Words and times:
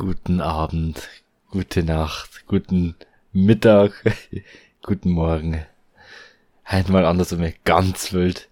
Guten 0.00 0.40
Abend, 0.40 1.10
gute 1.50 1.82
Nacht, 1.82 2.46
guten 2.46 2.94
Mittag, 3.34 4.02
guten 4.82 5.10
Morgen. 5.10 5.66
Halt 6.64 6.88
mal 6.88 7.04
andersrum, 7.04 7.52
ganz 7.66 8.14
wild. 8.14 8.48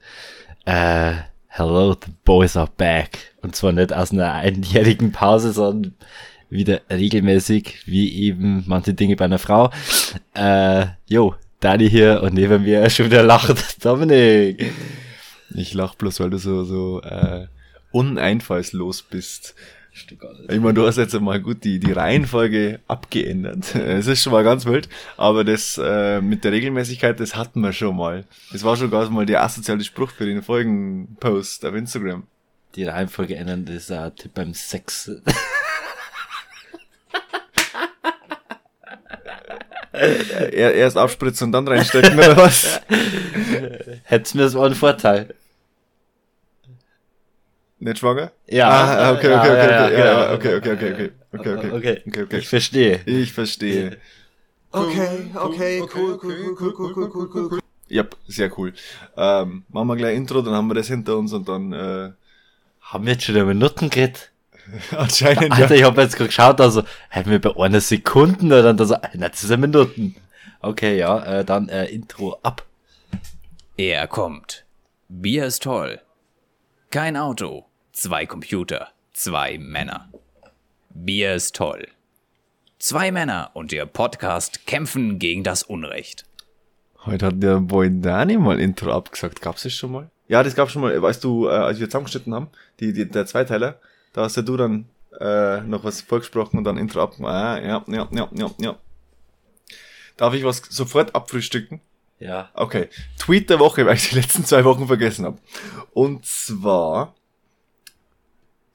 Äh, 0.67 1.15
hello, 1.47 1.95
the 1.95 2.13
boys 2.27 2.55
are 2.55 2.69
back. 2.77 3.33
Und 3.41 3.57
zwar 3.57 3.73
nicht 3.73 3.95
aus 3.95 4.13
einer 4.13 4.35
einjährigen 4.35 5.11
Pause, 5.11 5.55
sondern 5.55 5.95
wieder 6.51 6.83
regelmäßig, 6.91 7.87
wie 7.87 8.13
eben 8.25 8.65
manche 8.67 8.93
Dinge 8.93 9.17
bei 9.17 9.25
einer 9.25 9.39
Frau. 9.39 9.71
Äh, 10.35 10.85
jo, 11.07 11.35
Dani 11.61 11.89
hier 11.89 12.23
und 12.23 12.35
neben 12.35 12.65
mir 12.65 12.91
schon 12.91 13.07
wieder 13.07 13.23
lacht 13.23 13.83
Dominik. 13.83 14.71
Ich 15.55 15.73
lach 15.73 15.95
bloß, 15.95 16.21
weil 16.21 16.29
du 16.29 16.37
so, 16.37 16.65
so, 16.65 17.01
äh, 17.01 17.47
uneinfallslos 17.91 19.03
bist. 19.03 19.55
Ich 20.49 20.61
meine, 20.61 20.75
du 20.75 20.87
hast 20.87 20.97
jetzt 20.97 21.19
mal 21.21 21.41
gut 21.41 21.65
die, 21.65 21.79
die 21.81 21.93
Reihenfolge 21.93 22.81
abgeändert. 22.89 23.75
Es 23.75 24.07
ist 24.07 24.23
schon 24.23 24.33
mal 24.33 24.45
ganz 24.45 24.65
wild, 24.67 24.89
aber 25.17 25.45
das 25.45 25.81
äh, 25.83 26.21
mit 26.21 26.45
der 26.45 26.53
Regelmäßigkeit, 26.53 27.19
das 27.21 27.37
hatten 27.37 27.61
wir 27.61 27.73
schon 27.73 27.97
mal. 27.97 28.25
Das 28.53 28.65
war 28.65 28.77
schon 28.77 28.91
ganz 28.91 29.11
mal 29.11 29.27
der 29.27 29.43
asoziale 29.43 29.83
Spruch 29.83 30.11
für 30.11 30.27
den 30.27 30.43
Folgenpost 30.43 31.65
auf 31.65 31.75
Instagram. 31.75 32.25
Die 32.75 32.85
Reihenfolge 32.85 33.37
ändern, 33.37 33.65
das 33.65 33.77
ist 33.77 33.93
ein 33.93 34.15
Tipp 34.15 34.35
beim 34.35 34.55
Sex. 34.55 35.11
Er, 39.93 40.75
erst 40.75 40.97
abspritzen 40.97 41.47
und 41.47 41.53
dann 41.53 41.67
reinstecken, 41.67 42.17
oder 42.17 42.37
was? 42.37 42.81
Hättest 44.05 44.35
mir 44.35 44.43
das 44.43 44.55
auch 44.55 44.63
einen 44.63 44.75
Vorteil. 44.75 45.35
Nicht 47.81 47.99
schwanger? 47.99 48.33
Ja. 48.49 48.69
Ah, 48.69 49.13
okay, 49.13 49.35
okay, 49.35 49.51
okay, 49.51 50.35
okay, 50.35 50.35
okay, 50.35 50.57
okay, 50.57 50.57
okay, 50.57 50.57
okay, 50.57 50.73
okay, 50.73 50.93
okay, 50.95 51.11
Okay, 51.31 52.03
okay, 52.07 52.23
okay. 52.23 52.39
ich 52.39 52.49
verstehe. 52.49 53.01
Ich 53.05 53.33
verstehe. 53.33 53.99
Okay, 54.71 55.31
okay, 55.35 55.83
cool, 55.95 56.19
cool, 56.23 56.35
cool, 56.35 56.57
cool, 56.59 56.75
cool, 56.77 56.93
cool, 56.95 57.11
cool, 57.15 57.31
cool, 57.35 57.49
cool. 57.53 57.61
Ja, 57.89 58.05
sehr 58.27 58.57
cool. 58.59 58.73
Ähm, 59.17 59.65
machen 59.69 59.89
wir 59.89 59.97
gleich 59.97 60.17
Intro, 60.17 60.43
dann 60.43 60.55
haben 60.55 60.69
wir 60.69 60.75
das 60.75 60.89
hinter 60.89 61.17
uns 61.17 61.33
und 61.33 61.49
dann 61.49 61.73
äh, 61.73 62.11
Haben 62.81 63.07
wir 63.07 63.13
jetzt 63.13 63.25
schon 63.25 63.37
über 63.37 63.47
Minuten 63.47 63.91
geredet? 63.91 64.33
anscheinend 64.91 65.53
Alter, 65.53 65.75
ja. 65.75 65.81
ich 65.81 65.85
habe 65.85 66.03
jetzt 66.03 66.17
gerade 66.17 66.29
geschaut, 66.29 66.61
also, 66.61 66.83
hätten 67.09 67.31
wir 67.31 67.41
bei 67.41 67.57
einer 67.57 67.81
Sekunde 67.81 68.47
oder 68.47 68.63
dann 68.63 68.77
das, 68.77 68.91
na, 68.91 69.29
das 69.29 69.41
sind 69.41 69.61
Minuten. 69.61 70.17
Okay, 70.61 70.99
ja, 70.99 71.41
äh, 71.41 71.45
dann 71.45 71.69
äh, 71.69 71.87
Intro 71.87 72.39
ab. 72.43 72.65
Er 73.77 74.07
kommt. 74.09 74.65
Bier 75.09 75.47
ist 75.47 75.63
toll. 75.63 76.01
Kein 76.91 77.17
Auto. 77.17 77.68
Zwei 78.01 78.27
Computer. 78.27 78.91
Zwei 79.13 79.59
Männer. 79.59 80.09
Bier 80.91 81.35
ist 81.35 81.57
toll. 81.57 81.89
Zwei 82.79 83.11
Männer 83.11 83.51
und 83.55 83.73
ihr 83.73 83.87
Podcast 83.87 84.67
kämpfen 84.69 85.19
gegen 85.19 85.43
das 85.43 85.65
Unrecht. 85.65 86.25
Heute 87.07 87.27
hat 87.27 87.43
der 87.43 87.59
Boy 87.59 87.91
Dani 87.91 88.39
mal 88.39 88.61
Intro 88.61 88.93
abgesagt. 88.93 89.43
Gab's 89.43 89.65
das 89.65 89.73
schon 89.73 89.91
mal? 89.91 90.11
Ja, 90.29 90.45
das 90.45 90.55
gab's 90.55 90.71
schon 90.71 90.83
mal. 90.83 91.03
Weißt 91.03 91.25
du, 91.25 91.49
äh, 91.49 91.51
als 91.51 91.81
wir 91.81 91.89
zusammengeschnitten 91.89 92.33
haben, 92.33 92.51
die, 92.79 92.93
die, 92.93 93.09
der 93.09 93.27
Zweiteiler, 93.27 93.81
da 94.13 94.23
hast 94.23 94.37
ja 94.37 94.43
du 94.43 94.57
dann 94.57 94.89
äh, 95.19 95.61
noch 95.63 95.83
was 95.83 96.01
vorgesprochen 96.01 96.57
und 96.57 96.63
dann 96.63 96.79
Intro 96.79 97.03
ab. 97.03 97.15
Ah, 97.21 97.59
ja, 97.59 97.85
ja, 97.89 98.09
ja, 98.13 98.29
ja, 98.33 98.51
ja. 98.61 98.77
Darf 100.17 100.35
ich 100.35 100.45
was 100.45 100.63
sofort 100.71 101.17
abfrühstücken? 101.17 101.81
Ja. 102.21 102.51
Okay. 102.55 102.91
Tweet 103.19 103.51
der 103.51 103.59
Woche, 103.59 103.85
weil 103.87 103.97
ich 103.97 104.11
die 104.11 104.15
letzten 104.15 104.45
zwei 104.45 104.65
Wochen 104.65 104.87
vergessen 104.87 105.25
habe. 105.25 105.39
Und 105.95 106.25
zwar 106.25 107.17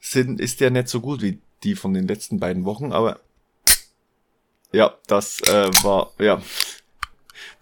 sind, 0.04 0.40
ist 0.40 0.60
der 0.60 0.70
nicht 0.70 0.88
so 0.88 1.00
gut 1.00 1.22
wie 1.22 1.40
die 1.62 1.74
von 1.74 1.94
den 1.94 2.06
letzten 2.06 2.38
beiden 2.38 2.64
Wochen, 2.64 2.92
aber 2.92 3.20
ja, 4.70 4.94
das 5.06 5.40
äh, 5.42 5.70
war, 5.82 6.12
ja. 6.18 6.42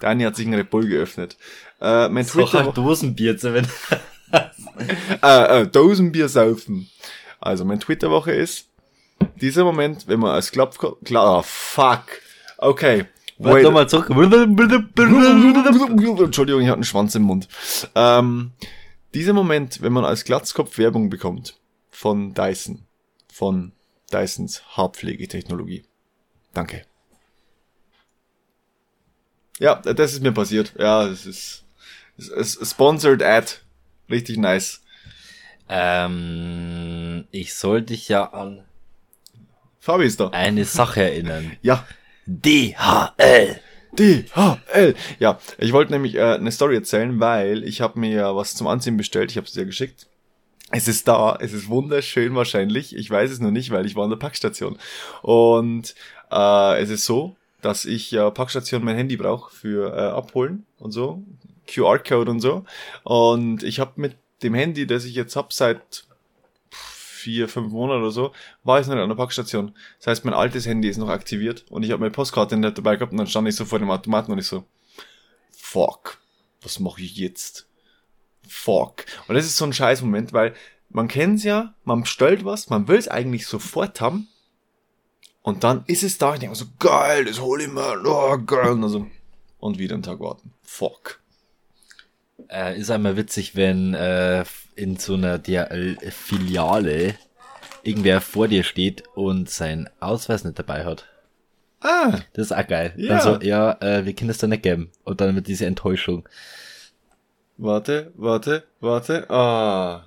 Dani 0.00 0.24
hat 0.24 0.34
sich 0.34 0.46
ein 0.46 0.54
Red 0.54 0.70
Bull 0.70 0.88
geöffnet. 0.88 1.36
Äh, 1.80 2.08
mein 2.08 2.26
ein 2.26 2.34
Woche, 2.34 2.72
Dosenbier 2.74 3.38
zu 3.38 3.54
wenn. 3.54 3.68
äh, 5.22 5.60
äh, 5.60 5.66
Dosenbier 5.68 6.28
saufen. 6.28 6.90
Also 7.38 7.64
mein 7.64 7.80
Tweet 7.80 8.02
der 8.02 8.10
Woche 8.10 8.32
ist, 8.32 8.68
dieser 9.40 9.64
Moment, 9.64 10.08
wenn 10.08 10.18
man 10.18 10.32
als 10.32 10.50
Klapp, 10.50 10.76
klar, 11.04 11.38
oh, 11.38 11.42
fuck. 11.44 12.06
Okay. 12.58 13.04
Warte 13.38 13.62
nochmal 13.62 13.88
zurück. 13.88 14.10
Entschuldigung, 14.10 16.60
ich 16.60 16.66
hatte 16.66 16.74
einen 16.74 16.84
Schwanz 16.84 17.14
im 17.14 17.22
Mund. 17.22 17.48
Ähm, 17.94 18.50
dieser 19.14 19.32
Moment, 19.32 19.80
wenn 19.82 19.92
man 19.92 20.04
als 20.04 20.24
Glatzkopf 20.24 20.78
Werbung 20.78 21.08
bekommt 21.10 21.61
von 21.92 22.34
Dyson, 22.34 22.84
von 23.32 23.72
Dysons 24.12 24.62
Haarpflegetechnologie. 24.76 25.84
Danke. 26.52 26.84
Ja, 29.60 29.76
das 29.76 30.12
ist 30.12 30.22
mir 30.22 30.32
passiert. 30.32 30.74
Ja, 30.78 31.06
es 31.06 31.24
ist, 31.24 31.64
es 32.16 32.56
ist 32.56 32.70
sponsored 32.70 33.22
ad. 33.22 33.52
Richtig 34.10 34.38
nice. 34.38 34.82
Ähm, 35.68 37.26
ich 37.30 37.54
soll 37.54 37.82
dich 37.82 38.08
ja 38.08 38.24
an 38.32 38.64
Fabi 39.78 40.04
ist 40.04 40.20
da. 40.20 40.28
eine 40.28 40.64
Sache 40.64 41.02
erinnern. 41.02 41.56
Ja, 41.62 41.86
DHL. 42.26 43.60
DHL. 43.92 44.94
Ja, 45.18 45.38
ich 45.58 45.72
wollte 45.72 45.92
nämlich 45.92 46.14
äh, 46.14 46.34
eine 46.34 46.52
Story 46.52 46.76
erzählen, 46.76 47.18
weil 47.18 47.64
ich 47.64 47.80
habe 47.80 47.98
mir 47.98 48.10
ja 48.10 48.36
was 48.36 48.54
zum 48.54 48.68
Anziehen 48.68 48.96
bestellt. 48.96 49.32
Ich 49.32 49.36
habe 49.36 49.46
es 49.46 49.52
dir 49.54 49.64
geschickt. 49.66 50.06
Es 50.74 50.88
ist 50.88 51.06
da, 51.06 51.36
es 51.38 51.52
ist 51.52 51.68
wunderschön 51.68 52.34
wahrscheinlich. 52.34 52.96
Ich 52.96 53.10
weiß 53.10 53.30
es 53.30 53.40
nur 53.40 53.50
nicht, 53.50 53.70
weil 53.70 53.84
ich 53.84 53.94
war 53.94 54.04
an 54.04 54.10
der 54.10 54.16
Packstation. 54.16 54.78
Und 55.20 55.94
äh, 56.30 56.82
es 56.82 56.88
ist 56.88 57.04
so, 57.04 57.36
dass 57.60 57.84
ich 57.84 58.10
ja 58.10 58.30
Packstation 58.30 58.82
mein 58.82 58.96
Handy 58.96 59.16
brauche 59.18 59.54
für 59.54 59.94
äh, 59.94 60.00
abholen 60.00 60.64
und 60.78 60.92
so, 60.92 61.22
QR-Code 61.68 62.30
und 62.30 62.40
so. 62.40 62.64
Und 63.04 63.62
ich 63.62 63.80
habe 63.80 63.92
mit 63.96 64.16
dem 64.42 64.54
Handy, 64.54 64.86
das 64.86 65.04
ich 65.04 65.14
jetzt 65.14 65.36
hab 65.36 65.52
seit 65.52 66.04
vier, 66.70 67.48
fünf 67.48 67.70
Monaten 67.70 68.00
oder 68.00 68.10
so, 68.10 68.32
war 68.64 68.80
ich 68.80 68.86
noch 68.86 68.94
nicht 68.94 69.02
an 69.02 69.10
der 69.10 69.16
Packstation. 69.16 69.74
Das 69.98 70.06
heißt, 70.06 70.24
mein 70.24 70.34
altes 70.34 70.66
Handy 70.66 70.88
ist 70.88 70.96
noch 70.96 71.10
aktiviert 71.10 71.66
und 71.68 71.82
ich 71.82 71.90
habe 71.90 72.00
meine 72.00 72.10
Postkarte 72.10 72.56
nicht 72.56 72.78
dabei 72.78 72.96
gehabt 72.96 73.12
und 73.12 73.18
dann 73.18 73.26
stand 73.26 73.46
ich 73.46 73.56
so 73.56 73.66
vor 73.66 73.78
dem 73.78 73.90
Automaten 73.90 74.32
und 74.32 74.38
ich 74.38 74.46
so, 74.46 74.64
fuck, 75.50 76.18
was 76.62 76.80
mache 76.80 77.02
ich 77.02 77.16
jetzt? 77.16 77.66
Fuck. 78.52 79.06
Und 79.28 79.34
das 79.34 79.46
ist 79.46 79.56
so 79.56 79.64
ein 79.64 79.72
scheiß 79.72 80.02
Moment, 80.02 80.32
weil 80.32 80.54
man 80.90 81.08
kennt's 81.08 81.42
ja, 81.42 81.74
man 81.84 82.02
bestellt 82.02 82.44
was, 82.44 82.68
man 82.68 82.86
will's 82.86 83.08
eigentlich 83.08 83.46
sofort 83.46 84.00
haben 84.00 84.28
und 85.40 85.64
dann 85.64 85.84
ist 85.86 86.02
es 86.02 86.18
da, 86.18 86.34
ich 86.34 86.40
denke 86.40 86.54
so, 86.54 86.66
geil, 86.78 87.24
das 87.24 87.40
hol 87.40 87.62
ich 87.62 87.68
mal, 87.68 88.06
oh, 88.06 88.38
geil, 88.38 88.72
und, 88.72 88.84
also, 88.84 89.06
und 89.58 89.78
wieder 89.78 89.94
einen 89.94 90.02
Tag 90.02 90.20
warten. 90.20 90.52
Fuck. 90.62 91.20
Äh, 92.48 92.78
ist 92.78 92.90
einmal 92.90 93.16
witzig, 93.16 93.56
wenn 93.56 93.94
äh, 93.94 94.44
in 94.76 94.96
so 94.98 95.14
einer 95.14 95.38
DHL-Filiale 95.38 97.14
irgendwer 97.82 98.20
vor 98.20 98.48
dir 98.48 98.62
steht 98.62 99.04
und 99.14 99.48
seinen 99.48 99.88
Ausweis 99.98 100.44
nicht 100.44 100.58
dabei 100.58 100.84
hat. 100.84 101.06
Ah, 101.80 102.20
Das 102.34 102.46
ist 102.46 102.52
auch 102.52 102.66
geil. 102.66 102.92
Ja. 102.96 103.08
Dann 103.08 103.20
so, 103.20 103.40
ja, 103.40 103.72
äh, 103.80 104.04
wir 104.04 104.14
können 104.14 104.28
das 104.28 104.38
da 104.38 104.46
nicht 104.46 104.62
geben. 104.62 104.92
Und 105.02 105.20
dann 105.20 105.34
mit 105.34 105.48
dieser 105.48 105.66
Enttäuschung. 105.66 106.28
Warte, 107.56 108.12
warte, 108.16 108.64
warte. 108.80 109.28
Ah. 109.30 110.04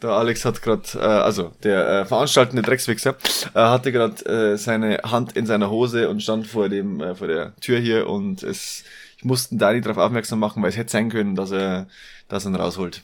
Der 0.00 0.10
Alex 0.10 0.44
hat 0.44 0.62
gerade, 0.62 0.82
äh, 0.94 0.98
also 1.00 1.52
der 1.64 1.88
äh, 1.88 2.04
veranstaltende 2.04 2.62
Dreckswichser, 2.62 3.16
äh, 3.54 3.58
hatte 3.58 3.90
gerade 3.90 4.24
äh, 4.26 4.56
seine 4.56 4.98
Hand 4.98 5.36
in 5.36 5.44
seiner 5.44 5.70
Hose 5.70 6.08
und 6.08 6.22
stand 6.22 6.46
vor 6.46 6.68
dem 6.68 7.00
äh, 7.00 7.16
vor 7.16 7.26
der 7.26 7.56
Tür 7.56 7.80
hier 7.80 8.08
und 8.08 8.44
es, 8.44 8.84
ich 9.16 9.24
musste 9.24 9.56
Dani 9.56 9.80
darauf 9.80 9.98
aufmerksam 9.98 10.38
machen, 10.38 10.62
weil 10.62 10.70
es 10.70 10.76
hätte 10.76 10.92
sein 10.92 11.10
können, 11.10 11.34
dass 11.34 11.50
er, 11.50 11.88
dass 12.28 12.44
er 12.44 12.52
ihn 12.52 12.54
rausholt. 12.54 13.02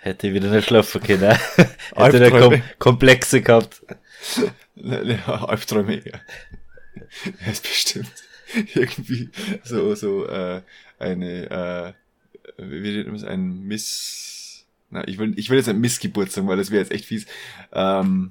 Hätte 0.00 0.34
wieder 0.34 0.50
nicht 0.50 0.66
schlafen 0.66 1.00
können. 1.02 1.20
Hätte 1.94 2.18
der 2.18 2.32
Albträume. 2.32 2.58
Kom 2.58 2.62
Komplexe 2.78 3.40
gehabt. 3.40 3.80
Ja, 4.74 5.44
Albträume. 5.46 6.02
Ja. 6.04 6.18
Er 7.44 7.52
ist 7.52 7.62
bestimmt 7.62 8.12
irgendwie 8.74 9.30
so 9.62 9.94
so 9.94 10.26
äh, 10.26 10.62
eine 10.98 11.50
äh, 11.50 11.92
man 12.58 13.14
es 13.14 13.24
ein 13.24 13.62
Miss 13.64 14.64
na, 14.90 15.06
ich 15.08 15.18
will 15.18 15.32
ich 15.36 15.50
will 15.50 15.58
jetzt 15.58 15.68
ein 15.68 15.80
Missgeburt 15.80 16.30
sagen, 16.30 16.46
weil 16.46 16.56
das 16.56 16.70
wäre 16.70 16.82
jetzt 16.82 16.92
echt 16.92 17.06
fies. 17.06 17.26
Ähm, 17.72 18.30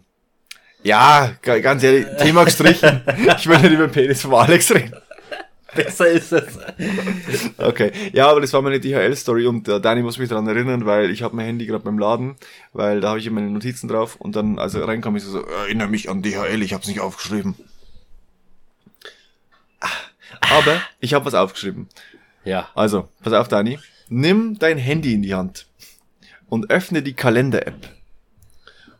ja, 0.84 1.36
ga- 1.42 1.60
ganz 1.60 1.84
ehrlich, 1.84 2.06
Thema 2.22 2.44
gestrichen. 2.46 3.02
ich 3.38 3.48
will 3.48 3.58
nicht 3.60 3.72
über 3.72 3.88
den 3.88 3.92
Penis 3.92 4.22
von 4.22 4.34
Alex 4.36 4.72
reden. 4.74 4.94
Besser 5.76 6.08
ist 6.08 6.32
es. 6.32 6.60
Okay, 7.58 7.92
ja, 8.14 8.30
aber 8.30 8.42
das 8.42 8.54
war 8.54 8.62
meine 8.62 8.80
DHL-Story 8.80 9.48
und 9.48 9.68
äh, 9.68 9.82
Dani 9.82 10.04
muss 10.04 10.20
mich 10.20 10.30
daran 10.30 10.48
erinnern, 10.48 10.86
weil 10.86 11.10
ich 11.10 11.24
habe 11.24 11.36
mein 11.36 11.48
Handy 11.48 11.66
gerade 11.66 11.84
beim 11.84 11.98
Laden, 11.98 12.36
weil 12.74 13.02
da 13.02 13.10
habe 13.10 13.20
ich 13.20 13.30
meine 13.32 13.50
Notizen 13.50 13.88
drauf 13.88 14.16
und 14.18 14.36
dann, 14.36 14.60
als 14.60 14.76
er 14.76 14.88
reinkam, 14.88 15.16
ich 15.16 15.24
so, 15.24 15.32
so 15.32 15.42
erinnere 15.46 15.88
mich 15.88 16.10
an 16.12 16.22
DHL, 16.22 16.62
ich 16.62 16.74
habe 16.74 16.84
es 16.84 16.88
nicht 16.88 17.00
aufgeschrieben. 17.00 17.56
Ah, 19.80 19.88
Aber 20.42 20.82
ich 21.00 21.14
habe 21.14 21.26
was 21.26 21.34
aufgeschrieben. 21.34 21.88
Ja. 22.46 22.70
Also, 22.76 23.10
pass 23.24 23.34
auf, 23.34 23.48
Dani. 23.48 23.80
Nimm 24.14 24.60
dein 24.60 24.78
Handy 24.78 25.14
in 25.14 25.24
die 25.24 25.34
Hand 25.34 25.66
und 26.48 26.70
öffne 26.70 27.02
die 27.02 27.14
Kalender-App. 27.14 27.90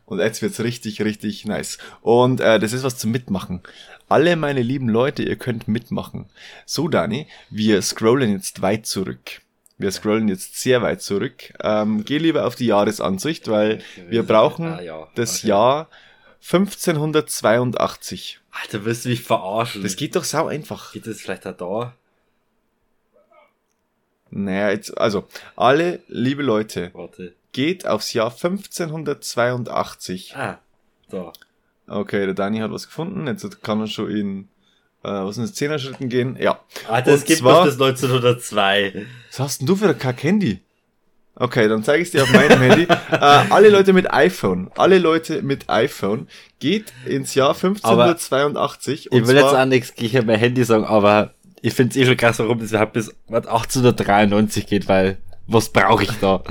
Und 0.06 0.18
jetzt 0.18 0.42
wird's 0.42 0.60
richtig, 0.60 1.00
richtig 1.02 1.44
nice. 1.46 1.78
Und 2.02 2.40
äh, 2.40 2.58
das 2.58 2.72
ist 2.72 2.82
was 2.82 2.98
zum 2.98 3.10
Mitmachen. 3.12 3.60
Alle 4.08 4.34
meine 4.36 4.60
lieben 4.62 4.88
Leute, 4.88 5.22
ihr 5.22 5.36
könnt 5.36 5.68
mitmachen. 5.68 6.26
So, 6.66 6.88
Dani, 6.88 7.26
wir 7.48 7.80
scrollen 7.80 8.32
jetzt 8.32 8.60
weit 8.60 8.86
zurück. 8.86 9.40
Wir 9.78 9.90
scrollen 9.92 10.28
jetzt 10.28 10.60
sehr 10.60 10.82
weit 10.82 11.00
zurück. 11.00 11.54
Ähm, 11.62 12.04
geh 12.04 12.18
lieber 12.18 12.44
auf 12.46 12.54
die 12.56 12.66
Jahresansicht, 12.66 13.48
weil 13.48 13.80
wir 14.08 14.24
brauchen 14.24 14.66
Ah, 14.66 14.82
ja. 14.82 15.08
das 15.14 15.38
Okay. 15.38 15.48
Jahr 15.48 15.88
1582. 16.42 18.40
Alter, 18.50 18.84
wirst 18.84 19.04
du 19.04 19.08
mich 19.10 19.22
verarschen? 19.22 19.82
Das 19.82 19.96
geht 19.96 20.16
doch 20.16 20.24
sau 20.24 20.46
einfach. 20.48 20.92
geht 20.92 21.06
das 21.06 21.20
vielleicht 21.20 21.46
auch 21.46 21.56
da? 21.56 21.94
Naja, 24.36 24.70
jetzt, 24.70 24.98
also, 24.98 25.28
alle 25.54 26.00
liebe 26.08 26.42
Leute, 26.42 26.90
Warte. 26.92 27.34
geht 27.52 27.86
aufs 27.86 28.12
Jahr 28.12 28.32
1582. 28.32 30.34
Ah, 30.36 30.58
da. 31.08 31.32
Okay, 31.86 32.24
der 32.24 32.34
Dani 32.34 32.58
hat 32.58 32.72
was 32.72 32.86
gefunden. 32.86 33.26
Jetzt 33.26 33.62
kann 33.62 33.80
er 33.80 33.86
schon 33.86 34.10
in, 34.10 34.38
äh, 35.02 35.08
was 35.10 35.34
sind 35.36 35.44
das, 35.44 35.54
Zehner-Schritten 35.54 36.08
gehen? 36.08 36.36
Ja. 36.40 36.60
Alter, 36.88 37.12
es 37.12 37.20
Und 37.20 37.26
gibt 37.26 37.38
zwar- 37.40 37.64
bis 37.64 37.78
1902. 37.78 39.06
Was 39.30 39.38
hast 39.38 39.60
denn 39.60 39.66
du 39.66 39.76
für 39.76 39.88
ein 39.88 39.98
Kack-Handy? 39.98 40.60
Okay, 41.36 41.68
dann 41.68 41.82
zeige 41.84 42.02
ich 42.02 42.10
dir 42.12 42.22
auf 42.22 42.32
meinem 42.32 42.60
Handy. 42.60 42.86
Äh, 43.10 43.16
alle 43.50 43.68
Leute 43.68 43.92
mit 43.92 44.12
iPhone, 44.12 44.70
alle 44.76 44.98
Leute 44.98 45.42
mit 45.42 45.68
iPhone, 45.68 46.28
geht 46.60 46.92
ins 47.06 47.34
Jahr 47.34 47.54
1582. 47.54 49.08
Ich 49.12 49.26
will 49.26 49.34
jetzt 49.36 49.44
auch 49.54 49.64
nichts 49.66 49.94
gegen 49.94 50.26
mein 50.26 50.38
Handy 50.38 50.64
sagen, 50.64 50.84
aber 50.84 51.33
ich 51.64 51.72
find's 51.72 51.96
eh 51.96 52.04
schon 52.04 52.18
krass, 52.18 52.38
warum 52.40 52.58
das 52.58 52.72
überhaupt 52.72 52.92
bis 52.92 53.08
was, 53.26 53.46
1893 53.46 54.66
geht, 54.66 54.86
weil 54.86 55.16
was 55.46 55.70
brauche 55.70 56.02
ich 56.02 56.12
da? 56.20 56.42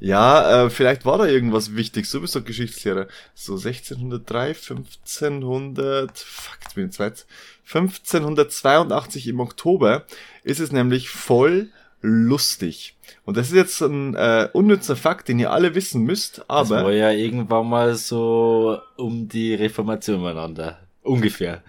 Ja, 0.00 0.66
äh, 0.66 0.70
vielleicht 0.70 1.06
war 1.06 1.16
da 1.16 1.24
irgendwas 1.24 1.76
wichtig. 1.76 2.10
Du 2.10 2.20
bist 2.20 2.36
doch 2.36 2.44
Geschichtslehrer. 2.44 3.06
So 3.34 3.54
1603, 3.54 4.48
1500, 4.48 6.18
fuck, 6.18 6.58
jetzt 6.62 6.74
bin 6.74 6.86
ich 6.86 6.92
zweit. 6.92 7.24
1582 7.72 9.28
im 9.28 9.40
Oktober 9.40 10.04
ist 10.44 10.60
es 10.60 10.72
nämlich 10.72 11.08
voll 11.08 11.70
lustig. 12.02 12.98
Und 13.24 13.38
das 13.38 13.48
ist 13.48 13.54
jetzt 13.54 13.80
ein 13.80 14.14
äh, 14.14 14.50
unnützer 14.52 14.96
Fakt, 14.96 15.28
den 15.28 15.38
ihr 15.38 15.52
alle 15.52 15.74
wissen 15.74 16.02
müsst, 16.02 16.44
das 16.48 16.68
war 16.68 16.80
aber 16.80 16.92
ja 16.92 17.10
irgendwann 17.10 17.66
mal 17.66 17.94
so 17.94 18.78
um 18.96 19.26
die 19.26 19.54
Reformation 19.54 20.20
miteinander. 20.20 20.80
Ungefähr. 21.02 21.62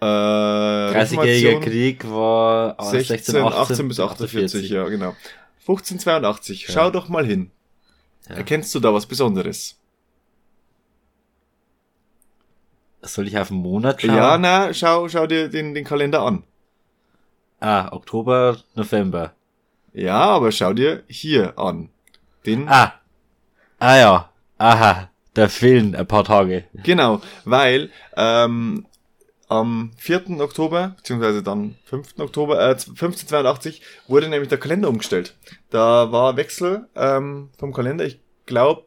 Äh, 0.00 0.04
30-jähriger 0.04 0.94
Reformation 0.94 1.60
Krieg 1.62 2.10
war 2.10 2.76
16, 2.82 3.36
18 3.36 3.88
bis 3.88 4.00
48, 4.00 4.68
ja, 4.70 4.84
genau. 4.88 5.14
1582, 5.60 6.66
schau 6.68 6.90
doch 6.90 7.08
mal 7.08 7.24
hin. 7.26 7.50
Ja. 8.28 8.36
Erkennst 8.36 8.74
du 8.74 8.80
da 8.80 8.92
was 8.92 9.06
Besonderes? 9.06 9.76
Soll 13.02 13.28
ich 13.28 13.38
auf 13.38 13.48
den 13.48 13.58
Monat 13.58 14.02
schauen? 14.02 14.16
Ja, 14.16 14.38
na, 14.38 14.74
schau, 14.74 15.08
schau 15.08 15.26
dir 15.26 15.48
den, 15.48 15.74
den 15.74 15.84
Kalender 15.84 16.22
an. 16.22 16.42
Ah, 17.60 17.88
Oktober, 17.92 18.58
November. 18.74 19.32
Ja, 19.92 20.18
aber 20.18 20.50
schau 20.52 20.72
dir 20.72 21.04
hier 21.06 21.58
an. 21.58 21.88
Den, 22.44 22.68
Ah. 22.68 22.94
Ah 23.78 23.96
ja. 23.96 24.30
Aha. 24.58 25.10
Da 25.34 25.48
fehlen 25.48 25.94
ein 25.94 26.06
paar 26.06 26.24
Tage. 26.24 26.64
genau, 26.82 27.20
weil 27.44 27.90
ähm, 28.16 28.86
am 29.48 29.92
4. 29.96 30.40
Oktober, 30.40 30.94
beziehungsweise 30.96 31.42
dann 31.42 31.76
5. 31.84 32.18
Oktober, 32.18 32.58
äh, 32.60 32.70
1582, 32.70 33.82
wurde 34.08 34.28
nämlich 34.28 34.48
der 34.48 34.58
Kalender 34.58 34.88
umgestellt. 34.88 35.36
Da 35.70 36.10
war 36.12 36.36
Wechsel 36.36 36.86
ähm, 36.96 37.50
vom 37.58 37.72
Kalender, 37.72 38.04
ich 38.04 38.18
glaube, 38.46 38.84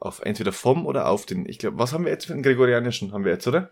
auf 0.00 0.20
entweder 0.20 0.52
vom 0.52 0.86
oder 0.86 1.08
auf 1.08 1.26
den. 1.26 1.48
Ich 1.48 1.58
glaube, 1.58 1.78
was 1.78 1.92
haben 1.92 2.04
wir 2.04 2.12
jetzt 2.12 2.26
für 2.26 2.32
einen 2.34 2.42
gregorianischen? 2.42 3.12
Haben 3.12 3.24
wir 3.24 3.32
jetzt, 3.32 3.46
oder? 3.46 3.70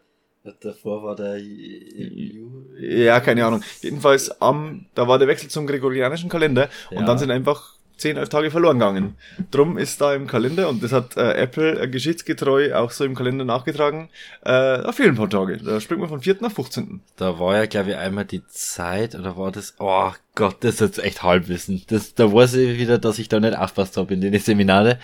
Davor 0.60 1.02
war 1.04 1.14
der 1.14 1.38
Ja, 1.38 3.20
keine 3.20 3.44
Ahnung. 3.46 3.62
Jedenfalls 3.80 4.40
am, 4.40 4.86
da 4.94 5.06
war 5.06 5.18
der 5.18 5.28
Wechsel 5.28 5.48
zum 5.48 5.66
gregorianischen 5.66 6.28
Kalender 6.28 6.68
und 6.90 7.00
Ja. 7.00 7.04
dann 7.04 7.18
sind 7.18 7.30
einfach 7.30 7.76
10, 8.02 8.16
11 8.16 8.28
Tage 8.28 8.50
verloren 8.50 8.78
gegangen. 8.80 9.16
Drum 9.52 9.78
ist 9.78 10.00
da 10.00 10.14
im 10.14 10.26
Kalender 10.26 10.68
und 10.68 10.82
das 10.82 10.92
hat 10.92 11.16
äh, 11.16 11.34
Apple 11.34 11.80
äh, 11.80 11.88
geschichtsgetreu 11.88 12.74
auch 12.74 12.90
so 12.90 13.04
im 13.04 13.14
Kalender 13.14 13.44
nachgetragen. 13.44 14.10
Äh, 14.44 14.92
fehlen 14.92 15.10
ein 15.10 15.16
paar 15.16 15.30
Tage. 15.30 15.56
Da 15.58 15.80
springt 15.80 16.00
man 16.00 16.08
von 16.08 16.20
4. 16.20 16.38
nach 16.40 16.50
15. 16.50 17.00
Da 17.16 17.38
war 17.38 17.56
ja, 17.56 17.66
glaube 17.66 17.90
ich, 17.90 17.96
einmal 17.96 18.24
die 18.24 18.44
Zeit, 18.48 19.14
oder 19.14 19.36
war 19.36 19.52
das, 19.52 19.76
oh 19.78 20.10
Gott, 20.34 20.56
das 20.64 20.74
ist 20.74 20.80
jetzt 20.80 20.98
echt 20.98 21.22
Halbwissen. 21.22 21.82
Das, 21.86 22.14
da 22.14 22.32
weiß 22.32 22.54
ich 22.54 22.78
wieder, 22.78 22.98
dass 22.98 23.20
ich 23.20 23.28
da 23.28 23.38
nicht 23.38 23.56
aufpasst 23.56 23.96
habe 23.96 24.12
in 24.14 24.20
den 24.20 24.36
Seminare. 24.38 24.98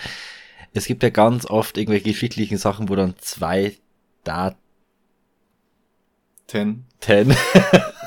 Es 0.74 0.86
gibt 0.86 1.02
ja 1.02 1.10
ganz 1.10 1.46
oft 1.46 1.78
irgendwelche 1.78 2.10
geschichtlichen 2.10 2.58
Sachen, 2.58 2.88
wo 2.88 2.96
dann 2.96 3.14
zwei 3.18 3.76
Daten, 4.24 4.58
10. 6.48 6.84
Ja, 7.06 7.24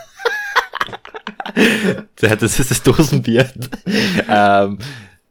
das 2.15 2.59
ist 2.59 2.71
das 2.71 2.83
Dosenbier. 2.83 3.51
ähm, 4.30 4.80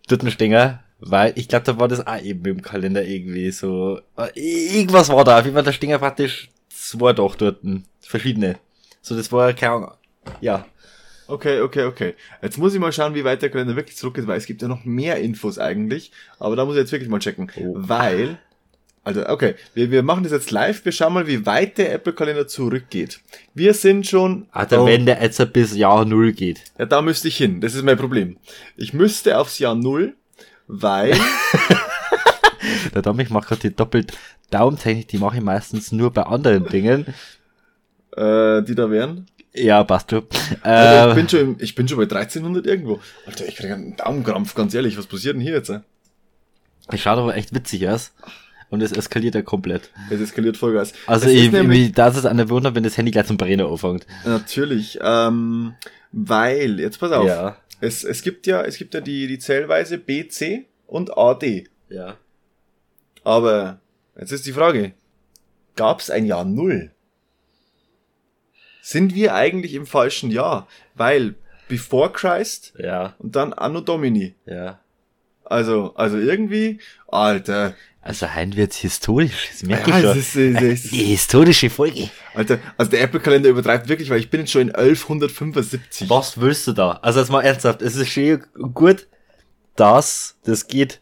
Duttenstenger, 0.09 0.83
weil 0.99 1.33
ich 1.37 1.49
glaube, 1.49 1.65
da 1.65 1.79
war 1.79 1.89
das 1.89 2.07
auch 2.07 2.21
eben 2.21 2.45
im 2.47 2.63
Kalender 2.63 3.05
irgendwie 3.05 3.51
so. 3.51 4.01
äh, 4.17 4.29
Irgendwas 4.35 5.09
war 5.09 5.25
da, 5.25 5.39
auf 5.39 5.45
jeden 5.45 5.55
Fall 5.55 5.65
der 5.65 5.73
Stinger 5.73 5.99
praktisch 5.99 6.51
zwei 6.69 7.13
doch 7.13 7.37
dort, 7.37 7.59
verschiedene. 8.01 8.59
So, 9.03 9.17
das 9.17 9.31
war 9.33 9.53
keine 9.53 9.73
Ahnung. 9.75 9.91
Ja. 10.41 10.67
Okay, 11.27 11.61
okay, 11.61 11.85
okay. 11.85 12.15
Jetzt 12.43 12.59
muss 12.59 12.75
ich 12.75 12.81
mal 12.81 12.93
schauen, 12.93 13.15
wie 13.15 13.25
weit 13.25 13.41
der 13.41 13.51
Kalender 13.51 13.77
wirklich 13.77 13.97
zurückgeht, 13.97 14.27
weil 14.27 14.37
es 14.39 14.47
gibt 14.47 14.63
ja 14.63 14.69
noch 14.69 14.85
mehr 14.85 15.19
Infos 15.21 15.59
eigentlich. 15.59 16.11
Aber 16.41 16.57
da 16.57 16.65
muss 16.65 16.75
ich 16.75 16.81
jetzt 16.81 16.93
wirklich 16.93 17.09
mal 17.09 17.21
checken. 17.21 17.49
Oh. 17.57 17.75
Weil, 17.77 18.39
also, 19.03 19.27
okay, 19.29 19.55
wir, 19.75 19.91
wir 19.91 20.03
machen 20.03 20.25
das 20.25 20.33
jetzt 20.33 20.51
live. 20.51 20.85
Wir 20.85 20.93
schauen 20.93 21.15
mal, 21.15 21.27
wie 21.27 21.47
weit 21.47 21.79
der 21.79 21.93
Apple-Kalender 21.95 22.47
zurückgeht. 22.47 23.21
Wir 23.55 23.73
sind 23.75 24.07
schon... 24.07 24.47
Alter, 24.51 24.83
oh, 24.83 24.87
wenn 24.87 25.07
der 25.07 25.23
jetzt 25.23 25.53
bis 25.53 25.75
Jahr 25.75 26.05
Null 26.05 26.33
geht. 26.33 26.61
Ja, 26.79 26.85
da 26.87 27.01
müsste 27.01 27.29
ich 27.29 27.37
hin. 27.37 27.61
Das 27.61 27.75
ist 27.75 27.83
mein 27.83 27.97
Problem. 27.97 28.37
Ich 28.77 28.93
müsste 28.93 29.39
aufs 29.39 29.59
Jahr 29.59 29.75
Null, 29.75 30.15
weil... 30.67 31.17
Der 32.95 33.03
Dom, 33.03 33.19
ich 33.21 33.31
mache 33.31 33.49
gerade 33.49 33.63
die 33.63 33.75
doppelt 33.75 34.13
Daumentechnik, 34.51 35.09
die 35.09 35.19
mache 35.19 35.37
ich 35.39 35.43
meistens 35.43 35.93
nur 35.93 36.13
bei 36.13 36.23
anderen 36.25 36.67
Dingen. 36.67 37.07
äh, 38.17 38.63
die 38.63 38.75
da 38.75 38.91
wären. 38.91 39.27
Ja, 39.55 39.83
passt 39.83 40.13
du. 40.13 40.23
Alter, 40.63 41.07
ich, 41.07 41.13
Äh, 41.13 41.15
bin 41.15 41.29
schon 41.29 41.41
im, 41.41 41.57
ich 41.59 41.75
bin 41.75 41.89
schon 41.89 41.97
bei 41.99 42.05
1300 42.05 42.67
irgendwo. 42.67 43.01
Alter, 43.27 43.47
ich 43.49 43.57
krieg 43.57 43.71
einen 43.71 43.97
Daumenkrampf, 43.97 44.55
ganz 44.55 44.75
ehrlich. 44.75 44.99
Was 44.99 45.07
passiert 45.07 45.35
denn 45.35 45.41
hier 45.41 45.55
jetzt? 45.55 45.71
Äh? 45.71 45.81
es 46.93 47.01
schaut 47.01 47.19
aber 47.19 47.35
echt 47.37 47.55
witzig 47.55 47.89
aus. 47.89 48.13
Und 48.71 48.83
es 48.83 48.93
eskaliert 48.93 49.35
ja 49.35 49.43
komplett. 49.43 49.91
Es 50.11 50.21
eskaliert 50.21 50.57
Vollgas. 50.57 50.93
Also 51.07 51.27
Es 51.27 51.33
ist 51.35 51.41
ich, 51.47 51.53
nämlich- 51.53 51.87
ich, 51.89 51.93
das 51.93 52.17
ist 52.17 52.25
eine 52.25 52.49
Wunder, 52.49 52.75
wenn 52.75 52.85
das 52.85 52.97
Handy 52.97 53.11
gleich 53.11 53.27
zum 53.27 53.37
Brennen 53.37 53.67
anfängt. 53.67 54.07
Natürlich, 54.25 54.99
ähm, 55.03 55.75
weil, 56.13 56.79
jetzt 56.81 56.99
pass 57.01 57.11
auf. 57.13 57.27
Ja. 57.27 57.57
Es, 57.81 58.05
es 58.05 58.23
gibt 58.23 58.47
ja, 58.47 58.63
es 58.63 58.77
gibt 58.79 58.95
ja 58.95 59.01
die, 59.01 59.27
die 59.27 59.39
Zählweise 59.39 59.99
BC 59.99 60.67
und 60.87 61.17
AD. 61.19 61.69
Ja. 61.89 62.17
Aber 63.25 63.81
jetzt 64.19 64.33
ist 64.33 64.47
die 64.47 64.53
Frage, 64.53 64.93
gab 65.77 66.01
es 66.01 66.11
ein 66.11 66.27
Jahr 66.27 66.45
Null? 66.45 66.93
Sind 68.83 69.15
wir 69.15 69.35
eigentlich 69.35 69.75
im 69.75 69.87
falschen 69.87 70.31
Jahr? 70.31 70.67
Weil 70.95 71.35
before 71.69 72.11
Christ 72.13 72.73
Ja. 72.79 73.15
und 73.19 73.37
dann 73.37 73.53
Anno 73.53 73.81
Domini. 73.81 74.35
Ja. 74.47 74.81
Also, 75.51 75.93
also 75.97 76.17
irgendwie, 76.17 76.79
Alter, 77.09 77.75
Also 78.03 78.29
Hein 78.35 78.57
wird's 78.57 78.77
historisch, 78.77 79.49
das 79.51 79.63
merke 79.65 79.91
Ja, 79.91 79.99
ich 79.99 80.05
schon. 80.05 80.19
ist, 80.19 80.37
es 80.37 80.85
ist, 80.85 80.93
Die 80.93 81.05
historische 81.05 81.69
Folge. 81.71 82.09
Alter, 82.35 82.59
also 82.79 82.91
der 82.91 83.03
Apple-Kalender 83.03 83.49
übertreibt 83.51 83.89
wirklich, 83.89 84.09
weil 84.11 84.21
ich 84.21 84.31
bin 84.31 84.41
jetzt 84.41 84.53
schon 84.53 84.63
in 84.63 84.75
1175. 84.75 86.09
Was 86.09 86.41
willst 86.41 86.67
du 86.69 86.73
da? 86.73 86.93
Also 87.03 87.21
jetzt 87.21 87.31
mal 87.31 87.43
ernsthaft, 87.43 87.83
es 87.83 87.97
ist 87.97 88.09
schön 88.09 88.43
gut, 88.75 89.07
dass 89.77 90.37
das 90.45 90.67
geht. 90.69 91.01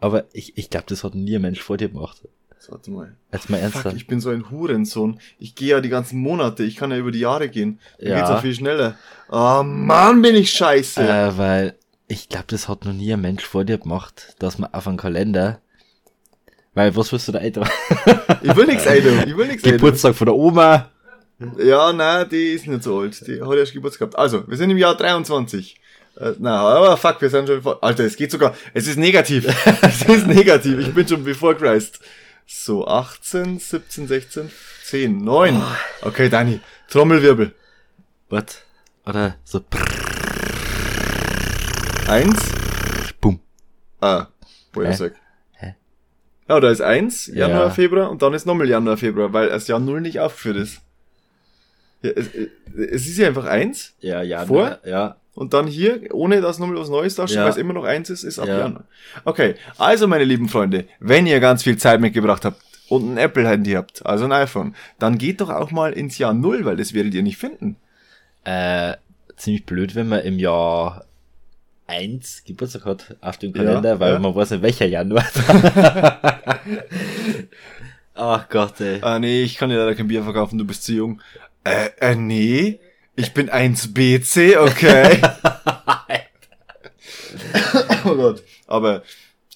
Aber 0.00 0.24
ich, 0.32 0.56
ich 0.56 0.70
glaube, 0.70 0.86
das 0.88 1.04
hat 1.04 1.14
nie 1.14 1.34
ein 1.36 1.42
Mensch 1.42 1.60
vor 1.60 1.76
dir 1.76 1.88
gemacht. 1.88 2.22
Warte 2.68 2.90
mal. 2.90 3.16
Jetzt 3.32 3.50
mal 3.50 3.56
Fuck, 3.56 3.64
ernsthaft. 3.74 3.96
ich 3.96 4.06
bin 4.06 4.20
so 4.20 4.30
ein 4.30 4.48
Hurensohn. 4.50 5.18
Ich 5.40 5.54
gehe 5.56 5.70
ja 5.70 5.80
die 5.80 5.88
ganzen 5.88 6.20
Monate, 6.20 6.62
ich 6.62 6.76
kann 6.76 6.90
ja 6.92 6.98
über 6.98 7.10
die 7.10 7.18
Jahre 7.18 7.48
gehen. 7.48 7.80
Dann 7.98 8.08
Ja. 8.10 8.16
geht's 8.18 8.30
auch 8.30 8.42
viel 8.42 8.54
schneller. 8.54 8.96
Oh 9.28 9.62
Mann, 9.64 10.22
bin 10.22 10.36
ich 10.36 10.50
scheiße. 10.52 11.02
Äh, 11.02 11.36
weil 11.36 11.74
ich 12.10 12.28
glaube, 12.28 12.46
das 12.48 12.68
hat 12.68 12.84
noch 12.84 12.92
nie 12.92 13.12
ein 13.12 13.20
Mensch 13.20 13.44
vor 13.44 13.64
dir 13.64 13.78
gemacht, 13.78 14.34
dass 14.40 14.58
man 14.58 14.74
auf 14.74 14.88
einen 14.88 14.96
Kalender. 14.96 15.60
Weil 16.74 16.94
was 16.96 17.12
willst 17.12 17.28
du 17.28 17.32
da 17.32 17.38
älter? 17.38 17.68
Ich 18.42 18.56
will 18.56 18.66
nix, 18.66 18.86
Alter. 18.86 19.26
Ich 19.26 19.36
will 19.36 19.50
Alter. 19.50 19.72
Geburtstag 19.72 20.14
von 20.14 20.26
der 20.26 20.34
Oma. 20.34 20.90
Ja, 21.58 21.92
nein, 21.92 22.26
die 22.30 22.52
ist 22.52 22.66
nicht 22.66 22.82
so 22.82 23.00
alt. 23.00 23.26
Die 23.26 23.40
hat 23.40 23.54
erst 23.54 23.74
Geburtstag 23.74 24.10
gehabt. 24.10 24.18
Also, 24.18 24.48
wir 24.48 24.56
sind 24.56 24.70
im 24.70 24.78
Jahr 24.78 24.96
23. 24.96 25.78
Äh, 26.16 26.32
na, 26.38 26.60
aber 26.60 26.96
fuck, 26.96 27.20
wir 27.20 27.28
sind 27.30 27.46
schon 27.46 27.56
bevor. 27.56 27.82
Alter, 27.84 28.04
es 28.04 28.16
geht 28.16 28.30
sogar. 28.30 28.56
Es 28.72 28.88
ist 28.88 28.96
negativ. 28.96 29.46
es 29.82 30.02
ist 30.02 30.26
negativ. 30.26 30.78
Ich 30.80 30.94
bin 30.94 31.06
schon 31.06 31.22
before 31.22 31.54
Christ. 31.54 32.00
So, 32.46 32.86
18, 32.86 33.58
17, 33.58 34.08
16, 34.08 34.50
10, 34.84 35.18
9. 35.18 35.62
Okay, 36.02 36.28
Dani. 36.28 36.60
Trommelwirbel. 36.88 37.54
Was? 38.30 38.62
Oder 39.04 39.36
so. 39.44 39.60
Eins. 42.10 42.40
Bumm. 43.20 43.38
Ah, 44.00 44.26
wo 44.72 44.82
sag. 44.92 45.14
Hä? 45.52 45.76
Ja, 46.48 46.58
da 46.58 46.68
ist 46.70 46.80
eins 46.80 47.28
Januar, 47.28 47.66
Ja. 47.66 47.70
Februar 47.70 48.10
und 48.10 48.20
dann 48.22 48.34
ist 48.34 48.46
nochmal 48.46 48.68
Januar, 48.68 48.96
Februar, 48.96 49.32
weil 49.32 49.48
das 49.48 49.68
Jahr 49.68 49.78
Null 49.78 50.00
nicht 50.00 50.18
aufgeführt 50.18 50.56
ist. 50.56 50.80
Ja, 52.02 52.10
es, 52.10 52.30
es 52.74 53.06
ist 53.06 53.16
ja 53.16 53.28
einfach 53.28 53.44
eins 53.44 53.94
Ja, 54.00 54.22
ja. 54.22 54.44
Vor? 54.44 54.78
Ja. 54.84 55.18
und 55.34 55.54
dann 55.54 55.68
hier, 55.68 56.12
ohne 56.12 56.40
dass 56.40 56.58
nochmal 56.58 56.78
was 56.78 56.88
Neues 56.88 57.14
da 57.14 57.28
steht, 57.28 57.36
Ja. 57.36 57.44
weil 57.44 57.50
es 57.52 57.56
immer 57.56 57.74
noch 57.74 57.84
eins 57.84 58.10
ist, 58.10 58.24
ist 58.24 58.40
ab 58.40 58.48
Ja. 58.48 58.58
Januar. 58.58 58.84
Okay, 59.24 59.54
also 59.78 60.08
meine 60.08 60.24
lieben 60.24 60.48
Freunde, 60.48 60.86
wenn 60.98 61.28
ihr 61.28 61.38
ganz 61.38 61.62
viel 61.62 61.76
Zeit 61.78 62.00
mitgebracht 62.00 62.44
habt 62.44 62.60
und 62.88 63.08
ein 63.14 63.18
Apple-Handy 63.18 63.74
habt, 63.74 64.04
also 64.04 64.24
ein 64.24 64.32
iPhone, 64.32 64.74
dann 64.98 65.16
geht 65.16 65.40
doch 65.40 65.50
auch 65.50 65.70
mal 65.70 65.92
ins 65.92 66.18
Jahr 66.18 66.34
Null, 66.34 66.64
weil 66.64 66.76
das 66.76 66.92
werdet 66.92 67.14
ihr 67.14 67.22
nicht 67.22 67.36
finden. 67.38 67.76
Äh, 68.42 68.94
ziemlich 69.36 69.64
blöd, 69.64 69.94
wenn 69.94 70.08
man 70.08 70.22
im 70.22 70.40
Jahr 70.40 71.04
1 71.90 72.44
Geburtstag 72.44 72.84
hat 72.84 73.16
auf 73.20 73.38
dem 73.38 73.52
Kalender, 73.52 73.90
Ja, 73.90 74.00
weil 74.00 74.12
ja. 74.14 74.18
man 74.18 74.34
weiß 74.34 74.50
nicht, 74.52 74.62
welcher 74.62 74.86
Januar. 74.86 75.24
Ach 78.14 78.48
Gott, 78.48 78.80
ey. 78.80 78.98
Ah, 79.02 79.18
nee, 79.18 79.42
ich 79.42 79.56
kann 79.56 79.70
dir 79.70 79.78
leider 79.78 79.94
kein 79.94 80.08
Bier 80.08 80.22
verkaufen, 80.22 80.58
du 80.58 80.66
bist 80.66 80.84
zu 80.84 80.92
jung. 80.92 81.20
Äh, 81.64 81.90
äh, 82.00 82.14
nee, 82.14 82.80
ich 83.16 83.32
bin 83.34 83.50
1BC, 83.50 84.58
okay. 84.58 85.20
oh 88.04 88.14
Gott. 88.14 88.42
Aber 88.66 89.02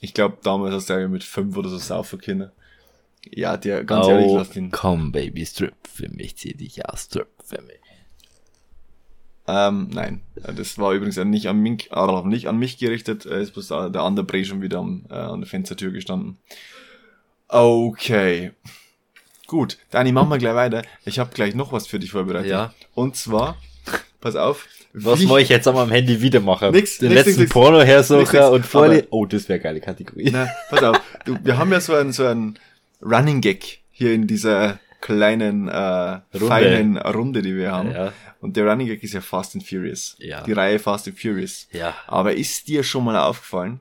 ich 0.01 0.15
glaube, 0.15 0.39
damals 0.43 0.75
hast 0.75 0.91
du 0.91 1.01
ja 1.01 1.09
mit 1.09 1.25
fünf 1.25 1.57
oder 1.57 1.69
so 1.69 1.79
saufen 1.79 2.21
können. 2.21 2.51
Ja, 3.31 3.57
der, 3.57 3.85
ganz 3.85 4.07
ehrlich, 4.07 4.27
oh, 4.27 4.39
lass 4.39 4.55
ihn. 4.57 4.71
komm, 4.71 5.13
Baby, 5.13 5.47
strip 5.47 5.75
für 5.91 6.09
mich, 6.11 6.37
zieh 6.37 6.55
dich 6.55 6.85
aus, 6.87 7.05
strip 7.05 7.29
für 7.43 7.63
mich. 7.63 7.79
Ähm, 9.47 9.89
nein, 9.93 10.23
das 10.57 10.79
war 10.79 10.93
übrigens 10.95 11.17
nicht 11.19 11.49
an 11.49 11.59
mich, 11.61 11.91
nicht 12.25 12.49
an 12.49 12.59
mich 12.59 12.79
gerichtet, 12.79 13.27
äh, 13.27 13.43
ist 13.43 13.53
bloß 13.53 13.69
der 13.69 14.01
andere 14.03 14.25
Bray 14.25 14.45
schon 14.45 14.63
wieder 14.63 14.79
am, 14.79 15.05
äh, 15.11 15.15
an 15.15 15.41
der 15.41 15.49
Fenstertür 15.49 15.91
gestanden. 15.91 16.39
Okay. 17.49 18.53
Gut, 19.47 19.77
Dani, 19.91 20.13
machen 20.13 20.31
wir 20.31 20.39
gleich 20.39 20.55
weiter. 20.55 20.83
Ich 21.05 21.19
habe 21.19 21.31
gleich 21.35 21.55
noch 21.55 21.73
was 21.73 21.87
für 21.87 21.99
dich 21.99 22.11
vorbereitet. 22.13 22.51
Ja. 22.51 22.73
Und 22.95 23.17
zwar, 23.17 23.57
pass 24.21 24.37
auf. 24.37 24.67
Was 24.95 25.21
wie- 25.21 25.39
ich 25.43 25.49
jetzt 25.49 25.69
an 25.69 25.75
meinem 25.75 25.91
Handy 25.91 26.23
wieder 26.23 26.41
machen? 26.41 26.71
Nix, 26.71 26.99
Den 26.99 27.11
nix, 27.13 27.27
letzten 27.27 27.43
nix. 27.43 27.53
Porno 27.53 27.83
hersuchen 27.83 28.39
und. 28.41 28.75
Aber- 28.75 29.03
Oh, 29.11 29.27
das 29.27 29.49
wäre 29.49 29.61
geile 29.61 29.81
Kategorie. 29.81 30.31
Na, 30.33 30.49
pass 30.71 30.83
auf. 30.83 31.01
Du, 31.27 31.37
wir 31.43 31.59
haben 31.59 31.71
ja 31.73 31.81
so 31.81 31.95
einen, 31.95 32.13
so 32.13 32.25
einen 32.25 32.59
Running 33.03 33.41
Gag 33.43 33.81
hier 33.91 34.15
in 34.15 34.27
dieser 34.27 34.79
kleinen, 35.05 35.69
äh, 35.69 36.21
feinen 36.33 36.97
Runde, 36.97 37.43
die 37.43 37.55
wir 37.55 37.73
haben. 37.73 37.91
Ja. 37.91 38.13
Und 38.41 38.57
der 38.57 38.67
Running 38.67 38.87
Gag 38.87 39.03
ist 39.03 39.13
ja 39.13 39.21
Fast 39.21 39.55
and 39.55 39.69
Furious. 39.69 40.17
Ja. 40.19 40.43
Die 40.45 40.53
Reihe 40.53 40.79
Fast 40.79 41.07
and 41.07 41.21
Furious. 41.21 41.69
Ja. 41.73 41.95
Aber 42.07 42.35
ist 42.35 42.69
dir 42.69 42.83
schon 42.83 43.05
mal 43.05 43.19
aufgefallen, 43.19 43.81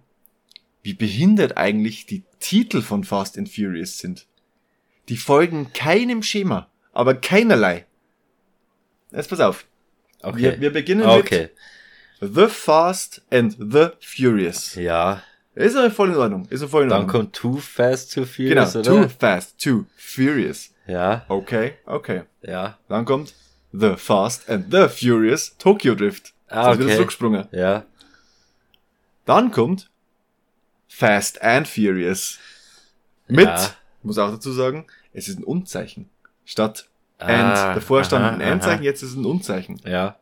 wie 0.81 0.93
behindert 0.93 1.55
eigentlich 1.55 2.05
die 2.05 2.23
Titel 2.39 2.81
von 2.81 3.05
Fast 3.05 3.37
and 3.37 3.47
Furious 3.47 3.99
sind? 3.99 4.27
Die 5.07 5.15
folgen 5.15 5.71
keinem 5.71 6.23
Schema, 6.23 6.67
aber 6.91 7.15
keinerlei. 7.15 7.85
Jetzt 9.13 9.29
pass 9.29 9.39
auf. 9.39 9.65
Okay. 10.21 10.41
Wir, 10.41 10.59
wir 10.59 10.73
beginnen 10.73 11.05
okay. 11.05 11.51
mit 12.19 12.35
The 12.35 12.47
Fast 12.47 13.21
and 13.31 13.55
the 13.57 13.87
Furious. 14.01 14.75
Ja. 14.75 15.23
Ist 15.55 15.75
ja 15.75 15.89
voll 15.89 16.09
in 16.09 16.17
Ordnung. 16.17 16.47
Ist 16.49 16.65
voll 16.65 16.83
in 16.83 16.89
Dann 16.89 17.03
Ordnung. 17.03 17.21
kommt 17.21 17.33
Too 17.33 17.57
Fast, 17.59 18.13
Too 18.13 18.25
genau. 18.35 18.65
Furious, 18.65 18.73
Too 18.73 18.91
oder? 18.91 19.09
Fast, 19.09 19.63
Too 19.63 19.85
Furious. 19.95 20.72
Ja. 20.85 21.25
Okay, 21.29 21.75
okay. 21.85 22.23
Ja. 22.41 22.77
Dann 22.89 23.05
kommt 23.05 23.33
The 23.71 23.95
Fast 23.95 24.49
and 24.49 24.71
the 24.71 24.87
Furious 24.87 25.57
Tokyo 25.57 25.95
Drift. 25.95 26.33
Ah, 26.47 26.71
ist 26.71 26.77
wieder 26.77 26.85
okay. 26.85 26.95
zurückgesprungen. 26.95 27.47
Ja. 27.51 27.85
Dann 29.25 29.51
kommt 29.51 29.89
Fast 30.87 31.41
and 31.41 31.67
Furious. 31.67 32.37
Mit, 33.27 33.45
Ja. 33.47 33.69
muss 34.03 34.17
auch 34.17 34.29
dazu 34.31 34.51
sagen, 34.51 34.85
es 35.13 35.27
ist 35.27 35.39
ein 35.39 35.43
Unzeichen. 35.43 36.09
Statt 36.45 36.87
Ah, 37.19 37.27
and, 37.27 37.77
davor 37.77 38.03
stand 38.03 38.25
aha, 38.25 38.33
ein 38.33 38.41
And-Zeichen, 38.41 38.79
aha. 38.79 38.83
jetzt 38.83 39.01
ist 39.01 39.11
es 39.11 39.15
ein 39.15 39.25
Unzeichen. 39.25 39.79
Ja. 39.85 40.17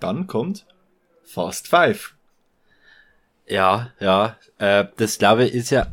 Dann 0.00 0.26
kommt 0.26 0.64
Fast 1.24 1.68
Five. 1.68 2.14
Ja, 3.46 3.90
ja. 4.00 4.36
Äh, 4.58 4.86
das 4.96 5.18
glaube 5.18 5.44
ich 5.44 5.54
ist 5.54 5.70
ja 5.70 5.92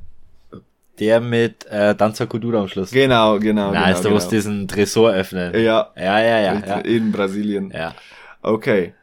der 0.99 1.19
mit 1.21 1.65
äh, 1.67 1.95
Danza 1.95 2.25
Kudura 2.25 2.59
am 2.61 2.67
Schluss. 2.67 2.91
Genau, 2.91 3.39
genau, 3.39 3.71
Nein, 3.71 3.83
genau. 3.83 3.95
ist 3.95 4.03
der, 4.03 4.11
muss 4.11 4.23
genau. 4.23 4.31
diesen 4.31 4.67
Tresor 4.67 5.11
öffnen. 5.11 5.53
Ja, 5.53 5.91
Ja, 5.95 6.19
ja, 6.19 6.39
ja. 6.39 6.59
Ja. 6.65 6.77
in 6.79 7.11
Brasilien. 7.11 7.71
ja. 7.71 7.95
Okay. 8.41 8.93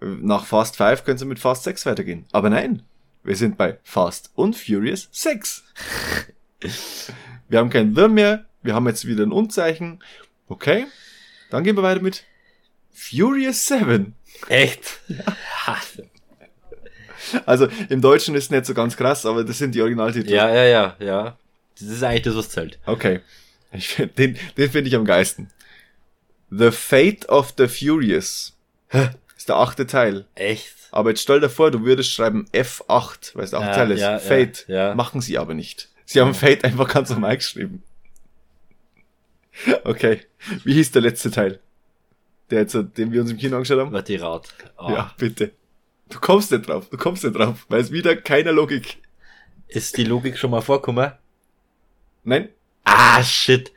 Nach 0.00 0.44
Fast 0.46 0.76
Five 0.76 1.04
können 1.04 1.18
Sie 1.18 1.24
mit 1.26 1.38
Fast 1.38 1.64
6 1.64 1.84
weitergehen. 1.86 2.24
Aber 2.32 2.48
nein, 2.50 2.82
wir 3.22 3.36
sind 3.36 3.58
bei 3.58 3.78
Fast 3.82 4.30
und 4.34 4.56
Furious 4.56 5.08
6. 5.12 5.62
wir 7.48 7.58
haben 7.58 7.70
kein 7.70 7.94
The 7.94 8.08
mehr, 8.08 8.44
wir 8.62 8.74
haben 8.74 8.86
jetzt 8.86 9.06
wieder 9.06 9.24
ein 9.24 9.32
Unzeichen. 9.32 10.02
Okay, 10.48 10.86
dann 11.50 11.64
gehen 11.64 11.76
wir 11.76 11.82
weiter 11.82 12.02
mit 12.02 12.24
Furious 12.92 13.66
7. 13.66 14.14
Echt? 14.48 15.00
Also 17.46 17.68
im 17.88 18.00
Deutschen 18.00 18.34
ist 18.34 18.50
nicht 18.50 18.66
so 18.66 18.74
ganz 18.74 18.96
krass, 18.96 19.26
aber 19.26 19.44
das 19.44 19.58
sind 19.58 19.74
die 19.74 19.82
Originaltitel. 19.82 20.30
Ja, 20.30 20.48
ja, 20.52 20.64
ja, 20.64 20.96
ja. 21.00 21.36
Das 21.78 21.88
ist 21.88 22.02
eigentlich 22.02 22.22
das, 22.22 22.36
was 22.36 22.48
zählt. 22.50 22.78
Okay, 22.86 23.20
ich 23.72 23.88
find, 23.88 24.18
den, 24.18 24.36
den 24.56 24.70
finde 24.70 24.88
ich 24.88 24.96
am 24.96 25.04
geisten. 25.04 25.48
The 26.50 26.70
Fate 26.70 27.28
of 27.28 27.54
the 27.56 27.68
Furious. 27.68 28.56
Ist 29.36 29.48
der 29.48 29.56
achte 29.56 29.86
Teil. 29.86 30.26
Echt? 30.34 30.74
Aber 30.90 31.10
jetzt 31.10 31.22
stell 31.22 31.40
dir 31.40 31.48
vor, 31.48 31.70
du 31.70 31.84
würdest 31.84 32.10
schreiben 32.12 32.46
F8, 32.52 33.34
weil 33.36 33.44
es 33.44 33.50
der 33.50 33.60
achte 33.60 33.68
Ja, 33.70 33.74
Teil 33.76 33.90
ist. 33.92 34.00
ja, 34.00 34.18
Fate. 34.18 34.64
ja. 34.68 34.94
Machen 34.96 35.20
sie 35.20 35.38
aber 35.38 35.54
nicht. 35.54 35.88
Sie 36.04 36.20
haben 36.20 36.34
Fate 36.34 36.64
einfach 36.64 36.88
ganz 36.92 37.10
normal 37.10 37.36
geschrieben. 37.36 37.82
Okay. 39.84 40.20
Wie 40.64 40.74
hieß 40.74 40.90
der 40.92 41.02
letzte 41.02 41.30
Teil? 41.30 41.60
Der 42.50 42.60
jetzt, 42.62 42.74
den 42.96 43.12
wir 43.12 43.20
uns 43.20 43.30
im 43.30 43.36
Kino 43.36 43.56
angeschaut 43.56 43.78
haben? 43.78 43.92
Warte, 43.92 44.20
rat. 44.20 44.48
Ah. 44.76 44.90
Ja, 44.92 45.14
bitte. 45.18 45.52
Du 46.10 46.18
kommst 46.18 46.50
nicht 46.50 46.68
drauf. 46.68 46.88
Du 46.90 46.96
kommst 46.96 47.24
nicht 47.24 47.36
drauf. 47.36 47.66
Weil 47.68 47.80
es 47.80 47.92
wieder 47.92 48.16
keine 48.16 48.52
Logik. 48.52 48.98
Ist 49.68 49.96
die 49.96 50.04
Logik 50.04 50.36
schon 50.36 50.50
mal 50.50 50.60
vorgekommen? 50.60 51.12
Nein? 52.24 52.48
Ah, 52.84 53.22
shit. 53.22 53.72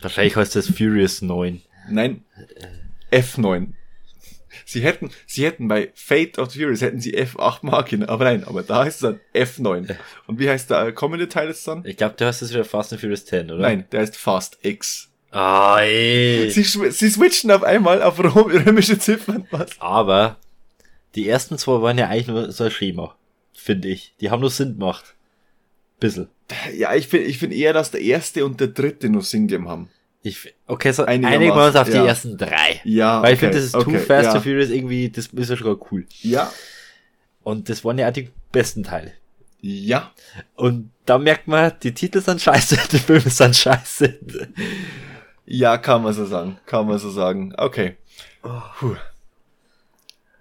Wahrscheinlich 0.00 0.36
heißt 0.36 0.56
das 0.56 0.66
Furious 0.68 1.22
9. 1.22 1.62
Nein. 1.88 2.24
F9. 3.10 3.72
Sie 4.64 4.82
hätten, 4.82 5.10
sie 5.26 5.44
hätten 5.44 5.68
bei 5.68 5.90
Fate 5.94 6.38
of 6.38 6.50
the 6.50 6.60
Furious 6.60 6.82
hätten 6.82 7.00
sie 7.00 7.16
F8 7.16 7.58
Marken, 7.62 8.04
aber 8.04 8.24
nein, 8.24 8.44
aber 8.44 8.62
da 8.62 8.84
heißt 8.84 9.02
es 9.02 9.08
dann 9.08 9.20
F9. 9.34 9.96
Und 10.26 10.38
wie 10.38 10.48
heißt 10.48 10.70
der 10.70 10.86
äh, 10.86 10.92
kommende 10.92 11.28
Teil 11.28 11.48
jetzt 11.48 11.66
dann? 11.66 11.84
Ich 11.84 11.96
glaube, 11.96 12.14
du 12.16 12.26
hast 12.26 12.42
es 12.42 12.52
wieder 12.52 12.64
Fast 12.64 12.92
and 12.92 13.00
Furious 13.00 13.24
10, 13.24 13.50
oder? 13.50 13.62
Nein, 13.62 13.86
der 13.92 14.00
heißt 14.00 14.16
Fast 14.16 14.58
X. 14.62 15.11
Ah, 15.32 15.78
ey. 15.80 16.50
Sie, 16.50 16.62
sie 16.62 17.08
switchen 17.10 17.50
auf 17.50 17.62
einmal 17.62 18.02
auf 18.02 18.18
rom- 18.18 18.50
römische 18.50 18.98
Ziffern. 18.98 19.46
Was? 19.50 19.70
Aber 19.80 20.36
die 21.14 21.28
ersten 21.28 21.56
zwei 21.58 21.80
waren 21.82 21.98
ja 21.98 22.08
eigentlich 22.08 22.28
nur 22.28 22.52
so 22.52 22.64
ein 22.64 22.70
Schema, 22.70 23.16
finde 23.54 23.88
ich. 23.88 24.14
Die 24.20 24.30
haben 24.30 24.40
nur 24.40 24.50
Sinn 24.50 24.78
gemacht. 24.78 25.14
Bissel. 26.00 26.28
Ja, 26.76 26.94
ich 26.94 27.08
finde 27.08 27.26
ich 27.28 27.38
find 27.38 27.52
eher, 27.54 27.72
dass 27.72 27.90
der 27.90 28.02
erste 28.02 28.44
und 28.44 28.60
der 28.60 28.68
dritte 28.68 29.08
nur 29.08 29.22
Sinn 29.22 29.46
gegeben 29.48 29.68
haben. 29.68 29.88
Ich, 30.24 30.54
okay, 30.66 30.92
so 30.92 31.04
einigen 31.04 31.32
wir 31.40 31.54
uns 31.66 31.74
auf 31.76 31.88
die 31.88 31.96
ja. 31.96 32.04
ersten 32.06 32.36
drei. 32.36 32.80
Ja, 32.84 33.22
Weil 33.22 33.32
ich 33.34 33.38
okay, 33.38 33.46
finde, 33.46 33.56
das 33.56 33.64
ist 33.66 33.74
okay, 33.74 33.98
Too 33.98 34.04
Fast 34.04 34.26
ja. 34.26 34.34
to 34.34 34.40
Furious 34.40 34.70
irgendwie, 34.70 35.08
das 35.10 35.26
ist 35.28 35.50
ja 35.50 35.56
sogar 35.56 35.78
cool. 35.90 36.06
Ja, 36.20 36.52
Und 37.42 37.68
das 37.68 37.84
waren 37.84 37.98
ja 37.98 38.08
auch 38.08 38.12
die 38.12 38.28
besten 38.52 38.82
Teile. 38.84 39.12
ja. 39.60 40.12
Und 40.54 40.90
da 41.06 41.18
merkt 41.18 41.48
man, 41.48 41.72
die 41.82 41.92
Titel 41.92 42.20
sind 42.20 42.40
scheiße, 42.40 42.78
die 42.92 42.98
Filme 42.98 43.28
sind 43.30 43.56
scheiße. 43.56 44.18
Ja, 45.46 45.76
kann 45.78 46.02
man 46.02 46.12
so 46.12 46.24
sagen. 46.24 46.58
Kann 46.66 46.86
man 46.86 46.98
so 46.98 47.10
sagen. 47.10 47.54
Okay. 47.56 47.96
Puh. 48.78 48.96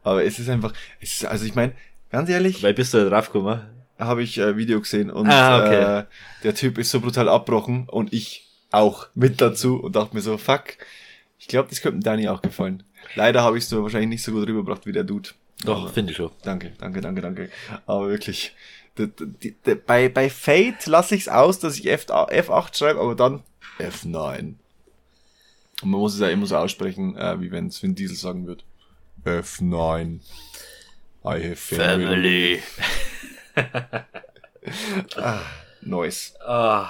Aber 0.03 0.23
es 0.23 0.39
ist 0.39 0.49
einfach, 0.49 0.73
es 0.99 1.13
ist, 1.13 1.25
also 1.25 1.45
ich 1.45 1.55
meine, 1.55 1.73
ganz 2.09 2.29
ehrlich, 2.29 2.63
Weil 2.63 2.73
bist 2.73 2.93
du 2.93 3.03
da 3.03 3.09
drauf 3.09 3.31
gekommen? 3.31 3.61
habe 3.99 4.23
ich 4.23 4.39
äh, 4.39 4.57
Video 4.57 4.79
gesehen 4.79 5.11
und 5.11 5.27
Ah, 5.29 5.59
okay. 5.59 5.99
äh, 5.99 6.03
der 6.43 6.55
Typ 6.55 6.79
ist 6.79 6.89
so 6.89 7.01
brutal 7.01 7.29
abbrochen 7.29 7.87
und 7.87 8.11
ich 8.13 8.47
auch 8.71 9.05
mit 9.13 9.39
dazu 9.41 9.79
und 9.79 9.95
dachte 9.95 10.15
mir 10.15 10.21
so, 10.21 10.39
fuck, 10.39 10.63
ich 11.37 11.47
glaube, 11.47 11.69
das 11.69 11.81
könnte 11.81 11.99
Dani 11.99 12.27
auch 12.27 12.41
gefallen. 12.41 12.81
Leider 13.13 13.43
habe 13.43 13.59
ich 13.59 13.63
es 13.65 13.69
so 13.69 13.83
wahrscheinlich 13.83 14.09
nicht 14.09 14.23
so 14.23 14.31
gut 14.31 14.47
rübergebracht 14.47 14.87
wie 14.87 14.91
der 14.91 15.03
Dude. 15.03 15.29
Doch, 15.65 15.91
finde 15.93 16.11
ich 16.11 16.17
schon. 16.17 16.31
Danke, 16.43 16.71
danke, 16.79 17.01
danke, 17.01 17.21
danke. 17.21 17.49
Aber 17.85 18.09
wirklich, 18.09 18.55
bei, 19.85 20.09
bei 20.09 20.29
Fate 20.31 20.87
lasse 20.87 21.13
ich 21.13 21.21
es 21.21 21.27
aus, 21.29 21.59
dass 21.59 21.77
ich 21.77 21.87
F, 21.87 22.07
F8 22.09 22.75
schreibe, 22.75 22.99
aber 23.01 23.13
dann 23.15 23.43
F9. 23.77 24.55
Und 25.81 25.91
man 25.91 25.99
muss 25.99 26.13
es 26.13 26.19
ja 26.19 26.29
immer 26.29 26.45
so 26.45 26.57
aussprechen, 26.57 27.17
äh, 27.17 27.39
wie 27.41 27.51
wenn 27.51 27.67
es 27.67 27.81
Vin 27.81 27.95
Diesel 27.95 28.15
sagen 28.15 28.47
wird. 28.47 28.63
F9. 29.25 30.19
I 31.23 31.23
have 31.23 31.55
family. 31.55 32.61
Nice. 35.81 36.35
Ah. 36.45 36.89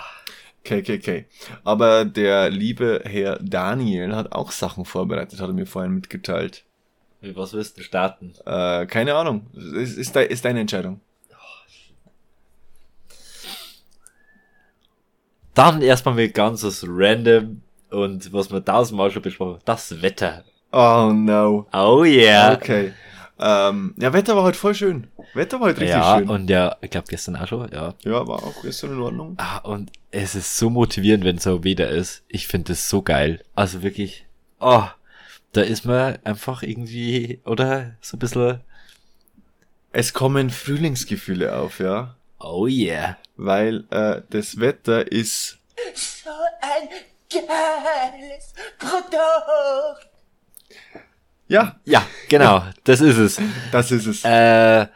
KKK. 0.63 1.25
Aber 1.63 2.05
der 2.05 2.50
liebe 2.50 3.01
Herr 3.05 3.39
Daniel 3.41 4.15
hat 4.15 4.31
auch 4.31 4.51
Sachen 4.51 4.86
vorbereitet, 4.86 5.39
hat 5.39 5.50
er 5.50 5.53
mir 5.53 5.65
vorhin 5.65 5.93
mitgeteilt. 5.93 6.63
Mit 7.21 7.36
was 7.36 7.53
willst 7.53 7.77
du 7.77 7.83
starten? 7.83 8.33
Äh, 8.45 8.86
keine 8.86 9.15
Ahnung. 9.15 9.48
Ist, 9.53 9.98
ist, 9.98 10.15
de 10.15 10.27
ist 10.27 10.45
deine 10.45 10.60
Entscheidung. 10.60 11.01
Dann 15.53 15.81
erstmal 15.81 16.15
mit 16.15 16.33
ganz 16.33 16.63
was 16.63 16.86
random 16.88 17.62
und 17.91 18.31
was 18.33 18.51
wir 18.51 18.63
tausendmal 18.63 19.12
schon 19.12 19.21
besprochen 19.21 19.53
haben. 19.55 19.62
Das 19.65 20.01
Wetter. 20.01 20.43
Oh 20.71 21.12
no. 21.13 21.67
Oh 21.74 22.03
yeah. 22.03 22.53
Okay. 22.53 22.93
Ähm, 23.39 23.95
ja, 23.98 24.13
Wetter 24.13 24.36
war 24.36 24.43
heute 24.43 24.57
voll 24.57 24.75
schön. 24.75 25.07
Wetter 25.33 25.60
war 25.60 25.69
heute 25.69 25.81
richtig 25.81 25.95
Ja, 25.95 26.17
schön. 26.19 26.29
und 26.29 26.50
ja, 26.50 26.75
ich 26.81 26.91
glaube 26.91 27.07
gestern 27.10 27.36
auch 27.36 27.48
schon, 27.48 27.71
ja. 27.71 27.95
ja, 28.03 28.27
war 28.27 28.43
auch 28.43 28.62
gestern 28.62 28.91
in 28.91 29.00
Ordnung. 29.01 29.33
Ah, 29.38 29.57
und 29.60 29.91
es 30.12 30.36
ist 30.36 30.57
so 30.57 30.69
motivierend, 30.69 31.24
wenn 31.24 31.39
so 31.39 31.63
Wetter 31.63 31.89
ist. 31.89 32.24
Ich 32.27 32.48
finde 32.48 32.74
das 32.74 32.88
so 32.88 33.01
geil. 33.01 33.41
Also 33.55 33.81
wirklich, 33.81 34.25
oh, 34.60 34.83
da 35.53 35.62
ist 35.62 35.86
man 35.86 36.19
einfach 36.24 36.62
irgendwie, 36.63 37.39
oder? 37.45 37.95
So 38.00 38.15
ein 38.17 38.19
bisschen, 38.19 38.62
Es 39.91 40.13
kommen 40.13 40.50
Frühlingsgefühle 40.51 41.55
auf, 41.55 41.79
ja. 41.79 42.15
oh 42.39 42.67
yeah. 42.67 43.17
Weil 43.38 43.86
äh, 43.89 44.21
das 44.29 44.60
Wetter 44.60 45.12
ist 45.12 45.57
So 45.95 46.29
ein 46.62 46.89
geiles 47.31 48.53
Produkt. 48.77 50.09
ja, 51.47 51.79
Ja, 51.85 52.05
genau, 52.29 52.63
das 52.83 53.01
ist 53.01 53.17
es. 53.17 53.39
das 53.71 53.91
ist 53.91 54.05
es. 54.05 54.25
Äh, 54.25 54.88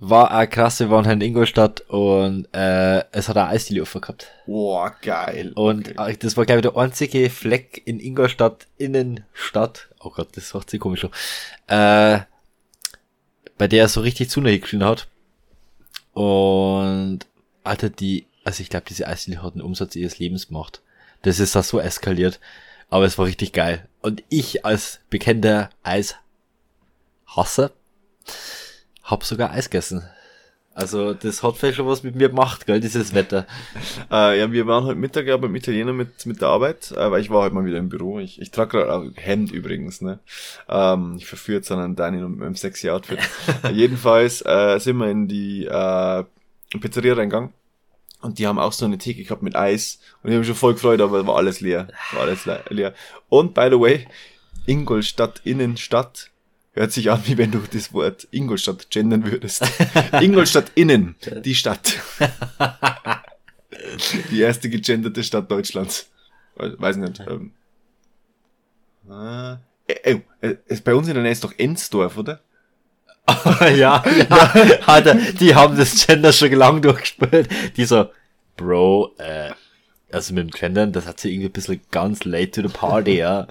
war 0.00 0.30
auch 0.30 0.48
krass, 0.48 0.78
wir 0.78 0.90
waren 0.90 1.06
halt 1.06 1.16
in 1.16 1.28
Ingolstadt 1.28 1.80
und 1.88 2.46
äh, 2.54 3.04
es 3.10 3.28
hat 3.28 3.36
eine 3.36 3.48
Eisdiele 3.48 3.82
offen 3.82 4.00
gehabt. 4.00 4.28
Boah, 4.46 4.94
geil. 5.02 5.52
Und 5.56 5.98
äh, 5.98 6.16
das 6.16 6.36
war, 6.36 6.46
glaube 6.46 6.60
ich, 6.60 6.62
der 6.62 6.76
einzige 6.76 7.28
Fleck 7.30 7.82
in 7.84 7.98
Ingolstadt 7.98 8.68
Innenstadt. 8.76 9.88
Oh 9.98 10.10
Gott, 10.10 10.28
das 10.36 10.54
macht 10.54 10.70
sich 10.70 10.78
komisch. 10.78 11.04
an. 11.04 11.10
Äh, 11.66 12.20
bei 13.58 13.66
der 13.66 13.82
er 13.82 13.88
so 13.88 14.00
richtig 14.00 14.30
zu 14.30 14.40
geschrien 14.40 14.84
hat. 14.84 15.08
Und 16.12 17.26
Alter, 17.64 17.90
die, 17.90 18.26
also 18.44 18.62
ich 18.62 18.70
glaube, 18.70 18.86
diese 18.88 19.08
Eisdiele 19.08 19.42
hat 19.42 19.54
einen 19.54 19.62
Umsatz 19.62 19.96
ihres 19.96 20.18
Lebens 20.20 20.46
gemacht. 20.46 20.80
Das 21.22 21.40
ist 21.40 21.54
da 21.56 21.62
so 21.62 21.80
eskaliert. 21.80 22.40
Aber 22.90 23.04
es 23.04 23.18
war 23.18 23.26
richtig 23.26 23.52
geil. 23.52 23.86
Und 24.00 24.22
ich 24.28 24.64
als 24.64 25.00
bekannter 25.10 25.70
Eishasser 25.82 27.72
hab 29.02 29.24
sogar 29.24 29.50
Eis 29.50 29.70
gegessen. 29.70 30.08
Also 30.74 31.12
das 31.12 31.42
hat 31.42 31.56
vielleicht 31.56 31.76
schon 31.76 31.88
was 31.88 32.04
mit 32.04 32.14
mir 32.14 32.28
gemacht, 32.28 32.64
gell, 32.64 32.78
dieses 32.78 33.12
Wetter. 33.12 33.46
Äh, 34.10 34.38
ja, 34.38 34.50
wir 34.52 34.66
waren 34.66 34.84
heute 34.84 34.98
Mittag 34.98 35.26
ja 35.26 35.36
beim 35.36 35.54
Italiener 35.54 35.92
mit, 35.92 36.24
mit 36.24 36.40
der 36.40 36.48
Arbeit, 36.48 36.92
äh, 36.92 37.10
weil 37.10 37.20
ich 37.20 37.28
war 37.28 37.42
heute 37.42 37.54
mal 37.54 37.66
wieder 37.66 37.76
im 37.76 37.90
Büro. 37.90 38.20
Ich, 38.20 38.40
ich 38.40 38.50
trage 38.50 38.78
gerade 38.78 38.94
auch 38.94 39.04
Hemd 39.16 39.50
übrigens, 39.50 40.00
ne? 40.00 40.20
Ähm, 40.66 41.16
ich 41.18 41.26
verführe 41.26 41.58
jetzt 41.58 41.70
einen 41.70 41.94
Dani 41.94 42.16
mit 42.18 42.38
meinem 42.38 42.54
sexy 42.54 42.88
Outfit. 42.88 43.18
Jedenfalls 43.72 44.40
äh, 44.46 44.78
sind 44.78 44.96
wir 44.96 45.10
in 45.10 45.28
die 45.28 45.66
äh, 45.66 46.24
Pizzeria 46.80 47.14
reingegangen 47.14 47.52
und 48.20 48.38
die 48.38 48.46
haben 48.46 48.58
auch 48.58 48.72
so 48.72 48.84
eine 48.84 48.98
Theke 48.98 49.22
gehabt 49.24 49.42
mit 49.42 49.56
Eis 49.56 50.00
und 50.22 50.30
ich 50.30 50.34
habe 50.34 50.38
mich 50.40 50.48
schon 50.48 50.56
voll 50.56 50.74
gefreut, 50.74 51.00
aber 51.00 51.26
war 51.26 51.36
alles 51.36 51.60
leer. 51.60 51.88
War 52.12 52.22
alles 52.22 52.46
le 52.46 52.64
leer. 52.68 52.94
Und 53.28 53.54
by 53.54 53.68
the 53.70 53.78
way, 53.78 54.06
Ingolstadt 54.66 55.40
Innenstadt 55.44 56.30
hört 56.72 56.92
sich 56.92 57.10
an, 57.10 57.22
wie 57.26 57.38
wenn 57.38 57.50
du 57.50 57.60
das 57.72 57.92
Wort 57.92 58.28
Ingolstadt 58.30 58.90
gendern 58.90 59.24
würdest. 59.24 59.64
Ingolstadt 60.20 60.72
Innen, 60.74 61.16
die 61.44 61.54
Stadt. 61.54 61.94
Die 64.30 64.40
erste 64.40 64.68
gegenderte 64.68 65.22
Stadt 65.22 65.50
Deutschlands. 65.50 66.10
Weiß 66.56 66.96
nicht. 66.96 67.20
Ähm, 67.20 67.52
äh, 69.08 69.56
äh, 69.86 70.20
äh, 70.40 70.56
ist 70.66 70.84
bei 70.84 70.94
uns 70.94 71.08
in 71.08 71.14
der 71.14 71.22
Nähe 71.22 71.32
ist 71.32 71.44
doch 71.44 71.54
Ensdorf, 71.56 72.18
oder? 72.18 72.40
ja, 73.60 74.02
ja. 74.02 74.02
Alter, 74.86 75.14
die 75.14 75.54
haben 75.54 75.76
das 75.76 76.06
Gender 76.06 76.32
schon 76.32 76.52
lang 76.52 76.82
durchgespielt. 76.82 77.48
Die 77.76 77.84
so, 77.84 78.06
Bro, 78.56 79.14
äh, 79.18 79.50
also 80.10 80.32
mit 80.32 80.44
dem 80.44 80.50
Gendern, 80.50 80.92
das 80.92 81.06
hat 81.06 81.20
sie 81.20 81.32
irgendwie 81.32 81.48
ein 81.48 81.52
bisschen 81.52 81.80
ganz 81.90 82.24
late 82.24 82.50
to 82.50 82.66
the 82.66 82.72
party, 82.72 83.18
ja. 83.18 83.46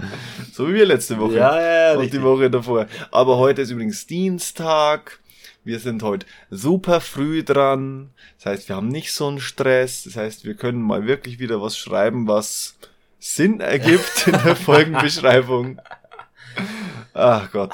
So 0.52 0.68
wie 0.68 0.74
wir 0.74 0.86
letzte 0.86 1.20
Woche. 1.20 1.36
Ja, 1.36 1.62
ja, 1.62 1.92
Und 1.94 2.00
richtig. 2.00 2.20
die 2.20 2.26
Woche 2.26 2.50
davor. 2.50 2.88
Aber 3.12 3.38
heute 3.38 3.62
ist 3.62 3.70
übrigens 3.70 4.08
Dienstag. 4.08 5.20
Wir 5.64 5.80
sind 5.80 6.02
heute 6.02 6.26
super 6.50 7.02
früh 7.02 7.44
dran. 7.44 8.10
Das 8.38 8.46
heißt, 8.48 8.70
wir 8.70 8.76
haben 8.78 8.88
nicht 8.88 9.14
so 9.14 9.28
einen 9.28 9.40
Stress. 9.40 10.04
Das 10.04 10.16
heißt, 10.16 10.46
wir 10.46 10.56
können 10.56 10.82
mal 10.82 11.06
wirklich 11.06 11.40
wieder 11.40 11.62
was 11.62 11.78
schreiben, 11.78 12.28
was 12.28 12.78
Sinn 13.20 13.60
ergibt 13.60 14.28
in 14.28 14.34
der 14.44 14.56
Folgenbeschreibung. 14.56 15.80
Ach 17.14 17.52
Gott. 17.52 17.74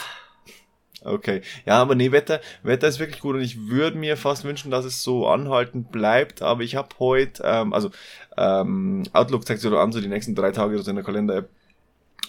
Okay. 1.03 1.41
Ja, 1.65 1.81
aber 1.81 1.95
nee, 1.95 2.11
Wetter, 2.11 2.39
Wetter 2.63 2.87
ist 2.87 2.99
wirklich 2.99 3.21
gut 3.21 3.35
und 3.35 3.41
ich 3.41 3.67
würde 3.67 3.97
mir 3.97 4.17
fast 4.17 4.43
wünschen, 4.43 4.71
dass 4.71 4.85
es 4.85 5.03
so 5.03 5.27
anhaltend 5.27 5.91
bleibt. 5.91 6.41
Aber 6.41 6.61
ich 6.63 6.75
habe 6.75 6.89
heute, 6.99 7.43
ähm, 7.45 7.73
also 7.73 7.91
ähm, 8.37 9.03
Outlook 9.13 9.45
zeigt 9.45 9.61
so 9.61 9.77
an, 9.77 9.91
so 9.91 10.01
die 10.01 10.07
nächsten 10.07 10.35
drei 10.35 10.51
Tage 10.51 10.75
oder 10.75 10.83
so 10.83 10.89
in 10.89 10.95
der 10.95 11.05
Kalender-App. 11.05 11.49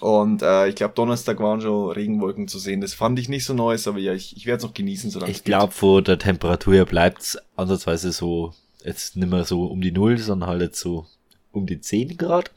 Und 0.01 0.41
äh, 0.41 0.67
ich 0.67 0.75
glaube, 0.75 0.93
Donnerstag 0.93 1.39
waren 1.39 1.61
schon 1.61 1.91
Regenwolken 1.91 2.47
zu 2.47 2.59
sehen. 2.59 2.81
Das 2.81 2.93
fand 2.93 3.17
ich 3.17 3.29
nicht 3.29 3.45
so 3.45 3.53
nice, 3.53 3.87
aber 3.87 3.99
ja, 3.99 4.13
ich, 4.13 4.35
ich 4.35 4.45
werde 4.45 4.57
es 4.57 4.63
noch 4.63 4.73
genießen, 4.73 5.09
solange 5.09 5.31
es 5.31 5.37
Ich 5.37 5.43
glaube, 5.45 5.71
von 5.71 6.03
der 6.03 6.19
Temperatur 6.19 6.73
her 6.73 6.85
bleibt's 6.85 7.37
ansatzweise 7.55 8.11
so, 8.11 8.53
jetzt 8.83 9.15
nicht 9.15 9.29
mehr 9.29 9.45
so 9.45 9.65
um 9.65 9.81
die 9.81 9.91
Null, 9.91 10.17
sondern 10.17 10.49
halt 10.49 10.61
jetzt 10.61 10.79
so 10.79 11.05
um 11.53 11.65
die 11.65 11.79
10 11.79 12.17
Grad. 12.17 12.51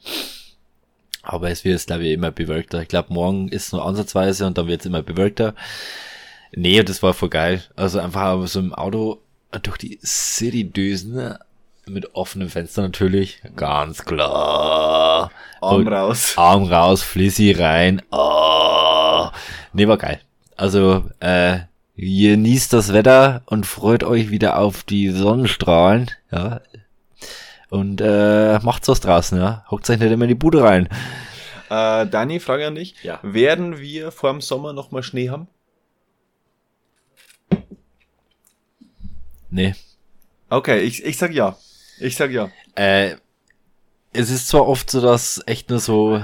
Aber 1.21 1.49
es 1.49 1.63
wird 1.63 1.73
jetzt, 1.73 1.87
glaube 1.87 2.05
ich, 2.05 2.13
immer 2.13 2.31
bewölkter. 2.31 2.81
Ich 2.81 2.87
glaube, 2.87 3.13
morgen 3.13 3.49
ist 3.49 3.71
nur 3.71 3.85
ansatzweise 3.85 4.45
und 4.45 4.57
dann 4.57 4.67
wird's 4.67 4.85
immer 4.85 5.01
bewölkter. 5.01 5.53
Nee, 6.51 6.83
das 6.83 7.01
war 7.03 7.13
voll 7.13 7.29
geil. 7.29 7.63
Also 7.75 7.99
einfach 7.99 8.47
so 8.47 8.59
im 8.59 8.73
Auto 8.73 9.19
durch 9.61 9.77
die 9.77 9.99
City 10.03 10.63
düsen 10.69 11.35
mit 11.87 12.13
offenem 12.15 12.49
Fenster 12.49 12.81
natürlich. 12.81 13.41
Ganz 13.55 14.05
klar. 14.05 15.31
Arm 15.61 15.75
Und- 15.75 15.87
raus. 15.87 16.33
Arm 16.37 16.63
raus, 16.63 17.01
Flissi 17.03 17.51
rein. 17.51 18.01
Oh. 18.11 19.27
Nee, 19.73 19.87
war 19.87 19.97
geil. 19.97 20.19
Also, 20.55 21.03
äh, 21.19 21.59
genießt 21.97 22.73
das 22.73 22.93
Wetter 22.93 23.41
und 23.45 23.65
freut 23.65 24.03
euch 24.03 24.29
wieder 24.29 24.57
auf 24.57 24.83
die 24.83 25.09
Sonnenstrahlen, 25.09 26.11
ja. 26.31 26.61
Und 27.69 28.01
äh, 28.01 28.59
macht's 28.59 28.87
was 28.87 28.99
draußen, 28.99 29.37
ja. 29.39 29.63
Hockt 29.69 29.89
euch 29.89 29.99
nicht 29.99 30.11
immer 30.11 30.25
in 30.25 30.29
die 30.29 30.35
Bude 30.35 30.63
rein. 30.63 30.89
Äh, 31.69 32.07
Dani, 32.07 32.39
Frage 32.39 32.65
an 32.67 32.75
dich. 32.75 32.95
Ja. 33.03 33.19
Werden 33.21 33.79
wir 33.79 34.11
vor 34.11 34.31
dem 34.31 34.41
Sommer 34.41 34.73
nochmal 34.73 35.03
Schnee 35.03 35.29
haben? 35.29 35.47
Nee. 39.49 39.75
Okay, 40.49 40.79
ich, 40.81 41.03
ich 41.03 41.17
sag 41.17 41.33
ja. 41.33 41.57
Ich 41.99 42.15
sag 42.15 42.31
ja. 42.31 42.49
Äh, 42.75 43.15
es 44.13 44.29
ist 44.29 44.47
zwar 44.47 44.67
oft 44.67 44.89
so, 44.89 45.01
dass 45.01 45.41
echt 45.45 45.69
nur 45.69 45.79
so 45.79 46.23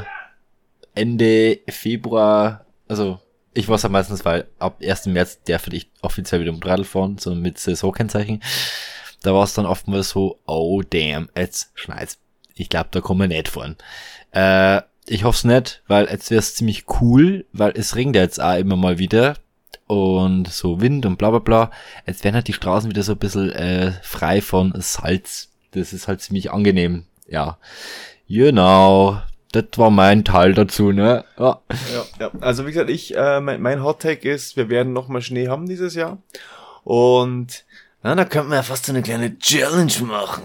Ende 0.93 1.59
Februar, 1.67 2.65
also 2.87 3.19
ich 3.53 3.69
weiß 3.69 3.83
ja 3.83 3.89
meistens, 3.89 4.25
weil 4.25 4.47
ab 4.59 4.81
1. 4.81 5.07
März 5.07 5.41
darf 5.43 5.67
ich 5.67 5.89
offiziell 6.01 6.41
wieder 6.41 6.51
mit 6.51 6.65
Radl 6.65 6.83
fahren, 6.83 7.17
so 7.17 7.33
mit 7.35 7.57
Saisonkennzeichen. 7.57 8.43
Da 9.21 9.33
war 9.33 9.43
es 9.43 9.53
dann 9.53 9.65
oftmals 9.65 10.09
so, 10.09 10.39
oh 10.45 10.81
damn, 10.81 11.29
jetzt 11.35 11.71
schneit's. 11.73 12.19
Ich 12.53 12.69
glaube, 12.69 12.89
da 12.91 13.01
kommen 13.01 13.21
wir 13.21 13.27
nicht 13.27 13.47
fahren. 13.47 13.75
Äh, 14.31 14.81
ich 15.07 15.23
hoffe 15.23 15.37
es 15.37 15.43
nicht, 15.43 15.83
weil 15.87 16.09
jetzt 16.09 16.31
wäre 16.31 16.39
es 16.39 16.55
ziemlich 16.55 16.85
cool, 16.99 17.45
weil 17.53 17.73
es 17.75 17.95
regnet 17.95 18.15
jetzt 18.15 18.41
auch 18.41 18.57
immer 18.57 18.75
mal 18.75 18.97
wieder 18.97 19.35
und 19.87 20.47
so 20.47 20.81
Wind 20.81 21.05
und 21.05 21.17
bla 21.17 21.29
bla 21.29 21.39
bla. 21.39 21.71
Jetzt 22.05 22.23
werden 22.23 22.35
halt 22.35 22.47
die 22.47 22.53
Straßen 22.53 22.89
wieder 22.89 23.03
so 23.03 23.13
ein 23.13 23.17
bisschen 23.19 23.51
äh, 23.51 23.93
frei 24.01 24.41
von 24.41 24.73
Salz. 24.79 25.49
Das 25.71 25.93
ist 25.93 26.07
halt 26.07 26.21
ziemlich 26.21 26.51
angenehm. 26.51 27.05
Ja. 27.27 27.57
Genau. 28.27 29.21
Das 29.51 29.65
war 29.77 29.89
mein 29.89 30.25
Teil 30.25 30.53
dazu, 30.53 30.91
ne? 30.91 31.23
Ja. 31.37 31.61
Ja, 31.93 32.05
ja. 32.19 32.31
Also 32.41 32.65
wie 32.65 32.71
gesagt, 32.71 32.89
ich, 32.89 33.15
äh, 33.15 33.39
mein, 33.39 33.61
mein 33.61 33.83
Hot 33.83 34.01
Take 34.01 34.29
ist, 34.29 34.57
wir 34.57 34.69
werden 34.69 34.93
nochmal 34.93 35.21
Schnee 35.21 35.47
haben 35.47 35.67
dieses 35.67 35.95
Jahr. 35.95 36.17
Und 36.83 37.63
na, 38.03 38.15
da 38.15 38.25
könnten 38.25 38.49
wir 38.49 38.57
ja 38.57 38.63
fast 38.63 38.85
so 38.85 38.91
eine 38.91 39.01
kleine 39.01 39.37
Challenge 39.39 39.93
machen. 40.03 40.43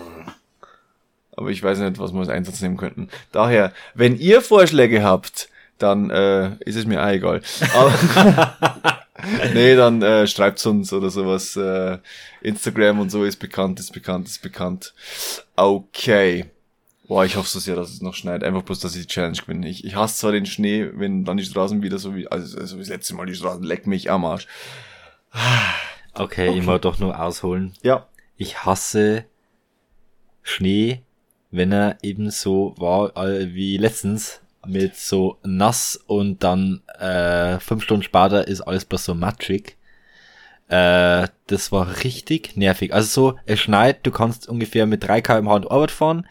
Aber 1.37 1.49
ich 1.49 1.63
weiß 1.63 1.79
nicht, 1.79 1.99
was 1.99 2.13
wir 2.13 2.21
als 2.21 2.29
Einsatz 2.29 2.61
nehmen 2.61 2.77
könnten. 2.77 3.09
Daher, 3.33 3.73
wenn 3.95 4.19
ihr 4.19 4.43
Vorschläge 4.43 5.03
habt, 5.03 5.49
dann 5.79 6.11
äh, 6.11 6.57
ist 6.61 6.77
es 6.77 6.87
mir 6.87 7.03
auch 7.03 7.09
egal. 7.09 7.41
Aber 7.75 8.81
nee, 9.55 9.75
dann 9.75 10.03
äh, 10.03 10.27
schreibt's 10.27 10.65
uns 10.67 10.93
oder 10.93 11.11
sowas. 11.11 11.57
Äh, 11.57 11.99
Instagram 12.43 13.01
und 13.01 13.11
so 13.11 13.25
ist 13.25 13.37
bekannt, 13.37 13.81
ist 13.81 13.93
bekannt, 13.93 14.29
ist 14.29 14.43
bekannt. 14.43 14.95
Okay. 15.57 16.47
Boah, 17.09 17.25
ich 17.25 17.35
hoffe 17.35 17.49
so 17.49 17.59
sehr, 17.59 17.75
dass 17.75 17.91
es 17.91 18.03
noch 18.03 18.15
schneit. 18.15 18.45
Einfach 18.45 18.63
bloß, 18.63 18.79
dass 18.79 18.95
ich 18.95 19.03
die 19.07 19.13
Challenge 19.13 19.37
gewinne. 19.37 19.69
Ich, 19.69 19.85
ich 19.85 19.97
hasse 19.97 20.19
zwar 20.19 20.33
den 20.33 20.47
Schnee, 20.47 20.91
wenn 20.95 21.25
dann 21.25 21.39
die 21.39 21.45
Straßen 21.45 21.83
wieder 21.83 21.99
so 21.99 22.15
wie, 22.15 22.29
also, 22.29 22.57
also 22.57 22.77
wie 22.77 22.81
das 22.81 22.89
letzte 22.89 23.15
Mal 23.15 23.27
die 23.27 23.35
Straßen 23.35 23.65
leck 23.65 23.87
mich 23.87 24.11
am 24.11 24.25
Arsch. 24.25 24.47
Okay, 26.13 26.59
ich 26.59 26.65
muss 26.65 26.81
doch 26.81 26.99
nur 26.99 27.19
ausholen. 27.21 27.73
Ja. 27.83 28.09
Ich 28.37 28.65
hasse 28.65 29.27
Schnee, 30.43 31.03
wenn 31.53 31.71
er 31.71 31.99
eben 32.03 32.31
so 32.31 32.75
war 32.79 33.17
äh, 33.17 33.55
wie 33.55 33.77
letztens. 33.77 34.41
Mit 34.71 34.97
so 34.97 35.39
nass 35.43 35.97
und 36.07 36.43
dann 36.43 36.83
äh, 36.99 37.59
fünf 37.61 37.85
Stunden 37.85 38.03
später 38.03 38.47
ist 38.47 38.61
alles 38.61 38.85
bloß 38.85 39.05
so 39.05 39.15
matschig. 39.15 39.77
Äh, 40.69 41.29
das 41.49 41.73
war 41.73 42.05
richtig 42.05 42.57
nervig. 42.57 42.95
Also 42.95 43.33
so, 43.33 43.39
es 43.47 43.61
schneit, 43.61 44.07
du 44.07 44.11
kannst 44.11 44.49
ungefähr 44.49 44.87
mit 44.87 45.03
3 45.03 45.21
km/h 45.21 45.57
in 45.57 45.67
Arbeit 45.69 45.91
fahren, 45.91 46.27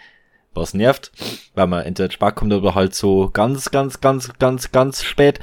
was 0.53 0.73
nervt, 0.73 1.11
weil 1.55 1.67
man 1.67 1.83
entweder 1.83 2.11
spät 2.11 2.35
kommt 2.35 2.53
oder 2.53 2.75
halt 2.75 2.95
so 2.95 3.29
ganz, 3.31 3.69
ganz, 3.71 4.01
ganz, 4.01 4.33
ganz, 4.39 4.71
ganz 4.71 5.03
spät. 5.03 5.39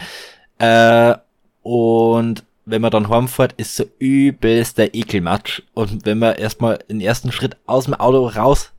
Äh, 0.59 1.14
und 1.62 2.44
wenn 2.64 2.82
man 2.82 2.90
dann 2.90 3.09
heimfährt, 3.09 3.54
ist 3.56 3.76
so 3.76 3.85
übelst 3.98 4.78
der 4.78 4.94
Ekelmatsch. 4.94 5.62
Und 5.72 6.04
wenn 6.04 6.18
man 6.18 6.35
erstmal 6.35 6.78
den 6.90 7.00
ersten 7.00 7.32
Schritt 7.32 7.56
aus 7.66 7.85
dem 7.85 7.94
Auto 7.94 8.26
raus 8.26 8.72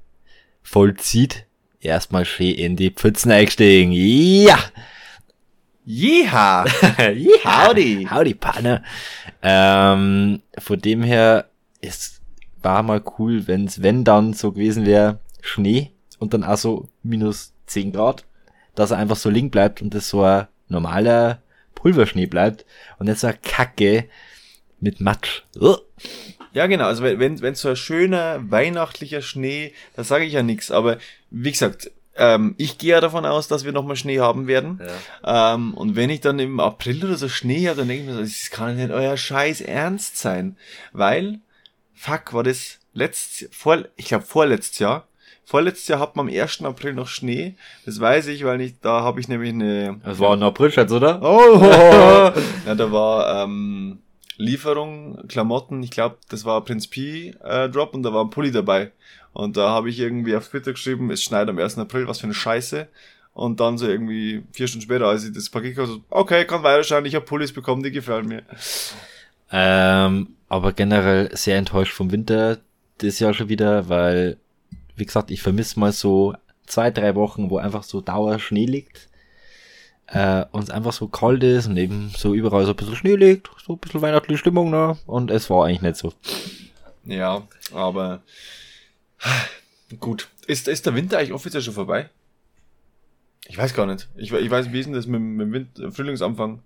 vollzieht, 0.62 1.47
erstmal 1.80 2.26
schön 2.26 2.56
in 2.56 2.76
die 2.76 2.92
Pfützen 2.92 3.32
eingestiegen. 3.32 3.92
Ja! 3.92 4.58
Jeha! 5.86 6.66
ja. 6.98 7.68
Howdy! 7.68 8.08
Howdy, 8.12 8.34
Partner. 8.34 8.84
Ähm, 9.42 10.42
von 10.58 10.80
dem 10.80 11.04
her, 11.04 11.50
es 11.82 12.20
war 12.62 12.84
mal 12.84 13.02
cool, 13.18 13.48
wenn's, 13.48 13.82
wenn 13.82 14.04
dann 14.04 14.34
so 14.34 14.52
gewesen 14.52 14.86
wäre, 14.86 15.20
Schnee 15.42 15.92
und 16.20 16.34
dann 16.34 16.44
auch 16.44 16.58
so 16.58 16.90
minus 17.04 17.54
10 17.68 17.94
Grad, 17.94 18.26
dass 18.76 18.92
er 18.92 18.98
einfach 18.98 19.16
so 19.16 19.30
liegen 19.30 19.52
bleibt 19.52 19.82
und 19.82 19.94
das 19.94 20.10
so 20.10 20.24
ein 20.24 20.48
normaler 20.68 21.42
Pulverschnee 21.76 22.26
bleibt 22.26 22.66
und 23.00 23.08
nicht 23.08 23.20
so 23.20 23.28
eine 23.28 23.38
Kacke 23.38 24.10
mit 24.80 25.00
Matsch. 25.00 25.44
Ja, 26.58 26.66
genau. 26.66 26.86
Also 26.86 27.04
wenn, 27.04 27.40
wenn 27.40 27.54
so 27.54 27.70
ein 27.70 27.76
schöner 27.76 28.40
weihnachtlicher 28.50 29.22
Schnee, 29.22 29.74
da 29.96 30.04
sage 30.04 30.26
ich 30.26 30.34
ja 30.34 30.42
nichts. 30.42 30.72
Aber 30.72 30.98
wie 31.30 31.52
gesagt, 31.52 31.92
ähm, 32.16 32.56
ich 32.58 32.80
gehe 32.80 32.94
ja 32.94 33.00
davon 33.00 33.28
aus, 33.28 33.48
dass 33.48 33.64
wir 33.64 33.74
nochmal 33.74 33.96
Schnee 33.96 34.20
haben 34.20 34.48
werden. 34.48 34.82
Ähm, 35.24 35.76
und 35.76 35.96
wenn 35.96 36.10
ich 36.10 36.20
dann 36.20 36.40
im 36.40 36.60
April 36.60 37.06
oder 37.06 37.16
so 37.16 37.30
Schnee 37.30 37.68
habe, 37.68 37.78
dann 37.78 37.90
denke 37.90 38.02
ich 38.02 38.10
mir 38.10 38.16
so, 38.16 38.22
das 38.22 38.50
kann 38.50 38.76
nicht 38.76 38.90
euer 38.90 39.18
Scheiß 39.18 39.62
Ernst 39.62 40.18
sein. 40.18 40.58
Weil, 40.94 41.42
fuck, 41.94 42.34
war 42.34 42.42
das 42.42 42.80
letzt, 42.96 43.50
vor, 43.52 43.84
ich 43.96 44.06
glaube 44.06 44.26
vorletztes 44.26 44.80
Jahr. 44.80 45.08
Vorletztes 45.46 45.88
Jahr 45.90 46.00
hat 46.00 46.16
man 46.16 46.28
am 46.28 46.34
1. 46.34 46.64
April 46.64 46.94
noch 46.94 47.08
Schnee. 47.08 47.54
Das 47.86 48.00
weiß 48.00 48.26
ich, 48.28 48.44
weil 48.46 48.62
ich, 48.62 48.80
da 48.82 49.02
habe 49.02 49.20
ich 49.20 49.28
nämlich 49.28 49.54
eine, 49.54 50.02
Das 50.04 50.18
war 50.18 50.34
ein 50.34 50.42
Aprilscherz, 50.42 50.92
oder? 50.92 51.22
Oh! 51.22 51.62
ja, 52.66 52.74
da 52.74 52.92
war 52.92 53.44
ähm, 53.44 54.00
Lieferung, 54.38 55.28
Klamotten, 55.28 55.84
ich 55.84 55.92
glaube, 55.92 56.18
das 56.30 56.46
war 56.46 56.64
Prinz 56.64 56.88
P 56.88 57.34
äh, 57.44 57.70
Drop 57.70 57.94
und 57.94 58.04
da 58.04 58.14
war 58.14 58.24
ein 58.24 58.30
Pulli 58.30 58.52
dabei. 58.52 58.92
Und 59.34 59.58
da 59.58 59.70
habe 59.70 59.90
ich 59.90 60.00
irgendwie 60.00 60.36
auf 60.36 60.48
Twitter 60.48 60.72
geschrieben, 60.72 61.12
es 61.12 61.24
schneit 61.24 61.50
am 61.50 61.60
1. 61.60 61.78
April, 61.78 62.08
was 62.08 62.20
für 62.20 62.26
eine 62.26 62.34
Scheiße. 62.34 62.88
Und 63.34 63.60
dann 63.60 63.78
so 63.78 63.88
irgendwie 63.88 64.44
vier 64.52 64.68
Stunden 64.68 64.84
später, 64.84 65.06
als 65.06 65.26
ich 65.26 65.34
das 65.34 65.50
Paket 65.50 65.76
gekauft 65.76 65.92
habe, 65.92 66.04
okay, 66.10 66.46
kann 66.46 66.64
weiterschauen, 66.64 67.06
ich 67.06 67.14
habe 67.14 67.26
Pullis 67.26 67.54
bekommen, 67.54 67.84
die 67.84 67.92
gefallen 67.92 68.28
mir. 68.28 68.44
Ähm, 69.52 70.30
aber 70.50 70.74
generell 70.74 71.36
sehr 71.36 71.58
enttäuscht 71.58 71.94
vom 71.94 72.12
Winter 72.12 72.58
das 72.98 73.20
Jahr 73.20 73.34
schon 73.34 73.50
wieder, 73.50 73.90
weil, 73.90 74.38
wie 74.96 75.06
gesagt, 75.06 75.30
ich 75.30 75.42
vermisse 75.42 75.80
mal 75.80 75.92
so 75.92 76.34
zwei, 76.66 76.90
drei 76.90 77.14
Wochen, 77.16 77.50
wo 77.50 77.58
einfach 77.58 77.84
so 77.84 78.02
Dauer 78.02 78.40
Schnee 78.40 78.66
liegt. 78.66 79.08
Äh, 80.08 80.46
und 80.52 80.64
es 80.64 80.70
einfach 80.70 80.94
so 80.94 81.08
kalt 81.08 81.44
ist 81.44 81.68
und 81.68 81.76
eben 81.78 82.12
so 82.16 82.34
überall 82.34 82.66
so 82.66 82.72
ein 82.72 82.76
bisschen 82.78 82.96
Schnee 82.96 83.16
liegt, 83.16 83.50
so 83.66 83.74
ein 83.74 83.80
bisschen 83.80 84.02
weihnachtliche 84.02 84.38
Stimmung, 84.40 84.70
ne? 84.72 84.98
Und 85.06 85.32
es 85.32 85.50
war 85.50 85.66
eigentlich 85.66 85.82
nicht 85.82 85.98
so. 85.98 86.14
Ja, 87.04 87.46
aber 87.74 88.22
gut. 90.00 90.30
Ist, 90.48 90.68
ist 90.70 90.86
der 90.86 90.96
Winter 90.96 91.18
eigentlich 91.18 91.34
offiziell 91.34 91.62
schon 91.62 91.74
vorbei? 91.74 92.10
Ich 93.48 93.58
weiß 93.58 93.74
gar 93.74 93.86
nicht. 93.86 94.08
Ich, 94.16 94.32
ich 94.32 94.50
weiß, 94.50 94.72
wie 94.72 94.80
ist 94.80 94.86
denn 94.86 94.94
das 94.94 95.08
mit, 95.08 95.20
dem- 95.20 95.36
mit 95.36 95.48
dem 95.48 95.54
Winter, 95.54 95.92
Frühlingsanfang? 95.92 96.62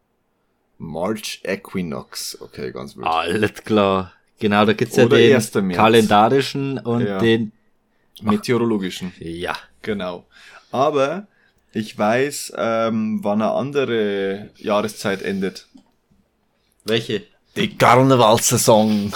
March 0.79 1.41
Equinox. 1.45 2.41
Okay, 2.41 2.73
ganz 2.73 2.97
wild. 2.97 3.07
alles 3.07 3.53
klar. 3.65 4.13
Genau, 4.39 4.65
da 4.65 4.73
gibt's 4.73 4.97
ja 4.97 5.05
Oder 5.05 5.19
den 5.19 5.35
1. 5.37 5.55
März. 5.63 5.77
kalendarischen 5.77 6.79
und 6.79 7.07
Ja. 7.07 7.19
den, 7.19 7.53
Meteorologischen. 8.23 9.13
ja. 9.19 9.57
Genau. 9.83 10.25
Aber 10.73 11.27
ich 11.73 11.97
weiß, 11.99 12.53
ähm, 12.57 13.21
wann 13.23 13.43
eine 13.43 13.51
andere 13.53 14.51
Jahreszeit 14.57 15.21
endet. 15.23 15.67
Welche? 16.85 17.23
Die 17.57 17.77
Karnevalsaison. 17.77 19.13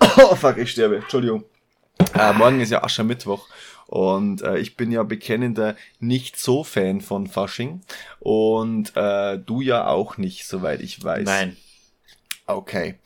oh, 0.18 0.34
fuck, 0.34 0.56
ich 0.58 0.70
sterbe. 0.70 0.96
Entschuldigung. 0.96 1.44
Äh, 2.14 2.32
morgen 2.32 2.60
ist 2.60 2.70
ja 2.70 2.82
Aschermittwoch. 2.82 3.48
Und 3.86 4.42
äh, 4.42 4.58
ich 4.58 4.76
bin 4.76 4.90
ja 4.90 5.02
bekennender 5.02 5.76
nicht 6.00 6.38
so 6.38 6.64
Fan 6.64 7.00
von 7.00 7.26
Fasching. 7.26 7.82
Und 8.20 8.96
äh, 8.96 9.38
du 9.38 9.60
ja 9.60 9.86
auch 9.86 10.16
nicht, 10.16 10.46
soweit 10.46 10.80
ich 10.80 11.02
weiß. 11.02 11.24
Nein. 11.24 11.56
Okay. 12.46 12.96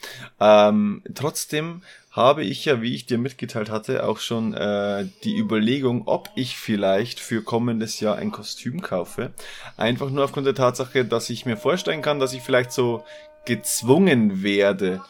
Ähm, 0.40 1.02
trotzdem 1.14 1.82
habe 2.10 2.42
ich 2.42 2.64
ja, 2.64 2.82
wie 2.82 2.94
ich 2.94 3.06
dir 3.06 3.18
mitgeteilt 3.18 3.70
hatte, 3.70 4.04
auch 4.04 4.18
schon 4.18 4.52
äh, 4.52 5.06
die 5.22 5.36
Überlegung, 5.36 6.08
ob 6.08 6.30
ich 6.34 6.56
vielleicht 6.56 7.20
für 7.20 7.42
kommendes 7.42 8.00
Jahr 8.00 8.16
ein 8.16 8.32
Kostüm 8.32 8.82
kaufe. 8.82 9.32
Einfach 9.76 10.10
nur 10.10 10.24
aufgrund 10.24 10.46
der 10.46 10.54
Tatsache, 10.54 11.04
dass 11.04 11.30
ich 11.30 11.46
mir 11.46 11.56
vorstellen 11.56 12.02
kann, 12.02 12.18
dass 12.18 12.32
ich 12.32 12.42
vielleicht 12.42 12.72
so 12.72 13.04
gezwungen 13.44 14.42
werde. 14.42 15.00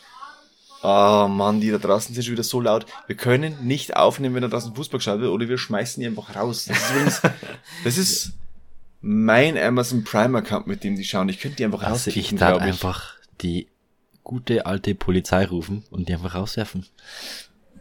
Ah, 0.83 1.29
Mann, 1.29 1.61
die 1.61 1.71
da 1.71 1.79
draußen 1.79 2.15
sind 2.15 2.23
schon 2.25 2.33
wieder 2.33 2.45
so 2.45 2.61
laut. 2.61 2.87
Wir 3.07 3.17
können 3.17 3.67
nicht 3.67 3.97
aufnehmen, 3.97 4.35
wenn 4.35 4.43
da 4.43 4.49
draußen 4.49 4.75
Fußball 4.75 4.99
geschaut 4.99 5.21
wird, 5.21 5.31
oder 5.31 5.49
wir 5.49 5.59
schmeißen 5.59 6.01
die 6.01 6.07
einfach 6.07 6.37
raus. 6.37 6.67
Das 6.67 6.79
ist 6.79 6.91
übrigens, 6.91 7.23
das 7.85 7.99
ist 7.99 8.33
mein 9.01 9.59
Amazon 9.59 10.05
Prime 10.05 10.39
Account, 10.39 10.67
mit 10.67 10.85
dem 10.85 10.97
die 10.97 11.05
schauen. 11.05 11.29
Ich 11.29 11.41
könnte 11.41 11.57
die 11.57 11.65
einfach 11.65 11.83
Also 11.83 12.11
ich 12.11 12.35
darf 12.37 12.59
einfach 12.61 13.15
die 13.41 13.69
gute 14.23 14.67
alte 14.67 14.95
Polizei 14.95 15.47
rufen 15.47 15.85
und 15.91 16.09
die 16.09 16.13
einfach 16.13 16.35
rauswerfen. 16.35 16.87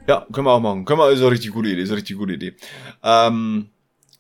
Ja, 0.08 0.26
können 0.32 0.48
wir 0.48 0.54
auch 0.54 0.62
machen. 0.62 0.86
Können 0.86 1.00
wir, 1.00 1.12
ist 1.12 1.20
eine 1.20 1.32
richtig 1.32 1.52
gute 1.52 1.70
Idee, 1.70 1.82
ist 1.82 1.90
eine 1.90 1.98
richtig 1.98 2.18
gute 2.18 2.34
Idee. 2.34 2.56
Ähm, 3.04 3.70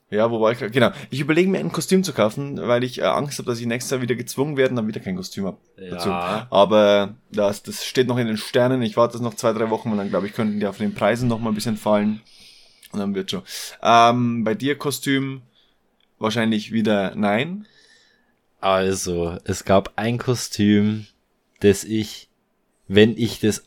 ja, 0.10 0.32
wo 0.32 0.40
war 0.40 0.54
ich 0.54 0.60
gerade? 0.60 0.72
Genau. 0.72 0.92
Ich 1.10 1.20
überlege 1.20 1.50
mir 1.50 1.60
ein 1.60 1.72
Kostüm 1.72 2.04
zu 2.04 2.14
kaufen, 2.14 2.58
weil 2.62 2.84
ich 2.84 3.00
äh, 3.00 3.04
Angst 3.04 3.40
habe, 3.40 3.50
dass 3.50 3.60
ich 3.60 3.66
nächstes 3.66 3.92
Jahr 3.92 4.02
wieder 4.02 4.16
gezwungen 4.16 4.56
werde 4.56 4.72
und 4.72 4.78
dann 4.78 4.88
wieder 4.88 5.02
kein 5.02 5.18
Kostüm 5.18 5.46
habe. 5.46 5.58
Dazu. 5.76 6.10
Aber 6.10 7.16
das, 7.32 7.62
das 7.64 7.86
steht 7.86 8.08
noch 8.08 8.18
in 8.18 8.28
den 8.28 8.38
Sternen. 8.38 8.82
Ich 8.82 8.96
warte 8.96 9.14
das 9.14 9.22
noch 9.22 9.34
zwei, 9.34 9.52
drei 9.52 9.70
Wochen 9.70 9.92
und 9.92 9.98
dann 9.98 10.10
glaube 10.10 10.28
ich, 10.28 10.34
könnten 10.34 10.62
die 10.62 10.66
auf 10.68 10.78
den 10.78 10.94
Preisen 10.94 11.28
noch 11.28 11.40
mal 11.40 11.50
ein 11.50 11.56
bisschen 11.56 11.76
fallen. 11.76 12.22
Und 12.94 13.00
dann 13.00 13.16
wird 13.16 13.32
schon. 13.32 13.42
Ähm, 13.84 14.46
bei 14.46 14.56
dir 14.56 14.78
Kostüm 14.78 15.42
wahrscheinlich 16.20 16.72
wieder 16.72 17.14
nein. 17.16 17.68
Also, 18.62 19.38
es 19.44 19.66
gab 19.66 19.94
ein 19.98 20.18
Kostüm, 20.18 21.06
das 21.60 21.84
ich, 21.84 22.30
wenn 22.88 23.18
ich 23.18 23.42
das 23.42 23.66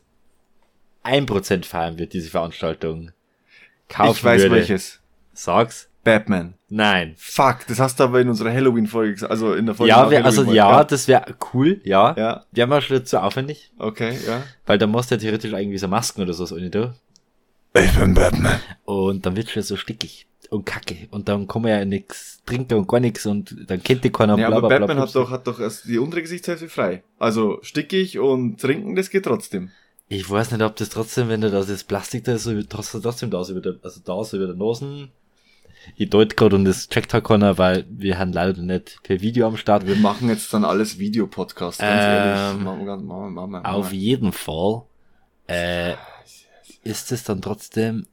1% 1.05 1.65
feiern 1.67 1.99
wird, 1.99 2.15
diese 2.15 2.31
Veranstaltung, 2.31 3.13
kaufen 3.89 4.17
ich 4.17 4.25
weiß 4.25 4.43
würde. 4.43 4.55
welches. 4.57 5.01
Sag's? 5.33 5.90
Batman. 6.03 6.55
Nein. 6.69 7.15
Fuck, 7.17 7.67
das 7.69 7.79
hast 7.79 8.01
du 8.01 8.05
aber 8.05 8.21
in 8.21 8.29
unserer 8.29 8.53
Halloween-Folge 8.53 9.15
gesagt. 9.15 9.31
Also 9.31 9.55
in 9.55 9.67
der 9.67 9.75
Folge 9.75 9.91
Ja, 9.91 10.11
wir, 10.11 10.25
also 10.25 10.43
Halloween, 10.43 10.57
ja, 10.57 10.85
das 10.85 11.09
wäre 11.09 11.35
cool, 11.53 11.81
ja. 11.85 12.15
Ja, 12.17 12.45
Wir 12.53 12.63
haben 12.63 12.71
ja 12.71 12.81
schon 12.81 13.05
zu 13.05 13.21
aufwendig, 13.23 13.73
okay, 13.79 14.17
ja. 14.27 14.43
weil 14.67 14.79
da 14.79 14.87
musst 14.87 15.11
du 15.11 15.17
ja 15.17 15.21
theoretisch 15.21 15.53
irgendwie 15.53 15.79
so 15.79 15.89
Masken 15.89 16.23
oder 16.23 16.33
sowas 16.33 16.53
ohne 16.53 16.71
da. 16.71 16.95
Ich 17.75 17.93
bin 17.93 18.15
Batman. 18.15 18.61
Und 18.85 19.27
dann 19.27 19.37
wird 19.37 19.51
schon 19.51 19.63
so 19.63 19.77
stickig 19.77 20.27
und 20.49 20.67
kacke. 20.67 21.09
Und 21.11 21.29
dann 21.29 21.47
kann 21.47 21.63
man 21.63 21.71
ja 21.71 21.85
nix 21.85 22.43
trinken 22.45 22.75
und 22.75 22.89
gar 22.89 23.01
nix 23.01 23.27
und 23.27 23.55
dann 23.69 23.83
kennt 23.83 24.05
die 24.05 24.11
keiner. 24.11 24.37
Ja, 24.39 24.49
aber 24.49 24.69
bla, 24.69 24.79
Batman 24.79 24.97
bla, 24.97 25.07
hat 25.07 25.15
doch, 25.15 25.31
hat 25.31 25.47
doch 25.47 25.61
erst 25.61 25.87
die 25.87 25.99
untere 25.99 26.23
Gesichtshälfte 26.23 26.69
frei. 26.69 27.03
Also 27.19 27.59
stickig 27.63 28.19
und 28.19 28.61
trinken, 28.61 28.97
das 28.97 29.11
geht 29.11 29.25
trotzdem. 29.25 29.71
Ich 30.09 30.29
weiß 30.29 30.51
nicht, 30.51 30.63
ob 30.63 30.75
das 30.75 30.89
trotzdem, 30.89 31.29
wenn 31.29 31.41
du 31.41 31.51
das, 31.51 31.69
das 31.69 31.85
Plastik 31.85 32.25
da 32.25 32.35
ist, 32.35 32.51
trotzdem, 32.69 33.03
trotzdem 33.03 33.31
da 33.31 33.45
so 33.45 33.53
über 33.53 33.61
der, 33.61 33.77
also 33.83 34.01
da 34.05 34.25
so 34.25 34.37
über 34.37 34.47
der 34.47 34.57
Nasen. 34.57 35.13
Ich 35.97 36.11
deut 36.11 36.37
grad 36.37 36.53
und 36.53 36.65
das 36.65 36.89
checkt 36.89 37.15
halt 37.15 37.25
keiner, 37.25 37.59
weil 37.59 37.87
wir 37.89 38.19
haben 38.19 38.33
leider 38.33 38.61
nicht 38.63 39.03
per 39.03 39.21
Video 39.21 39.47
am 39.47 39.57
Start. 39.57 39.87
Wir 39.87 39.97
machen 39.97 40.29
jetzt 40.29 40.53
dann 40.53 40.65
alles 40.65 40.99
Videopodcast, 40.99 41.81
ganz 41.81 42.05
Ähm, 42.05 42.11
ehrlich. 42.11 42.65
Machen 42.65 42.79
wir, 42.81 42.87
ganz- 42.87 43.03
machen 43.03 43.23
wir, 43.23 43.31
machen 43.47 43.53
wir, 43.65 43.69
Auf 43.75 43.93
jeden 43.93 44.33
Fall, 44.33 44.83
äh, 45.47 45.95
ist 46.85 47.13
es 47.13 47.25
dann 47.25 47.43
trotzdem, 47.43 48.07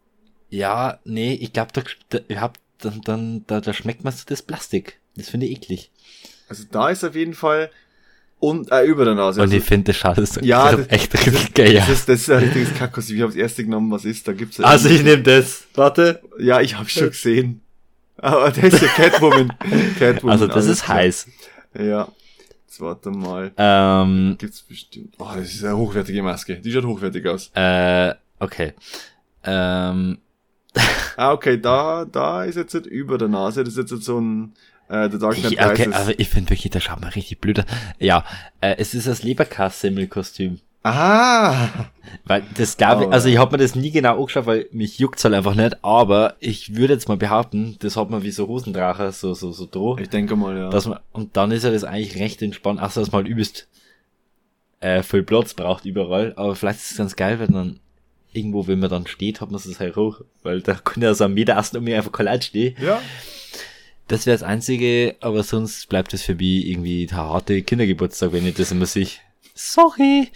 ja, 0.50 1.00
nee, 1.04 1.34
ich 1.34 1.54
glaube, 1.54 1.72
da, 1.74 1.82
da, 2.10 2.20
ihr 2.28 2.42
habt, 2.42 2.60
dann, 2.80 3.02
dann, 3.02 3.44
da, 3.48 3.60
da 3.62 3.74
schmeckt 3.74 4.04
man 4.04 4.14
so 4.14 4.24
das 4.28 4.42
Plastik. 4.42 5.00
Das 5.16 5.30
finde 5.30 5.46
ich 5.48 5.58
eklig. 5.58 5.92
Also 6.50 6.64
da 6.72 6.90
ist 6.90 7.04
auf 7.04 7.16
jeden 7.16 7.34
Fall 7.34 7.70
Und, 8.40 8.72
äh, 8.72 8.84
über 8.86 9.04
der 9.06 9.16
Nase. 9.16 9.40
Und 9.40 9.46
Also, 9.48 9.58
ich 9.58 9.64
finde, 9.64 9.86
das 9.86 9.96
schaut 9.98 10.16
so 10.28 10.40
Ja, 10.42 10.72
das 10.72 10.88
das- 10.88 10.98
echt 11.00 11.14
richtig 11.16 11.54
geil. 11.56 11.74
das 11.74 11.90
ist, 11.90 12.08
das 12.10 12.20
ist 12.22 12.30
ein 12.30 12.38
richtiges 12.44 12.74
Kaktus. 12.76 13.10
Ich 13.10 13.20
habe 13.22 13.32
das 13.32 13.36
erste 13.36 13.64
genommen, 13.64 13.90
was 13.92 14.06
ist, 14.06 14.28
da 14.28 14.34
gibt's 14.34 14.58
ja 14.58 14.66
Also 14.66 14.90
ich 14.90 15.02
nehme 15.04 15.24
das. 15.24 15.64
Warte. 15.74 16.22
Ja, 16.40 16.62
ich 16.62 16.78
habe 16.78 16.88
schon 16.90 17.08
gesehen. 17.10 17.62
Aber 18.18 18.50
das 18.52 18.74
ist 18.74 18.82
ja 18.82 18.88
Catwoman. 18.90 19.54
Catwoman. 20.00 20.32
Also 20.34 20.48
das 20.48 20.66
ist 20.68 20.84
klar. 20.84 20.98
heiß. 20.98 21.28
Ja. 21.80 22.08
Jetzt 22.68 22.80
warte 22.82 23.10
mal. 23.10 23.52
Ähm, 23.58 24.36
Gibt's 24.38 24.62
bestimmt. 24.62 25.16
Oh, 25.18 25.30
das 25.36 25.54
ist 25.54 25.64
eine 25.64 25.78
hochwertige 25.78 26.22
Maske. 26.22 26.56
Die 26.58 26.72
schaut 26.72 26.86
hochwertig 26.86 27.26
aus. 27.28 27.50
äh, 27.56 28.14
okay. 28.40 28.74
Ähm, 29.44 30.18
Ah, 31.18 31.32
okay, 31.32 31.60
da, 31.60 32.06
da 32.06 32.44
ist 32.44 32.56
jetzt 32.56 32.74
nicht 32.76 32.86
über 32.86 33.18
der 33.18 33.28
Nase. 33.30 33.64
Das 33.64 33.76
ist 33.78 33.90
jetzt 33.90 34.04
so 34.04 34.20
ein, 34.20 34.54
äh, 34.90 35.10
der 35.10 35.20
Dark 35.20 35.36
Knight 35.36 35.52
ich, 35.52 35.60
okay, 35.62 35.84
Rises. 35.84 35.96
aber 35.96 36.20
ich 36.20 36.30
finde 36.30 36.50
wirklich, 36.52 36.72
das 36.72 36.84
schaut 36.84 37.02
mal 37.02 37.10
richtig 37.10 37.40
blöd. 37.40 37.64
Ja, 38.00 38.24
äh, 38.62 38.76
es 38.78 38.94
ist 38.94 39.08
das 39.08 39.24
Leberkass-Semmelkostüm. 39.24 40.60
Aha! 40.84 41.70
Weil 42.26 42.44
das 42.56 42.78
glaube 42.78 43.04
ich, 43.04 43.08
Oh. 43.10 43.12
also 43.12 43.28
ich 43.28 43.38
habe 43.38 43.58
mir 43.58 43.64
das 43.64 43.76
nie 43.76 43.92
genau 43.92 44.18
angeschaut, 44.20 44.46
weil 44.46 44.68
mich 44.72 45.00
juckt's 45.00 45.26
halt 45.26 45.34
einfach 45.34 45.56
nicht, 45.56 45.84
aber 45.84 46.36
ich 46.40 46.76
würde 46.76 46.94
jetzt 46.94 47.10
mal 47.10 47.18
behaupten, 47.18 47.76
das 47.80 47.98
hat 47.98 48.10
man 48.10 48.24
wie 48.24 48.32
so 48.32 48.48
Hosendrache, 48.48 49.12
so, 49.12 49.34
so, 49.34 49.52
so 49.52 49.68
droh. 49.70 49.98
Ich 49.98 50.08
denke 50.10 50.38
mal, 50.38 50.56
ja. 50.58 50.70
Dass 50.70 50.86
man, 50.86 51.00
und 51.12 51.36
dann 51.36 51.52
ist 51.52 51.64
ja 51.64 51.72
das 51.72 51.84
eigentlich 51.84 52.18
recht 52.20 52.42
entspannt, 52.42 52.82
außer 52.82 53.02
dass 53.02 53.12
man 53.12 53.24
halt 53.24 53.28
übelst 53.28 53.68
äh, 54.80 55.04
viel 55.04 55.24
Platz 55.24 55.54
braucht 55.56 55.84
überall. 55.86 56.34
Aber 56.38 56.56
vielleicht 56.56 56.80
ist 56.80 56.92
es 56.92 56.98
ganz 56.98 57.16
geil, 57.18 57.40
wenn 57.40 57.52
dann 57.52 57.80
irgendwo, 58.32 58.68
wenn 58.68 58.80
man 58.80 58.90
dann 58.90 59.08
steht, 59.08 59.42
hat 59.42 59.52
man 59.52 59.60
es 59.60 59.80
halt 59.80 59.96
hoch, 59.98 60.22
weil 60.44 60.62
da 60.62 60.76
kann 60.76 61.04
ja 61.04 61.14
so 61.14 61.26
ein 61.26 61.34
Meter 61.34 61.54
erst 61.56 61.76
um 61.76 61.84
mir 61.84 61.98
einfach 61.98 62.12
kein 62.14 62.28
Leid 62.28 62.46
stehen. 62.46 62.76
ja. 62.82 63.02
Das 64.08 64.26
wäre 64.26 64.38
das 64.38 64.44
Einzige, 64.44 65.16
aber 65.20 65.44
sonst 65.44 65.90
bleibt 65.90 66.14
das 66.14 66.22
für 66.22 66.36
mich 66.36 66.68
irgendwie 66.68 67.08
der 67.08 67.18
harte 67.18 67.62
Kindergeburtstag, 67.62 68.32
wenn 68.32 68.46
ich 68.48 68.56
das 68.56 68.72
immer 68.72 68.86
sehe. 68.86 69.08
Sorry. 69.54 70.30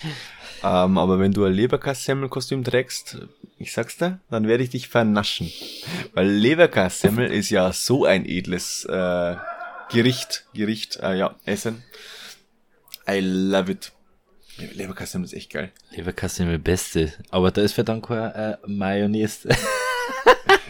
Ähm, 0.64 0.98
aber 0.98 1.20
wenn 1.20 1.32
du 1.32 1.46
ein 1.46 1.54
Leberkassemmel-Kostüm 1.54 2.64
trägst, 2.64 3.18
ich 3.58 3.72
sag's 3.72 3.98
dir, 3.98 4.20
dann 4.30 4.48
werde 4.48 4.64
ich 4.64 4.72
dich 4.72 4.90
vernaschen. 4.90 5.52
Weil 6.14 6.30
Leberkassemmel 6.30 7.32
ist 7.32 7.50
ja 7.50 7.72
so 7.72 8.06
ein 8.06 8.26
edles 8.26 8.84
äh, 8.86 9.36
Gericht, 9.90 10.46
Gericht, 10.54 10.98
äh, 10.98 11.18
ja, 11.18 11.36
Essen. 11.46 11.82
I 13.10 13.20
love 13.22 13.72
it. 13.72 13.92
Le- 14.58 14.68
Leberkassemmel 14.74 15.26
ist 15.26 15.34
echt 15.34 15.50
geil. 15.52 15.72
Leberkassemmel 15.96 16.60
Beste. 16.60 17.14
Aber 17.30 17.52
da 17.52 17.62
ist 17.62 17.74
verdammt 17.74 18.06
kein 18.06 18.32
äh, 18.32 18.58
Mayonnaise. 18.68 19.48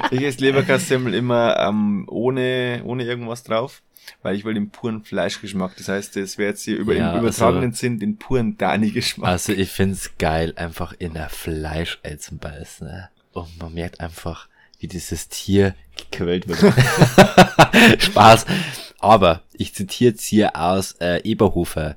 Ich 0.12 0.22
esse 0.24 0.40
Leberkassemmel 0.40 1.14
immer 1.14 1.58
ähm, 1.60 2.06
ohne, 2.10 2.82
ohne 2.84 3.04
irgendwas 3.04 3.44
drauf, 3.44 3.82
weil 4.22 4.36
ich 4.36 4.44
will 4.46 4.54
den 4.54 4.70
puren 4.70 5.04
Fleischgeschmack. 5.04 5.76
Das 5.78 5.88
heißt, 5.88 6.16
das 6.16 6.38
wäre 6.38 6.50
jetzt 6.50 6.64
hier 6.64 6.78
über 6.78 6.96
Ja, 6.96 7.14
im 7.14 7.20
übertragenen 7.20 7.70
also- 7.72 7.78
Sinn 7.80 8.00
den 8.00 8.18
puren 8.18 8.58
Dani-Geschmack. 8.58 9.30
Also 9.30 9.54
ich 9.54 9.70
find's 9.70 10.12
geil, 10.18 10.54
einfach 10.56 10.94
in 10.98 11.14
der 11.14 11.30
Fleischei 11.30 12.16
zu 12.16 12.38
beißen. 12.38 12.88
Ne? 12.88 13.10
Und 13.34 13.58
man 13.62 13.74
merkt 13.74 14.00
einfach, 14.00 14.48
wie 14.80 14.88
dieses 14.88 15.30
Tier 15.30 15.76
gequält 15.96 16.48
wird. 16.48 16.60
Spaß. 18.02 18.46
Aber 19.00 19.42
ich 19.54 19.74
zitiere 19.74 20.12
jetzt 20.12 20.26
hier 20.26 20.56
aus 20.56 20.94
äh, 21.00 21.22
Eberhofer. 21.24 21.96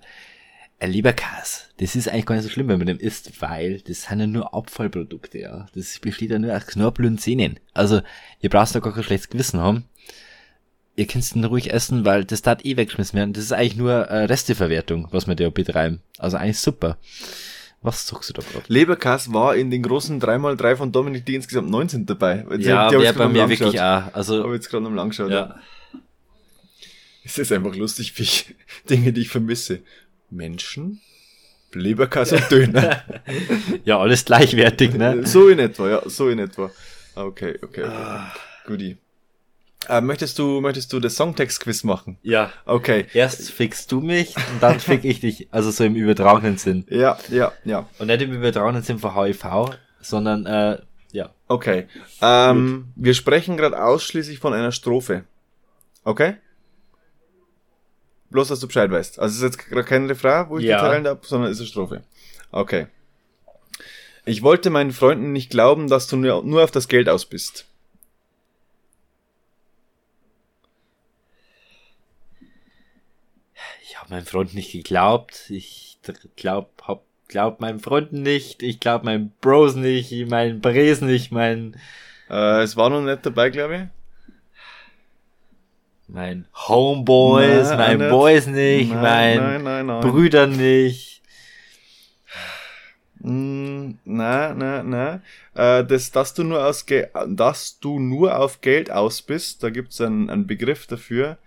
Ein 0.85 0.93
Leberkas, 0.93 1.71
das 1.79 1.97
ist 1.97 2.09
eigentlich 2.11 2.27
gar 2.27 2.35
nicht 2.35 2.45
so 2.45 2.51
schlimm, 2.51 2.69
wenn 2.69 2.77
man 2.77 2.87
dem 2.87 2.99
isst, 2.99 3.41
weil 3.41 3.81
das 3.81 4.03
sind 4.03 4.21
ja 4.21 4.27
nur 4.27 4.53
Abfallprodukte, 4.53 5.39
ja. 5.39 5.65
Das 5.75 5.99
besteht 5.99 6.31
ja 6.31 6.39
nur 6.39 6.55
aus 6.55 6.67
Knorpel 6.67 7.07
und 7.07 7.19
Zähnen. 7.23 7.59
Also, 7.73 8.03
ihr 8.43 8.51
braucht 8.51 8.75
da 8.75 8.81
gar 8.81 8.93
kein 8.93 9.03
schlechtes 9.03 9.31
Gewissen 9.31 9.61
haben. 9.61 9.85
Ihr 10.95 11.07
könnt 11.07 11.35
den 11.35 11.45
ruhig 11.45 11.73
essen, 11.73 12.05
weil 12.05 12.27
das 12.27 12.43
darf 12.43 12.63
eh 12.65 12.77
weggeschmissen 12.77 13.17
werden. 13.19 13.33
Das 13.33 13.45
ist 13.45 13.53
eigentlich 13.53 13.77
nur 13.77 13.93
äh, 13.93 14.25
Resteverwertung, 14.25 15.09
was 15.11 15.27
wir 15.27 15.35
da 15.35 15.49
betreiben. 15.49 16.03
Also 16.19 16.37
eigentlich 16.37 16.61
super. 16.61 16.99
Was 17.81 18.07
suchst 18.07 18.29
du 18.29 18.33
da 18.35 18.43
gerade? 18.43 18.65
Leberkass 18.69 19.33
war 19.33 19.57
in 19.57 19.71
den 19.71 19.83
großen 19.83 20.21
3x3 20.21 20.77
von 20.77 20.93
Dominik 20.93 21.25
die 21.25 21.35
insgesamt 21.37 21.71
19 21.71 22.05
dabei. 22.05 22.45
Jetzt- 22.51 22.67
Ja, 22.67 22.91
grad 22.91 23.17
bei 23.17 23.29
mir 23.29 23.49
wirklich 23.49 23.81
auch. 23.81 24.13
Also, 24.15 24.43
Habe 24.45 24.55
jetzt 24.55 24.69
gerade 24.69 24.85
noch 24.85 24.91
mal 24.91 25.01
angeschaut. 25.01 25.31
ja. 25.31 25.57
Es 27.27 27.39
ist 27.39 27.51
einfach 27.53 27.75
lustig, 27.75 28.13
wie 28.19 28.23
ich 28.23 28.55
Dinge, 28.91 29.13
die 29.15 29.23
ich 29.23 29.29
vermisse. 29.31 29.81
Menschen, 30.35 31.01
Leberkass 31.73 32.33
und 32.33 32.51
Döner. 32.51 33.03
ja, 33.85 33.99
alles 33.99 34.25
gleichwertig, 34.25 34.95
ne? 34.95 35.27
so 35.27 35.49
in 35.49 35.59
etwa, 35.59 35.89
ja, 35.89 36.03
so 36.07 36.29
in 36.29 36.39
etwa. 36.39 36.71
Okay, 37.15 37.59
okay, 37.63 37.85
okay. 37.85 37.85
Ah. 37.85 38.33
Guti. 38.67 38.97
Äh, 39.89 40.01
möchtest 40.01 40.39
du, 40.39 40.61
möchtest 40.61 40.93
du 40.93 41.01
das 41.01 41.17
Songtext-Quiz 41.17 41.85
machen? 41.85 42.17
Ja. 42.23 42.51
Okay. 42.65 43.07
Erst 43.13 43.51
fickst 43.51 43.93
du 43.93 44.01
mich 44.01 44.35
und 44.37 44.63
dann 44.63 44.81
fick 44.81 45.05
ich 45.05 45.21
dich. 45.21 45.49
Also 45.51 45.71
so 45.71 45.85
im 45.85 45.95
übertragenen 45.95 46.57
Sinn. 46.57 46.87
Ja, 46.89 47.19
ja, 47.29 47.53
ja. 47.65 47.87
Und 47.99 48.07
nicht 48.07 48.23
im 48.23 48.33
übertragenen 48.33 48.83
Sinn 48.83 48.99
von 48.99 49.15
HIV, 49.15 49.77
sondern, 50.01 50.47
äh, 50.47 50.79
ja. 51.13 51.31
Okay. 51.49 51.87
Ähm, 52.23 52.93
wir 52.97 53.15
sprechen 53.15 53.57
gerade 53.57 53.83
ausschließlich 53.83 54.39
von 54.39 54.55
einer 54.55 54.73
Strophe. 54.73 55.25
Okay? 56.03 56.37
Bloß, 58.35 58.49
dass 58.49 58.59
du 58.59 58.67
Bescheid 58.67 58.91
weißt. 58.91 59.21
Also 59.21 59.31
es 59.33 59.37
ist 59.37 59.43
jetzt 59.45 59.59
gerade 59.71 59.85
kein 59.85 60.07
Refrain, 60.09 60.49
wo 60.49 60.59
ich 60.59 60.65
Ja. 60.65 60.79
die 60.79 60.89
teilen 60.89 61.05
darf, 61.05 61.25
sondern 61.25 61.53
es 61.53 61.59
ist 61.59 61.61
eine 61.61 61.69
Strophe. 61.69 62.03
Okay. 62.51 62.89
Ich 64.25 64.43
wollte 64.43 64.71
meinen 64.71 64.91
Freunden 64.91 65.31
nicht 65.31 65.51
glauben, 65.51 65.87
dass 65.89 66.09
du 66.09 66.17
nur, 66.17 66.43
nur 66.43 66.65
auf 66.65 66.73
das 66.73 66.89
Geld 66.89 67.09
aus 67.09 67.27
bist. 67.27 67.67
Ich 73.85 73.99
habe 74.01 74.11
meinem 74.11 74.27
Freund 74.27 74.55
nicht 74.55 74.73
geglaubt. 74.73 75.49
Ich 75.51 75.99
glaub, 76.37 76.83
hab, 76.89 77.05
glaub 77.29 77.61
meinen 77.61 77.79
Freunden 77.81 78.23
nicht. 78.23 78.63
Ich 78.63 78.81
glaub 78.81 79.05
meinen 79.05 79.33
Bros 79.41 79.75
nicht. 79.77 80.11
Meinen 80.29 80.61
Bres 80.61 81.01
nicht. 81.01 81.31
Mein, 81.31 81.77
Äh, 82.29 82.63
es 82.63 82.77
war 82.77 82.91
noch 82.91 83.01
nicht 83.03 83.25
dabei, 83.25 83.51
glaube 83.51 83.77
ich. 83.77 83.83
Mein 86.09 86.47
Homeboys, 86.55 87.71
Nein, 87.71 87.99
mein. 87.99 88.11
Boys 88.11 88.47
nicht. 88.47 88.93
Nein, 88.93 89.03
mein 89.03 89.37
nein, 89.37 89.63
nein, 89.63 89.87
nein. 89.87 90.01
Brüder 90.01 90.47
nicht. 90.47 91.23
Mm, 93.21 93.93
na, 94.05 94.53
na, 94.55 94.83
na. 94.83 95.23
Äh, 95.55 95.85
das, 95.85 96.11
dass 96.11 96.35
du 96.35 96.45
nur 96.45 96.65
aus 96.65 96.85
Ge 96.85 97.09
dass 97.27 97.81
du 97.81 97.99
nur 97.99 98.39
auf 98.39 98.61
Geld 98.61 98.91
aus 98.91 99.23
bist, 99.23 99.63
da 99.63 99.71
gibt's 99.71 100.01
einen, 100.01 100.29
einen 100.29 100.47
Begriff 100.47 100.87
dafür. 100.87 101.39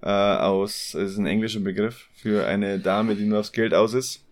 Äh, 0.00 0.10
aus, 0.10 0.94
es 0.94 1.12
ist 1.12 1.18
ein 1.18 1.26
englischer 1.26 1.60
Begriff 1.60 2.08
für 2.14 2.46
eine 2.46 2.78
Dame, 2.78 3.16
die 3.16 3.24
nur 3.24 3.40
aufs 3.40 3.52
Geld 3.52 3.74
aus 3.74 3.94
ist. 3.94 4.22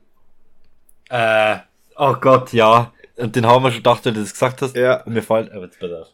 Äh, 1.08 1.56
oh 1.96 2.14
Gott, 2.20 2.52
ja. 2.52 2.92
Und 3.16 3.34
den 3.34 3.46
haben 3.46 3.64
wir 3.64 3.70
schon 3.70 3.78
gedacht, 3.78 4.04
wenn 4.04 4.14
du 4.14 4.20
das 4.20 4.32
gesagt 4.32 4.62
hast. 4.62 4.76
Ja. 4.76 5.02
Und 5.02 5.14
mir 5.14 5.22
fällt, 5.22 5.50
aber 5.50 5.64
jetzt 5.64 5.80
pass 5.80 5.90
auf. 5.92 6.08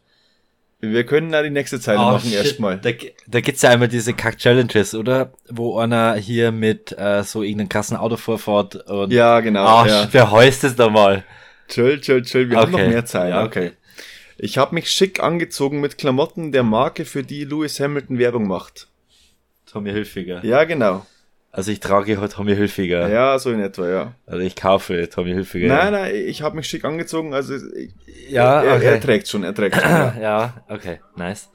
Wir 0.80 1.04
können 1.04 1.32
da 1.32 1.42
die 1.42 1.50
nächste 1.50 1.80
Zeile 1.80 1.98
Oh, 1.98 2.12
machen 2.12 2.32
erstmal. 2.32 2.78
Da, 2.78 2.90
da 3.26 3.40
gibt's 3.40 3.62
ja 3.62 3.70
einmal 3.70 3.88
diese 3.88 4.14
Kack-Challenges, 4.14 4.94
oder? 4.94 5.32
Wo 5.48 5.76
einer 5.78 6.14
hier 6.14 6.52
mit 6.52 6.92
äh, 6.96 7.24
so 7.24 7.42
irgendeinem 7.42 7.68
krassen 7.68 7.96
Auto 7.96 8.16
vorfährt 8.16 8.76
und 8.88 9.12
Ja, 9.12 9.40
genau. 9.40 9.64
Ah, 9.66 9.86
ja. 9.88 10.08
wer 10.12 10.30
heißt 10.30 10.62
es 10.64 10.76
da 10.76 10.88
mal? 10.88 11.24
Chill, 11.68 12.00
chill, 12.00 12.22
chill. 12.22 12.48
Wir 12.48 12.58
haben 12.58 12.70
noch 12.70 12.78
Okay. 12.78 12.88
mehr 12.88 13.04
Zeit. 13.04 13.30
Ja, 13.30 13.44
okay. 13.44 13.72
Ich 14.36 14.56
habe 14.56 14.72
mich 14.76 14.88
schick 14.90 15.20
angezogen 15.20 15.80
mit 15.80 15.98
Klamotten 15.98 16.52
der 16.52 16.62
Marke, 16.62 17.04
für 17.04 17.24
die 17.24 17.44
Lewis 17.44 17.80
Hamilton 17.80 18.20
Werbung 18.20 18.46
macht. 18.46 18.86
Tommy 19.66 19.90
Hilfiger. 19.90 20.44
Ja, 20.44 20.62
genau. 20.62 21.04
Also 21.50 21.72
ich 21.72 21.80
trage 21.80 22.20
heute 22.20 22.34
Tommy 22.34 22.54
Hilfiger. 22.54 23.08
Ja, 23.08 23.38
so 23.38 23.50
in 23.50 23.61
etwa, 23.61 23.88
ja. 23.88 24.14
Also 24.26 24.40
ich 24.44 24.54
kaufe 24.54 25.08
Tommy 25.08 25.30
Hilfiger. 25.32 25.68
Nein, 25.68 25.92
nein, 25.92 26.14
ich 26.14 26.42
habe 26.42 26.56
mich 26.56 26.66
schick 26.66 26.84
angezogen, 26.84 27.32
also 27.34 27.54
ich, 27.54 27.92
Ja, 28.28 28.62
er, 28.62 28.82
er 28.82 28.94
okay. 28.94 29.00
trägt 29.00 29.28
schon, 29.28 29.44
er 29.44 29.54
trägt 29.54 29.76
schon. 29.76 29.90
Ja. 29.90 30.14
Ja, 30.20 30.64
okay, 30.68 31.00
nice. 31.16 31.48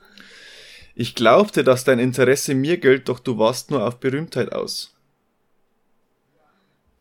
Ich 0.96 1.16
glaubte, 1.16 1.64
dass 1.64 1.84
dein 1.84 2.00
Interesse 2.00 2.54
mir 2.56 2.78
gilt, 2.78 3.08
doch 3.08 3.20
du 3.20 3.38
warst 3.38 3.72
nur 3.72 3.86
auf 3.86 4.00
Berühmtheit 4.00 4.52
aus. 4.52 4.96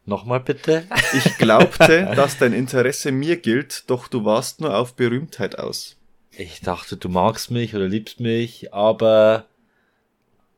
Nochmal 0.05 0.41
bitte. 0.41 0.85
Ich 1.15 1.39
glaubte, 1.39 2.11
dass 2.17 2.39
dein 2.39 2.53
Interesse 2.53 3.13
mir 3.13 3.37
gilt, 3.37 3.85
doch 3.91 4.09
du 4.09 4.25
warst 4.25 4.61
nur 4.61 4.77
auf 4.77 4.95
Berühmtheit 4.95 5.59
aus. 5.59 5.97
Ich 6.31 6.61
dachte, 6.63 6.97
du 6.97 7.09
magst 7.11 7.51
mich 7.51 7.75
oder 7.75 7.87
liebst 7.87 8.19
mich, 8.19 8.73
aber 8.73 9.45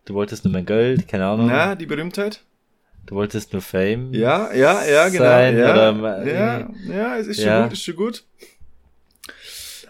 du 0.05 0.15
wolltest 0.15 0.45
nur 0.45 0.53
mein 0.53 0.67
Geld, 0.67 1.09
keine 1.09 1.27
Ahnung. 1.27 1.47
Na, 1.47 1.75
die 1.75 1.87
Berühmtheit? 1.87 2.41
Du 3.07 3.17
wolltest 3.17 3.53
nur 3.53 3.61
Fame. 3.63 4.15
Ja, 4.15 4.53
ja, 4.55 4.85
ja, 4.85 5.09
genau. 5.09 5.25
Sein 5.25 5.59
ja, 5.59 5.71
oder 5.93 6.27
ja, 6.27 6.71
ja, 6.89 7.17
es 7.19 7.27
ist 7.27 7.37
schon 7.41 7.47
Ja. 7.47 7.63
gut, 7.65 7.73
ist 7.73 7.83
schon 7.85 7.97
gut. 7.97 8.25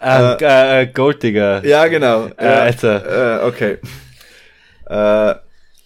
Ähm, 0.01 0.37
äh, 0.41 0.81
äh, 0.81 0.87
Golddigger. 0.87 1.65
Ja, 1.65 1.87
genau. 1.87 2.27
Äh, 2.37 2.45
Alter. 2.45 3.41
Äh, 3.41 3.47
okay. 3.47 3.77
Äh, 4.87 5.35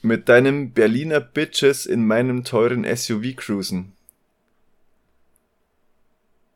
mit 0.01 0.27
deinem 0.29 0.71
Berliner 0.71 1.19
Bitches 1.19 1.85
in 1.85 2.05
meinem 2.07 2.43
teuren 2.43 2.83
SUV 2.95 3.35
cruisen. 3.35 3.93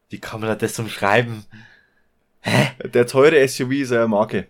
Wie 0.09 0.19
kann 0.19 0.41
man 0.41 0.57
das 0.57 0.79
umschreiben? 0.79 1.45
Der 2.83 3.07
teure 3.07 3.47
SUV 3.47 3.71
ist 3.71 3.91
eine 3.91 4.07
Marke. 4.07 4.47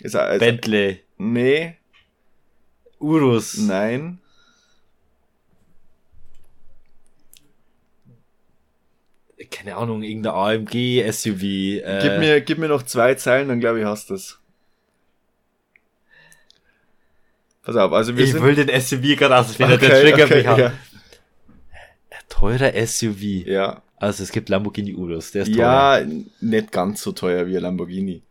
Ist 0.00 0.16
also, 0.16 0.38
Bentley. 0.44 1.00
nee, 1.18 1.76
Urus. 3.02 3.58
Nein. 3.58 4.18
Keine 9.50 9.76
Ahnung, 9.76 10.02
irgendein 10.02 10.32
AMG, 10.32 11.02
SUV. 11.10 11.42
Äh 11.42 11.98
gib, 12.00 12.18
mir, 12.18 12.40
gib 12.40 12.58
mir 12.58 12.68
noch 12.68 12.84
zwei 12.84 13.14
Zeilen, 13.14 13.48
dann 13.48 13.60
glaube 13.60 13.80
ich, 13.80 13.84
hast 13.84 14.10
du 14.10 14.14
es. 14.14 14.38
Pass 17.62 17.76
auf, 17.76 17.92
also 17.92 18.16
wir 18.16 18.24
Ich 18.24 18.34
will 18.34 18.54
den 18.54 18.68
SUV 18.80 19.16
gerade 19.16 19.36
ausfinden, 19.36 19.74
okay, 19.74 19.88
der 19.88 20.00
triggert 20.00 20.30
okay, 20.30 20.36
mich 20.36 20.48
okay, 20.48 20.62
ja. 20.62 20.72
Teurer 22.28 22.72
SUV. 22.86 23.46
Ja. 23.46 23.82
Also 23.96 24.24
es 24.24 24.32
gibt 24.32 24.48
Lamborghini 24.48 24.94
Urus, 24.94 25.30
der 25.30 25.42
ist 25.42 25.54
teuer. 25.54 26.00
Ja, 26.00 26.06
nicht 26.40 26.72
ganz 26.72 27.02
so 27.02 27.12
teuer 27.12 27.46
wie 27.46 27.56
ein 27.56 27.62
Lamborghini. 27.62 28.22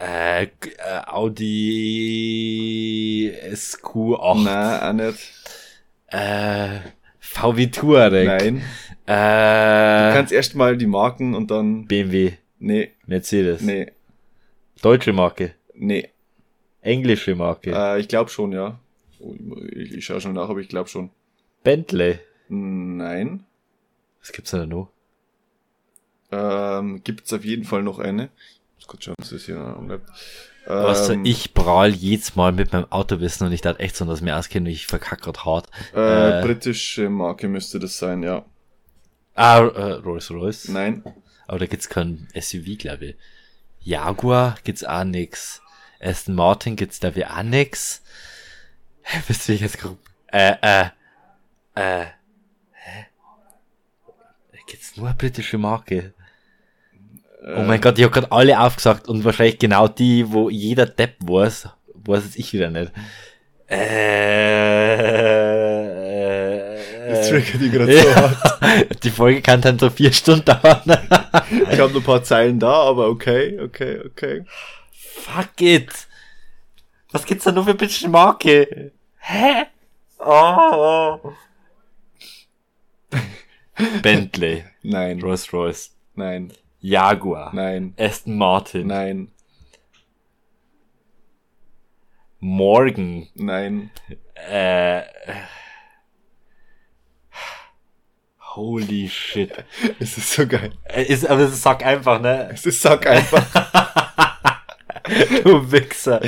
Äh, 0.00 0.44
äh, 0.44 0.48
Audi 2.00 3.32
SQ8. 3.52 4.44
Nein, 4.44 4.80
auch 4.80 4.92
nicht. 4.94 5.32
Äh, 6.08 6.80
VW 7.20 7.66
Touareg. 7.68 8.26
Nein. 8.26 8.62
Du 9.06 9.12
Äh, 9.12 10.12
kannst 10.14 10.32
erst 10.32 10.54
mal 10.54 10.76
die 10.76 10.86
Marken 10.86 11.34
und 11.34 11.50
dann... 11.50 11.86
BMW, 11.86 12.32
Nee, 12.58 12.92
Mercedes. 13.06 13.62
nee, 13.62 13.90
Deutsche 14.82 15.12
Marke. 15.12 15.54
nee. 15.74 16.08
Englische 16.82 17.34
Marke. 17.34 17.72
Äh, 17.74 18.00
ich 18.00 18.08
glaube 18.08 18.30
schon, 18.30 18.52
ja. 18.52 18.78
Oh, 19.18 19.34
Ich, 19.70 19.92
ich 19.94 20.04
schaue 20.04 20.20
schon 20.22 20.32
nach, 20.32 20.48
aber 20.48 20.60
ich 20.60 20.68
glaube 20.68 20.88
schon. 20.88 21.10
Bentley. 21.62 22.18
Nein. 22.48 23.44
Was 24.20 24.32
gibt's 24.32 24.50
denn 24.52 24.60
da 24.60 24.66
noch? 24.66 24.88
Ähm, 26.32 27.02
Gibt 27.04 27.26
es 27.26 27.32
auf 27.34 27.44
jeden 27.44 27.64
Fall 27.64 27.82
noch 27.82 27.98
eine. 27.98 28.30
Schauen, 28.98 29.14
dass 29.18 29.30
das 29.30 29.44
hier 29.44 29.56
noch. 29.56 30.00
Also 30.66 31.12
Ähm, 31.14 31.24
ich 31.24 31.54
prahl 31.54 31.90
jedes 31.90 32.36
Mal 32.36 32.52
mit 32.52 32.72
meinem 32.72 32.90
Autowissen 32.90 33.46
und 33.46 33.52
ich 33.52 33.60
dachte 33.62 33.80
echt 33.80 33.96
so, 33.96 34.04
dass 34.04 34.20
mir 34.20 34.36
auskennen 34.36 34.66
und 34.66 34.72
ich 34.72 34.86
verkack 34.86 35.22
grad 35.22 35.44
hart. 35.44 35.68
äh, 35.94 36.40
äh, 36.40 36.42
britische 36.42 37.08
Marke 37.08 37.48
müsste 37.48 37.78
das 37.78 37.98
sein, 37.98 38.22
ja. 38.22 38.44
Ah, 39.34 39.58
äh, 39.60 39.92
Rolls 39.92 40.30
Royce. 40.30 40.68
Nein. 40.68 41.02
Aber 41.46 41.58
da 41.58 41.66
gibt's 41.66 41.88
kein 41.88 42.28
SUV, 42.38 42.76
glaube 42.78 43.06
ich. 43.06 43.16
Jaguar 43.80 44.56
gibt's 44.64 44.84
auch 44.84 45.04
nix. 45.04 45.62
Aston 45.98 46.34
Martin 46.34 46.76
gibt's 46.76 47.00
da 47.00 47.14
wie 47.14 47.24
auch 47.24 47.42
nix. 47.42 48.02
Hä, 49.02 49.20
Wisst 49.28 49.48
ihr 49.48 49.56
jetzt 49.56 49.78
grob? 49.78 49.98
Äh, 50.26 50.56
äh, 50.60 50.90
äh, 51.74 52.06
hä? 52.72 53.06
Gibt's 54.66 54.96
nur 54.96 55.06
eine 55.08 55.16
britische 55.16 55.58
Marke? 55.58 56.12
Oh 57.42 57.62
mein 57.62 57.80
Gott, 57.80 57.98
ich 57.98 58.04
hab 58.04 58.12
grad 58.12 58.30
alle 58.32 58.58
aufgesagt 58.60 59.08
und 59.08 59.24
wahrscheinlich 59.24 59.58
genau 59.58 59.88
die, 59.88 60.30
wo 60.32 60.50
jeder 60.50 60.86
Depp 60.86 61.16
weiß, 61.20 61.68
weiß 61.94 62.24
es 62.24 62.36
ich 62.36 62.52
wieder 62.52 62.70
nicht. 62.70 62.92
Äh, 65.80 66.76
Das 67.10 67.28
äh, 67.28 67.30
triggert 67.30 67.60
die 67.62 67.70
gerade 67.70 67.98
so 68.02 68.14
hart. 68.14 69.04
die 69.04 69.10
Folge 69.10 69.42
kann 69.42 69.60
dann 69.60 69.78
so 69.78 69.90
vier 69.90 70.12
Stunden 70.12 70.44
dauern. 70.44 70.82
Ich 71.70 71.78
habe 71.78 71.92
nur 71.92 72.00
ein 72.00 72.04
paar 72.04 72.22
Zeilen 72.22 72.58
da, 72.58 72.72
aber 72.72 73.08
okay, 73.08 73.58
okay, 73.60 74.00
okay. 74.04 74.44
Fuck 74.92 75.60
it. 75.60 75.90
Was 77.12 77.24
gibt's 77.26 77.44
da 77.44 77.52
nur 77.52 77.64
für 77.64 77.74
bitche 77.74 78.08
Marke? 78.08 78.92
Hä? 79.18 79.66
Oh. 80.18 81.18
Bentley, 84.02 84.64
Nein, 84.82 85.20
Rolls 85.22 85.50
Royce, 85.52 85.92
nein, 86.14 86.52
Jaguar, 86.80 87.54
nein, 87.54 87.94
Aston 87.98 88.36
Martin, 88.36 88.86
nein, 88.86 89.28
Morgan, 92.38 93.28
nein. 93.34 93.90
äh, 94.48 95.02
holy 98.56 99.08
shit. 99.08 99.52
Es 100.00 100.16
ist 100.16 100.32
so 100.32 100.46
geil. 100.46 100.72
Äh, 100.84 101.02
Ist, 101.04 101.26
aber 101.28 101.42
es 101.42 101.62
sagt 101.62 101.82
einfach, 101.82 102.20
ne? 102.20 102.48
Es 102.52 102.64
ist 102.66 102.80
sack 102.80 103.06
einfach. 103.06 103.44
Du 105.44 105.72
Wichser. 105.72 106.20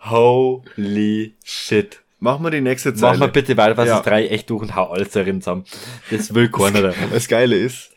Holy 0.00 1.34
shit. 1.44 2.00
Mach 2.18 2.38
mal 2.40 2.50
die 2.50 2.60
nächste 2.60 2.90
Mach 2.90 2.98
Zeile. 2.98 3.18
mal 3.18 3.28
bitte 3.28 3.56
weiter, 3.56 3.76
was 3.76 3.88
Ja. 3.88 3.98
ist 3.98 4.06
drei 4.06 4.26
echt 4.26 4.50
durch 4.50 4.62
und 4.62 4.74
hau 4.74 4.90
alles 4.90 5.10
darin 5.10 5.40
zusammen. 5.40 5.64
Das 6.10 6.34
will 6.34 6.50
keiner 6.50 6.82
da. 6.82 6.94
Das 7.12 7.28
Geile 7.28 7.56
ist, 7.56 7.92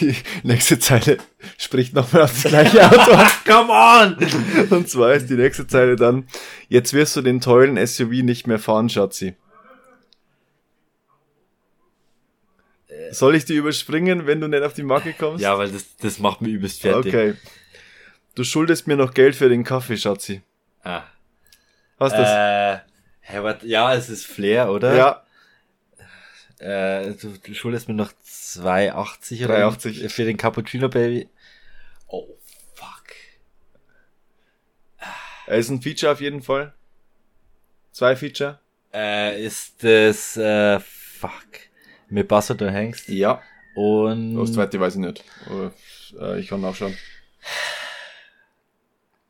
die 0.00 0.14
nächste 0.42 0.78
Zeile 0.78 1.18
spricht 1.56 1.94
nochmal 1.94 2.22
auf 2.22 2.42
das 2.42 2.50
gleiche 2.50 2.84
Auto. 2.84 3.16
Come 3.44 3.72
on! 3.72 4.16
Und 4.70 4.88
zwar 4.88 5.14
ist 5.14 5.28
die 5.28 5.34
nächste 5.34 5.66
Zeile 5.66 5.96
dann, 5.96 6.26
jetzt 6.68 6.92
wirst 6.92 7.16
du 7.16 7.22
den 7.22 7.40
tollen 7.40 7.84
SUV 7.84 8.22
nicht 8.22 8.46
mehr 8.46 8.58
fahren, 8.58 8.88
Schatzi. 8.88 9.34
Soll 13.10 13.36
ich 13.36 13.44
die 13.44 13.54
überspringen, 13.54 14.26
wenn 14.26 14.40
du 14.40 14.48
nicht 14.48 14.62
auf 14.62 14.74
die 14.74 14.82
Marke 14.82 15.14
kommst? 15.14 15.42
Ja, 15.42 15.56
weil 15.56 15.70
das, 15.70 15.96
das 15.96 16.18
macht 16.18 16.42
mich 16.42 16.52
übelst 16.52 16.82
fertig. 16.82 17.14
Okay. 17.14 17.34
Du 18.34 18.44
schuldest 18.44 18.86
mir 18.86 18.96
noch 18.96 19.14
Geld 19.14 19.34
für 19.34 19.48
den 19.48 19.64
Kaffee, 19.64 19.96
Schatzi. 19.96 20.42
Ah. 20.82 21.02
Hast 21.98 22.12
das? 22.12 22.28
Äh, 22.28 23.66
ja, 23.66 23.94
es 23.94 24.08
ist 24.08 24.26
Flair, 24.26 24.70
oder? 24.70 24.94
ja, 24.94 25.22
Äh, 26.58 27.12
du, 27.14 27.36
du 27.38 27.54
schuldest 27.54 27.88
mir 27.88 27.94
noch 27.94 28.12
2,80 28.24 29.44
oder 29.44 29.68
3,80. 29.68 30.08
für 30.08 30.24
den 30.24 30.36
Cappuccino 30.36 30.88
Baby. 30.88 31.28
Oh, 32.08 32.26
fuck. 32.74 33.14
er 35.46 35.56
ist 35.56 35.68
ein 35.70 35.80
Feature 35.82 36.12
auf 36.12 36.20
jeden 36.20 36.42
Fall. 36.42 36.74
Zwei 37.92 38.16
Feature. 38.16 38.58
Äh, 38.92 39.44
ist 39.44 39.82
das, 39.84 40.36
äh, 40.36 40.80
fuck. 40.80 41.46
Mit 42.08 42.26
Bassett 42.28 42.62
und 42.62 42.70
Hengst. 42.70 43.08
Ja. 43.08 43.42
Und, 43.74 44.34
Das 44.36 44.52
zweite 44.52 44.80
weiß 44.80 44.94
ich 44.94 45.00
nicht. 45.00 45.24
Aber, 45.46 45.72
äh, 46.20 46.40
ich 46.40 46.48
kann 46.48 46.60
nachschauen. 46.60 46.96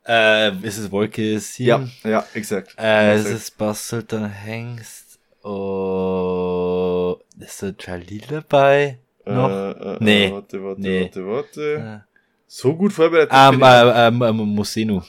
äh, 0.07 0.55
ist 0.65 0.77
es 0.77 0.89
Wolke 0.91 1.39
7? 1.39 1.67
Ja, 2.03 2.09
ja, 2.09 2.25
exakt. 2.33 2.73
Äh, 2.79 3.13
es 3.15 3.25
ist 3.25 3.57
Bassett 3.57 4.13
und 4.13 4.29
Hengst. 4.29 5.19
Oh, 5.43 6.28
ist 7.39 7.63
da 7.63 7.71
Jalil 7.79 8.21
dabei? 8.29 8.99
Noch? 9.25 9.49
Äh, 9.49 9.71
äh, 9.71 9.97
Nee. 10.01 10.25
äh, 10.27 10.31
Warte, 10.33 10.63
warte, 10.63 10.81
Nee. 10.81 11.01
warte, 11.03 11.27
warte. 11.27 12.03
Äh, 12.05 12.09
So 12.47 12.75
gut 12.75 12.93
vorbereitet. 12.93 13.31
ähm, 13.33 13.55
ich. 13.55 13.61
äh, 13.67 14.07
ähm, 14.07 14.21
ähm, 14.23 14.35
Musenu. 14.37 15.01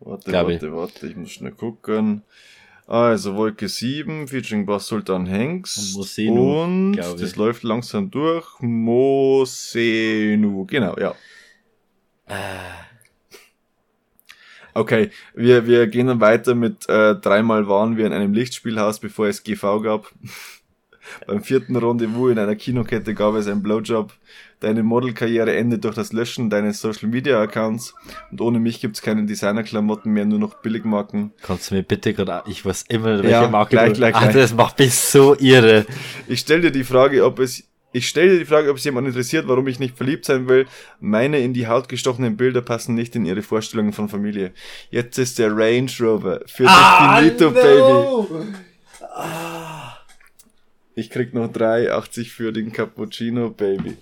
warte, 0.00 0.30
glaub 0.30 0.48
warte, 0.48 0.74
warte, 0.74 1.06
ich 1.06 1.16
muss 1.16 1.30
schnell 1.32 1.52
gucken. 1.52 2.22
Also 2.86 3.34
Wolke 3.36 3.68
7, 3.68 4.28
featuring 4.28 4.64
Bass 4.64 4.86
Sultan 4.86 5.26
Hengst. 5.26 5.94
Mosenu, 5.96 6.62
Und 6.62 6.94
ich. 6.98 7.20
das 7.20 7.36
läuft 7.36 7.62
langsam 7.62 8.10
durch. 8.10 8.46
Mosenu, 8.60 10.64
genau, 10.66 10.96
ja. 10.98 11.14
Äh, 12.26 12.34
Okay, 14.74 15.10
wir, 15.34 15.66
wir 15.66 15.88
gehen 15.88 16.06
dann 16.06 16.20
weiter 16.20 16.54
mit 16.54 16.88
äh, 16.88 17.16
dreimal 17.16 17.66
waren 17.66 17.96
wir 17.96 18.06
in 18.06 18.12
einem 18.12 18.32
Lichtspielhaus, 18.32 19.00
bevor 19.00 19.26
es 19.26 19.42
GV 19.42 19.80
gab. 19.82 20.12
Beim 21.26 21.42
vierten 21.42 21.76
Rendezvous 21.76 22.30
in 22.32 22.38
einer 22.38 22.56
Kinokette 22.56 23.14
gab 23.14 23.34
es 23.34 23.46
einen 23.46 23.62
Blowjob. 23.62 24.12
Deine 24.60 24.82
Modelkarriere 24.82 25.54
endet 25.56 25.84
durch 25.84 25.94
das 25.94 26.12
Löschen 26.12 26.50
deines 26.50 26.80
Social 26.80 27.08
Media 27.08 27.40
Accounts. 27.40 27.94
Und 28.30 28.40
ohne 28.40 28.58
mich 28.58 28.80
gibt's 28.80 29.00
keine 29.02 29.24
Designerklamotten 29.24 30.12
mehr, 30.12 30.24
nur 30.24 30.38
noch 30.40 30.54
Billigmarken. 30.54 31.32
kannst 31.42 31.70
du 31.70 31.76
mir 31.76 31.82
bitte 31.84 32.12
gerade, 32.12 32.42
ich 32.50 32.64
weiß 32.64 32.86
immer, 32.88 33.18
welche 33.18 33.28
Ja, 33.30 33.48
Marke 33.48 33.70
gleich, 33.70 33.88
du- 33.92 33.94
gleich, 33.98 34.14
Ah, 34.16 34.20
gleich. 34.22 34.34
das 34.34 34.54
macht 34.54 34.78
mich 34.78 34.94
so 34.94 35.36
irre. 35.38 35.86
Ich 36.26 36.40
stell 36.40 36.60
dir 36.60 36.70
die 36.72 36.84
Frage, 36.84 37.24
ob 37.24 37.38
es 37.38 37.64
ich 37.90 38.06
stelle 38.06 38.32
dir 38.32 38.38
die 38.40 38.44
Frage, 38.44 38.70
ob 38.70 38.76
es 38.76 38.84
jemand 38.84 39.06
interessiert, 39.08 39.48
warum 39.48 39.66
ich 39.66 39.78
nicht 39.80 39.96
verliebt 39.96 40.26
sein 40.26 40.46
will. 40.46 40.66
Meine 41.00 41.38
in 41.38 41.54
die 41.54 41.68
Haut 41.68 41.88
gestochenen 41.88 42.36
Bilder 42.36 42.60
passen 42.60 42.94
nicht 42.94 43.16
in 43.16 43.24
ihre 43.24 43.40
Vorstellungen 43.42 43.94
von 43.94 44.10
Familie. 44.10 44.52
Jetzt 44.90 45.18
ist 45.18 45.38
der 45.38 45.56
Range 45.56 45.90
Rover 45.98 46.40
für 46.46 46.66
Ah, 46.68 47.18
dich 47.22 47.32
finito, 47.32 47.50
Baby. 47.50 48.44
Ich 50.98 51.10
krieg 51.10 51.32
noch 51.32 51.46
3,80 51.46 52.28
für 52.28 52.52
den 52.52 52.72
Cappuccino, 52.72 53.50
Baby. 53.50 53.96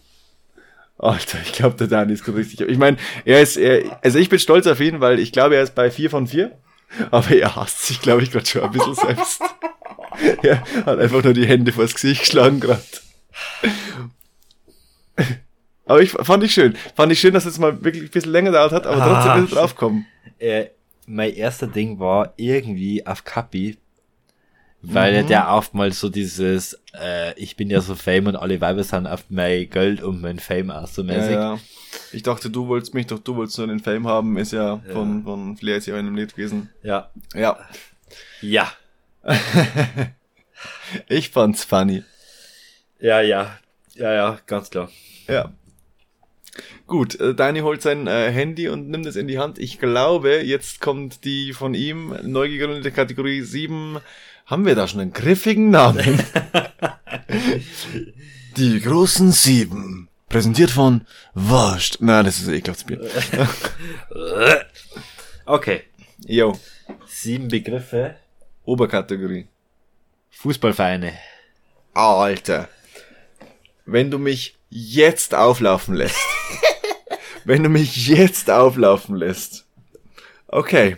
Alter, 0.97 1.37
ich 1.45 1.53
glaube, 1.53 1.77
der 1.77 1.89
Dani 1.89 2.15
ist 2.15 2.25
gerade 2.25 2.39
richtig. 2.39 2.63
Ich 2.63 2.79
meine, 2.79 2.97
er 3.27 3.43
ist, 3.43 3.59
er, 3.59 4.01
also 4.03 4.19
ich 4.19 4.31
bin 4.31 4.39
stolz 4.39 4.67
auf 4.67 4.81
ihn, 4.81 4.99
weil 5.01 5.19
ich 5.19 5.31
glaube, 5.31 5.57
er 5.57 5.63
ist 5.63 5.75
bei 5.75 5.91
4 5.91 6.09
von 6.09 6.27
4. 6.27 6.57
Aber 7.11 7.37
er 7.37 7.55
hasst 7.55 7.87
sich, 7.87 8.01
glaube 8.01 8.23
ich, 8.23 8.31
gerade 8.31 8.47
schon 8.47 8.63
ein 8.63 8.71
bisschen 8.71 8.95
selbst. 8.95 9.43
er 10.43 10.63
hat 10.87 10.99
einfach 10.99 11.23
nur 11.23 11.35
die 11.35 11.47
Hände 11.47 11.71
vors 11.71 11.93
Gesicht 11.93 12.21
geschlagen 12.23 12.61
gerade. 12.61 12.81
Aber 15.85 16.01
ich 16.01 16.13
fand 16.13 16.45
ich 16.45 16.55
schön. 16.55 16.79
Fand 16.95 17.13
ich 17.13 17.21
schön, 17.21 17.35
dass 17.35 17.45
es 17.45 17.59
mal 17.59 17.85
wirklich 17.85 18.05
ein 18.05 18.09
bisschen 18.11 18.33
länger 18.33 18.53
dauert 18.53 18.73
hat, 18.73 18.87
aber 18.87 19.03
trotzdem 19.05 19.33
Ah, 19.33 19.39
ist 19.45 19.53
er 19.53 19.59
draufgekommen. 19.59 20.07
Äh, 20.39 20.69
mein 21.07 21.35
erster 21.35 21.67
Ding 21.67 21.99
war 21.99 22.33
irgendwie 22.37 23.07
auf 23.07 23.23
Kapi, 23.23 23.77
weil 24.89 25.23
Mhm. 25.23 25.27
der 25.29 25.63
mal 25.73 25.93
so 25.93 26.09
dieses, 26.09 26.79
äh, 26.99 27.35
ich 27.39 27.57
bin 27.57 27.71
ja 27.71 27.81
so 27.81 27.95
Fame 27.95 28.29
und 28.29 28.37
alle 28.37 28.61
Weiber 28.61 28.85
sind 28.85 29.07
auf 29.07 29.25
mein 29.29 29.69
Geld 29.69 30.03
und 30.03 30.21
mein 30.21 30.39
Fame 30.39 30.71
auch 30.71 30.87
so 30.87 31.03
Ja, 31.03 31.07
mäßig. 31.17 31.33
ja. 31.33 31.59
Ich 32.13 32.23
dachte, 32.23 32.51
du 32.51 32.69
wolltest 32.69 32.95
mich, 32.95 33.07
doch 33.07 33.19
du 33.19 33.37
wolltest 33.37 33.59
nur 33.59 33.67
den 33.67 33.81
Fame 33.81 34.07
haben, 34.07 34.37
ist 34.39 34.53
ja, 34.53 34.81
von, 34.93 35.23
von 35.25 35.57
Flair 35.57 35.77
ist 35.79 35.87
ja 35.87 35.95
auch 35.95 35.99
in 35.99 36.07
einem 36.07 36.17
Lied 36.17 36.35
gewesen. 36.35 36.71
Ja. 36.83 37.11
Ja. 37.35 37.59
Ja. 38.41 38.73
Ich 41.09 41.31
fand's 41.31 41.65
funny. 41.65 42.03
Ja, 43.01 43.21
ja. 43.21 43.59
Ja, 43.95 44.13
ja, 44.13 44.39
ganz 44.47 44.71
klar. 44.71 44.91
Ja. 45.29 45.53
Gut, 46.87 47.19
äh, 47.21 47.35
Dani 47.35 47.61
holt 47.61 47.83
sein 47.83 48.07
äh, 48.07 48.31
Handy 48.31 48.69
und 48.69 48.89
nimmt 48.89 49.05
es 49.07 49.17
in 49.17 49.27
die 49.29 49.39
Hand. 49.39 49.59
Ich 49.59 49.79
glaube, 49.79 50.43
jetzt 50.43 50.81
kommt 50.81 51.25
die 51.25 51.53
von 51.53 51.75
ihm 51.75 52.15
neu 52.23 52.49
gegründete 52.49 52.93
Kategorie 52.93 53.43
7. 53.43 53.99
Haben 54.47 54.65
wir 54.65 54.75
da 54.75 54.89
schon 54.89 55.01
einen 55.01 55.13
griffigen 55.13 55.71
Namen? 55.71 56.21
die 58.57 58.81
großen 58.81 59.33
sieben. 59.33 60.09
Präsentiert 60.29 60.71
von 60.71 61.07
Wurscht. 61.35 61.99
Na, 62.01 62.23
das 62.23 62.39
ist 62.39 62.49
ein 62.49 62.55
ekelhaftes 62.55 62.85
Bier. 62.85 63.01
Okay. 65.49 65.85
Jo, 66.27 66.59
Sieben 67.07 67.49
Begriffe. 67.49 68.17
Oberkategorie. 68.65 69.47
Fußballvereine. 70.31 71.13
Alter. 71.95 72.69
Wenn 73.85 74.11
du 74.11 74.19
mich 74.19 74.57
jetzt 74.69 75.35
auflaufen 75.35 75.95
lässt. 75.95 76.19
wenn 77.45 77.63
du 77.63 77.69
mich 77.69 78.09
jetzt 78.09 78.51
auflaufen 78.51 79.17
lässt. 79.17 79.67
Okay. 80.49 80.97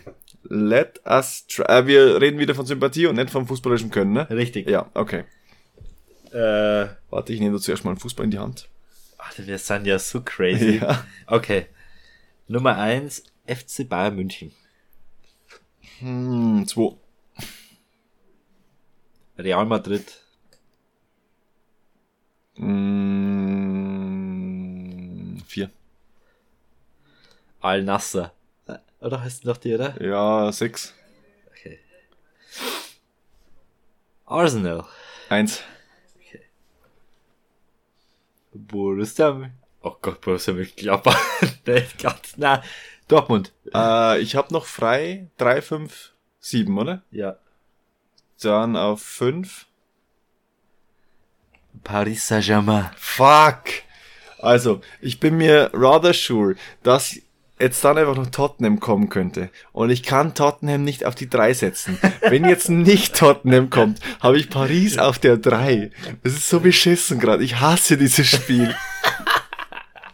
Let 0.51 1.01
us 1.07 1.47
try. 1.47 1.65
Äh, 1.65 1.87
wir 1.87 2.21
reden 2.21 2.39
wieder 2.39 2.55
von 2.55 2.65
Sympathie 2.65 3.07
und 3.07 3.17
nicht 3.17 3.31
vom 3.31 3.47
fußballerischen 3.47 3.91
Können, 3.91 4.13
ne? 4.13 4.29
Richtig. 4.31 4.69
Ja, 4.69 4.91
okay. 4.95 5.25
Äh, 6.33 6.87
Warte, 7.11 7.33
ich 7.33 7.41
nehme 7.41 7.57
da 7.57 7.61
zuerst 7.61 7.85
mal 7.85 7.91
einen 7.91 8.01
Fußball 8.01 8.25
in 8.25 8.31
die 8.31 8.39
Hand. 8.39 8.69
Alter, 9.19 9.47
wir 9.47 9.59
sind 9.59 9.87
ja 9.87 9.99
so 9.99 10.23
crazy. 10.23 10.79
Ja. 10.79 11.05
Okay. 11.27 11.67
Nummer 12.47 12.79
eins, 12.79 13.25
FC 13.47 13.87
Bayern 13.87 14.17
München. 14.17 14.53
Hm, 15.99 16.67
zwei. 16.67 16.97
Real 19.37 19.67
Madrid. 19.67 20.05
Hm, 22.57 23.83
vier. 25.47 25.71
Al 27.61 27.83
Nasser. 27.83 28.33
Oder 29.01 29.21
heißt 29.23 29.45
noch 29.45 29.57
die, 29.59 29.75
oder? 29.75 30.01
Ja, 30.03 30.51
sechs. 30.53 30.95
Okay. 31.51 31.79
Arsenal. 34.27 34.85
Eins. 35.29 35.63
Borussia. 38.53 39.29
Mü- 39.31 39.51
Oh 39.83 39.97
Gott, 40.03 40.21
Borussia 40.21 40.53
Mönchengladbach. 40.55 41.19
Nicht 41.67 41.99
ganz. 41.99 42.35
Na, 42.37 42.63
Dortmund. 43.07 43.53
Äh, 43.73 44.21
ich 44.21 44.35
habe 44.35 44.53
noch 44.53 44.67
frei. 44.67 45.29
Drei, 45.37 45.63
fünf, 45.63 46.13
sieben, 46.41 46.77
oder? 46.79 47.03
Ja. 47.11 47.37
Dann 48.43 48.77
auf 48.77 49.01
fünf. 49.03 49.67
Paris 51.85 52.27
Saint-Germain. 52.27 52.91
Fuck. 52.97 53.65
Also, 54.41 54.81
ich 55.01 55.21
bin 55.21 55.37
mir 55.37 55.71
rather 55.73 56.13
sure, 56.13 56.57
dass 56.83 57.17
jetzt 57.61 57.85
dann 57.85 57.99
einfach 57.99 58.17
noch 58.17 58.31
Tottenham 58.31 58.81
kommen 58.81 59.09
könnte. 59.09 59.51
Und 59.73 59.91
ich 59.91 60.03
kann 60.03 60.35
Tottenham 60.35 60.85
nicht 60.85 61.05
auf 61.05 61.15
die 61.15 61.29
drei 61.29 61.53
setzen. 61.55 61.99
Wenn 62.21 62.45
jetzt 62.45 62.69
nicht 62.69 63.17
Tottenham 63.17 63.71
kommt, 63.71 64.01
habe 64.21 64.39
ich 64.39 64.51
Paris 64.51 64.99
auf 64.99 65.19
der 65.19 65.37
drei. 65.37 65.91
Das 66.23 66.35
ist 66.35 66.49
so 66.49 66.61
beschissen 66.61 67.19
gerade. 67.19 67.45
Ich 67.45 67.61
hasse 67.61 67.97
dieses 67.97 68.27
Spiel. 68.29 68.75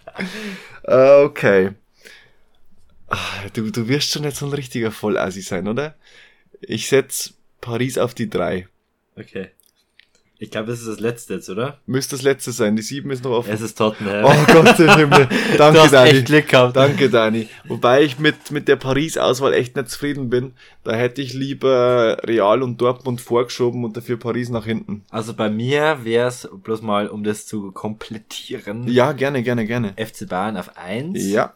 okay. 0.84 1.70
Ah, 3.08 3.18
Du, 3.52 3.70
du 3.70 3.88
wirst 3.88 4.10
schon 4.10 4.24
jetzt 4.24 4.42
ein 4.42 4.52
richtiger 4.52 4.90
Vollassi 4.90 5.42
sein, 5.42 5.68
oder? 5.68 5.94
Ich 6.60 6.88
setz 6.88 7.34
Paris 7.60 7.98
auf 7.98 8.14
die 8.14 8.30
drei. 8.30 8.68
Okay. 9.16 9.50
Ich 10.44 10.50
glaube, 10.50 10.66
das 10.66 10.80
ist 10.80 10.88
das 10.88 11.00
letzte 11.00 11.34
jetzt, 11.34 11.48
oder? 11.48 11.78
Müsste 11.86 12.16
das 12.16 12.22
letzte 12.22 12.52
sein. 12.52 12.76
Die 12.76 12.82
sieben 12.82 13.10
ist 13.10 13.24
noch 13.24 13.30
offen. 13.30 13.50
Es 13.50 13.62
ist 13.62 13.78
Tottenham. 13.78 14.26
Oh 14.26 14.52
Gott 14.52 14.78
im 14.78 14.90
Himmel. 14.90 15.26
du 15.52 15.56
Danke, 15.56 15.80
hast 15.80 15.92
Dani. 15.94 16.10
echt 16.10 16.26
Glück 16.26 16.48
gehabt. 16.48 16.76
Danke, 16.76 17.08
Dani. 17.08 17.48
Wobei 17.66 18.02
ich 18.02 18.18
mit, 18.18 18.50
mit 18.50 18.68
der 18.68 18.76
Paris-Auswahl 18.76 19.54
echt 19.54 19.74
nicht 19.74 19.88
zufrieden 19.88 20.28
bin. 20.28 20.52
Da 20.84 20.94
hätte 20.94 21.22
ich 21.22 21.32
lieber 21.32 22.18
Real 22.24 22.62
und 22.62 22.78
Dortmund 22.78 23.22
vorgeschoben 23.22 23.86
und 23.86 23.96
dafür 23.96 24.18
Paris 24.18 24.50
nach 24.50 24.66
hinten. 24.66 25.02
Also 25.08 25.32
bei 25.32 25.48
mir 25.48 26.04
wäre 26.04 26.28
es, 26.28 26.46
bloß 26.52 26.82
mal, 26.82 27.08
um 27.08 27.24
das 27.24 27.46
zu 27.46 27.72
komplettieren, 27.72 28.86
Ja, 28.86 29.12
gerne, 29.12 29.42
gerne, 29.42 29.64
gerne. 29.64 29.94
FC 29.96 30.28
Bayern 30.28 30.58
auf 30.58 30.76
1. 30.76 31.24
Ja. 31.24 31.54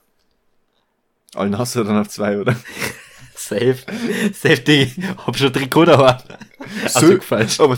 Al-Nasser 1.35 1.85
dann 1.85 1.99
auf 1.99 2.09
zwei, 2.09 2.39
oder? 2.39 2.57
Safe. 3.35 3.77
Safe 4.33 4.61
Ding. 4.61 4.91
Hab 5.27 5.37
schon 5.37 5.53
Trikot 5.53 5.85
da. 5.85 6.23
Also 6.85 7.21
falsch. 7.21 7.61
Aber 7.61 7.77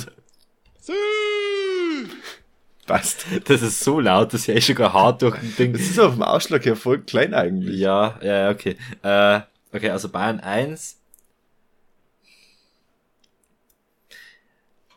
Passt. 2.91 3.25
Das 3.45 3.63
ist 3.63 3.81
so 3.81 4.01
laut, 4.01 4.33
dass 4.35 4.49
ich 4.49 4.57
eh 4.57 4.61
schon 4.61 4.75
gar 4.75 4.93
hart 4.93 5.23
durch 5.23 5.39
den 5.39 5.57
Ding. 5.57 5.73
Das 5.73 5.83
ist 5.83 5.99
auf 6.01 6.15
dem 6.15 6.23
Ausschlag 6.23 6.65
her 6.65 6.75
voll 6.77 7.01
klein 7.03 7.35
eigentlich. 7.35 7.79
Ja, 7.79 8.19
ja, 8.21 8.39
ja, 8.45 8.51
okay. 8.51 8.77
Äh, 9.03 9.41
okay, 9.73 9.91
also 9.91 10.09
Bayern 10.09 10.41
1. 10.41 10.97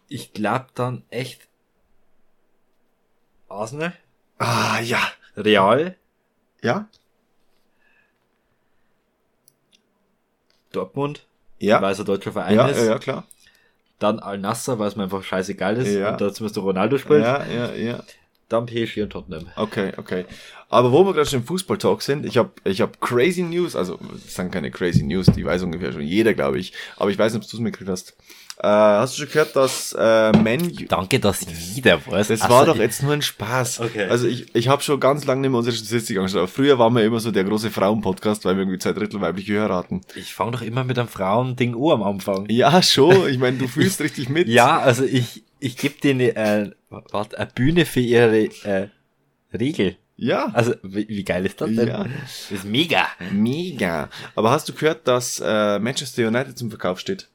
Ich 0.07 0.33
glaube 0.33 0.67
dann 0.75 1.03
echt 1.09 1.47
Arsenal, 3.49 3.93
Ah, 4.39 4.79
ja. 4.81 4.99
Real, 5.37 5.95
Ja? 6.61 6.87
Dortmund, 10.71 11.27
Ja. 11.59 11.81
weil 11.81 11.91
es 11.93 11.99
ein 11.99 12.05
deutscher 12.05 12.31
Verein 12.31 12.55
Ja, 12.55 12.67
ist. 12.67 12.77
ja, 12.79 12.83
ja, 12.85 12.99
klar. 12.99 13.27
Dann 14.03 14.19
Al-Nassr, 14.19 14.79
weil 14.79 14.89
es 14.89 14.97
mir 14.97 15.03
einfach 15.03 15.23
scheißegal 15.23 15.77
ist. 15.77 15.93
Ja. 15.93 16.11
Und 16.11 16.19
dazu 16.19 16.43
müsste 16.43 16.59
Ronaldo 16.59 16.97
spielen. 16.97 17.23
Ja, 17.23 17.45
ja, 17.45 17.73
ja. 17.73 18.03
Dann 18.49 18.65
PSG 18.65 19.03
und 19.03 19.11
Tottenham. 19.11 19.47
Okay, 19.55 19.93
okay. 19.95 20.25
Aber 20.67 20.91
wo 20.91 21.05
wir 21.05 21.13
gerade 21.13 21.29
schon 21.29 21.39
im 21.39 21.45
Fußball-Talk 21.45 22.01
sind, 22.01 22.25
ich 22.25 22.37
habe 22.37 22.51
ich 22.65 22.81
hab 22.81 22.99
crazy 22.99 23.43
News, 23.43 23.75
also 23.75 23.97
das 24.11 24.35
sind 24.35 24.51
keine 24.51 24.71
crazy 24.71 25.03
News, 25.03 25.27
die 25.27 25.45
weiß 25.45 25.63
ungefähr 25.63 25.93
schon 25.93 26.01
jeder, 26.01 26.33
glaube 26.33 26.59
ich. 26.59 26.73
Aber 26.97 27.11
ich 27.11 27.17
weiß 27.17 27.33
nicht, 27.33 27.43
ob 27.43 27.49
du 27.49 27.55
es 27.55 27.61
mitgekriegt 27.61 27.89
hast. 27.89 28.17
Äh, 28.59 28.67
hast 28.67 29.17
du 29.17 29.21
schon 29.23 29.31
gehört, 29.31 29.55
dass 29.55 29.93
äh, 29.97 30.31
Man 30.31 30.71
Danke, 30.87 31.19
dass 31.19 31.45
jeder 31.75 32.05
weiß. 32.05 32.27
Das 32.27 32.41
Also, 32.41 32.53
war 32.53 32.65
doch 32.65 32.75
ich- 32.75 32.81
jetzt 32.81 33.01
nur 33.03 33.13
ein 33.13 33.21
Spaß. 33.21 33.79
Okay. 33.81 34.05
Also 34.05 34.27
ich, 34.27 34.53
ich 34.55 34.67
habe 34.67 34.81
schon 34.83 34.99
ganz 34.99 35.25
lange 35.25 35.41
nicht 35.41 35.49
mehr 35.49 35.57
unsere 35.57 35.75
Statistik 35.75 36.17
angeschaut. 36.17 36.37
Aber 36.39 36.47
früher 36.47 36.77
waren 36.79 36.93
wir 36.95 37.03
immer 37.03 37.19
so 37.19 37.31
der 37.31 37.43
große 37.43 37.71
Frauen-Podcast, 37.71 38.45
weil 38.45 38.55
wir 38.55 38.61
irgendwie 38.61 38.79
zwei 38.79 38.93
Drittel 38.93 39.19
weibliche 39.21 39.53
Hörer 39.53 39.75
hatten. 39.75 40.01
Ich 40.15 40.33
fange 40.33 40.51
doch 40.51 40.61
immer 40.61 40.83
mit 40.83 40.97
einem 40.99 41.07
Frauen-Ding 41.09 41.75
an 41.75 41.91
am 41.91 42.03
Anfang. 42.03 42.45
Ja, 42.49 42.81
schon. 42.83 43.27
Ich 43.27 43.37
meine, 43.39 43.57
du 43.57 43.67
fühlst 43.67 43.99
richtig 44.01 44.29
mit. 44.29 44.47
Ja, 44.47 44.79
also 44.79 45.03
ich, 45.03 45.43
ich 45.59 45.75
gebe 45.75 45.99
denen 45.99 46.21
äh, 46.21 46.71
warte, 46.89 47.37
eine 47.39 47.49
Bühne 47.53 47.85
für 47.85 47.99
ihre 48.01 48.45
äh, 48.63 48.87
Regel. 49.51 49.97
Ja. 50.15 50.51
Also, 50.53 50.75
wie, 50.83 51.07
wie 51.09 51.23
geil 51.23 51.43
ist 51.45 51.59
das 51.59 51.71
denn? 51.71 51.87
Ja. 51.87 52.03
Das 52.21 52.51
ist 52.51 52.65
mega. 52.65 53.07
Mega. 53.31 54.09
Aber 54.35 54.51
hast 54.51 54.69
du 54.69 54.73
gehört, 54.73 55.07
dass 55.07 55.41
äh, 55.43 55.79
Manchester 55.79 56.27
United 56.27 56.55
zum 56.57 56.69
Verkauf 56.69 56.99
steht? 56.99 57.29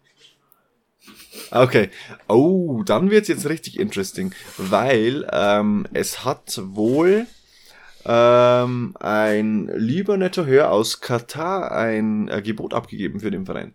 Okay. 1.51 1.91
Oh, 2.29 2.83
dann 2.85 3.11
wird's 3.11 3.29
jetzt 3.29 3.49
richtig 3.49 3.79
interesting, 3.79 4.33
weil 4.57 5.27
ähm, 5.33 5.87
es 5.93 6.25
hat 6.25 6.61
wohl 6.63 7.27
ähm, 8.05 8.95
ein 9.01 9.71
lieber 9.75 10.17
netter 10.17 10.47
Hör 10.47 10.73
aus 10.73 11.01
Katar 11.01 11.73
ein 11.73 12.29
äh, 12.29 12.43
Gebot 12.43 12.75
abgegeben 12.75 13.21
für 13.21 13.31
den 13.31 13.47
Verein. 13.47 13.75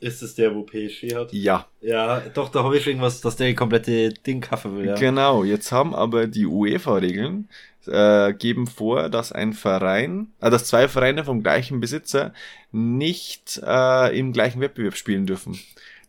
Ist 0.00 0.22
es 0.22 0.34
der, 0.34 0.54
wo 0.54 0.62
PSG 0.62 1.14
hat? 1.14 1.32
Ja, 1.32 1.66
Ja, 1.80 2.20
doch, 2.34 2.50
da 2.50 2.62
habe 2.62 2.76
ich 2.76 2.84
schon 2.84 2.92
irgendwas, 2.92 3.22
dass 3.22 3.36
der 3.36 3.54
komplette 3.54 4.10
Ding 4.10 4.42
kaufen 4.42 4.76
will. 4.76 4.86
Ja. 4.86 4.94
genau. 4.94 5.42
Jetzt 5.42 5.72
haben 5.72 5.94
aber 5.94 6.26
die 6.26 6.46
UEFA-Regeln 6.46 7.48
äh, 7.86 8.34
geben 8.34 8.66
vor, 8.66 9.08
dass 9.08 9.32
ein 9.32 9.54
Verein, 9.54 10.28
äh, 10.40 10.50
dass 10.50 10.66
zwei 10.66 10.88
Vereine 10.88 11.24
vom 11.24 11.42
gleichen 11.42 11.80
Besitzer 11.80 12.34
nicht 12.72 13.60
äh, 13.64 14.18
im 14.18 14.32
gleichen 14.32 14.60
Wettbewerb 14.60 14.96
spielen 14.96 15.26
dürfen. 15.26 15.58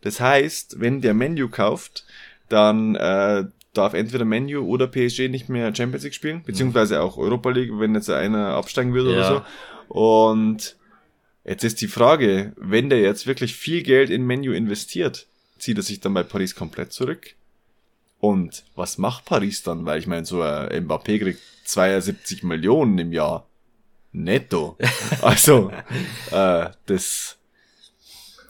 Das 0.01 0.19
heißt, 0.19 0.79
wenn 0.79 1.01
der 1.01 1.13
Menu 1.13 1.49
kauft, 1.49 2.05
dann 2.49 2.95
äh, 2.95 3.45
darf 3.73 3.93
entweder 3.93 4.25
Menu 4.25 4.61
oder 4.65 4.87
PSG 4.87 5.27
nicht 5.29 5.49
mehr 5.49 5.73
Champions 5.75 6.03
League 6.03 6.13
spielen, 6.13 6.43
beziehungsweise 6.43 7.01
auch 7.01 7.17
Europa 7.17 7.49
League, 7.49 7.71
wenn 7.73 7.95
jetzt 7.95 8.09
einer 8.09 8.49
absteigen 8.55 8.93
würde 8.93 9.09
oder 9.11 9.19
Ja. 9.19 9.45
so. 9.89 9.93
Und 9.93 10.75
jetzt 11.43 11.63
ist 11.63 11.81
die 11.81 11.87
Frage, 11.87 12.53
wenn 12.57 12.89
der 12.89 13.01
jetzt 13.01 13.27
wirklich 13.27 13.55
viel 13.55 13.83
Geld 13.83 14.09
in 14.09 14.25
Menu 14.25 14.51
investiert, 14.53 15.27
zieht 15.57 15.77
er 15.77 15.83
sich 15.83 15.99
dann 15.99 16.13
bei 16.13 16.23
Paris 16.23 16.55
komplett 16.55 16.91
zurück? 16.93 17.35
Und 18.19 18.63
was 18.75 18.97
macht 18.97 19.25
Paris 19.25 19.61
dann? 19.63 19.85
Weil 19.85 19.99
ich 19.99 20.07
meine, 20.07 20.25
so 20.25 20.41
ein 20.41 20.87
Mbappé 20.87 21.19
kriegt 21.19 21.39
72 21.65 22.43
Millionen 22.43 22.97
im 22.97 23.11
Jahr. 23.13 23.47
Netto. 24.11 24.77
Also, 25.21 25.71
äh, 26.31 26.69
das 26.87 27.37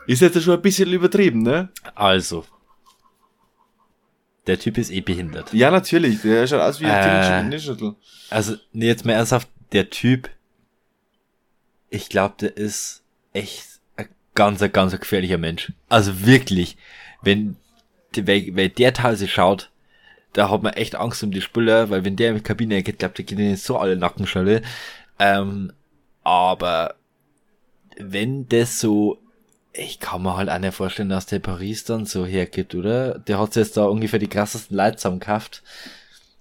ist 0.08 0.22
jetzt 0.22 0.42
schon 0.42 0.56
ein 0.56 0.62
bisschen 0.62 0.92
übertrieben, 0.92 1.44
ne? 1.44 1.70
Also. 1.96 2.46
Der 4.48 4.58
Typ 4.58 4.78
ist 4.78 4.92
eh 4.92 5.02
behindert. 5.02 5.54
Ja, 5.54 5.70
natürlich. 5.72 6.22
Der 6.22 6.48
schaut 6.48 6.62
aus 6.62 6.80
wie 6.80 6.86
ein 6.86 7.52
Äh. 7.52 7.60
Schüttel. 7.60 7.96
Also, 8.30 8.56
nee, 8.72 8.88
jetzt 8.88 9.06
mal 9.06 9.14
ernsthaft, 9.14 9.50
der 9.74 9.90
Typ, 9.90 10.30
ich 11.90 12.08
glaube, 12.10 12.36
der 12.40 12.56
ist 12.56 13.04
echt 13.34 13.82
ein 13.98 14.08
ganz, 14.36 14.62
ein 14.62 14.72
ganz 14.72 14.98
gefährlicher 14.98 15.38
Mensch. 15.38 15.74
Also 15.90 16.26
wirklich, 16.26 16.78
wenn 17.22 17.58
weil, 18.16 18.56
weil 18.56 18.70
der 18.70 18.94
Teil 18.94 19.16
sich 19.16 19.34
schaut, 19.34 19.70
da 20.34 20.50
hat 20.50 20.64
man 20.64 20.74
echt 20.74 20.96
Angst 20.96 21.24
um 21.24 21.32
die 21.32 21.42
Spieler, 21.42 21.90
weil 21.90 22.06
wenn 22.06 22.16
der 22.16 22.30
in 22.30 22.36
die 22.38 22.42
Kabine 22.44 22.82
geht, 22.84 23.00
glaubt, 23.00 23.20
da 23.20 23.24
gehen 23.24 23.40
ihnen 23.40 23.58
so 23.58 23.78
alle 23.78 23.96
Nackenschelle. 23.96 24.62
Ähm, 25.20 25.74
aber 26.24 26.96
wenn 27.98 28.48
das 28.48 28.80
so, 28.80 29.20
ich 29.78 30.00
kann 30.00 30.24
mir 30.24 30.36
halt 30.36 30.50
auch 30.50 30.60
nicht 30.60 30.74
vorstellen, 30.74 31.10
dass 31.10 31.26
der 31.26 31.40
Paris 31.40 31.84
dann 31.84 32.06
so 32.06 32.26
hergibt, 32.26 32.76
oder? 32.76 33.20
Der 33.20 33.40
hat 33.40 33.56
jetzt 33.56 33.78
da 33.78 33.86
ungefähr 33.86 34.20
die 34.20 34.28
krassesten 34.28 34.76
Leute 34.76 34.98
zusammengekauft. 34.98 35.64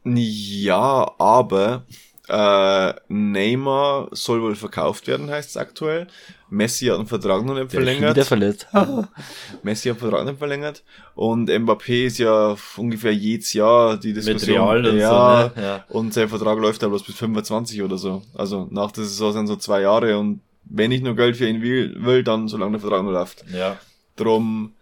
Ja, 0.05 1.13
aber 1.19 1.85
äh, 2.29 2.93
Neymar 3.09 4.09
soll 4.13 4.43
wohl 4.43 4.55
verkauft 4.55 5.07
werden, 5.07 5.31
heißt 5.31 5.51
es 5.51 5.57
aktuell. 5.57 6.07
Messi 6.49 6.87
hat 6.87 6.99
einen 6.99 7.07
Vertrag 7.07 7.45
noch 7.45 7.55
nicht 7.55 7.73
Der 7.73 7.81
verlängert. 7.81 8.17
wieder 8.17 8.25
verletzt. 8.25 8.69
Messi 9.63 9.89
hat 9.89 9.97
den 9.97 10.01
Vertrag 10.01 10.27
nicht 10.27 10.39
verlängert. 10.39 10.83
Und 11.15 11.51
Mbappé 11.51 12.07
ist 12.07 12.19
ja 12.19 12.57
ungefähr 12.77 13.13
jedes 13.13 13.53
Jahr 13.53 13.97
die 13.97 14.13
Diskussion. 14.13 14.57
Real 14.57 14.87
und 14.87 14.97
ja, 14.97 15.51
so, 15.55 15.61
ne? 15.61 15.67
Ja. 15.67 15.85
Und 15.89 16.15
sein 16.15 16.29
Vertrag 16.29 16.59
läuft 16.59 16.83
ja 16.83 16.89
bloß 16.89 17.03
bis 17.03 17.17
25 17.17 17.83
oder 17.83 17.99
so. 17.99 18.23
Also 18.35 18.69
nach 18.71 18.93
der 18.93 19.05
Saison 19.05 19.33
sind 19.33 19.47
so 19.49 19.57
zwei 19.57 19.81
Jahre 19.83 20.19
und 20.19 20.41
wenn 20.69 20.93
ich 20.93 21.03
nur 21.03 21.17
Geld 21.17 21.37
für 21.37 21.49
ihn 21.49 21.63
will, 21.63 21.95
will 21.99 22.23
dann 22.23 22.49
solange 22.49 22.73
der 22.73 22.81
Vertrag 22.81 23.05
noch 23.05 23.13
läuft. 23.13 23.45
ja. 23.53 23.79
Drum 24.17 24.73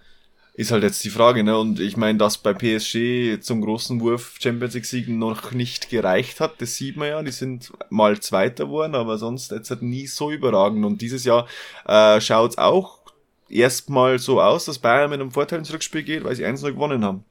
ist 0.56 0.70
halt 0.70 0.84
jetzt 0.84 1.02
die 1.02 1.10
Frage, 1.10 1.42
ne? 1.42 1.58
Und 1.58 1.80
ich 1.80 1.96
meine, 1.96 2.16
dass 2.16 2.38
bei 2.38 2.52
PSG 2.54 3.40
zum 3.42 3.60
großen 3.60 4.00
Wurf 4.00 4.36
Champions 4.40 4.74
League 4.74 4.86
Siegen 4.86 5.18
noch 5.18 5.50
nicht 5.50 5.90
gereicht 5.90 6.38
hat, 6.38 6.60
das 6.62 6.76
sieht 6.76 6.96
man 6.96 7.08
ja. 7.08 7.22
Die 7.24 7.32
sind 7.32 7.72
mal 7.90 8.20
Zweiter 8.20 8.66
geworden, 8.66 8.94
aber 8.94 9.18
sonst 9.18 9.50
jetzt 9.50 9.70
halt 9.70 9.82
nie 9.82 10.06
so 10.06 10.30
überragend. 10.30 10.84
Und 10.84 11.02
dieses 11.02 11.24
Jahr 11.24 11.48
äh, 11.86 12.20
schaut's 12.20 12.56
auch 12.56 13.00
erstmal 13.48 14.20
so 14.20 14.40
aus, 14.40 14.66
dass 14.66 14.78
Bayern 14.78 15.10
mit 15.10 15.20
einem 15.20 15.32
Vorteil 15.32 15.58
ins 15.58 15.72
Rückspiel 15.72 16.04
geht, 16.04 16.22
weil 16.22 16.36
sie 16.36 16.46
1-0 16.46 16.72
gewonnen 16.72 17.04
haben. 17.04 17.24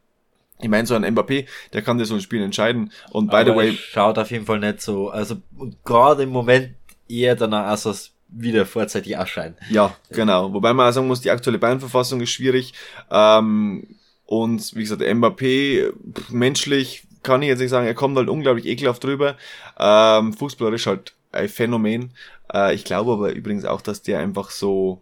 Ich 0.60 0.70
meine, 0.70 0.86
so 0.86 0.96
ein 0.96 1.06
Mbappé, 1.06 1.48
der 1.72 1.82
kann 1.82 1.98
dir 1.98 2.06
so 2.06 2.16
ein 2.16 2.22
Spiel 2.22 2.42
entscheiden. 2.42 2.92
Und 3.12 3.28
by 3.28 3.44
the 3.44 3.52
Aber 3.52 3.56
way, 3.56 3.70
es 3.70 3.80
schaut 3.80 4.18
auf 4.18 4.32
jeden 4.32 4.46
Fall 4.46 4.60
nicht 4.60 4.82
so, 4.82 5.10
also 5.10 5.38
gerade 5.84 6.24
im 6.24 6.30
Moment 6.30 6.76
eher 7.08 7.36
danach 7.36 7.72
aus, 7.72 7.88
als 7.88 8.13
wieder 8.36 8.66
vorzeitig 8.66 9.14
erscheint. 9.14 9.58
Ja, 9.70 9.96
genau. 10.10 10.54
Wobei 10.54 10.74
man 10.74 10.90
auch 10.90 10.94
sagen 10.94 11.08
muss, 11.08 11.22
die 11.22 11.32
aktuelle 11.32 11.60
Bayern-Verfassung 11.60 12.22
ist 12.22 12.32
schwierig. 12.32 12.74
Ähm, 13.12 13.96
und 14.26 14.76
wie 14.76 14.82
gesagt, 14.82 15.02
Mbappé, 15.02 15.94
menschlich 16.30 17.04
kann 17.22 17.42
ich 17.42 17.48
jetzt 17.48 17.60
nicht 17.60 17.70
sagen, 17.70 17.88
er 17.88 17.94
kommt 17.94 18.18
halt 18.18 18.30
unglaublich 18.30 18.66
ekelhaft 18.66 19.04
drüber. 19.04 19.38
Ähm, 19.80 20.34
fußballerisch 20.34 20.88
halt 20.88 21.14
ein 21.32 21.50
Phänomen. 21.50 22.12
Äh, 22.54 22.76
ich 22.76 22.84
glaube 22.84 23.14
aber 23.14 23.34
übrigens 23.34 23.66
auch, 23.66 23.82
dass 23.82 24.02
der 24.02 24.20
einfach 24.20 24.50
so 24.50 25.02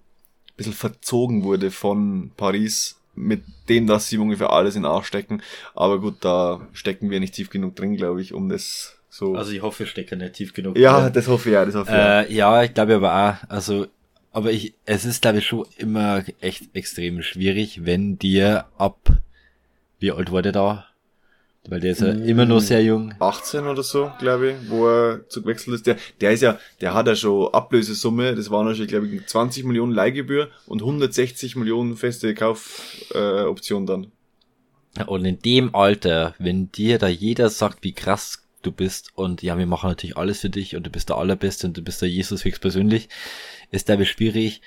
ein 0.49 0.57
bisschen 0.57 0.73
verzogen 0.73 1.43
wurde 1.43 1.71
von 1.71 2.31
Paris 2.37 2.97
mit 3.15 3.43
dem, 3.69 3.87
dass 3.87 4.07
sie 4.07 4.17
ungefähr 4.17 4.51
alles 4.51 4.75
in 4.75 4.83
den 4.83 4.91
Arsch 4.91 5.07
stecken. 5.07 5.41
Aber 5.75 5.99
gut, 5.99 6.17
da 6.21 6.67
stecken 6.73 7.09
wir 7.09 7.19
nicht 7.19 7.33
tief 7.33 7.49
genug 7.49 7.75
drin, 7.75 7.97
glaube 7.97 8.21
ich, 8.21 8.33
um 8.33 8.49
das 8.49 8.97
so... 9.11 9.35
Also 9.35 9.51
ich 9.51 9.61
hoffe, 9.61 9.83
ich 9.83 9.89
stecke 9.89 10.15
nicht 10.15 10.33
tief 10.33 10.53
genug. 10.53 10.77
ja, 10.77 11.01
drin. 11.01 11.13
das 11.13 11.27
hoffe 11.27 11.49
ich 11.49 11.53
ja, 11.53 11.65
das 11.65 11.75
hoffe 11.75 11.91
ich 11.91 11.97
ja. 11.97 12.21
Äh, 12.21 12.33
ja, 12.33 12.63
ich 12.63 12.73
glaube 12.73 12.95
aber 12.95 13.13
auch, 13.13 13.49
also, 13.49 13.87
aber 14.31 14.51
ich, 14.51 14.73
es 14.85 15.03
ist 15.03 15.21
glaube 15.21 15.39
ich 15.39 15.45
schon 15.45 15.65
immer 15.77 16.23
echt 16.39 16.73
extrem 16.73 17.21
schwierig, 17.21 17.85
wenn 17.85 18.17
dir 18.17 18.65
ab, 18.77 19.11
wie 19.99 20.11
alt 20.11 20.31
war 20.31 20.41
der 20.41 20.53
da? 20.53 20.85
Weil 21.67 21.79
der 21.79 21.91
ist 21.91 22.01
ja 22.01 22.07
immer 22.07 22.45
noch 22.45 22.59
sehr 22.59 22.81
jung. 22.81 23.13
18 23.19 23.67
oder 23.67 23.83
so, 23.83 24.11
glaube 24.17 24.51
ich, 24.51 24.69
wo 24.69 24.87
er 24.87 25.29
zu 25.29 25.43
gewechselt 25.43 25.75
ist. 25.75 25.85
Der, 25.85 25.95
der 26.19 26.31
ist 26.31 26.41
ja, 26.41 26.57
der 26.79 26.95
hat 26.95 27.05
ja 27.05 27.15
schon 27.15 27.53
Ablösesumme, 27.53 28.33
das 28.33 28.49
waren 28.49 28.67
ja 28.67 28.73
schon, 28.73 28.87
glaube 28.87 29.07
ich, 29.07 29.27
20 29.27 29.65
Millionen 29.65 29.91
Leihgebühr 29.91 30.49
und 30.65 30.81
160 30.81 31.55
Millionen 31.57 31.97
feste 31.97 32.33
Kaufoption 32.33 33.83
äh, 33.83 33.85
dann. 33.85 34.11
Und 35.05 35.23
in 35.23 35.39
dem 35.39 35.75
Alter, 35.75 36.33
wenn 36.39 36.71
dir 36.71 36.97
da 36.97 37.07
jeder 37.07 37.49
sagt, 37.49 37.83
wie 37.83 37.93
krass 37.93 38.43
du 38.61 38.71
bist 38.71 39.11
und 39.15 39.41
ja, 39.41 39.57
wir 39.57 39.65
machen 39.65 39.89
natürlich 39.89 40.17
alles 40.17 40.41
für 40.41 40.49
dich 40.49 40.75
und 40.75 40.85
du 40.85 40.89
bist 40.89 41.09
der 41.09 41.17
Allerbeste 41.17 41.67
und 41.67 41.77
du 41.77 41.81
bist 41.81 42.01
der 42.01 42.09
Jesus 42.09 42.45
höchstpersönlich, 42.45 43.09
ist 43.71 43.89
ich 43.89 44.09
schwierig. 44.09 44.61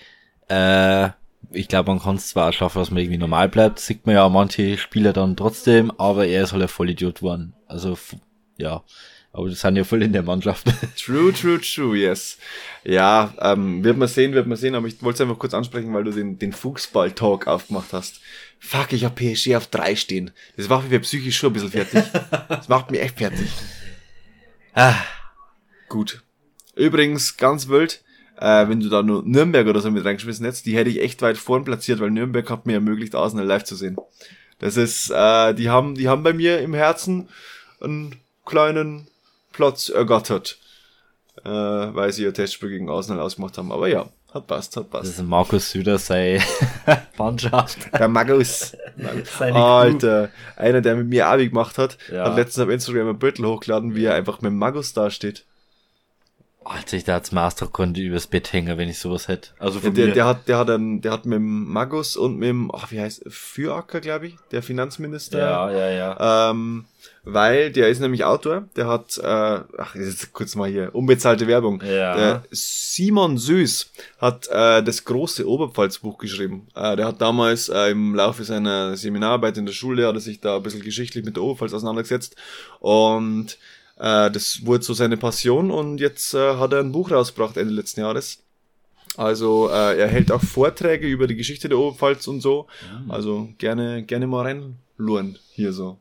Äh, 0.49 1.11
ich 1.51 1.69
glaube, 1.69 1.91
man 1.91 2.01
kann 2.01 2.17
es 2.17 2.29
zwar 2.29 2.53
schaffen, 2.53 2.79
dass 2.79 2.91
man 2.91 3.03
irgendwie 3.03 3.19
normal 3.19 3.49
bleibt, 3.49 3.79
sieht 3.79 4.07
man 4.07 4.15
ja 4.15 4.29
manche 4.29 4.79
Spieler 4.79 5.13
dann 5.13 5.37
trotzdem, 5.37 5.91
aber 5.99 6.27
er 6.27 6.45
ist 6.45 6.53
halt 6.53 6.63
ein 6.63 6.69
Vollidiot 6.69 7.17
geworden. 7.17 7.55
Also, 7.67 7.99
ja. 8.57 8.83
Aber 9.33 9.49
das 9.49 9.61
sind 9.61 9.75
ja 9.75 9.83
voll 9.83 10.05
in 10.05 10.13
der 10.13 10.23
Mannschaft. 10.23 10.65
True, 10.97 11.33
true, 11.33 11.61
true, 11.61 11.99
yes. 11.99 12.39
Ja, 12.85 13.35
ähm, 13.41 13.83
wird 13.83 13.97
man 13.97 14.07
sehen, 14.07 14.33
wird 14.33 14.47
man 14.47 14.57
sehen, 14.57 14.77
aber 14.77 14.87
ich 14.87 15.03
wollte 15.03 15.17
es 15.17 15.21
einfach 15.23 15.41
kurz 15.41 15.55
ansprechen, 15.55 15.93
weil 15.93 16.05
du 16.05 16.13
den, 16.13 16.39
den 16.39 16.53
Fußball-Talk 16.53 17.49
aufgemacht 17.49 17.93
hast. 17.93 18.21
Fuck, 18.61 18.93
ich 18.93 19.05
hab 19.05 19.17
PSG 19.17 19.57
auf 19.57 19.67
drei 19.67 19.97
stehen. 19.97 20.31
Das 20.57 20.69
macht 20.69 20.89
mich 20.89 21.03
psychisch 21.03 21.37
schon 21.37 21.51
ein 21.51 21.55
bisschen 21.55 21.73
fertig. 21.73 22.05
Das 22.49 22.69
macht 22.69 22.93
mich 22.93 23.01
echt 23.01 23.19
fertig. 23.19 23.49
Ah, 24.75 24.95
Gut. 25.89 26.23
Übrigens, 26.75 27.37
ganz 27.37 27.69
wild, 27.69 28.03
äh, 28.39 28.69
wenn 28.69 28.81
du 28.81 28.89
da 28.89 29.03
nur 29.03 29.23
Nürnberg 29.23 29.69
oder 29.69 29.81
so 29.81 29.93
mit 29.93 30.05
reingeschmissen 30.05 30.45
hättest, 30.45 30.67
die 30.67 30.77
hätte 30.77 30.91
ich 30.91 31.01
echt 31.01 31.23
weit 31.23 31.39
vorn 31.39 31.65
platziert, 31.65 32.01
weil 32.01 32.11
Nürnberg 32.11 32.51
hat 32.51 32.67
mir 32.67 32.75
ermöglicht, 32.75 33.15
Arsenal 33.15 33.47
live 33.47 33.65
zu 33.65 33.77
sehen. 33.77 33.97
Das 34.59 34.77
ist, 34.77 35.11
äh, 35.11 35.55
die 35.55 35.71
haben, 35.71 35.95
die 35.95 36.09
haben 36.09 36.23
bei 36.23 36.33
mir 36.33 36.61
im 36.61 36.75
Herzen 36.75 37.29
einen 37.81 38.17
kleinen 38.45 39.07
Platz 39.53 39.89
ergattert, 39.89 40.59
äh, 41.45 41.49
weil 41.49 42.13
sie 42.13 42.25
ihr 42.25 42.35
Testspiel 42.35 42.71
gegen 42.71 42.91
Arsenal 42.91 43.21
ausgemacht 43.21 43.57
haben. 43.57 43.71
Aber 43.71 43.87
ja, 43.89 44.09
hat 44.35 44.47
passt, 44.47 44.77
hat 44.77 44.85
das 44.85 44.91
passt. 45.03 45.19
ist 45.19 45.23
Markus 45.23 45.71
Süder, 45.71 45.99
sei 45.99 46.41
Mannschaft. 47.19 47.79
Der 47.99 48.09
Magus. 48.09 48.77
Seine 49.39 49.57
Alter, 49.57 50.31
einer, 50.57 50.81
der 50.81 50.97
mit 50.97 51.09
mir 51.09 51.27
Abi 51.29 51.49
gemacht 51.49 51.79
hat, 51.79 51.97
Ja. 52.13 52.27
hat 52.27 52.37
letztens 52.37 52.65
auf 52.67 52.71
Instagram 52.73 53.09
ein 53.11 53.19
Bild 53.19 53.39
hochgeladen, 53.39 53.95
wie 53.95 54.05
er 54.05 54.15
einfach 54.15 54.41
mit 54.41 54.51
dem 54.51 54.59
Magus 54.59 54.93
dasteht. 54.93 55.45
Alter, 56.67 56.97
ich 56.97 57.05
da 57.05 57.15
als 57.15 57.31
Master 57.31 57.67
konnte 57.67 58.01
übers 58.01 58.27
Bett 58.27 58.51
hängen, 58.55 58.79
wenn 58.79 58.89
ich 58.89 58.99
sowas 58.99 59.29
hätte. 59.29 59.51
Also 59.59 59.79
Ja, 59.81 59.85
von 59.85 59.95
der, 59.95 60.07
mir. 60.07 60.13
der 60.15 60.25
hat, 60.25 60.49
der 60.49 60.57
hat 60.59 60.71
einen, 60.71 61.03
der 61.03 61.13
hat 61.13 61.27
mit 61.27 61.37
dem 61.37 61.71
Magus 61.71 62.17
und 62.17 62.39
mit 62.39 62.49
dem, 62.49 62.71
ach, 62.75 62.91
wie 62.91 63.01
heißt, 63.01 63.25
Füracker, 63.29 64.01
glaube 64.01 64.29
ich, 64.29 64.37
der 64.51 64.63
Finanzminister. 64.63 65.39
ja, 65.39 65.71
ja, 65.71 65.91
ja. 65.91 66.51
Ähm, 66.51 66.87
weil 67.25 67.73
der 67.73 67.89
ist 67.89 68.01
nämlich 68.01 68.25
Autor, 68.25 68.69
der 68.77 68.87
hat, 68.87 69.19
äh, 69.19 69.25
ach, 69.79 69.95
jetzt 69.95 70.33
kurz 70.33 70.55
mal 70.55 70.69
hier, 70.69 70.95
unbezahlte 70.95 71.47
Werbung. 71.47 71.83
Ja. 71.83 72.17
Der 72.17 72.43
Simon 72.51 73.39
Süß 73.39 73.91
hat 74.19 74.47
äh, 74.49 74.83
das 74.83 75.05
große 75.05 75.49
Oberpfalzbuch 75.49 76.19
geschrieben. 76.19 76.69
Äh, 76.75 76.97
der 76.97 77.07
hat 77.07 77.21
damals 77.21 77.69
äh, 77.69 77.91
im 77.91 78.15
Laufe 78.15 78.45
seiner 78.45 78.97
Seminararbeit 78.97 79.57
in 79.57 79.67
der 79.67 79.73
Schule, 79.73 80.07
hat 80.07 80.15
er 80.15 80.21
sich 80.21 80.41
da 80.41 80.57
ein 80.57 80.63
bisschen 80.63 80.83
geschichtlich 80.83 81.25
mit 81.25 81.37
der 81.37 81.43
Oberpfalz 81.43 81.73
auseinandergesetzt 81.73 82.37
und 82.81 83.59
äh, 83.97 84.31
das 84.31 84.65
wurde 84.67 84.85
so 84.85 84.93
seine 84.93 85.17
Passion 85.17 85.71
und 85.71 85.99
jetzt 86.01 86.35
äh, 86.35 86.57
hat 86.57 86.73
er 86.73 86.81
ein 86.81 86.93
Buch 86.93 87.11
rausgebracht 87.11 87.57
Ende 87.57 87.73
letzten 87.73 88.01
Jahres. 88.01 88.43
Also 89.17 89.71
äh, 89.71 89.97
er 89.99 90.09
hält 90.09 90.33
auch 90.33 90.43
Vorträge 90.43 91.07
über 91.07 91.27
die 91.27 91.37
Geschichte 91.37 91.69
der 91.69 91.79
Oberpfalz 91.79 92.27
und 92.27 92.41
so. 92.41 92.67
Also 93.09 93.49
gerne, 93.59 94.03
gerne 94.03 94.27
mal 94.27 94.43
reinluren 94.43 95.39
hier 95.53 95.73
so. 95.73 95.99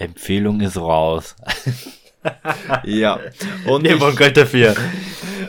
Empfehlung 0.00 0.60
ist 0.60 0.76
raus. 0.76 1.36
Ja. 2.84 3.18
Und 3.66 3.82
Wir 3.84 3.98
wollen 3.98 4.12
ich, 4.12 4.18
Geld 4.18 4.36
dafür. 4.36 4.74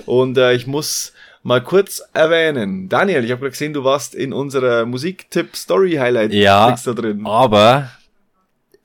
und 0.05 0.37
äh, 0.37 0.53
ich 0.53 0.67
muss 0.67 1.11
mal 1.43 1.61
kurz 1.61 2.01
erwähnen. 2.13 2.87
Daniel, 2.87 3.25
ich 3.25 3.31
habe 3.31 3.49
gesehen, 3.49 3.73
du 3.73 3.83
warst 3.83 4.15
in 4.15 4.31
unserer 4.31 4.85
Musiktipp-Story-Highlight 4.85 6.31
Ja. 6.31 6.73
da 6.85 6.93
drin. 6.93 7.25
Aber 7.25 7.91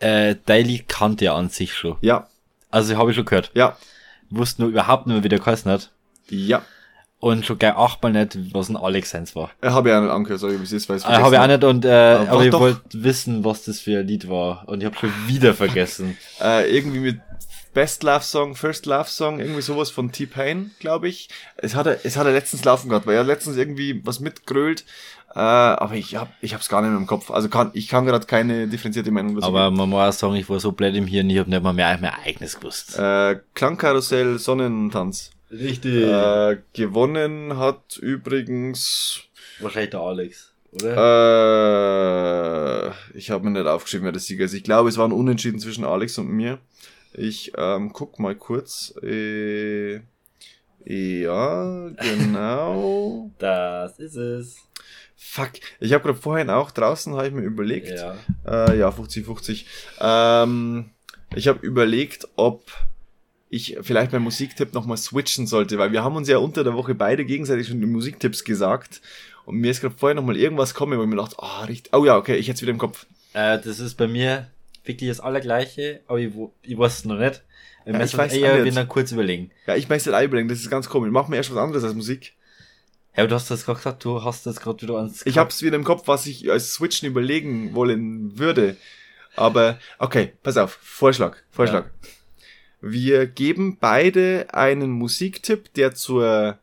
äh, 0.00 0.34
Daily 0.46 0.84
kannte 0.88 1.26
er 1.26 1.34
an 1.34 1.48
sich 1.48 1.74
schon. 1.74 1.96
Ja, 2.00 2.26
Also 2.72 2.96
habe 2.96 3.10
ich 3.10 3.16
schon 3.16 3.24
gehört. 3.24 3.52
ja, 3.54 3.76
Wusste 4.30 4.62
nur 4.62 4.70
überhaupt 4.72 5.06
nicht 5.06 5.14
mehr, 5.14 5.22
wie 5.22 5.28
der 5.28 5.38
geheißen 5.38 5.70
hat. 5.70 5.92
ja. 6.28 6.62
Und 7.26 7.44
schon 7.44 7.58
gleich 7.58 7.74
achtmal 7.74 8.12
nicht, 8.12 8.38
was 8.54 8.68
ein 8.68 8.76
Alex 8.76 9.10
Sense 9.10 9.34
war. 9.34 9.50
Äh, 9.60 9.70
Habe 9.70 9.88
ich 9.88 9.94
auch 9.94 10.00
nicht 10.00 10.10
angehört, 10.10 10.40
sorry, 10.40 10.58
wie 10.60 10.64
es 10.64 10.72
ist, 10.72 10.88
weil 10.88 10.98
ich 10.98 11.04
Äh, 11.04 11.08
habe 11.08 11.34
ich 11.34 11.40
auch 11.40 11.46
nicht 11.46 11.64
und 11.64 11.84
äh, 11.84 11.88
Aber 11.90 12.30
aber 12.30 12.44
ich 12.46 12.52
wollte 12.52 12.82
wissen, 12.92 13.44
was 13.44 13.64
das 13.64 13.80
für 13.80 13.98
ein 13.98 14.06
Lied 14.06 14.28
war. 14.28 14.64
Und 14.68 14.80
ich 14.80 14.86
habe 14.86 14.96
schon 14.96 15.12
wieder 15.26 15.54
vergessen. 15.54 16.16
Äh, 16.40 16.70
irgendwie 16.76 17.00
mit 17.00 17.20
Best 17.72 18.02
Love 18.02 18.22
Song, 18.22 18.54
First 18.54 18.86
Love 18.86 19.08
Song, 19.08 19.40
irgendwie 19.40 19.62
sowas 19.62 19.90
von 19.90 20.12
T-Pain, 20.12 20.70
glaube 20.80 21.08
ich. 21.08 21.28
Es 21.56 21.74
hat 21.74 21.86
er, 21.86 21.98
es 22.04 22.16
hat 22.16 22.26
er 22.26 22.32
letztens 22.32 22.64
laufen 22.64 22.88
gehabt, 22.88 23.06
weil 23.06 23.16
er 23.16 23.24
letztens 23.24 23.56
irgendwie 23.56 24.02
was 24.04 24.20
mitgrölt. 24.20 24.84
Äh, 25.34 25.40
aber 25.40 25.94
ich 25.94 26.16
hab, 26.16 26.28
ich 26.40 26.54
hab's 26.54 26.68
gar 26.68 26.80
nicht 26.80 26.90
mehr 26.90 26.98
im 26.98 27.06
Kopf. 27.06 27.30
Also 27.30 27.48
kann, 27.48 27.70
ich 27.74 27.88
kann 27.88 28.06
gerade 28.06 28.24
keine 28.26 28.68
differenzierte 28.68 29.10
Meinung 29.10 29.34
dazu 29.34 29.48
Aber 29.48 29.70
man 29.70 29.90
muss 29.90 30.00
auch 30.00 30.12
sagen, 30.12 30.36
ich 30.36 30.48
war 30.48 30.60
so 30.60 30.72
blöd 30.72 30.94
im 30.94 31.06
Hirn, 31.06 31.28
ich 31.28 31.38
habe 31.38 31.50
nicht 31.50 31.62
mal 31.62 31.72
mehr 31.74 31.98
mein 32.00 32.12
eigenes 32.24 32.58
gewusst. 32.58 32.98
Äh, 32.98 33.40
Klangkarussell 33.54 34.38
Sonnentanz. 34.38 35.32
Richtig. 35.50 36.04
Äh, 36.04 36.58
gewonnen 36.72 37.56
hat 37.56 37.96
übrigens. 37.98 39.22
Wahrscheinlich 39.60 39.90
der 39.90 40.00
Alex, 40.00 40.52
oder? 40.72 40.96
Äh, 42.88 42.92
ich 43.16 43.30
habe 43.30 43.44
mir 43.44 43.50
nicht 43.50 43.66
aufgeschrieben, 43.66 44.04
wer 44.04 44.12
der 44.12 44.20
Sieger 44.20 44.44
ist. 44.44 44.54
Ich 44.54 44.64
glaube, 44.64 44.88
es 44.88 44.98
war 44.98 45.06
ein 45.06 45.12
Unentschieden 45.12 45.60
zwischen 45.60 45.84
Alex 45.84 46.18
und 46.18 46.28
mir. 46.28 46.58
Ich 47.12 47.52
ähm, 47.56 47.92
guck 47.92 48.18
mal 48.18 48.34
kurz. 48.34 48.94
Äh, 49.02 50.00
ja, 50.84 51.88
genau. 51.88 53.30
das 53.38 53.98
ist 53.98 54.16
es. 54.16 54.56
Fuck. 55.16 55.52
Ich 55.80 55.92
habe 55.92 56.04
gerade 56.04 56.18
vorhin 56.18 56.50
auch 56.50 56.70
draußen, 56.70 57.14
habe 57.14 57.28
ich 57.28 57.32
mir 57.32 57.42
überlegt. 57.42 57.88
Ja. 57.88 58.16
Äh, 58.46 58.78
ja, 58.78 58.92
50, 58.92 59.24
50. 59.24 59.66
Ähm, 60.00 60.90
ich 61.34 61.48
habe 61.48 61.66
überlegt, 61.66 62.28
ob 62.36 62.70
ich 63.48 63.78
vielleicht 63.82 64.10
beim 64.10 64.22
Musiktipp 64.22 64.74
nochmal 64.74 64.96
switchen 64.96 65.46
sollte, 65.46 65.78
weil 65.78 65.92
wir 65.92 66.02
haben 66.02 66.16
uns 66.16 66.28
ja 66.28 66.38
unter 66.38 66.64
der 66.64 66.74
Woche 66.74 66.94
beide 66.94 67.24
gegenseitig 67.24 67.68
schon 67.68 67.80
die 67.80 67.86
Musiktipps 67.86 68.44
gesagt. 68.44 69.00
Und 69.44 69.58
mir 69.58 69.70
ist 69.70 69.80
gerade 69.80 69.94
vorher 69.96 70.14
nochmal 70.14 70.36
irgendwas 70.36 70.74
kommen, 70.74 70.98
wo 70.98 71.02
ich 71.02 71.08
mir 71.08 71.16
dachte, 71.16 71.36
ah, 71.38 71.64
richtig. 71.64 71.94
Oh 71.94 72.04
ja, 72.04 72.16
okay, 72.16 72.36
ich 72.36 72.48
hätte 72.48 72.62
wieder 72.62 72.72
im 72.72 72.78
Kopf. 72.78 73.06
Äh, 73.32 73.60
das 73.60 73.78
ist 73.78 73.94
bei 73.94 74.08
mir 74.08 74.48
wirklich 74.84 75.08
das 75.08 75.20
Allergleiche, 75.20 76.00
aber 76.08 76.18
ich, 76.18 76.32
ich 76.62 76.76
weiß 76.76 76.98
es 76.98 77.04
noch 77.04 77.18
nicht. 77.18 77.42
Wir 77.84 77.94
Ja, 77.94 78.04
ich 78.04 78.18
weiß 78.18 78.32
eher 78.32 78.64
dann 78.64 78.88
kurz 78.88 79.12
überlegen. 79.12 79.52
Ja, 79.66 79.76
ich 79.76 79.88
möchte 79.88 80.10
nicht 80.10 80.22
überlegen, 80.22 80.48
das 80.48 80.58
ist 80.58 80.70
ganz 80.70 80.88
komisch. 80.88 81.10
Mach 81.12 81.28
mir 81.28 81.36
erst 81.36 81.52
was 81.52 81.58
anderes 81.58 81.84
als 81.84 81.94
Musik. 81.94 82.34
Ja, 83.14 83.22
aber 83.22 83.28
du 83.28 83.34
hast 83.36 83.50
das 83.50 83.64
gerade 83.64 83.78
gesagt, 83.78 84.04
du 84.04 84.24
hast 84.24 84.44
das 84.44 84.60
gerade 84.60 84.82
wieder 84.82 84.96
ans 84.96 85.24
Ich 85.24 85.38
hab's 85.38 85.62
wieder 85.62 85.76
im 85.76 85.84
Kopf, 85.84 86.08
was 86.08 86.26
ich 86.26 86.50
als 86.50 86.74
Switchen 86.74 87.08
überlegen 87.08 87.74
wollen 87.74 88.38
würde. 88.38 88.76
Aber, 89.36 89.78
okay, 89.98 90.32
pass 90.42 90.56
auf. 90.56 90.78
Vorschlag, 90.82 91.36
Vorschlag. 91.50 91.86
Wir 92.92 93.26
geben 93.26 93.76
beide 93.80 94.46
einen 94.52 94.90
Musiktipp, 94.90 95.72
der 95.74 95.94
zur 95.94 96.58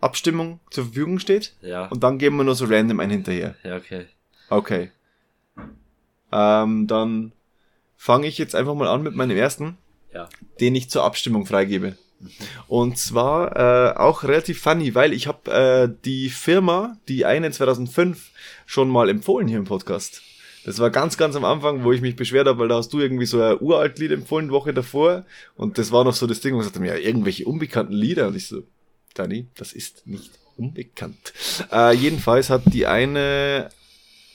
Abstimmung 0.00 0.60
zur 0.70 0.84
Verfügung 0.84 1.18
steht. 1.18 1.54
Ja. 1.62 1.86
Und 1.86 2.02
dann 2.02 2.18
geben 2.18 2.36
wir 2.36 2.44
nur 2.44 2.54
so 2.54 2.64
random 2.66 3.00
einen 3.00 3.12
hinterher. 3.12 3.54
ja, 3.62 3.76
okay. 3.76 4.06
Okay. 4.48 4.90
Ähm, 6.32 6.86
dann 6.86 7.32
fange 7.96 8.26
ich 8.26 8.38
jetzt 8.38 8.54
einfach 8.54 8.74
mal 8.74 8.88
an 8.88 9.02
mit 9.02 9.14
meinem 9.14 9.36
ersten, 9.36 9.76
Ja. 10.14 10.28
den 10.60 10.74
ich 10.74 10.90
zur 10.90 11.04
Abstimmung 11.04 11.46
freigebe. 11.46 11.96
Und 12.68 12.98
zwar 12.98 13.56
äh, 13.56 13.96
auch 13.96 14.22
relativ 14.24 14.60
funny, 14.60 14.94
weil 14.94 15.12
ich 15.12 15.26
habe 15.26 15.50
äh, 15.50 15.94
die 16.04 16.28
Firma, 16.30 16.96
die 17.08 17.24
eine 17.24 17.50
2005, 17.50 18.30
schon 18.66 18.88
mal 18.90 19.08
empfohlen 19.08 19.48
hier 19.48 19.58
im 19.58 19.64
Podcast. 19.64 20.22
Das 20.64 20.78
war 20.78 20.90
ganz, 20.90 21.16
ganz 21.16 21.36
am 21.36 21.44
Anfang, 21.44 21.84
wo 21.84 21.92
ich 21.92 22.00
mich 22.00 22.16
beschwert 22.16 22.46
habe, 22.46 22.58
weil 22.58 22.68
da 22.68 22.76
hast 22.76 22.92
du 22.92 23.00
irgendwie 23.00 23.26
so 23.26 23.40
ein 23.40 23.58
uralt 23.60 23.98
Lied 23.98 24.10
empfohlen, 24.10 24.50
Woche 24.50 24.74
davor. 24.74 25.24
Und 25.56 25.78
das 25.78 25.90
war 25.90 26.04
noch 26.04 26.14
so 26.14 26.26
das 26.26 26.40
Ding, 26.40 26.54
wo 26.54 26.60
ich 26.60 26.66
sagte 26.66 26.84
ja, 26.84 26.96
irgendwelche 26.96 27.46
unbekannten 27.46 27.94
Lieder. 27.94 28.28
Und 28.28 28.36
ich 28.36 28.48
so, 28.48 28.62
Dani, 29.14 29.46
das 29.56 29.72
ist 29.72 30.06
nicht 30.06 30.32
unbekannt. 30.56 31.32
Äh, 31.72 31.94
jedenfalls 31.94 32.50
hat 32.50 32.62
die 32.66 32.86
eine 32.86 33.70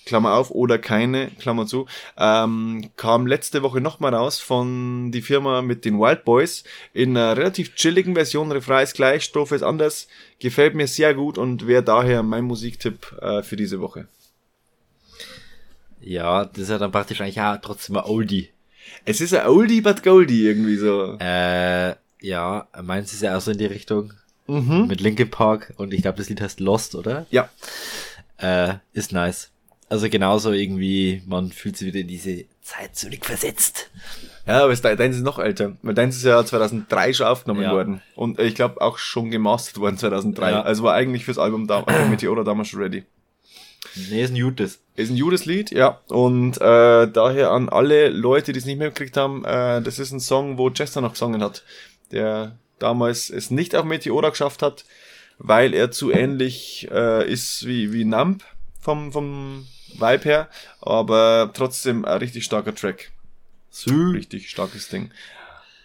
Klammer 0.06 0.34
auf, 0.34 0.52
oder 0.52 0.78
keine, 0.78 1.32
Klammer 1.40 1.66
zu, 1.66 1.88
ähm, 2.18 2.90
kam 2.96 3.28
letzte 3.28 3.64
Woche 3.64 3.82
nochmal 3.82 4.14
raus 4.14 4.40
von 4.40 5.12
die 5.12 5.22
Firma 5.22 5.62
mit 5.62 5.84
den 5.84 6.00
Wild 6.00 6.24
Boys 6.26 6.64
in 6.94 7.18
einer 7.18 7.36
relativ 7.36 7.76
chilligen 7.76 8.14
Version. 8.14 8.52
Refrain 8.52 8.84
ist 8.84 8.96
gleich, 8.96 9.24
Strophe 9.24 9.56
ist 9.56 9.64
anders. 9.64 10.08
Gefällt 10.40 10.76
mir 10.76 10.88
sehr 10.88 11.14
gut 11.14 11.38
und 11.38 11.68
wäre 11.68 11.84
daher 11.84 12.24
mein 12.24 12.46
Musiktipp 12.46 13.16
äh, 13.22 13.42
für 13.42 13.56
diese 13.56 13.82
Woche. 13.82 14.08
Ja, 16.06 16.46
das 16.46 16.64
ist 16.64 16.70
ja 16.70 16.78
dann 16.78 16.92
praktisch 16.92 17.20
eigentlich 17.22 17.42
auch 17.42 17.58
trotzdem 17.62 17.98
ein 17.98 18.06
Oldie. 18.06 18.50
Es 19.04 19.20
ist 19.22 19.34
ein 19.34 19.48
Oldie 19.48 19.82
but 19.82 20.04
Goldie 20.04 20.46
irgendwie 20.48 20.78
so. 20.78 21.18
Äh, 21.20 21.96
ja, 22.22 22.68
meins 22.84 23.12
ist 23.14 23.22
ja 23.24 23.36
auch 23.36 23.42
so 23.42 23.52
in 23.52 23.58
die 23.58 23.66
Richtung. 23.66 24.14
Mhm. 24.48 24.86
Mit 24.88 25.02
Linkin 25.02 25.30
Park 25.32 25.74
und 25.78 25.92
ich 25.94 26.04
glaube, 26.04 26.20
das 26.20 26.30
Lied 26.30 26.40
heißt 26.42 26.60
Lost, 26.60 26.94
oder? 26.96 27.26
Ja, 27.32 27.50
Äh, 28.38 28.76
ist 28.94 29.12
nice. 29.12 29.50
Also 29.90 30.10
genauso 30.10 30.52
irgendwie, 30.52 31.22
man 31.26 31.52
fühlt 31.52 31.78
sich 31.78 31.88
wieder 31.88 32.00
in 32.02 32.08
diese 32.08 32.46
Zeit 32.62 32.96
zurückversetzt. 32.96 33.90
ja, 34.46 34.64
aber 34.64 34.76
deins 34.76 35.16
ist 35.16 35.24
noch 35.24 35.40
älter, 35.40 35.78
weil 35.84 35.94
deins 35.94 36.18
ist 36.18 36.24
ja 36.26 36.44
2003 36.46 37.14
schon 37.14 37.28
aufgenommen 37.28 37.62
Ja. 37.64 37.72
worden 37.72 38.02
und 38.16 38.40
ich 38.40 38.54
glaube 38.56 38.82
auch 38.82 38.98
schon 38.98 39.32
gemastert 39.32 39.78
worden 39.80 39.98
2003. 39.98 40.52
Ja. 40.52 40.62
Also 40.64 40.84
war 40.84 40.94
eigentlich 40.96 41.26
fürs 41.26 41.38
Album 41.40 41.66
da, 41.68 41.82
also 41.84 42.06
Meteora 42.10 42.44
damals 42.44 42.68
schon 42.68 42.82
ready. 42.82 43.04
Nee, 43.96 44.24
ist 44.24 44.32
ein 44.32 44.42
gutes. 44.42 44.80
Ist 44.96 45.10
ein 45.10 45.18
Judas-Lied, 45.18 45.72
ja. 45.72 46.02
Und 46.08 46.58
äh, 46.58 47.08
daher 47.08 47.52
an 47.52 47.70
alle 47.70 48.10
Leute, 48.10 48.54
die 48.54 48.60
es 48.60 48.66
nicht 48.66 48.78
mehr 48.78 48.90
gekriegt 48.90 49.18
haben, 49.18 49.44
äh, 49.46 49.82
das 49.82 50.00
ist 50.00 50.12
ein 50.12 50.20
Song, 50.20 50.58
wo 50.58 50.70
Chester 50.70 51.02
noch 51.02 51.14
gesungen 51.14 51.42
hat, 51.42 51.64
der 52.12 52.58
damals 52.80 53.30
es 53.30 53.52
nicht 53.52 53.76
auf 53.76 53.86
Meteora 53.86 54.30
geschafft 54.30 54.62
hat, 54.62 54.86
weil 55.38 55.74
er 55.74 55.92
zu 55.92 56.12
ähnlich 56.12 56.88
äh, 56.92 57.30
ist 57.30 57.66
wie, 57.66 57.94
wie 57.94 58.06
Nump 58.06 58.44
vom, 58.80 59.12
vom 59.12 59.68
Vibe 59.94 60.24
her, 60.24 60.50
aber 60.82 61.52
trotzdem 61.54 62.06
ein 62.06 62.18
richtig 62.18 62.46
starker 62.46 62.76
Track. 62.76 63.12
Richtig 64.14 64.50
starkes 64.50 64.88
Ding. 64.88 65.12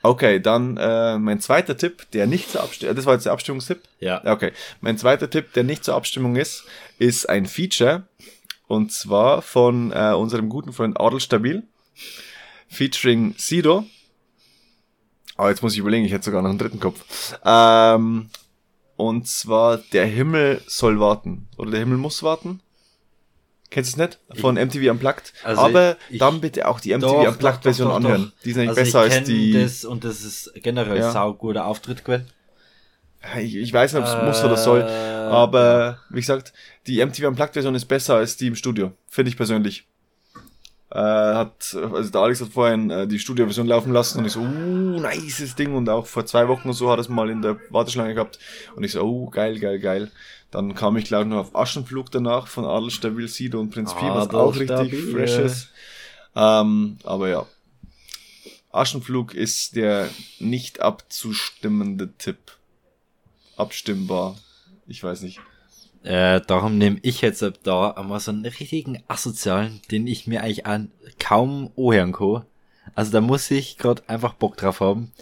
Okay, 0.02 0.40
dann 0.40 0.76
äh, 0.78 1.18
mein 1.18 1.40
zweiter 1.40 1.76
Tipp, 1.76 2.10
der 2.12 2.26
nicht 2.26 2.50
zur 2.50 2.62
Abstimmung, 2.62 2.96
das 2.96 3.04
war 3.06 3.14
jetzt 3.14 3.26
der 3.26 3.32
Abstimmungstipp. 3.32 3.82
Ja. 3.98 4.24
Okay, 4.24 4.52
mein 4.80 4.96
zweiter 4.96 5.28
Tipp, 5.28 5.52
der 5.52 5.64
nicht 5.64 5.84
zur 5.84 5.94
Abstimmung 5.94 6.36
ist, 6.36 6.64
ist 6.98 7.28
ein 7.28 7.46
Feature 7.46 8.04
und 8.66 8.92
zwar 8.92 9.42
von 9.42 9.92
äh, 9.92 10.14
unserem 10.14 10.48
guten 10.48 10.72
Freund 10.72 10.98
Adel 10.98 11.20
Stabil, 11.20 11.64
featuring 12.68 13.34
Sido. 13.36 13.84
Aber 15.36 15.50
jetzt 15.50 15.62
muss 15.62 15.72
ich 15.72 15.78
überlegen, 15.80 16.04
ich 16.04 16.12
hätte 16.12 16.26
sogar 16.26 16.42
noch 16.42 16.50
einen 16.50 16.58
dritten 16.58 16.80
Kopf. 16.80 17.34
Ähm, 17.44 18.30
und 18.96 19.26
zwar 19.26 19.78
Der 19.92 20.06
Himmel 20.06 20.62
soll 20.66 21.00
warten 21.00 21.48
oder 21.56 21.70
Der 21.72 21.80
Himmel 21.80 21.98
muss 21.98 22.22
warten. 22.22 22.60
Kennst 23.70 23.96
du 23.96 24.02
es 24.02 24.08
nicht? 24.08 24.40
Von 24.40 24.56
MTV 24.56 24.90
Unplugged. 24.90 25.32
Also 25.44 25.60
Aber 25.62 25.96
ich- 26.10 26.18
dann 26.18 26.40
bitte 26.40 26.66
auch 26.66 26.80
die 26.80 26.90
MTV 26.92 27.22
Doch, 27.24 27.28
Unplugged 27.32 27.62
Version 27.62 27.88
doch, 27.88 28.00
doch, 28.00 28.04
anhören. 28.04 28.32
Die 28.44 28.50
ist 28.50 28.56
nämlich 28.56 28.70
Also 28.76 28.80
besser 28.80 29.06
ich 29.06 29.12
als 29.14 29.26
die. 29.28 29.52
Das, 29.52 29.84
und 29.84 30.04
das 30.04 30.22
ist 30.22 30.52
generell 30.56 30.98
Ja. 30.98 31.12
sauguter 31.12 31.66
Auftritt 31.66 32.04
gewesen. 32.04 32.26
Ich, 33.38 33.54
ich 33.54 33.72
weiß 33.72 33.92
nicht, 33.92 34.02
ob 34.02 34.08
es 34.08 34.22
muss 34.24 34.42
oder 34.44 34.56
soll. 34.56 34.80
Äh, 34.80 34.84
Aber 35.30 35.98
wie 36.08 36.20
gesagt, 36.20 36.52
die 36.86 37.00
MTV 37.04 37.28
Unplugged 37.28 37.52
Version 37.52 37.74
ist 37.74 37.84
besser 37.84 38.16
als 38.16 38.36
die 38.36 38.46
im 38.48 38.56
Studio. 38.56 38.92
Finde 39.08 39.28
ich 39.30 39.36
persönlich. 39.36 39.86
Äh, 40.92 40.98
hat, 40.98 41.76
also 41.92 42.10
der 42.10 42.20
Alex 42.20 42.40
hat 42.40 42.48
vorhin 42.48 42.90
äh, 42.90 43.06
die 43.06 43.20
Studioversion 43.20 43.66
laufen 43.66 43.92
lassen 43.92 44.18
und 44.18 44.24
ich 44.24 44.32
so, 44.32 44.40
uh, 44.40 45.00
nices 45.00 45.54
Ding. 45.54 45.74
Und 45.74 45.88
auch 45.88 46.06
vor 46.06 46.26
zwei 46.26 46.48
Wochen 46.48 46.68
oder 46.68 46.74
so 46.74 46.90
hat 46.90 46.98
er 46.98 47.02
es 47.02 47.08
mal 47.08 47.30
in 47.30 47.42
der 47.42 47.58
Warteschlange 47.70 48.14
gehabt. 48.14 48.40
Und 48.74 48.82
ich 48.82 48.92
so, 48.92 49.02
oh, 49.02 49.30
geil, 49.30 49.60
geil, 49.60 49.78
geil. 49.78 50.10
Dann 50.50 50.74
kam 50.74 50.96
ich, 50.96 51.04
glaube 51.04 51.24
ich, 51.24 51.30
noch 51.30 51.38
auf 51.38 51.54
Aschenflug 51.54 52.10
danach 52.10 52.48
von 52.48 52.64
Adel 52.64 52.90
Stabil, 52.90 53.28
Sido 53.28 53.60
und 53.60 53.70
Prinz 53.70 53.94
Pi, 53.94 54.04
was 54.04 54.28
Adel 54.28 54.40
auch 54.40 54.56
richtig 54.56 54.68
Stabil. 54.68 55.12
fresh 55.12 55.38
ist. 55.38 55.68
Ähm, 56.34 56.98
aber 57.04 57.28
ja. 57.28 57.46
Aschenflug 58.72 59.32
ist 59.34 59.76
der 59.76 60.08
nicht 60.40 60.80
abzustimmende 60.80 62.12
Tipp. 62.18 62.38
Abstimmbar. 63.56 64.36
Ich 64.88 65.04
weiß 65.04 65.22
nicht. 65.22 65.40
Äh, 66.02 66.40
darum 66.46 66.78
nehme 66.78 66.98
ich 67.02 67.20
jetzt 67.20 67.42
ab 67.42 67.54
da 67.62 67.90
einmal 67.90 68.20
so 68.20 68.30
einen 68.30 68.46
richtigen 68.46 69.02
asozialen, 69.08 69.80
den 69.90 70.06
ich 70.06 70.26
mir 70.26 70.42
eigentlich 70.42 70.66
an 70.66 70.90
kaum 71.18 71.70
anhören 71.76 72.12
kann. 72.12 72.44
Also 72.94 73.12
da 73.12 73.20
muss 73.20 73.50
ich 73.50 73.76
gerade 73.76 74.02
einfach 74.06 74.34
Bock 74.34 74.56
drauf 74.56 74.80
haben. 74.80 75.12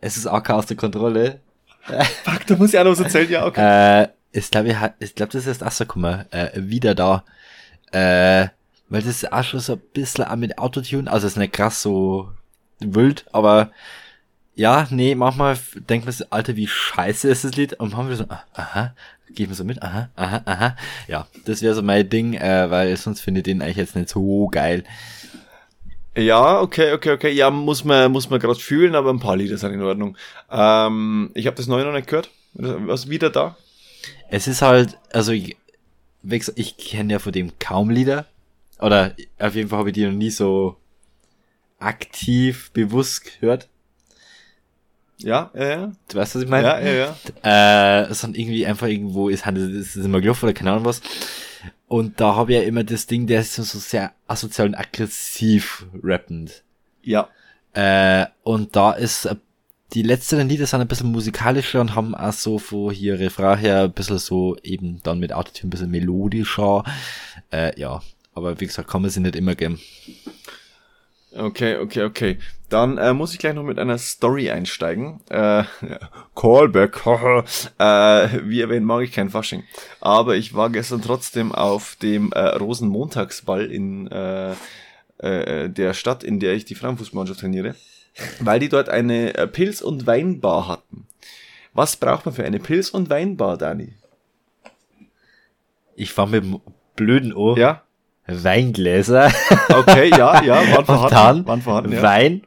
Es 0.00 0.16
ist 0.16 0.26
AK 0.26 0.50
aus 0.50 0.66
der 0.66 0.76
Kontrolle. 0.76 1.40
Fuck, 2.24 2.46
da 2.46 2.56
muss 2.56 2.72
ich 2.72 2.78
auch 2.78 2.84
noch 2.84 2.92
was 2.92 3.00
erzählen, 3.00 3.30
ja, 3.30 3.46
okay. 3.46 4.02
Äh, 4.02 4.08
ich 4.30 4.50
glaube, 4.50 4.94
ich 5.00 5.14
glaube, 5.14 5.32
das 5.32 5.46
ist 5.46 5.62
erst 5.62 5.78
gekommen, 5.78 6.24
äh, 6.30 6.50
wieder 6.54 6.94
da. 6.94 7.24
Äh, 7.90 8.48
weil 8.88 9.02
das 9.02 9.22
ist 9.22 9.32
auch 9.32 9.42
schon 9.42 9.60
so 9.60 9.74
ein 9.74 9.82
bisschen 9.92 10.24
auch 10.24 10.36
mit 10.36 10.58
Autotune, 10.58 11.10
also 11.10 11.26
ist 11.26 11.36
nicht 11.36 11.52
krass 11.52 11.82
so 11.82 12.30
wild, 12.78 13.26
aber 13.32 13.70
ja, 14.54 14.86
nee, 14.90 15.14
manchmal 15.14 15.58
denkt 15.74 16.06
man 16.06 16.12
so, 16.12 16.24
Alter, 16.30 16.56
wie 16.56 16.66
scheiße 16.66 17.28
ist 17.28 17.44
das 17.44 17.54
Lied 17.54 17.74
und 17.74 17.92
manchmal 17.92 18.16
so, 18.16 18.24
ah, 18.28 18.44
aha, 18.54 18.94
geben 19.34 19.54
so 19.54 19.64
mit, 19.64 19.82
aha, 19.82 20.10
aha, 20.16 20.42
aha. 20.44 20.76
Ja, 21.06 21.26
das 21.44 21.62
wäre 21.62 21.74
so 21.74 21.82
mein 21.82 22.08
Ding, 22.08 22.34
äh, 22.34 22.70
weil 22.70 22.96
sonst 22.96 23.20
finde 23.20 23.40
ich 23.40 23.44
den 23.44 23.62
eigentlich 23.62 23.76
jetzt 23.76 23.96
nicht 23.96 24.08
so 24.08 24.48
geil. 24.48 24.84
Ja, 26.16 26.60
okay, 26.60 26.92
okay, 26.92 27.12
okay. 27.12 27.30
Ja, 27.30 27.50
muss 27.50 27.84
man, 27.84 28.10
muss 28.10 28.28
man 28.28 28.40
gerade 28.40 28.58
fühlen, 28.58 28.94
aber 28.94 29.10
ein 29.10 29.20
paar 29.20 29.36
Lieder 29.36 29.56
sind 29.56 29.72
in 29.72 29.82
Ordnung. 29.82 30.16
Ähm, 30.50 31.30
ich 31.34 31.46
habe 31.46 31.56
das 31.56 31.68
neue 31.68 31.84
noch 31.84 31.92
nicht 31.92 32.08
gehört. 32.08 32.30
Was 32.54 33.08
wieder 33.08 33.30
da? 33.30 33.56
Es 34.28 34.48
ist 34.48 34.62
halt, 34.62 34.98
also 35.12 35.30
ich, 35.32 35.56
ich 36.56 36.76
kenne 36.76 37.12
ja 37.12 37.18
von 37.20 37.32
dem 37.32 37.52
kaum 37.60 37.90
Lieder. 37.90 38.26
Oder 38.80 39.14
auf 39.38 39.54
jeden 39.54 39.68
Fall 39.68 39.78
habe 39.78 39.90
ich 39.90 39.94
die 39.94 40.06
noch 40.06 40.12
nie 40.12 40.30
so 40.30 40.76
aktiv, 41.78 42.70
bewusst 42.72 43.40
gehört. 43.40 43.68
Ja, 45.18 45.50
ja, 45.54 45.68
ja. 45.68 45.92
Du 46.08 46.16
weißt, 46.16 46.36
was 46.36 46.42
ich 46.42 46.48
meine? 46.48 46.68
Ja, 46.68 46.80
ja, 46.80 47.14
ja. 47.42 48.02
Äh, 48.02 48.14
sondern 48.14 48.40
irgendwie 48.40 48.66
einfach 48.66 48.86
irgendwo 48.86 49.28
ist, 49.28 49.46
ist 49.46 49.96
immer 49.96 50.20
gelaufen 50.20 50.44
oder 50.46 50.54
keine 50.54 50.72
Ahnung 50.72 50.84
was. 50.84 51.00
Und 51.88 52.20
da 52.20 52.36
habe 52.36 52.52
ich 52.52 52.58
ja 52.58 52.64
immer 52.64 52.84
das 52.84 53.06
Ding, 53.06 53.26
der 53.26 53.40
ist 53.40 53.54
so 53.54 53.62
sehr 53.62 54.12
asozial 54.26 54.68
und 54.68 54.74
aggressiv 54.74 55.86
rappend. 56.02 56.62
Ja. 57.02 57.28
Äh, 57.72 58.26
und 58.42 58.76
da 58.76 58.92
ist 58.92 59.24
äh, 59.24 59.36
die 59.94 60.02
letzten 60.02 60.46
Lieder 60.48 60.66
sind 60.66 60.82
ein 60.82 60.88
bisschen 60.88 61.10
musikalischer 61.10 61.80
und 61.80 61.94
haben 61.94 62.14
auch 62.14 62.32
so 62.32 62.58
von 62.58 62.92
hier 62.92 63.18
Refrain 63.18 63.58
her 63.58 63.84
ein 63.84 63.92
bisschen 63.92 64.18
so 64.18 64.56
eben 64.62 65.00
dann 65.02 65.18
mit 65.18 65.32
Autotune 65.32 65.68
ein 65.68 65.70
bisschen 65.70 65.90
melodischer. 65.90 66.84
Äh, 67.50 67.78
ja, 67.80 68.02
aber 68.34 68.60
wie 68.60 68.66
gesagt, 68.66 68.90
kann 68.90 69.00
man 69.02 69.10
sie 69.10 69.20
nicht 69.20 69.36
immer 69.36 69.54
geben. 69.54 69.80
Okay, 71.38 71.76
okay, 71.76 72.02
okay. 72.02 72.38
Dann 72.68 72.98
äh, 72.98 73.14
muss 73.14 73.32
ich 73.32 73.38
gleich 73.38 73.54
noch 73.54 73.62
mit 73.62 73.78
einer 73.78 73.96
Story 73.96 74.50
einsteigen. 74.50 75.20
Äh, 75.30 75.64
Callback. 76.34 77.06
äh, 77.78 78.28
wie 78.44 78.60
erwähnt, 78.60 78.84
mag 78.84 79.02
ich 79.02 79.12
kein 79.12 79.30
Fasching. 79.30 79.62
Aber 80.00 80.36
ich 80.36 80.54
war 80.54 80.68
gestern 80.70 81.00
trotzdem 81.00 81.52
auf 81.52 81.96
dem 81.96 82.32
äh, 82.32 82.40
Rosenmontagsball 82.40 83.70
in 83.70 84.08
äh, 84.08 84.54
äh, 85.18 85.70
der 85.70 85.94
Stadt, 85.94 86.24
in 86.24 86.40
der 86.40 86.54
ich 86.54 86.64
die 86.64 86.74
Frauenfußballmannschaft 86.74 87.40
trainiere, 87.40 87.74
weil 88.40 88.60
die 88.60 88.68
dort 88.68 88.88
eine 88.88 89.34
äh, 89.34 89.46
Pilz- 89.46 89.82
und 89.82 90.06
Weinbar 90.06 90.68
hatten. 90.68 91.06
Was 91.72 91.96
braucht 91.96 92.26
man 92.26 92.34
für 92.34 92.44
eine 92.44 92.58
Pilz- 92.58 92.90
und 92.90 93.10
Weinbar, 93.10 93.56
Dani? 93.56 93.94
Ich 95.94 96.16
war 96.16 96.26
mit 96.26 96.44
dem 96.44 96.60
blöden 96.96 97.32
Ohr. 97.32 97.56
Ja? 97.56 97.82
Weingläser. 98.28 99.32
Okay, 99.68 100.10
ja, 100.10 100.42
ja, 100.42 100.54
waren 100.76 100.84
vorhanden. 100.84 101.14
dann 101.14 101.46
waren 101.46 101.62
vorhanden 101.62 101.92
ja. 101.92 102.02
Wein, 102.02 102.42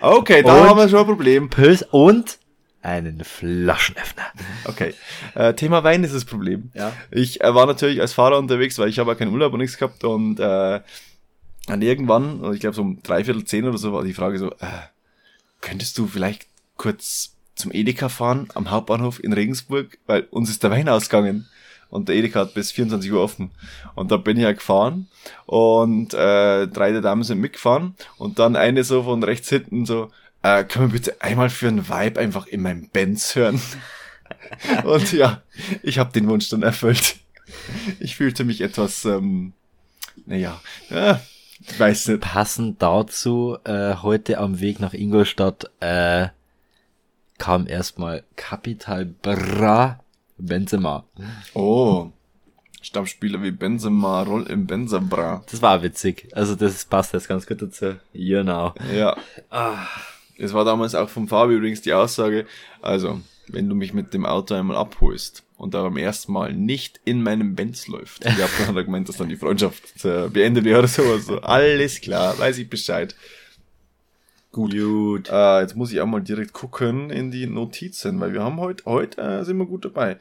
Okay, 0.00 0.42
da 0.42 0.68
haben 0.68 0.78
wir 0.78 0.88
schon 0.88 1.00
ein 1.00 1.06
Problem. 1.06 1.50
Pilz 1.50 1.84
und 1.90 2.38
einen 2.82 3.24
Flaschenöffner. 3.24 4.24
Okay. 4.66 4.94
Äh, 5.34 5.54
Thema 5.54 5.82
Wein 5.82 6.04
ist 6.04 6.14
das 6.14 6.24
Problem. 6.24 6.70
Ja. 6.74 6.92
Ich 7.10 7.40
äh, 7.40 7.54
war 7.54 7.66
natürlich 7.66 8.00
als 8.00 8.12
Fahrer 8.12 8.38
unterwegs, 8.38 8.78
weil 8.78 8.88
ich 8.88 8.98
habe 8.98 9.10
ja 9.10 9.14
keinen 9.16 9.32
Urlaub 9.32 9.52
und 9.52 9.60
nichts 9.60 9.78
gehabt 9.78 10.04
und 10.04 10.38
äh, 10.38 10.80
dann 11.66 11.82
irgendwann, 11.82 12.52
ich 12.54 12.60
glaube 12.60 12.76
so 12.76 12.82
um 12.82 13.02
dreiviertel 13.02 13.44
zehn 13.44 13.66
oder 13.66 13.78
so, 13.78 13.92
war 13.92 14.04
die 14.04 14.14
Frage 14.14 14.38
so, 14.38 14.50
äh, 14.52 14.86
könntest 15.60 15.98
du 15.98 16.06
vielleicht 16.06 16.46
kurz 16.76 17.34
zum 17.56 17.72
Edeka 17.72 18.08
fahren 18.08 18.48
am 18.54 18.70
Hauptbahnhof 18.70 19.22
in 19.24 19.32
Regensburg, 19.32 19.98
weil 20.06 20.28
uns 20.30 20.50
ist 20.50 20.62
der 20.62 20.70
Wein 20.70 20.88
ausgegangen. 20.88 21.48
Und 21.88 22.08
der 22.08 22.16
Edeka 22.16 22.40
hat 22.40 22.54
bis 22.54 22.72
24 22.72 23.12
Uhr 23.12 23.22
offen. 23.22 23.50
Und 23.94 24.10
da 24.10 24.16
bin 24.16 24.36
ich 24.36 24.42
ja 24.42 24.52
gefahren 24.52 25.08
und 25.46 26.14
äh, 26.14 26.66
drei 26.66 26.92
der 26.92 27.00
Damen 27.00 27.22
sind 27.22 27.40
mitgefahren 27.40 27.94
und 28.18 28.38
dann 28.38 28.56
eine 28.56 28.84
so 28.84 29.04
von 29.04 29.22
rechts 29.22 29.48
hinten 29.48 29.86
so, 29.86 30.10
äh, 30.42 30.64
können 30.64 30.92
wir 30.92 30.98
bitte 30.98 31.20
einmal 31.20 31.50
für 31.50 31.68
einen 31.68 31.88
Vibe 31.88 32.20
einfach 32.20 32.46
in 32.46 32.62
meinem 32.62 32.88
Benz 32.88 33.34
hören? 33.34 33.60
und 34.84 35.12
ja, 35.12 35.42
ich 35.82 35.98
habe 35.98 36.12
den 36.12 36.28
Wunsch 36.28 36.48
dann 36.48 36.62
erfüllt. 36.62 37.16
Ich 38.00 38.16
fühlte 38.16 38.44
mich 38.44 38.60
etwas, 38.60 39.04
ähm, 39.04 39.52
naja, 40.26 40.60
ja, 40.90 41.20
ich 41.60 41.78
weiß 41.78 42.08
nicht. 42.08 42.20
Passend 42.20 42.82
dazu, 42.82 43.56
äh, 43.64 43.94
heute 43.96 44.38
am 44.38 44.60
Weg 44.60 44.80
nach 44.80 44.94
Ingolstadt, 44.94 45.70
äh, 45.80 46.28
kam 47.38 47.66
erstmal 47.66 48.24
Capital 48.34 49.04
Bra 49.04 50.00
Benzema. 50.38 51.04
Oh, 51.54 52.10
Stammspieler 52.82 53.42
wie 53.42 53.50
Benzema, 53.50 54.22
Roll 54.22 54.44
im 54.44 54.66
Benzabra. 54.66 55.42
Das 55.50 55.60
war 55.60 55.82
witzig. 55.82 56.28
Also 56.32 56.54
das 56.54 56.84
passt 56.84 57.12
jetzt 57.14 57.28
ganz 57.28 57.46
gut 57.46 57.60
dazu. 57.60 57.96
Genau. 58.12 58.74
Ja. 58.94 59.16
Es 60.38 60.52
war 60.54 60.64
damals 60.64 60.94
auch 60.94 61.08
vom 61.08 61.26
Fabi 61.26 61.54
übrigens 61.54 61.82
die 61.82 61.92
Aussage, 61.92 62.46
also, 62.82 63.20
wenn 63.48 63.68
du 63.68 63.74
mich 63.74 63.92
mit 63.92 64.14
dem 64.14 64.24
Auto 64.24 64.54
einmal 64.54 64.76
abholst 64.76 65.42
und 65.56 65.74
da 65.74 65.82
beim 65.82 65.96
ersten 65.96 66.32
Mal 66.32 66.52
nicht 66.52 67.00
in 67.04 67.22
meinem 67.22 67.56
Benz 67.56 67.88
läuft, 67.88 68.24
ich 68.24 68.32
habe 68.32 68.50
dann 68.66 68.84
gemeint, 68.84 69.08
dass 69.08 69.16
dann 69.16 69.30
die 69.30 69.36
Freundschaft 69.36 70.04
äh, 70.04 70.28
beendet 70.28 70.64
wäre 70.64 70.80
oder 70.80 70.88
sowas. 70.88 71.26
So, 71.26 71.40
alles 71.40 72.00
klar, 72.00 72.38
weiß 72.38 72.58
ich 72.58 72.68
Bescheid. 72.70 73.16
Gut. 74.56 74.72
Gut. 74.72 75.28
Äh, 75.30 75.60
jetzt 75.60 75.76
muss 75.76 75.92
ich 75.92 76.00
auch 76.00 76.06
mal 76.06 76.22
direkt 76.22 76.54
gucken 76.54 77.10
in 77.10 77.30
die 77.30 77.46
Notizen, 77.46 78.18
weil 78.20 78.32
wir 78.32 78.42
haben 78.42 78.58
heute, 78.58 78.84
heute 78.86 79.20
äh, 79.20 79.44
sind 79.44 79.58
wir 79.58 79.66
gut 79.66 79.84
dabei. 79.84 80.16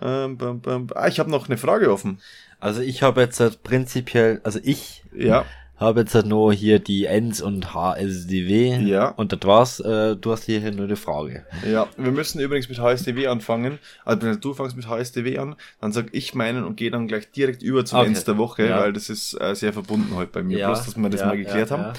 Ähm, 0.00 0.38
bam, 0.38 0.60
bam, 0.60 0.86
ah, 0.94 1.08
ich 1.08 1.18
habe 1.18 1.28
noch 1.28 1.48
eine 1.48 1.58
Frage 1.58 1.92
offen. 1.92 2.20
Also 2.60 2.82
ich 2.82 3.02
habe 3.02 3.20
jetzt 3.20 3.40
halt 3.40 3.64
prinzipiell, 3.64 4.40
also 4.44 4.60
ich 4.62 5.02
Ja, 5.12 5.44
habe 5.80 6.00
jetzt 6.00 6.14
halt 6.14 6.26
nur 6.26 6.52
hier 6.52 6.78
die 6.78 7.06
Ends 7.06 7.40
und 7.40 7.72
HSDW. 7.74 8.76
Ja. 8.86 9.08
Und 9.08 9.32
das 9.32 9.40
war's. 9.44 9.80
Äh, 9.80 10.16
du 10.16 10.30
hast 10.32 10.44
hier 10.44 10.60
nur 10.72 10.84
eine 10.84 10.96
Frage. 10.96 11.44
ja. 11.66 11.88
Wir 11.96 12.12
müssen 12.12 12.38
übrigens 12.40 12.68
mit 12.68 12.78
HSDW 12.78 13.26
anfangen. 13.28 13.78
Also 14.04 14.22
wenn 14.26 14.40
du 14.40 14.54
fangst 14.54 14.76
mit 14.76 14.86
HSDW 14.88 15.38
an, 15.38 15.56
dann 15.80 15.92
sag 15.92 16.08
ich 16.12 16.34
meinen 16.34 16.64
und 16.64 16.76
gehe 16.76 16.90
dann 16.90 17.08
gleich 17.08 17.30
direkt 17.32 17.62
über 17.62 17.84
zum 17.84 17.98
Okay. 18.00 18.08
Ends 18.08 18.24
der 18.24 18.36
Woche, 18.38 18.68
Ja. 18.68 18.80
weil 18.80 18.92
das 18.92 19.08
ist 19.10 19.34
äh, 19.40 19.54
sehr 19.54 19.72
verbunden 19.72 20.14
heute 20.14 20.30
bei 20.32 20.42
mir. 20.42 20.58
Ja, 20.58 20.66
Bloß, 20.68 20.84
dass 20.84 20.96
wir 20.96 21.08
das 21.08 21.20
ja, 21.22 21.26
mal 21.28 21.36
geklärt 21.38 21.70
haben. 21.70 21.92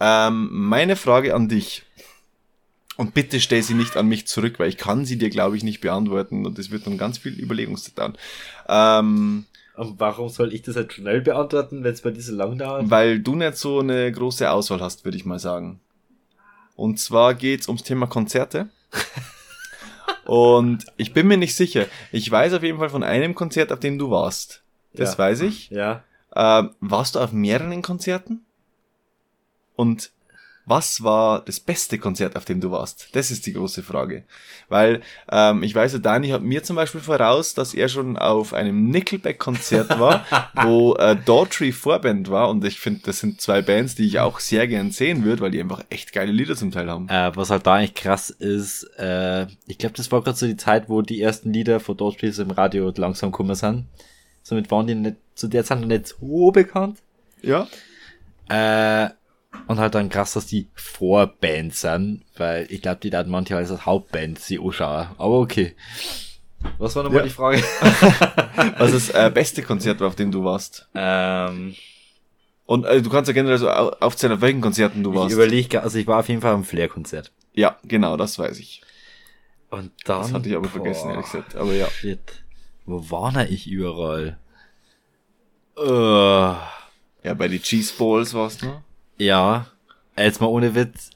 Ähm, 0.00 0.48
meine 0.50 0.96
Frage 0.96 1.34
an 1.34 1.48
dich. 1.48 1.82
Und 2.96 3.12
bitte 3.12 3.40
stell 3.40 3.62
sie 3.62 3.74
nicht 3.74 3.98
an 3.98 4.08
mich 4.08 4.26
zurück, 4.26 4.54
weil 4.58 4.70
ich 4.70 4.78
kann 4.78 5.04
sie 5.04 5.18
dir, 5.18 5.28
glaube 5.28 5.54
ich, 5.58 5.62
nicht 5.62 5.82
beantworten 5.82 6.46
und 6.46 6.56
das 6.58 6.70
wird 6.70 6.86
dann 6.86 6.96
ganz 6.96 7.18
viel 7.18 7.38
Überlegungszeit 7.38 7.98
dauern. 7.98 8.16
Ähm, 8.68 9.44
Und 9.76 10.00
warum 10.00 10.28
soll 10.30 10.52
ich 10.54 10.62
das 10.62 10.76
halt 10.76 10.92
schnell 10.92 11.20
beantworten, 11.20 11.84
wenn 11.84 11.92
es 11.92 12.00
bei 12.00 12.10
dir 12.10 12.22
so 12.22 12.34
lang 12.34 12.56
dauert? 12.58 12.88
Weil 12.90 13.20
du 13.20 13.34
nicht 13.34 13.56
so 13.56 13.80
eine 13.80 14.10
große 14.10 14.50
Auswahl 14.50 14.80
hast, 14.80 15.04
würde 15.04 15.16
ich 15.18 15.24
mal 15.26 15.38
sagen. 15.38 15.80
Und 16.74 16.98
zwar 16.98 17.34
geht's 17.34 17.68
ums 17.68 17.82
Thema 17.82 18.06
Konzerte. 18.06 18.68
Und 20.24 20.86
ich 20.96 21.12
bin 21.12 21.28
mir 21.28 21.36
nicht 21.36 21.54
sicher. 21.54 21.86
Ich 22.10 22.30
weiß 22.30 22.54
auf 22.54 22.62
jeden 22.62 22.78
Fall 22.78 22.88
von 22.90 23.04
einem 23.04 23.34
Konzert, 23.34 23.70
auf 23.72 23.80
dem 23.80 23.98
du 23.98 24.10
warst. 24.10 24.62
Das 24.92 25.12
Ja. 25.12 25.18
weiß 25.18 25.40
ich. 25.42 25.70
Ja. 25.70 26.02
Ähm, 26.34 26.70
warst 26.80 27.14
du 27.14 27.20
auf 27.20 27.32
mehreren 27.32 27.82
Konzerten? 27.82 28.44
Und 29.76 30.10
was 30.66 31.04
war 31.04 31.44
das 31.44 31.60
beste 31.60 31.96
Konzert, 31.96 32.34
auf 32.34 32.44
dem 32.44 32.60
du 32.60 32.72
warst? 32.72 33.08
Das 33.12 33.30
ist 33.30 33.46
die 33.46 33.52
große 33.52 33.84
Frage. 33.84 34.24
Weil 34.68 35.00
ähm, 35.30 35.62
ich 35.62 35.72
weiß, 35.72 36.00
Dani 36.02 36.30
hat 36.30 36.42
mir 36.42 36.64
zum 36.64 36.74
Beispiel 36.74 37.00
voraus, 37.00 37.54
dass 37.54 37.72
er 37.72 37.88
schon 37.88 38.16
auf 38.16 38.52
einem 38.52 38.88
Nickelback-Konzert 38.90 40.00
war, 40.00 40.26
wo 40.62 40.96
äh, 40.96 41.16
Daughtry 41.24 41.70
Vorband 41.70 42.30
war. 42.30 42.50
Und 42.50 42.64
ich 42.64 42.80
finde, 42.80 43.02
das 43.04 43.20
sind 43.20 43.40
zwei 43.40 43.62
Bands, 43.62 43.94
die 43.94 44.06
ich 44.06 44.18
auch 44.18 44.40
sehr 44.40 44.66
gern 44.66 44.90
sehen 44.90 45.24
würde, 45.24 45.42
weil 45.42 45.52
die 45.52 45.60
einfach 45.60 45.84
echt 45.88 46.12
geile 46.12 46.32
Lieder 46.32 46.56
zum 46.56 46.72
Teil 46.72 46.90
haben. 46.90 47.08
Äh, 47.08 47.34
was 47.36 47.50
halt 47.50 47.64
da 47.64 47.74
eigentlich 47.74 47.94
krass 47.94 48.30
ist, 48.30 48.82
äh, 48.98 49.46
ich 49.68 49.78
glaube, 49.78 49.94
das 49.96 50.10
war 50.10 50.22
gerade 50.22 50.36
so 50.36 50.46
die 50.46 50.56
Zeit, 50.56 50.88
wo 50.88 51.00
die 51.00 51.22
ersten 51.22 51.52
Lieder 51.52 51.78
von 51.78 51.96
Dodge 51.96 52.26
im 52.42 52.50
Radio 52.50 52.92
langsam 52.96 53.30
gekommen 53.30 53.54
sind. 53.54 53.86
Somit 54.42 54.68
waren 54.72 54.88
die 54.88 54.96
nicht, 54.96 55.16
zu 55.36 55.46
der 55.46 55.64
Zeit 55.64 55.80
noch 55.80 55.86
nicht 55.86 56.08
so 56.08 56.50
bekannt. 56.50 56.98
Ja? 57.42 57.68
Äh, 58.48 59.10
und 59.66 59.78
halt 59.78 59.94
dann 59.94 60.08
krass, 60.08 60.32
dass 60.34 60.46
die 60.46 60.68
Vorband 60.74 61.74
sind, 61.74 62.24
weil 62.36 62.66
ich 62.70 62.82
glaube, 62.82 63.00
die 63.02 63.10
da 63.10 63.22
manche 63.24 63.56
als 63.56 63.86
Hauptband 63.86 64.38
sie 64.38 64.58
anschauen. 64.58 65.08
Aber 65.18 65.40
okay. 65.40 65.74
Was 66.78 66.96
war 66.96 67.02
nochmal 67.04 67.18
Ja. 67.20 67.24
die 67.24 67.30
Frage? 67.30 67.58
Was 68.78 68.92
das 68.92 69.10
äh, 69.10 69.30
beste 69.32 69.62
Konzert 69.62 70.00
war, 70.00 70.08
auf 70.08 70.16
dem 70.16 70.30
du 70.30 70.42
warst? 70.44 70.88
ähm, 70.94 71.74
Und 72.64 72.84
äh, 72.86 73.00
du 73.02 73.10
kannst 73.10 73.28
ja 73.28 73.34
generell 73.34 73.58
so 73.58 73.68
au- 73.70 73.90
aufzählen, 74.00 74.32
auf 74.34 74.40
welchen 74.40 74.60
Konzerten 74.60 75.02
du 75.04 75.10
ich 75.12 75.16
warst. 75.16 75.34
überlege, 75.34 75.82
also 75.82 75.98
ich 75.98 76.06
war 76.06 76.18
auf 76.20 76.28
jeden 76.28 76.40
Fall 76.40 76.54
am 76.54 76.64
Flair-Konzert. 76.64 77.30
Ja, 77.54 77.76
genau, 77.84 78.16
das 78.16 78.38
weiß 78.38 78.58
ich. 78.58 78.82
Und 79.70 79.92
dann. 80.04 80.22
Das 80.22 80.32
hatte 80.32 80.48
ich 80.48 80.56
aber 80.56 80.68
vergessen, 80.68 81.10
ehrlich 81.10 81.26
gesagt. 81.26 81.54
Aber 81.56 81.72
ja. 81.74 81.88
Shit. 81.90 82.20
Wo 82.84 83.10
war 83.10 83.32
denn 83.32 83.52
ich 83.52 83.66
überall? 83.68 84.38
Äh, 85.76 85.90
Ja, 87.26 87.34
bei 87.36 87.48
die 87.48 87.60
Cheese 87.60 87.92
Balls 87.98 88.32
warst 88.34 88.62
du. 88.62 88.82
Ja. 89.18 89.66
Jetzt 90.16 90.40
mal 90.40 90.46
ohne 90.46 90.74
Witz. 90.74 91.10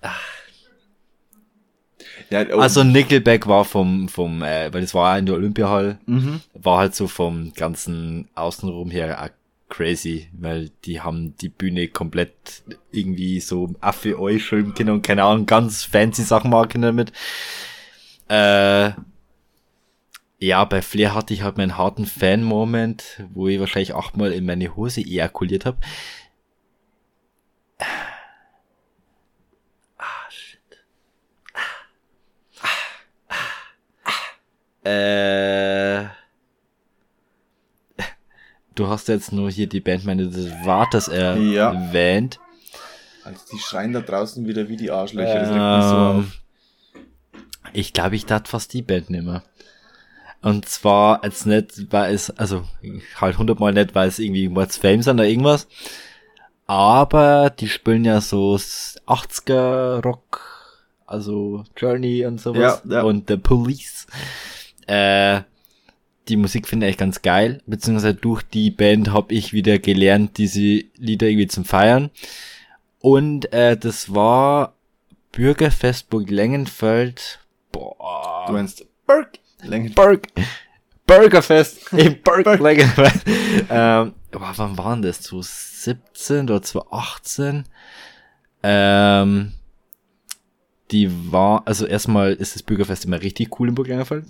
Ja, 2.31 2.45
oh, 2.53 2.61
Also 2.61 2.85
Nickelback 2.85 3.47
war 3.47 3.65
vom, 3.65 4.09
vom, 4.09 4.43
äh, 4.43 4.73
weil 4.73 4.83
das 4.83 4.95
war 4.95 5.13
ja 5.13 5.19
in 5.19 5.27
der 5.27 5.35
Olympiahall, 5.35 5.99
mhm. 6.07 6.41
war 6.55 6.79
halt 6.79 6.95
so 6.95 7.09
vom 7.09 7.53
ganzen 7.55 8.29
Außenrum 8.35 8.91
her 8.91 9.21
auch 9.23 9.31
crazy, 9.71 10.29
weil 10.33 10.71
die 10.85 11.01
haben 11.01 11.35
die 11.37 11.49
Bühne 11.49 11.89
komplett 11.89 12.63
irgendwie 12.91 13.41
so 13.41 13.73
Affe 13.81 14.19
euch 14.19 14.45
schreiben 14.45 14.75
können 14.75 14.91
und 14.91 15.03
keine 15.03 15.25
Ahnung, 15.25 15.47
ganz 15.47 15.85
fancy 15.85 16.23
Sachen 16.23 16.51
machen 16.51 16.83
damit. 16.83 17.13
Äh, 18.29 18.91
ja, 20.39 20.65
bei 20.65 20.83
Flair 20.83 21.15
hatte 21.15 21.35
ich 21.35 21.43
halt 21.43 21.57
meinen 21.57 21.79
harten 21.79 22.07
Fan-Moment, 22.07 23.25
wo 23.33 23.49
ich 23.49 23.61
wahrscheinlich 23.61 23.95
achtmal 23.95 24.33
in 24.33 24.47
meine 24.47 24.75
Hose 24.75 25.01
ejakuliert 25.01 25.67
habe. 25.67 25.79
Äh, 34.83 36.05
du 38.75 38.89
hast 38.89 39.09
jetzt 39.09 39.33
nur 39.33 39.51
hier 39.51 39.67
die 39.69 39.81
Band 39.81 40.05
meines 40.05 40.49
Vaters 40.65 41.07
Ja. 41.09 41.35
erwähnt. 41.35 42.41
Also 43.25 43.41
die 43.53 43.59
schreien 43.59 43.93
da 43.93 44.01
draußen 44.01 44.47
wieder 44.47 44.69
wie 44.69 44.77
die 44.77 44.91
Arschlöcher. 44.91 45.45
So 45.47 45.53
Ähm, 45.55 46.19
auf. 46.19 46.25
Ich 47.73 47.93
glaube, 47.93 48.17
ich 48.17 48.25
tat 48.27 48.49
fast 48.49 48.73
die 48.73 48.83
Band 48.83 49.11
nimmer. 49.11 49.43
Und 50.43 50.67
zwar 50.67 51.23
jetzt 51.23 51.47
nicht, 51.47 51.93
weil 51.93 52.15
es, 52.15 52.31
also 52.31 52.65
halt 53.21 53.37
hundertmal 53.37 53.75
nicht, 53.75 53.95
weil 53.95 54.09
es 54.09 54.19
irgendwie 54.19 54.49
Mords 54.49 54.79
Fame 54.79 55.03
sind 55.03 55.17
oder 55.21 55.29
irgendwas. 55.29 55.69
Aber 56.67 57.51
die 57.51 57.69
spielen 57.69 58.05
ja 58.05 58.21
so 58.21 58.55
80er 58.55 60.03
Rock, 60.03 60.41
also 61.07 61.65
Journey 61.77 62.25
und 62.25 62.41
sowas. 62.41 62.83
Ja, 62.85 62.95
ja. 62.99 63.03
Und 63.03 63.29
The 63.29 63.37
Police. 63.37 64.07
Äh, 64.91 65.43
die 66.29 66.37
Musik 66.37 66.67
finde 66.67 66.89
ich 66.89 66.97
ganz 66.97 67.23
geil, 67.23 67.63
beziehungsweise 67.67 68.15
durch 68.15 68.43
die 68.43 68.71
Band 68.71 69.13
habe 69.13 69.33
ich 69.33 69.53
wieder 69.53 69.79
gelernt, 69.79 70.37
diese 70.37 70.85
Lieder 70.97 71.29
irgendwie 71.29 71.47
zum 71.47 71.65
Feiern. 71.65 72.11
Und 72.99 73.53
äh, 73.53 73.77
das 73.77 74.15
war 74.15 74.75
Bürgerfest 75.33 76.11
Burg 76.11 76.29
Lengenfeld. 76.29 77.39
Boah. 77.71 78.45
Du 78.47 78.53
meinst 78.53 78.85
Berg. 79.07 79.39
Länge. 79.63 79.91
Burg. 79.91 80.27
Burgerfest 81.07 81.93
in 81.93 82.21
Burg 82.25 82.47
Lengenfeld. 82.59 83.23
ähm, 83.71 84.13
boah, 84.31 84.53
wann 84.57 84.77
waren 84.77 85.03
das? 85.03 85.21
2017 85.23 86.45
oder 86.45 86.63
2018? 86.63 87.65
Ähm, 88.63 89.53
die 90.91 91.33
war, 91.33 91.63
also 91.67 91.87
erstmal 91.87 92.33
ist 92.33 92.57
das 92.57 92.63
Bürgerfest 92.63 93.05
immer 93.05 93.23
richtig 93.23 93.59
cool 93.59 93.69
in 93.69 93.75
Burg 93.75 93.89
Lengenfeld. 93.89 94.27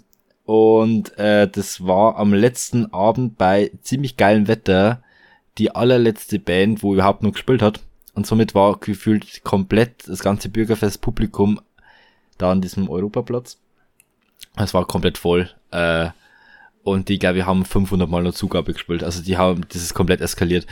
Und 0.50 1.16
äh, 1.16 1.46
das 1.48 1.86
war 1.86 2.16
am 2.16 2.34
letzten 2.34 2.92
Abend 2.92 3.38
bei 3.38 3.70
ziemlich 3.82 4.16
geilem 4.16 4.48
Wetter 4.48 5.00
die 5.58 5.72
allerletzte 5.76 6.40
Band, 6.40 6.82
wo 6.82 6.92
überhaupt 6.92 7.22
noch 7.22 7.30
gespielt 7.30 7.62
hat. 7.62 7.78
Und 8.14 8.26
somit 8.26 8.52
war 8.52 8.76
gefühlt 8.80 9.44
komplett 9.44 10.08
das 10.08 10.24
ganze 10.24 10.48
Bürgerfest-Publikum 10.48 11.60
da 12.36 12.50
an 12.50 12.60
diesem 12.60 12.90
Europaplatz. 12.90 13.60
Es 14.56 14.74
war 14.74 14.86
komplett 14.86 15.18
voll. 15.18 15.48
Äh, 15.70 16.08
und 16.82 17.08
die, 17.08 17.20
glaube 17.20 17.38
ich, 17.38 17.46
haben 17.46 17.64
500 17.64 18.10
Mal 18.10 18.24
noch 18.24 18.34
Zugabe 18.34 18.72
gespielt. 18.72 19.04
Also 19.04 19.22
die 19.22 19.36
haben, 19.36 19.64
das 19.68 19.82
ist 19.82 19.94
komplett 19.94 20.20
eskaliert. 20.20 20.66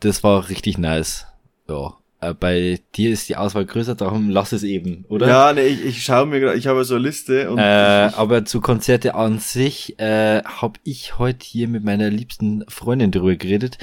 Das 0.00 0.24
war 0.24 0.48
richtig 0.48 0.78
nice. 0.78 1.28
Ja. 1.68 1.94
Äh, 2.22 2.34
bei 2.34 2.78
dir 2.94 3.10
ist 3.10 3.28
die 3.28 3.36
Auswahl 3.36 3.66
größer, 3.66 3.96
darum 3.96 4.30
lass 4.30 4.52
es 4.52 4.62
eben, 4.62 5.04
oder? 5.08 5.26
Ja, 5.26 5.52
nee, 5.52 5.66
ich, 5.66 5.84
ich 5.84 6.04
schaue 6.04 6.26
mir 6.26 6.38
gerade, 6.38 6.56
ich 6.56 6.68
habe 6.68 6.84
so 6.84 6.94
eine 6.94 7.02
Liste 7.02 7.50
und 7.50 7.58
Äh, 7.58 7.62
aber 7.62 8.44
zu 8.44 8.60
Konzerte 8.60 9.16
an 9.16 9.40
sich 9.40 9.98
äh, 9.98 10.42
habe 10.44 10.78
ich 10.84 11.18
heute 11.18 11.44
hier 11.44 11.66
mit 11.66 11.82
meiner 11.82 12.10
liebsten 12.10 12.64
Freundin 12.68 13.10
drüber 13.10 13.34
geredet. 13.34 13.78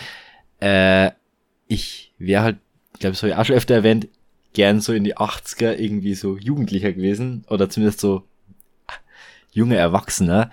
Äh, 0.61 1.11
ich 1.67 2.13
wäre 2.17 2.43
halt, 2.43 2.57
glaube 2.99 3.13
ich, 3.13 3.21
habe 3.21 3.31
ich 3.31 3.37
auch 3.37 3.45
schon 3.45 3.57
öfter 3.57 3.75
erwähnt, 3.75 4.07
gern 4.53 4.79
so 4.79 4.93
in 4.93 5.03
die 5.03 5.17
80er 5.17 5.73
irgendwie 5.73 6.15
so 6.15 6.37
Jugendlicher 6.37 6.93
gewesen 6.93 7.43
oder 7.49 7.69
zumindest 7.69 7.99
so 7.99 8.23
junge 9.51 9.75
Erwachsene. 9.75 10.49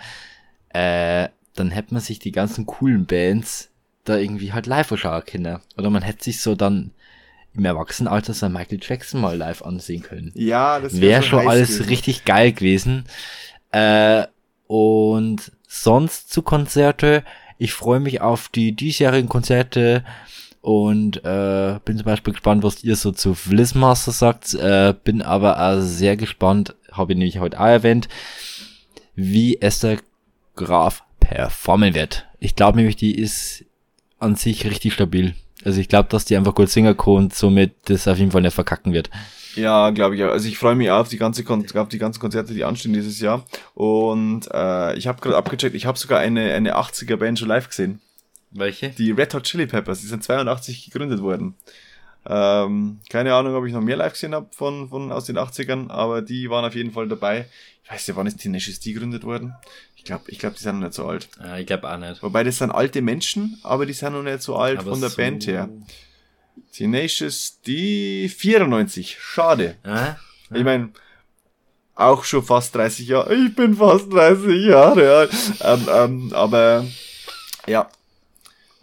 Äh, 0.71 1.29
dann 1.55 1.71
hätte 1.71 1.95
man 1.95 2.03
sich 2.03 2.19
die 2.19 2.33
ganzen 2.33 2.67
coolen 2.67 3.07
Bands 3.07 3.71
da 4.05 4.17
irgendwie 4.17 4.53
halt 4.53 4.67
live 4.67 4.91
anschauen 4.91 5.23
können. 5.25 5.61
Oder 5.79 5.91
man 5.91 6.03
hätte 6.03 6.25
sich 6.25 6.41
so 6.41 6.57
dann 6.57 6.91
im 7.57 7.65
Erwachsenenalter 7.65 8.35
so 8.35 8.49
Michael 8.49 8.81
Jackson 8.83 9.21
mal 9.21 9.37
live 9.37 9.63
ansehen 9.63 10.03
können 10.03 10.33
ja, 10.35 10.81
das 10.81 11.01
wäre 11.01 11.23
so 11.23 11.29
schon 11.29 11.49
alles 11.49 11.69
gewesen. 11.69 11.89
richtig 11.89 12.25
geil 12.25 12.53
gewesen. 12.53 13.05
Äh, 13.73 14.27
und 14.67 15.53
sonst 15.67 16.33
zu 16.33 16.43
Konzerte, 16.43 17.25
ich 17.59 17.73
freue 17.73 18.01
mich 18.01 18.21
auf 18.21 18.49
die 18.49 18.73
diesjährigen 18.73 19.29
Konzerte 19.29 20.05
und 20.61 21.25
äh, 21.25 21.79
bin 21.85 21.97
zum 21.97 22.07
Beispiel 22.07 22.33
gespannt, 22.33 22.63
was 22.65 22.83
ihr 22.83 22.97
so 22.97 23.13
zu 23.13 23.37
Blizzmaster 23.49 24.13
sagt. 24.13 24.55
Äh, 24.55 24.95
bin 25.05 25.23
aber 25.23 25.61
auch 25.61 25.81
sehr 25.81 26.17
gespannt, 26.17 26.75
habe 26.91 27.13
ich 27.13 27.19
nämlich 27.19 27.39
heute 27.39 27.61
auch 27.61 27.67
erwähnt, 27.67 28.09
wie 29.15 29.61
Esther 29.61 29.99
Graf 30.57 31.05
performen 31.21 31.95
wird. 31.95 32.27
Ich 32.41 32.57
glaube 32.57 32.79
nämlich, 32.79 32.97
die 32.97 33.17
ist 33.17 33.65
an 34.19 34.35
sich 34.35 34.65
richtig 34.67 34.95
stabil. 34.95 35.35
Also 35.67 35.81
ich 35.81 35.89
glaube, 35.89 36.09
dass 36.09 36.25
die 36.25 36.37
einfach 36.37 36.55
gut 36.55 36.71
singen 36.71 36.97
kann 36.97 37.15
und 37.15 37.35
somit 37.35 37.75
das 37.87 38.07
auf 38.07 38.19
jeden 38.19 38.31
Fall 38.31 38.41
nicht 38.41 38.55
verkacken 38.55 38.93
wird. 38.93 39.11
Ja, 39.57 39.91
glaube 39.91 40.15
ich 40.15 40.23
auch. 40.23 40.31
Also 40.31 40.47
ich 40.47 40.59
freue 40.59 40.77
mich 40.77 40.93
auch 40.93 41.01
auf 41.01 41.09
die 41.09 41.17
ganze 41.17 41.43
Kon 41.43 41.67
auf 41.75 41.89
die 41.89 41.99
ganzen 41.99 42.21
Konzerte, 42.21 42.55
die 42.55 42.63
anstehen 42.63 42.93
dieses 42.93 43.19
Jahr. 43.19 43.45
Und 43.75 44.49
äh, 44.55 44.95
ich 44.95 45.09
habe 45.09 45.21
gerade 45.21 45.37
abgecheckt, 45.37 45.75
ich 45.75 45.85
habe 45.85 45.99
sogar 45.99 46.21
eine 46.21 46.53
eine 46.53 46.77
80er 46.77 47.17
Band 47.17 47.41
schon 47.41 47.49
live 47.49 47.69
gesehen. 47.69 48.01
Welche? 48.53 48.91
Die 48.91 49.11
Red 49.11 49.35
Hot 49.35 49.43
Chili 49.43 49.67
Peppers, 49.67 50.03
die 50.03 50.07
sind 50.07 50.23
82 50.23 50.85
gegründet 50.85 51.21
worden. 51.21 51.55
Ähm, 52.29 52.99
keine 53.09 53.35
Ahnung, 53.35 53.55
ob 53.55 53.67
ich 53.67 53.73
noch 53.73 53.81
mehr 53.81 53.97
live 53.97 54.13
gesehen 54.15 54.35
habe 54.35 54.49
von, 54.51 54.89
von 54.89 55.13
aus 55.13 55.27
den 55.27 55.39
80ern, 55.39 55.91
aber 55.91 56.23
die 56.23 56.51
waren 56.51 56.65
auf 56.65 56.75
jeden 56.75 56.91
Fall 56.93 57.07
dabei. 57.09 57.47
Ich 57.85 57.91
weiß 57.91 58.07
ja, 58.09 58.17
wann 58.17 58.27
ist 58.27 58.39
Tenacious 58.39 58.81
D 58.81 58.93
gegründet 58.93 59.23
worden? 59.25 59.55
Ich 59.95 60.03
glaube, 60.05 60.25
ich 60.29 60.39
glaube, 60.41 60.57
die 60.57 60.63
sind 60.63 60.77
noch 60.81 60.87
nicht 60.89 60.95
so 60.95 61.07
alt. 61.07 61.29
Ja, 61.43 61.57
ich 61.57 61.67
glaube 61.67 61.89
auch 61.91 61.99
nicht. 61.99 62.23
Wobei 62.23 62.43
das 62.45 62.59
sind 62.59 62.71
alte 62.73 63.01
Menschen, 63.01 63.59
aber 63.63 63.87
die 63.87 63.93
sind 63.93 64.13
noch 64.13 64.23
nicht 64.23 64.43
so 64.43 64.57
alt 64.57 64.81
Aber 64.81 64.91
von 64.91 65.01
der 65.01 65.11
so- 65.11 65.17
Band 65.17 65.47
her. 65.47 65.69
Tenacious 66.73 67.61
D 67.67 68.29
94. 68.29 69.17
Schade. 69.21 69.77
Ja? 69.85 70.17
Ich 70.53 70.65
meine, 70.65 70.91
auch 71.95 72.25
schon 72.25 72.43
fast 72.43 72.75
30 72.75 73.09
Jahre. 73.09 73.35
Ich 73.35 73.55
bin 73.55 73.75
fast 73.77 74.13
30 74.13 74.67
Jahre 74.67 75.17
alt. 75.17 75.31
Ähm, 75.61 75.87
ähm, 75.93 76.33
aber 76.35 76.85
ja. 77.67 77.89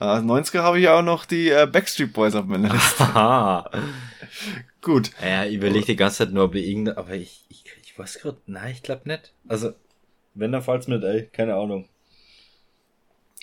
Äh, 0.04 0.20
90er 0.20 0.64
habe 0.64 0.82
ich 0.82 0.90
auch 0.90 1.02
noch 1.02 1.24
die 1.24 1.50
äh, 1.50 1.66
Backstreet 1.66 2.12
Boys 2.12 2.36
auf 2.36 2.46
meiner 2.46 2.74
Liste. 2.74 3.06
Gut. 4.82 5.12
Ja, 5.24 5.46
ich 5.46 5.56
überlege 5.56 5.86
die 5.86 5.96
ganze 5.96 6.18
Zeit 6.18 6.34
nur, 6.34 6.44
ob 6.44 6.56
ich 6.56 6.68
irgendein, 6.68 6.98
aber 6.98 7.14
ich, 7.14 7.46
ich, 7.48 7.64
ich 7.82 7.98
weiß 7.98 8.20
gerade, 8.20 8.38
nein, 8.46 8.74
ich 8.74 8.84
glaube 8.84 9.08
nicht. 9.08 9.32
Also, 9.48 9.72
wenn, 10.34 10.52
dann 10.52 10.62
fällt's 10.62 10.88
mir 10.88 10.98
nicht, 10.98 11.06
ey, 11.06 11.30
keine 11.32 11.56
Ahnung. 11.56 11.88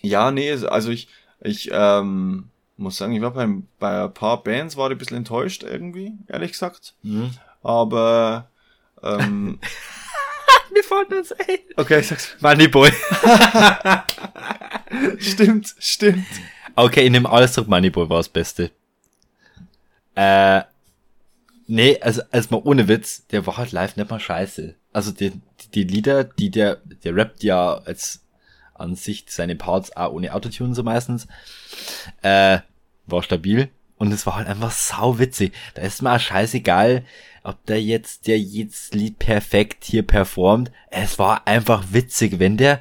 Ja, 0.02 0.30
nee, 0.30 0.52
also 0.52 0.90
ich, 0.90 1.08
ich 1.40 1.70
ähm, 1.72 2.50
muss 2.76 2.98
sagen, 2.98 3.14
ich 3.14 3.22
war 3.22 3.32
beim, 3.32 3.66
bei 3.78 4.04
ein 4.04 4.12
paar 4.12 4.42
Bands 4.42 4.76
war 4.76 4.90
ich 4.90 4.96
ein 4.96 4.98
bisschen 4.98 5.16
enttäuscht 5.16 5.62
irgendwie, 5.62 6.12
ehrlich 6.28 6.52
gesagt. 6.52 6.92
Mhm. 7.02 7.30
Aber 7.62 8.50
ähm, 9.02 9.60
Mir 10.72 10.82
fällt 10.82 11.10
das, 11.10 11.30
ey. 11.32 11.60
okay, 11.76 12.00
ich 12.00 12.08
sag's. 12.08 12.36
Moneyboy. 12.40 12.90
Stimmt, 15.18 15.74
stimmt. 15.78 16.26
Okay, 16.76 17.06
in 17.06 17.12
dem 17.12 17.26
Ausdruck 17.26 17.68
Moneyboy 17.68 18.08
war 18.08 18.18
das 18.18 18.28
Beste. 18.28 18.70
Äh, 20.14 20.62
nee, 21.66 21.98
also, 22.00 22.22
also 22.30 22.48
mal 22.50 22.62
ohne 22.64 22.88
Witz, 22.88 23.26
der 23.28 23.46
war 23.46 23.56
halt 23.56 23.72
live 23.72 23.96
nicht 23.96 24.10
mal 24.10 24.20
scheiße. 24.20 24.74
Also 24.92 25.12
die, 25.12 25.32
die 25.74 25.84
Lieder, 25.84 26.24
die 26.24 26.50
der, 26.50 26.76
der 27.04 27.14
rappt 27.14 27.42
ja 27.42 27.74
als 27.74 28.22
an 28.74 28.96
sich 28.96 29.26
seine 29.28 29.56
Parts 29.56 29.96
auch 29.96 30.12
ohne 30.12 30.34
Autotune 30.34 30.74
so 30.74 30.82
meistens, 30.82 31.26
äh, 32.22 32.58
war 33.06 33.22
stabil 33.22 33.68
und 33.96 34.12
es 34.12 34.26
war 34.26 34.36
halt 34.36 34.48
einfach 34.48 34.70
sau 34.70 35.18
witzig. 35.18 35.52
Da 35.74 35.82
ist 35.82 36.02
mir 36.02 36.14
auch 36.14 36.20
scheißegal, 36.20 37.04
ob 37.42 37.64
der 37.66 37.82
jetzt, 37.82 38.26
der 38.26 38.38
jedes 38.38 38.92
Lied 38.92 39.18
perfekt 39.18 39.84
hier 39.84 40.02
performt. 40.02 40.70
Es 40.90 41.18
war 41.18 41.46
einfach 41.46 41.84
witzig, 41.92 42.38
wenn 42.38 42.56
der 42.56 42.80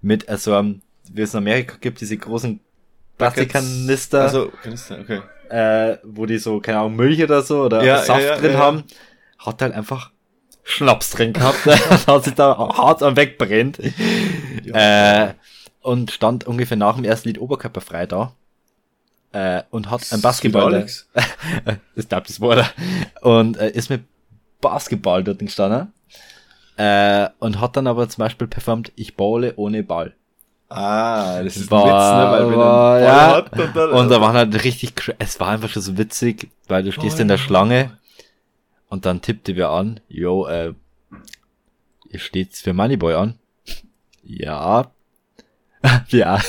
mit, 0.00 0.28
also, 0.28 0.54
ähm, 0.54 0.82
wie 1.10 1.22
es 1.22 1.34
in 1.34 1.38
Amerika 1.38 1.76
gibt, 1.80 2.00
diese 2.00 2.16
großen 2.16 2.60
Plastikkanister, 3.18 4.22
Also, 4.22 4.52
Kanister, 4.62 4.98
okay. 5.00 5.20
äh, 5.48 5.98
wo 6.02 6.26
die 6.26 6.38
so, 6.38 6.60
keine 6.60 6.78
Ahnung, 6.78 6.96
Milch 6.96 7.22
oder 7.22 7.42
so 7.42 7.62
oder 7.64 7.84
Ja, 7.84 8.02
Saft 8.02 8.22
ja, 8.22 8.34
ja, 8.34 8.38
drin 8.38 8.56
haben, 8.56 8.84
hat 9.38 9.62
halt 9.62 9.74
einfach 9.74 10.10
Schnaps 10.64 11.10
drin 11.10 11.32
gehabt, 11.32 11.64
hat 12.06 12.24
sich 12.24 12.34
da 12.34 12.56
hart 12.56 13.02
am 13.02 13.16
wegbrennt. 13.16 13.78
Äh, 14.72 15.34
und 15.80 16.10
stand 16.12 16.46
ungefähr 16.46 16.76
nach 16.76 16.94
dem 16.96 17.04
ersten 17.04 17.28
Lied 17.28 17.40
oberkörperfrei 17.40 18.06
da. 18.06 18.34
Äh, 19.32 19.62
und 19.70 19.90
hat 19.90 20.02
ein 20.12 20.20
Basketball. 20.20 20.72
Das 20.72 21.06
glaubt 22.08 22.28
das 22.28 22.40
war 22.40 22.58
er. 22.58 22.70
Und 23.22 23.56
äh, 23.56 23.70
ist 23.70 23.88
mit 23.90 24.04
Basketball 24.60 25.24
dort 25.24 25.38
gestanden. 25.38 25.92
Äh, 26.76 27.28
und 27.38 27.60
hat 27.60 27.76
dann 27.76 27.86
aber 27.86 28.08
zum 28.08 28.22
Beispiel 28.22 28.46
performt, 28.46 28.92
ich 28.96 29.16
baule 29.16 29.54
ohne 29.56 29.82
Ball. 29.82 30.14
Ah, 30.68 31.42
das 31.42 31.56
ist 31.56 31.70
War- 31.70 31.84
ein 31.84 31.88
Witz, 31.88 31.92
ne? 31.92 32.30
Weil 32.30 32.50
wenn 32.50 32.58
war- 32.58 32.94
einen 32.96 33.04
Ball 33.04 33.14
ja. 33.30 33.36
hat 33.36 33.58
und 33.58 33.76
dann, 33.76 33.90
Und 33.90 34.08
da 34.10 34.20
waren 34.20 34.34
halt 34.36 34.64
richtig, 34.64 34.94
es 35.18 35.38
war 35.40 35.48
einfach 35.48 35.68
schon 35.68 35.82
so 35.82 35.98
witzig, 35.98 36.50
weil 36.68 36.82
du 36.82 36.92
stehst 36.92 37.20
in 37.20 37.28
der 37.28 37.36
Schlange 37.38 37.98
und 38.88 39.04
dann 39.06 39.20
tippte 39.20 39.54
wir 39.56 39.68
an, 39.70 40.00
yo, 40.08 40.46
äh, 40.46 40.72
ihr 42.08 42.18
steht's 42.18 42.60
für 42.62 42.72
Moneyboy 42.72 43.14
an? 43.14 43.38
Ja. 44.22 44.90
ja. 46.08 46.40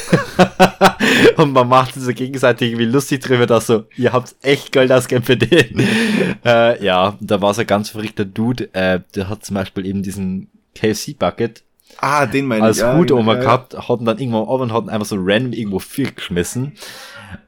und 1.37 1.53
man 1.53 1.67
macht 1.67 1.95
so 1.95 2.13
gegenseitig 2.13 2.69
irgendwie 2.69 2.85
lustig 2.85 3.21
drüber, 3.21 3.45
dass 3.45 3.67
so, 3.67 3.85
ihr 3.95 4.13
habt 4.13 4.35
echt 4.41 4.71
Geld 4.71 4.91
ausgegeben 4.91 5.25
für 5.25 5.37
den. 5.37 5.79
äh, 6.45 6.83
ja, 6.83 7.15
da 7.19 7.41
war 7.41 7.53
so 7.53 7.61
ein 7.61 7.67
ganz 7.67 7.89
verrückter 7.89 8.25
Dude, 8.25 8.73
äh, 8.73 9.01
der 9.15 9.29
hat 9.29 9.45
zum 9.45 9.55
Beispiel 9.55 9.85
eben 9.85 10.03
diesen 10.03 10.49
KFC-Bucket 10.75 11.63
Ah, 11.99 12.25
den 12.25 12.47
meine 12.47 12.63
als 12.63 12.77
ich. 12.77 12.83
ja, 12.83 12.95
Hut 12.95 13.09
genau, 13.09 13.19
oben 13.19 13.27
ja. 13.29 13.35
gehabt, 13.35 13.75
hat 13.77 13.99
ihn 13.99 14.05
dann 14.05 14.17
irgendwann 14.17 14.47
auf 14.47 14.61
und 14.61 14.73
hat 14.73 14.85
ihn 14.85 14.89
einfach 14.89 15.05
so 15.05 15.15
random 15.19 15.53
irgendwo 15.53 15.79
viel 15.79 16.11
geschmissen 16.11 16.73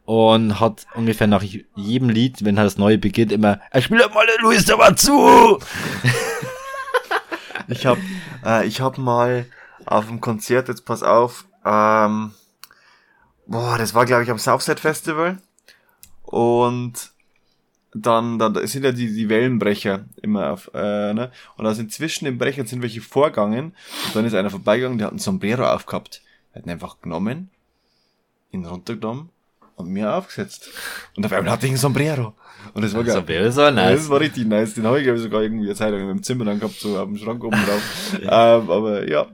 und 0.06 0.60
hat 0.60 0.86
ungefähr 0.94 1.28
nach 1.28 1.44
jedem 1.44 2.10
Lied, 2.10 2.46
wenn 2.46 2.58
halt 2.58 2.68
das 2.68 2.78
neue 2.78 2.98
beginnt, 2.98 3.32
immer, 3.32 3.60
er 3.72 3.82
spielt 3.82 4.14
mal 4.14 4.26
den 4.26 4.44
Luis 4.44 4.70
aber 4.70 4.96
zu! 4.96 5.60
Ich 7.68 7.86
hab, 7.86 7.98
äh, 8.46 8.66
ich 8.68 8.82
hab 8.82 8.98
mal 8.98 9.46
auf 9.86 10.08
dem 10.08 10.22
Konzert, 10.22 10.68
jetzt 10.68 10.86
pass 10.86 11.02
auf, 11.02 11.46
ähm, 11.66 12.32
boah, 13.48 13.78
das 13.78 13.94
war 13.94 14.06
glaube 14.06 14.24
ich 14.24 14.32
am 14.32 14.40
Southside 14.40 14.80
Festival 14.80 15.38
und 16.24 17.12
dann, 17.96 18.38
dann 18.38 18.54
da 18.54 18.68
sind 18.68 18.84
ja 18.84 18.92
die, 18.92 19.14
die 19.14 19.30
Wellenbrecher 19.30 20.06
immer 20.22 20.52
auf, 20.52 20.70
äh, 20.74 21.14
ne? 21.14 21.32
Und 21.56 21.64
da 21.64 21.74
sind 21.74 21.94
zwischen 21.94 22.26
den 22.26 22.38
Brechern 22.38 22.68
sind 22.68 22.82
welche 22.82 23.02
vorgegangen 23.02 23.74
und 24.08 24.16
dann 24.16 24.26
ist 24.26 24.36
einer 24.36 24.50
vorbeigegangen, 24.50 24.98
der 24.98 25.08
hat 25.08 25.14
ein 25.14 25.20
Sombrero 25.20 25.66
aufgehabt. 25.66 26.22
Er 26.52 26.60
hat 26.60 26.66
ihn 26.66 26.72
einfach 26.72 27.00
genommen, 27.02 27.50
ihn 28.52 28.66
runtergenommen 28.66 29.30
und 29.76 29.90
mir 29.90 30.14
aufgesetzt. 30.14 30.70
Und 31.16 31.26
auf 31.26 31.32
einmal 31.32 31.54
hatte 31.54 31.68
ich 31.68 31.74
ein 31.74 31.78
Sombrero. 31.78 32.34
Und 32.74 32.84
das 32.84 32.94
war 32.94 33.04
geil. 33.04 33.16
So 33.16 33.28
wäre 33.28 33.52
so 33.52 33.62
Ja, 33.62 33.72
nice. 33.72 34.02
Das 34.02 34.10
war 34.10 34.20
richtig 34.20 34.46
nice. 34.46 34.74
Den 34.74 34.86
habe 34.86 35.00
ich, 35.00 35.04
glaube 35.04 35.18
ich, 35.18 35.24
sogar 35.24 35.42
irgendwie 35.42 35.66
eine 35.66 35.76
Zeit 35.76 35.92
lang 35.92 36.10
im 36.10 36.24
Zimmer 36.24 36.46
dann 36.46 36.60
gehabt, 36.60 36.80
so 36.80 36.98
auf 36.98 37.06
dem 37.06 37.18
Schrank 37.18 37.44
oben 37.44 37.58
drauf. 37.66 37.82
ähm, 38.22 38.70
aber 38.70 39.08
ja. 39.10 39.28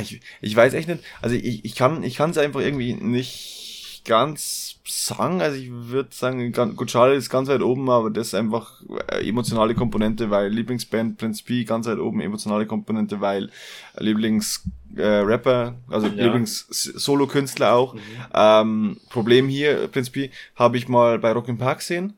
Ich, 0.00 0.20
ich 0.40 0.56
weiß 0.56 0.74
echt 0.74 0.88
nicht, 0.88 1.04
also 1.20 1.36
ich, 1.36 1.64
ich 1.64 1.74
kann 1.74 2.02
ich 2.02 2.16
kann 2.16 2.30
es 2.30 2.38
einfach 2.38 2.60
irgendwie 2.60 2.94
nicht 2.94 4.02
ganz 4.04 4.76
sagen. 4.86 5.40
Also 5.40 5.56
ich 5.58 5.70
würde 5.70 6.10
sagen, 6.12 6.52
gut, 6.76 6.88
Charlie 6.88 7.16
ist 7.16 7.30
ganz 7.30 7.48
weit 7.48 7.62
oben, 7.62 7.88
aber 7.90 8.10
das 8.10 8.28
ist 8.28 8.34
einfach 8.34 8.82
äh, 9.10 9.26
emotionale 9.28 9.74
Komponente, 9.74 10.30
weil 10.30 10.48
Lieblingsband 10.48 11.18
Prince 11.18 11.42
P 11.44 11.64
ganz 11.64 11.86
weit 11.86 11.98
oben, 11.98 12.20
emotionale 12.20 12.66
Komponente, 12.66 13.20
weil 13.20 13.50
Lieblingsrapper, 13.98 14.70
äh, 14.96 15.20
Rapper, 15.20 15.74
also 15.88 16.06
Ja. 16.08 16.24
Lieblings-Solo-Künstler 16.24 17.74
auch. 17.74 17.96
Ähm, 18.34 18.98
Problem 19.08 19.48
hier, 19.48 19.88
Prince 19.88 20.10
P, 20.10 20.30
habe 20.54 20.76
ich 20.76 20.88
mal 20.88 21.18
bei 21.18 21.32
Rock 21.32 21.48
im 21.48 21.58
Park 21.58 21.78
gesehen. 21.78 22.14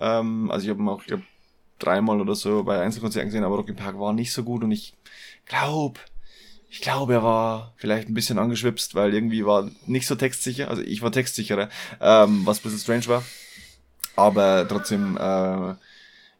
Ähm, 0.00 0.50
also 0.50 0.64
ich 0.64 0.70
habe 0.70 0.82
ihn 0.82 0.88
auch, 0.88 1.00
ich 1.00 1.06
glaub, 1.06 1.22
dreimal 1.78 2.20
oder 2.20 2.34
so 2.34 2.64
bei 2.64 2.80
Einzelkonzerten 2.80 3.28
gesehen, 3.28 3.44
aber 3.44 3.56
Rock 3.56 3.68
im 3.68 3.76
Park 3.76 3.98
war 3.98 4.12
nicht 4.12 4.32
so 4.32 4.42
gut 4.42 4.64
und 4.64 4.72
ich 4.72 4.94
glaube, 5.46 6.00
ich 6.70 6.80
glaube, 6.80 7.14
er 7.14 7.22
war 7.22 7.72
vielleicht 7.76 8.08
ein 8.08 8.14
bisschen 8.14 8.38
angeschwipst, 8.38 8.94
weil 8.94 9.14
irgendwie 9.14 9.44
war 9.44 9.70
nicht 9.86 10.06
so 10.06 10.14
textsicher. 10.14 10.68
Also 10.68 10.82
ich 10.82 11.00
war 11.00 11.10
textsicherer, 11.10 11.68
ähm, 12.00 12.42
was 12.44 12.58
ein 12.58 12.62
bisschen 12.64 12.78
strange 12.78 13.06
war. 13.06 13.24
Aber 14.16 14.66
trotzdem, 14.68 15.16
äh, 15.16 15.74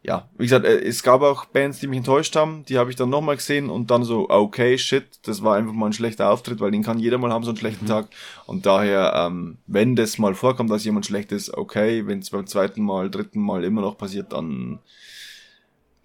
ja, 0.01 0.29
wie 0.37 0.43
gesagt, 0.43 0.65
äh, 0.65 0.79
es 0.81 1.01
gab 1.01 1.21
auch 1.21 1.45
Bands, 1.45 1.79
die 1.79 1.87
mich 1.87 1.97
enttäuscht 1.97 2.35
haben. 2.35 2.63
Die 2.65 2.77
habe 2.77 2.91
ich 2.91 2.95
dann 2.95 3.09
nochmal 3.09 3.37
gesehen 3.37 3.69
und 3.69 3.89
dann 3.89 4.03
so, 4.03 4.29
okay, 4.29 4.77
shit, 4.77 5.07
das 5.23 5.43
war 5.43 5.55
einfach 5.55 5.73
mal 5.73 5.87
ein 5.87 5.93
schlechter 5.93 6.29
Auftritt, 6.29 6.59
weil 6.59 6.71
den 6.71 6.83
kann 6.83 6.99
jeder 6.99 7.17
mal 7.17 7.31
haben, 7.31 7.43
so 7.43 7.49
einen 7.49 7.57
schlechten 7.57 7.87
Tag. 7.87 8.09
Und 8.45 8.67
daher, 8.67 9.13
ähm, 9.15 9.57
wenn 9.65 9.95
das 9.95 10.19
mal 10.19 10.35
vorkommt, 10.35 10.69
dass 10.69 10.85
jemand 10.85 11.07
schlecht 11.07 11.31
ist, 11.31 11.53
okay. 11.57 12.05
Wenn 12.05 12.19
es 12.19 12.29
beim 12.29 12.45
zweiten 12.45 12.83
Mal, 12.83 13.09
dritten 13.09 13.41
Mal 13.41 13.63
immer 13.63 13.81
noch 13.81 13.97
passiert, 13.97 14.31
dann 14.31 14.79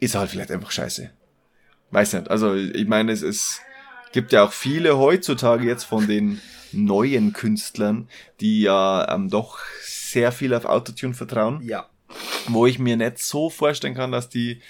ist 0.01 0.15
er 0.15 0.21
halt 0.21 0.31
vielleicht 0.31 0.51
einfach 0.51 0.71
scheiße. 0.71 1.11
Weiß 1.91 2.15
nicht. 2.15 2.31
Also 2.31 2.55
ich 2.55 2.89
meine, 2.89 3.13
es 3.13 3.23
ist 3.23 3.61
gibt 4.15 4.33
ja 4.33 4.45
auch 4.45 4.53
viele 4.53 4.97
heutzutage 4.97 5.67
jetzt 5.67 5.85
von 5.85 6.07
den 6.07 6.41
neuen 6.73 7.33
Künstlern, 7.35 8.09
die 8.41 8.63
ja 8.63 9.13
ähm, 9.15 9.29
doch 9.29 9.59
sehr 9.83 10.33
viel 10.33 10.55
auf 10.55 10.65
Autotune 10.65 11.13
vertrauen, 11.15 11.61
Ja. 11.63 11.89
wo 12.49 12.65
ich 12.67 12.79
mir 12.79 12.97
nicht 12.97 13.19
so 13.19 13.51
vorstellen 13.51 13.95
kann, 13.95 14.11
dass 14.13 14.29
die 14.29 14.63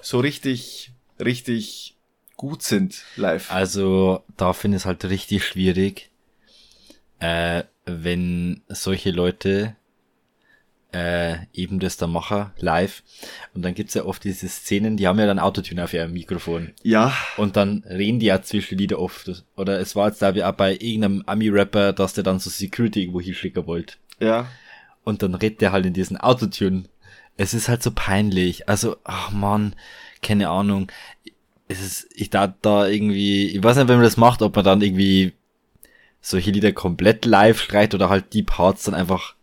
so 0.00 0.20
richtig, 0.20 0.92
richtig 1.18 1.96
gut 2.36 2.62
sind 2.62 3.04
live. 3.16 3.50
Also, 3.50 4.22
da 4.36 4.52
finde 4.52 4.76
ich 4.76 4.82
es 4.82 4.86
halt 4.86 5.04
richtig 5.06 5.44
schwierig, 5.44 6.10
äh, 7.18 7.64
wenn 7.84 8.62
solche 8.68 9.10
Leute 9.10 9.74
äh, 10.92 11.36
eben 11.52 11.80
das 11.80 11.96
da 11.96 12.06
machen, 12.06 12.50
live. 12.58 13.02
Und 13.54 13.62
dann 13.64 13.74
gibt's 13.74 13.94
ja 13.94 14.04
oft 14.04 14.22
diese 14.24 14.48
Szenen, 14.48 14.96
die 14.96 15.08
haben 15.08 15.18
ja 15.18 15.26
dann 15.26 15.38
Autotune 15.38 15.82
auf 15.84 15.94
ihrem 15.94 16.12
Mikrofon. 16.12 16.72
Ja, 16.82 17.14
Und 17.36 17.56
dann 17.56 17.82
reden 17.88 18.18
die 18.18 18.26
ja 18.26 18.42
zwischen 18.42 18.78
Lieder 18.78 18.98
oft. 18.98 19.44
Oder 19.56 19.80
es 19.80 19.96
war 19.96 20.08
jetzt 20.08 20.20
da 20.22 20.34
wie 20.34 20.44
auch 20.44 20.52
bei 20.52 20.72
irgendeinem 20.72 21.22
Ami-Rapper, 21.26 21.92
dass 21.92 22.12
der 22.14 22.24
dann 22.24 22.38
so 22.38 22.50
Security 22.50 23.00
irgendwo 23.02 23.20
hinschicken 23.20 23.66
wollte. 23.66 23.94
ja, 24.20 24.46
Und 25.04 25.22
dann 25.22 25.34
redet 25.34 25.60
der 25.62 25.72
halt 25.72 25.86
in 25.86 25.94
diesen 25.94 26.16
Autotune. 26.18 26.84
Es 27.36 27.54
ist 27.54 27.68
halt 27.68 27.82
so 27.82 27.90
peinlich. 27.92 28.68
Also, 28.68 28.96
ach 29.04 29.30
man, 29.30 29.74
keine 30.22 30.50
Ahnung. 30.50 30.92
Es 31.68 31.80
ist, 31.80 32.06
ich 32.14 32.28
da 32.28 32.54
da 32.60 32.86
irgendwie, 32.86 33.46
ich 33.48 33.64
weiß 33.64 33.76
nicht, 33.76 33.88
wenn 33.88 33.96
man 33.96 34.04
das 34.04 34.18
macht, 34.18 34.42
ob 34.42 34.54
man 34.54 34.64
dann 34.64 34.82
irgendwie 34.82 35.32
solche 36.20 36.50
Lieder 36.50 36.72
komplett 36.72 37.24
live 37.24 37.60
schreit 37.60 37.94
oder 37.94 38.10
halt 38.10 38.34
die 38.34 38.42
Parts 38.42 38.84
dann 38.84 38.94
einfach, 38.94 39.34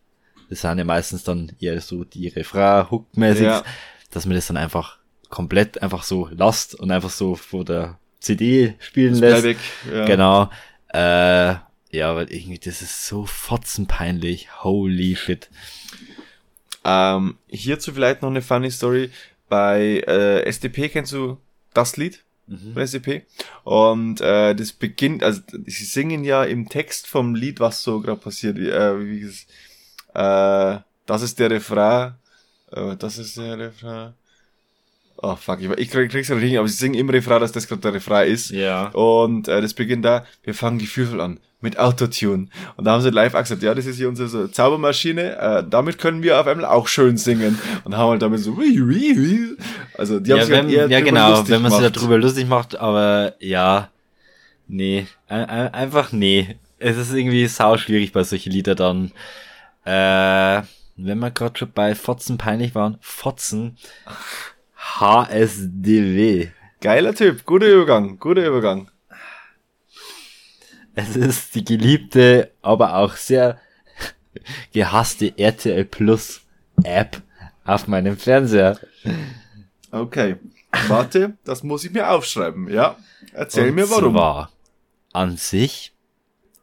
das 0.50 0.62
sind 0.62 0.78
ja 0.78 0.84
meistens 0.84 1.24
dann 1.24 1.52
eher 1.60 1.80
so 1.82 2.04
die 2.04 2.28
Refrain, 2.28 2.90
Hook-mäßig, 2.90 3.44
Ja. 3.46 3.64
dass 4.12 4.26
man 4.26 4.36
das 4.36 4.48
dann 4.48 4.58
einfach 4.58 4.98
komplett 5.30 5.82
einfach 5.84 6.04
so 6.04 6.28
lasst 6.32 6.76
und 6.76 6.90
einfach 6.92 7.12
so 7.12 7.36
vor 7.36 7.64
der 7.64 8.00
CD 8.20 8.76
spielen 8.80 9.12
das 9.12 9.20
lässt. 9.22 9.42
Playback. 9.42 9.58
Ja. 9.94 10.06
Genau. 10.06 10.50
Äh, 10.92 11.56
ja, 11.96 12.16
weil 12.16 12.32
irgendwie, 12.32 12.60
das 12.60 12.82
ist 12.82 13.06
so 13.08 13.26
fotzenpeinlich. 13.26 14.64
Holy 14.64 15.16
shit. 15.16 15.50
Ähm, 16.84 17.38
hierzu 17.48 17.94
vielleicht 17.94 18.22
noch 18.22 18.30
eine 18.30 18.42
funny 18.42 18.72
Story. 18.72 19.12
Bei 19.50 20.04
äh, 20.08 20.44
SDP 20.44 20.90
kennst 20.90 21.12
du 21.14 21.38
das 21.74 21.98
Lied 21.98 22.24
von 22.48 22.78
SDP? 22.82 23.24
Und 23.64 24.22
äh, 24.22 24.56
das 24.56 24.72
beginnt, 24.74 25.24
also 25.24 25.42
sie 25.66 25.86
singen 25.86 26.24
ja 26.24 26.44
im 26.44 26.68
Text 26.70 27.06
vom 27.08 27.36
Lied, 27.36 27.60
was 27.60 27.84
so 27.84 28.00
gerade 28.02 28.20
passiert. 28.20 28.58
Wie, 28.58 28.70
äh, 28.70 29.00
wie 29.06 29.22
es, 29.22 29.46
äh, 30.24 30.80
das 31.06 31.22
ist 31.22 31.40
der 31.40 31.50
Refrain. 31.50 32.14
Äh, 32.72 32.96
das 32.98 33.18
ist 33.18 33.38
der 33.38 33.58
Refrain. 33.58 34.14
Oh 35.22 35.36
fuck, 35.36 35.60
ich, 35.62 35.70
ich 35.78 35.90
krieg, 35.90 36.10
krieg's 36.10 36.30
nicht 36.30 36.40
hin, 36.42 36.58
aber 36.58 36.68
sie 36.68 36.76
singen 36.78 36.96
im 36.96 37.10
Refrain, 37.10 37.42
dass 37.42 37.52
das 37.52 37.68
gerade 37.68 37.82
der 37.82 37.94
Refrain 37.94 38.32
ist. 38.32 38.52
Ja. 38.52 38.88
Und 38.90 39.48
äh, 39.50 39.62
das 39.62 39.74
beginnt 39.74 40.06
da, 40.06 40.26
wir 40.44 40.54
fangen 40.54 40.78
gefühlvoll 40.80 41.20
an, 41.20 41.40
mit 41.60 41.78
Autotune. 41.78 42.48
Und 42.78 42.86
da 42.86 42.92
haben 42.94 43.02
sie 43.02 43.10
live 43.10 43.34
gesagt, 43.34 43.62
ja, 43.62 43.74
das 43.76 43.86
ist 43.86 43.98
hier 43.98 44.08
unsere 44.08 44.30
so 44.30 44.48
Zaubermaschine, 44.48 45.38
äh, 45.38 45.64
damit 45.70 45.98
können 45.98 46.24
wir 46.24 46.40
auf 46.40 46.48
einmal 46.48 46.66
auch 46.68 46.88
schön 46.88 47.18
singen. 47.18 47.60
Und 47.84 47.98
haben 47.98 48.12
halt 48.12 48.22
damit 48.22 48.40
so, 48.40 48.58
wie, 48.58 48.80
wie, 48.88 49.18
wie. 49.18 49.58
also 49.98 50.22
die 50.22 50.32
haben 50.32 50.40
Ja, 50.40 50.46
sich 50.46 50.56
halt 50.56 50.68
wenn, 50.68 50.74
eher 50.74 50.88
ja 50.90 51.02
genau, 51.02 51.46
wenn 51.50 51.62
man 51.64 51.72
sich 51.74 51.92
darüber 51.92 52.18
lustig 52.18 52.48
macht, 52.48 52.78
aber 52.80 53.34
ja, 53.40 53.90
nee, 54.70 55.06
ein- 55.28 55.50
ein- 55.50 55.74
einfach 55.74 56.14
nee. 56.14 56.56
Es 56.82 56.96
ist 56.96 57.12
irgendwie 57.14 57.46
sau 57.48 57.76
schwierig 57.76 58.14
bei 58.14 58.24
solchen 58.24 58.54
Lieder 58.54 58.74
dann. 58.74 59.12
Äh, 59.86 60.62
wenn 60.96 61.20
wir 61.20 61.32
gerade 61.32 61.58
schon 61.58 61.72
bei 61.72 61.96
Fotzen 61.96 62.38
peinlich 62.38 62.76
waren, 62.76 62.98
Fotzen, 63.02 63.78
HSDW. 64.76 66.50
Geiler 66.82 67.14
Typ, 67.14 67.46
guter 67.46 67.68
Übergang, 67.68 68.20
guter 68.20 68.46
Übergang. 68.46 68.90
Es 70.96 71.16
ist 71.16 71.56
die 71.56 71.64
geliebte, 71.64 72.52
aber 72.62 72.96
auch 72.98 73.16
sehr 73.16 73.60
gehasste 74.74 75.38
RTL 75.38 75.86
Plus 75.86 76.42
App 76.84 77.22
auf 77.64 77.88
meinem 77.88 78.18
Fernseher. 78.18 78.80
Okay, 79.92 80.36
warte, 80.88 81.38
das 81.44 81.64
muss 81.64 81.84
ich 81.84 81.92
mir 81.92 82.10
aufschreiben, 82.10 82.70
ja. 82.70 82.98
Erzähl 83.34 83.70
Und 83.70 83.76
mir 83.76 83.90
warum. 83.90 84.14
Zwar, 84.14 84.52
an 85.14 85.38
sich 85.38 85.94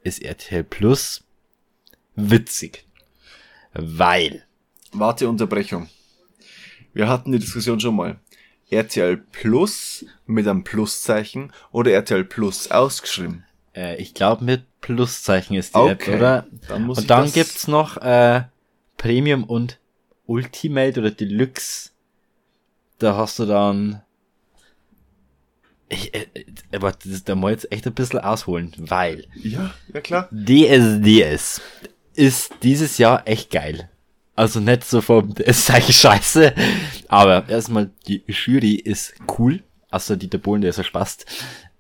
ist 0.03 0.23
RTL 0.23 0.65
Plus 0.65 1.25
witzig. 2.15 2.86
Weil, 3.79 4.45
Warte, 4.93 5.29
Unterbrechung. 5.29 5.89
Wir 6.95 7.09
hatten 7.09 7.33
die 7.33 7.39
Diskussion 7.39 7.79
schon 7.81 7.97
mal. 7.97 8.19
RTL 8.71 9.19
Plus 9.19 10.05
mit 10.27 10.49
einem 10.49 10.65
Pluszeichen 10.65 11.53
oder 11.71 11.93
RTL 11.93 12.25
Plus 12.25 12.71
ausgeschrieben. 12.71 13.45
äh, 13.75 13.97
ich 13.97 14.15
glaube 14.15 14.45
mit 14.45 14.65
Pluszeichen 14.81 15.57
ist 15.57 15.75
die 15.75 15.79
Okay, 15.79 16.13
App, 16.13 16.17
oder? 16.21 16.47
dann 16.69 16.89
und 16.91 17.11
dann 17.11 17.31
gibt's 17.33 17.69
noch 17.69 17.97
äh, 17.99 18.45
Premium 18.97 19.45
und 19.45 19.79
Ultimate 20.27 20.99
oder 21.01 21.11
Deluxe. 21.11 21.91
Da 22.99 23.17
hast 23.17 23.39
du 23.39 23.45
dann 23.47 24.03
ich, 25.89 26.13
äh, 26.15 26.27
äh, 26.35 26.45
aber 26.75 26.93
das, 26.93 27.23
da 27.25 27.35
muss 27.37 27.51
ich 27.51 27.57
jetzt 27.63 27.73
echt 27.73 27.87
ein 27.87 27.95
bisschen 27.95 28.19
ausholen, 28.21 28.73
weil 28.79 29.27
Ja, 29.45 29.73
ja 29.93 30.01
klar. 30.01 30.29
DSDS 30.33 31.61
ist 32.17 32.53
dieses 32.63 32.99
Jahr 32.99 33.27
echt 33.27 33.51
geil. 33.51 33.89
Also 34.35 34.61
nicht 34.61 34.85
so 34.85 35.01
vom, 35.01 35.35
es 35.39 35.61
ist 35.61 35.71
eigentlich 35.71 35.97
scheiße, 35.97 36.55
aber 37.09 37.49
erstmal 37.49 37.91
die 38.07 38.23
Jury 38.27 38.75
ist 38.75 39.15
cool. 39.39 39.63
Also 39.91 40.17
Dieter 40.17 40.39
Bohlen, 40.39 40.61
der 40.61 40.71
ist 40.71 40.79
ja 40.79 40.85
Spaß. 40.85 41.19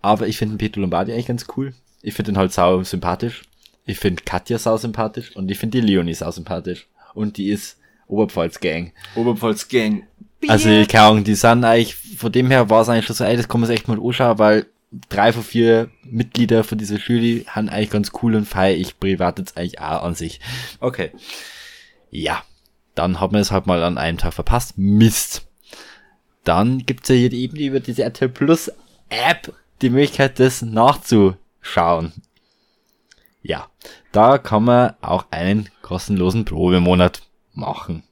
Aber 0.00 0.26
ich 0.26 0.38
finde 0.38 0.54
den 0.54 0.58
Peter 0.58 0.80
Lombardi 0.80 1.12
eigentlich 1.12 1.26
ganz 1.26 1.46
cool. 1.56 1.74
Ich 2.02 2.14
finde 2.14 2.32
ihn 2.32 2.38
halt 2.38 2.52
sau 2.52 2.82
sympathisch. 2.82 3.42
Ich 3.84 3.98
finde 3.98 4.22
Katja 4.24 4.58
sau 4.58 4.76
sympathisch 4.76 5.34
und 5.36 5.50
ich 5.50 5.58
finde 5.58 5.80
die 5.80 5.86
Leonie 5.86 6.14
sau 6.14 6.30
sympathisch. 6.30 6.86
Und 7.14 7.36
die 7.36 7.48
ist 7.50 7.78
Oberpfalz-Gang. 8.08 8.92
Oberpfalz 9.14 9.68
Gang. 9.68 10.06
Also, 10.48 10.68
keine 10.86 11.04
Ahnung, 11.04 11.24
die 11.24 11.34
sind 11.34 11.64
eigentlich, 11.64 11.94
von 11.94 12.30
dem 12.30 12.50
her 12.50 12.68
war 12.70 12.82
es 12.82 12.88
eigentlich 12.88 13.06
schon 13.06 13.16
so, 13.16 13.24
ey, 13.24 13.36
das 13.36 13.48
kann 13.48 13.60
man 13.60 13.68
sich 13.68 13.78
echt 13.78 13.88
mal 13.88 13.98
anschauen, 13.98 14.38
weil 14.38 14.66
drei 15.08 15.32
von 15.32 15.42
vier 15.42 15.90
Mitglieder 16.04 16.64
von 16.64 16.78
dieser 16.78 16.98
Jury 16.98 17.44
haben 17.48 17.68
eigentlich 17.68 17.90
ganz 17.90 18.12
cool 18.22 18.34
und 18.34 18.46
feier 18.46 18.76
ich 18.76 18.98
privat 18.98 19.38
jetzt 19.38 19.56
eigentlich 19.56 19.80
auch 19.80 20.02
an 20.02 20.14
sich. 20.14 20.40
Okay. 20.80 21.12
Ja. 22.10 22.42
Dann 22.94 23.20
hat 23.20 23.32
man 23.32 23.42
es 23.42 23.50
halt 23.50 23.66
mal 23.66 23.82
an 23.82 23.98
einem 23.98 24.16
Tag 24.16 24.32
verpasst. 24.32 24.78
Mist. 24.78 25.46
Dann 26.44 26.78
gibt's 26.78 27.08
ja 27.08 27.14
hier 27.14 27.32
eben 27.32 27.56
über 27.56 27.80
diese 27.80 28.04
RTL 28.04 28.30
Plus 28.30 28.70
App 29.08 29.52
die 29.82 29.90
Möglichkeit, 29.90 30.40
das 30.40 30.62
nachzuschauen. 30.62 32.12
Ja. 33.42 33.68
Da 34.12 34.38
kann 34.38 34.64
man 34.64 34.94
auch 35.02 35.26
einen 35.30 35.68
kostenlosen 35.82 36.44
Probemonat 36.46 37.22
machen. 37.52 38.02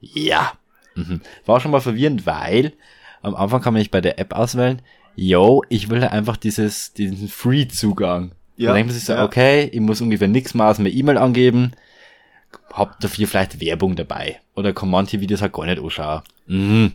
Ja. 0.00 0.52
Mhm. 0.94 1.22
War 1.46 1.60
schon 1.60 1.70
mal 1.70 1.80
verwirrend, 1.80 2.26
weil 2.26 2.74
am 3.22 3.34
Anfang 3.34 3.62
kann 3.62 3.72
man 3.72 3.80
nicht 3.80 3.90
bei 3.90 4.00
der 4.00 4.18
App 4.18 4.34
auswählen, 4.34 4.82
yo, 5.16 5.62
ich 5.68 5.88
will 5.88 6.04
einfach 6.04 6.36
dieses, 6.36 6.92
diesen 6.92 7.28
Free-Zugang. 7.28 8.32
Ja, 8.56 8.68
dann 8.68 8.76
denkt 8.76 8.88
man 8.88 8.94
sich 8.94 9.04
so, 9.04 9.14
ja. 9.14 9.24
okay, 9.24 9.64
ich 9.72 9.80
muss 9.80 10.00
ungefähr 10.00 10.28
nichts 10.28 10.54
mehr 10.54 10.66
aus 10.66 10.78
meiner 10.78 10.90
E-Mail 10.90 11.18
angeben, 11.18 11.72
hab 12.72 13.00
dafür 13.00 13.26
vielleicht 13.26 13.60
Werbung 13.60 13.96
dabei. 13.96 14.40
Oder 14.54 14.72
kann 14.72 14.90
manche 14.90 15.20
Videos 15.20 15.42
halt 15.42 15.52
gar 15.52 15.66
nicht 15.66 15.80
anschauen. 15.80 16.22
Mhm. 16.46 16.92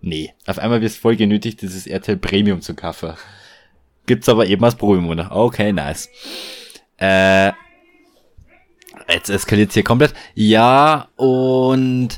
Nee. 0.00 0.32
Auf 0.46 0.58
einmal 0.58 0.80
wird 0.80 0.92
es 0.92 0.96
voll 0.96 1.16
genötigt, 1.16 1.62
dieses 1.62 1.86
RTL 1.86 2.16
Premium 2.16 2.60
zu 2.60 2.74
kaufen. 2.74 3.14
Gibt's 4.06 4.28
aber 4.28 4.46
eben 4.46 4.64
als 4.64 4.76
Probemonat. 4.76 5.30
Okay, 5.30 5.72
nice. 5.72 6.08
Äh, 6.98 7.52
jetzt 9.08 9.28
eskaliert 9.28 9.72
hier 9.72 9.84
komplett. 9.84 10.14
Ja, 10.34 11.08
und 11.16 12.16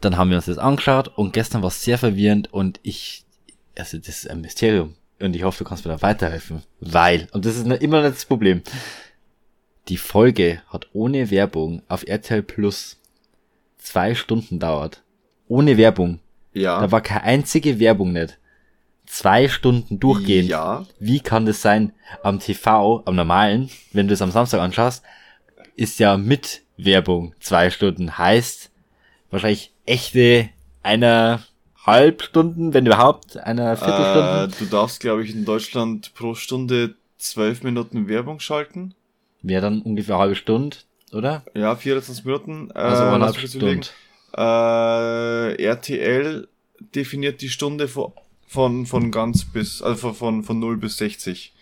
dann 0.00 0.16
haben 0.16 0.30
wir 0.30 0.36
uns 0.36 0.46
das 0.46 0.58
angeschaut 0.58 1.08
und 1.08 1.32
gestern 1.32 1.62
war 1.62 1.68
es 1.68 1.82
sehr 1.82 1.98
verwirrend 1.98 2.52
und 2.52 2.78
ich, 2.82 3.24
also 3.78 3.98
das 3.98 4.08
ist 4.08 4.30
ein 4.30 4.40
Mysterium 4.40 4.94
und 5.20 5.34
ich 5.34 5.42
hoffe, 5.42 5.64
du 5.64 5.68
kannst 5.68 5.84
mir 5.84 5.92
da 5.92 6.02
weiterhelfen, 6.02 6.62
weil, 6.80 7.28
und 7.32 7.44
das 7.44 7.56
ist 7.56 7.66
noch 7.66 7.80
immer 7.80 8.02
nicht 8.02 8.16
das 8.16 8.24
Problem, 8.24 8.62
die 9.88 9.96
Folge 9.96 10.62
hat 10.68 10.88
ohne 10.92 11.30
Werbung 11.30 11.82
auf 11.88 12.06
RTL 12.06 12.42
Plus 12.42 12.98
zwei 13.78 14.14
Stunden 14.14 14.58
dauert. 14.58 15.02
Ohne 15.48 15.78
Werbung. 15.78 16.20
Ja. 16.52 16.80
Da 16.80 16.92
war 16.92 17.00
keine 17.00 17.22
einzige 17.22 17.80
Werbung 17.80 18.12
nicht. 18.12 18.38
Zwei 19.06 19.48
Stunden 19.48 19.98
durchgehend. 19.98 20.50
Ja. 20.50 20.84
Wie 20.98 21.20
kann 21.20 21.46
das 21.46 21.62
sein? 21.62 21.92
Am 22.22 22.38
TV, 22.38 23.02
am 23.06 23.16
normalen, 23.16 23.70
wenn 23.92 24.08
du 24.08 24.14
es 24.14 24.20
am 24.20 24.30
Samstag 24.30 24.60
anschaust, 24.60 25.02
ist 25.76 25.98
ja 25.98 26.18
mit 26.18 26.62
Werbung 26.76 27.34
zwei 27.40 27.70
Stunden. 27.70 28.18
Heißt, 28.18 28.70
wahrscheinlich 29.30 29.72
echte 29.86 30.50
Stunden, 32.20 32.74
wenn 32.74 32.86
überhaupt, 32.86 33.36
einer 33.36 33.72
Äh, 33.72 33.76
Viertelstunde. 33.76 34.50
du 34.58 34.64
darfst, 34.66 35.00
glaube 35.00 35.24
ich, 35.24 35.30
in 35.34 35.44
Deutschland 35.44 36.12
pro 36.14 36.34
Stunde 36.34 36.94
zwölf 37.18 37.62
Minuten 37.62 38.08
Werbung 38.08 38.40
schalten. 38.40 38.94
Wäre 39.42 39.62
dann 39.62 39.82
ungefähr 39.82 40.14
eine 40.16 40.22
halbe 40.22 40.34
Stunde, 40.34 40.76
oder? 41.12 41.44
Ja, 41.54 41.74
24 41.76 42.24
Minuten. 42.24 42.70
Äh, 42.74 42.78
Also 42.78 43.02
eineinhalb. 43.04 43.36
Stunden. 43.36 43.82
Äh, 44.36 45.62
RTL 45.64 46.48
definiert 46.94 47.40
die 47.40 47.48
Stunde 47.48 47.88
von, 47.88 48.12
von, 48.46 48.86
von 48.86 49.10
ganz 49.10 49.44
bis, 49.44 49.82
also 49.82 49.96
von, 50.12 50.14
von, 50.14 50.44
von 50.44 50.58
0 50.58 50.76
bis 50.76 50.96
60. 50.98 51.52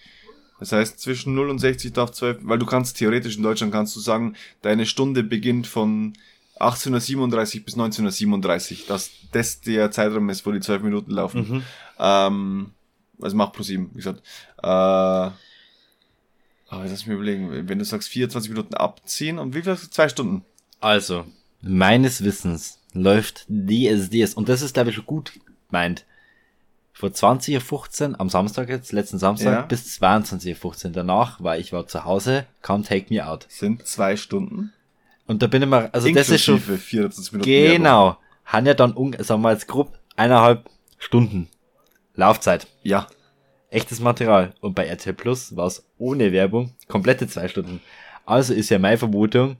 Das 0.59 0.72
heißt, 0.72 1.01
zwischen 1.01 1.35
0 1.35 1.51
und 1.51 1.59
60 1.59 1.93
darf 1.93 2.12
12, 2.12 2.39
weil 2.43 2.59
du 2.59 2.66
kannst 2.66 2.97
theoretisch 2.99 3.37
in 3.37 3.43
Deutschland 3.43 3.72
kannst 3.72 3.95
du 3.95 4.01
sagen, 4.01 4.37
deine 4.62 4.87
Stunde 4.87 5.22
beginnt 5.22 5.66
von 5.66 6.14
1837 6.59 7.64
bis 7.64 7.74
1937, 7.74 8.86
dass 8.86 9.11
das 9.32 9.61
der 9.61 9.90
Zeitraum 9.90 10.28
ist, 10.30 10.46
wo 10.46 10.52
die 10.52 10.61
12 10.61 10.82
Minuten 10.82 11.11
laufen. 11.11 11.48
Mhm. 11.48 11.62
Ähm, 11.98 12.70
also 13.20 13.36
macht 13.36 13.52
plus 13.52 13.66
7, 13.68 13.90
wie 13.92 13.96
gesagt. 13.98 14.22
Äh, 14.62 14.66
aber 16.68 16.84
lass 16.84 17.07
mich 17.07 17.14
überlegen, 17.14 17.68
wenn 17.68 17.78
du 17.78 17.84
sagst 17.84 18.09
24 18.09 18.50
Minuten 18.50 18.74
abziehen 18.74 19.38
und 19.38 19.54
wie 19.54 19.62
viel? 19.62 19.76
Zwei 19.76 20.09
Stunden. 20.09 20.44
Also, 20.80 21.24
meines 21.62 22.24
Wissens 22.24 22.80
läuft 22.92 23.46
DSDS, 23.48 24.34
und 24.34 24.48
das 24.48 24.62
ist, 24.62 24.74
glaube 24.74 24.90
ich, 24.90 25.04
gut 25.07 25.32
meint. 25.70 26.04
Vor 26.92 27.11
20.15 27.11 28.11
Uhr 28.12 28.20
am 28.20 28.30
Samstag 28.30 28.68
jetzt, 28.70 28.90
letzten 28.92 29.18
Samstag, 29.18 29.52
Ja. 29.52 29.62
bis 29.62 30.00
22.15 30.00 30.86
Uhr. 30.86 30.92
Danach 30.92 31.42
war 31.42 31.59
ich 31.59 31.72
war 31.72 31.86
zu 31.86 32.04
Hause, 32.04 32.46
kam 32.62 32.84
Take 32.84 33.12
Me 33.12 33.26
Out. 33.26 33.46
Sind 33.50 33.86
zwei 33.86 34.16
Stunden. 34.16 34.72
Und 35.27 35.43
da 35.43 35.47
bin 35.47 35.62
ich 35.62 35.68
mal, 35.68 35.89
also 35.93 36.09
das 36.12 36.29
ist 36.29 36.45
schon, 36.45 36.57
Inklusive 36.57 36.79
24 36.79 37.33
Minuten 37.33 37.51
genau, 37.51 38.16
haben 38.45 38.66
ja 38.66 38.74
dann, 38.74 38.95
sagen 39.18 39.43
wir 39.43 39.53
jetzt 39.53 39.66
grob, 39.66 39.93
eineinhalb 40.16 40.68
Stunden 40.99 41.49
Laufzeit. 42.14 42.66
Ja. 42.83 43.07
Echtes 43.70 44.01
Material. 44.01 44.55
Und 44.61 44.74
bei 44.74 44.87
RTL 44.87 45.12
Plus 45.12 45.57
war 45.57 45.66
es 45.66 45.85
ohne 45.99 46.33
Werbung 46.33 46.72
komplette 46.89 47.27
zwei 47.27 47.49
Stunden. 47.49 47.81
Also 48.24 48.55
ist 48.55 48.70
ja 48.70 48.79
meine 48.79 48.99
Vermutung, 48.99 49.57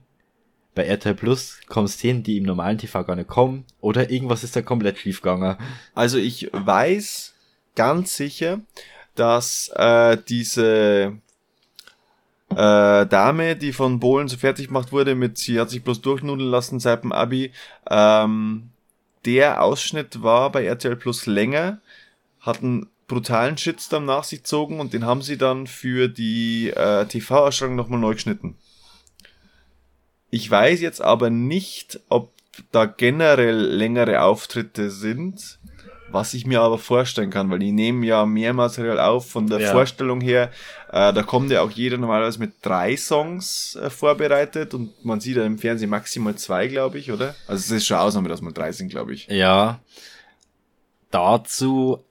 bei 0.73 0.85
RTL 0.85 1.15
Plus 1.15 1.59
kommen 1.67 1.87
Szenen, 1.87 2.23
die 2.23 2.37
im 2.37 2.43
normalen 2.43 2.77
TV 2.77 3.03
gar 3.03 3.15
nicht 3.15 3.27
kommen, 3.27 3.65
oder 3.81 4.09
irgendwas 4.09 4.43
ist 4.43 4.55
da 4.55 4.61
komplett 4.61 4.97
schiefgegangen. 4.97 5.57
Also 5.93 6.17
ich 6.17 6.49
weiß 6.51 7.33
ganz 7.75 8.15
sicher, 8.15 8.61
dass 9.15 9.69
äh, 9.75 10.17
diese 10.27 11.17
äh, 12.51 13.05
Dame, 13.05 13.55
die 13.55 13.73
von 13.73 13.99
Bohlen 13.99 14.27
so 14.27 14.37
fertig 14.37 14.67
gemacht 14.67 14.91
wurde, 14.91 15.15
mit 15.15 15.37
sie 15.37 15.59
hat 15.59 15.69
sich 15.69 15.83
bloß 15.83 16.01
durchnudeln 16.01 16.49
lassen 16.49 16.79
seit 16.79 17.03
dem 17.03 17.11
Abi, 17.11 17.51
ähm, 17.89 18.69
der 19.25 19.61
Ausschnitt 19.61 20.23
war 20.23 20.51
bei 20.51 20.65
RTL 20.65 20.95
Plus 20.95 21.25
länger, 21.25 21.81
hat 22.39 22.63
einen 22.63 22.87
brutalen 23.07 23.57
Shitstorm 23.57 24.05
nach 24.05 24.23
sich 24.23 24.39
gezogen 24.39 24.79
und 24.79 24.93
den 24.93 25.05
haben 25.05 25.21
sie 25.21 25.37
dann 25.37 25.67
für 25.67 26.07
die 26.07 26.69
äh, 26.69 27.05
TV-Ausstrahlung 27.05 27.75
nochmal 27.75 27.99
neu 27.99 28.13
geschnitten. 28.13 28.55
Ich 30.29 30.49
weiß 30.49 30.81
jetzt 30.81 31.01
aber 31.01 31.29
nicht, 31.29 31.99
ob 32.09 32.31
da 32.71 32.85
generell 32.85 33.57
längere 33.57 34.21
Auftritte 34.21 34.89
sind, 34.89 35.56
was 36.09 36.33
ich 36.33 36.45
mir 36.45 36.61
aber 36.61 36.77
vorstellen 36.77 37.29
kann, 37.29 37.49
weil 37.49 37.59
die 37.59 37.71
nehmen 37.71 38.03
ja 38.03 38.25
mehr 38.25 38.53
Material 38.53 38.99
auf 38.99 39.29
von 39.29 39.47
der 39.47 39.59
Ja. 39.59 39.71
Vorstellung 39.71 40.21
her. 40.21 40.51
Äh, 40.91 41.11
da 41.13 41.23
kommt 41.23 41.51
ja 41.51 41.61
auch 41.61 41.71
jeder 41.71 41.97
normalerweise 41.97 42.39
mit 42.39 42.53
drei 42.61 42.95
Songs 42.95 43.75
äh, 43.75 43.89
vorbereitet 43.89 44.73
und 44.73 45.03
man 45.05 45.19
sieht 45.19 45.37
ja 45.37 45.43
im 45.45 45.57
Fernsehen 45.59 45.89
maximal 45.89 46.35
zwei, 46.35 46.67
glaube 46.67 46.97
ich, 46.97 47.11
oder? 47.11 47.35
Also 47.47 47.59
es 47.59 47.71
ist 47.71 47.87
schon 47.87 47.97
Ausnahme, 47.97 48.29
dass 48.29 48.41
man 48.41 48.53
drei 48.53 48.71
sind, 48.71 48.89
glaube 48.89 49.13
ich. 49.13 49.27
Ja. 49.27 49.79
Dazu 51.11 52.03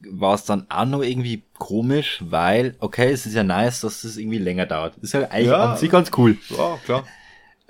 war 0.00 0.34
es 0.34 0.44
dann 0.44 0.66
auch 0.70 0.84
noch 0.84 1.02
irgendwie 1.02 1.42
komisch, 1.58 2.18
weil, 2.24 2.76
okay, 2.78 3.10
es 3.10 3.26
ist 3.26 3.34
ja 3.34 3.42
nice, 3.42 3.80
dass 3.80 4.02
das 4.02 4.16
irgendwie 4.16 4.38
länger 4.38 4.66
dauert. 4.66 4.96
Ist 5.02 5.12
ja 5.14 5.22
eigentlich 5.28 5.46
Ja. 5.48 5.72
an 5.72 5.76
sich 5.76 5.90
ganz 5.90 6.10
cool. 6.16 6.36
Ja, 6.50 6.78
klar. 6.84 7.04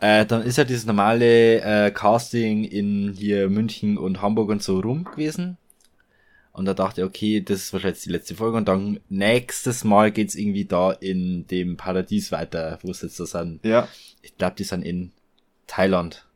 Äh, 0.01 0.26
dann 0.26 0.42
ist 0.42 0.59
ja 0.59 0.64
dieses 0.64 0.86
normale 0.86 1.61
äh, 1.61 1.90
Casting 1.90 2.64
in 2.64 3.12
hier 3.16 3.49
München 3.51 3.99
und 3.99 4.22
Hamburg 4.22 4.49
und 4.51 4.62
so 4.62 4.78
rum 4.80 5.05
gewesen. 5.05 5.59
Und 6.53 6.64
da 6.64 6.74
dachte 6.74 7.01
ich, 7.03 7.07
okay, 7.07 7.40
das 7.40 7.59
ist 7.59 7.72
wahrscheinlich 7.72 8.03
die 8.03 8.11
letzte 8.11 8.34
Folge. 8.34 8.57
Und 8.57 8.66
dann 8.68 9.01
nächstes 9.09 9.84
Mal 9.84 10.11
geht's 10.11 10.34
irgendwie 10.34 10.64
da 10.64 10.92
in 10.92 11.46
dem 11.46 11.76
Paradies 11.76 12.32
weiter, 12.32 12.78
wo 12.82 12.90
es 12.90 13.03
jetzt 13.03 13.18
da 13.20 13.26
sind. 13.26 13.64
Ja, 13.64 13.88
Ich 14.22 14.36
glaube, 14.36 14.57
die 14.57 14.64
sind 14.64 14.82
in 14.82 15.12
Thailand. 15.66 16.26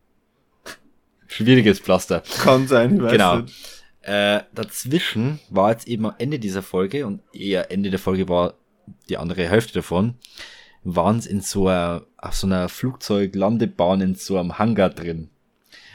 Schwieriges 1.26 1.80
Pflaster. 1.80 2.22
kann 2.42 2.68
sein, 2.68 2.96
ich 2.96 3.02
weiß 3.02 3.12
Genau. 3.12 3.38
nicht. 3.38 3.54
Äh, 4.02 4.40
dazwischen 4.54 5.38
war 5.50 5.70
jetzt 5.70 5.86
eben 5.88 6.06
am 6.06 6.14
Ende 6.18 6.38
dieser 6.38 6.62
Folge, 6.62 7.06
und 7.06 7.20
eher 7.32 7.70
Ende 7.70 7.90
der 7.90 7.98
Folge 8.00 8.28
war 8.28 8.54
die 9.08 9.16
andere 9.16 9.48
Hälfte 9.48 9.72
davon, 9.74 10.14
waren 10.84 11.18
es 11.18 11.26
in 11.26 11.40
so 11.40 11.68
einer, 11.68 12.02
auf 12.16 12.34
so 12.34 12.46
einer 12.46 12.68
Flugzeuglandebahn 12.68 14.00
in 14.00 14.14
so 14.14 14.38
einem 14.38 14.58
Hangar 14.58 14.90
drin. 14.90 15.28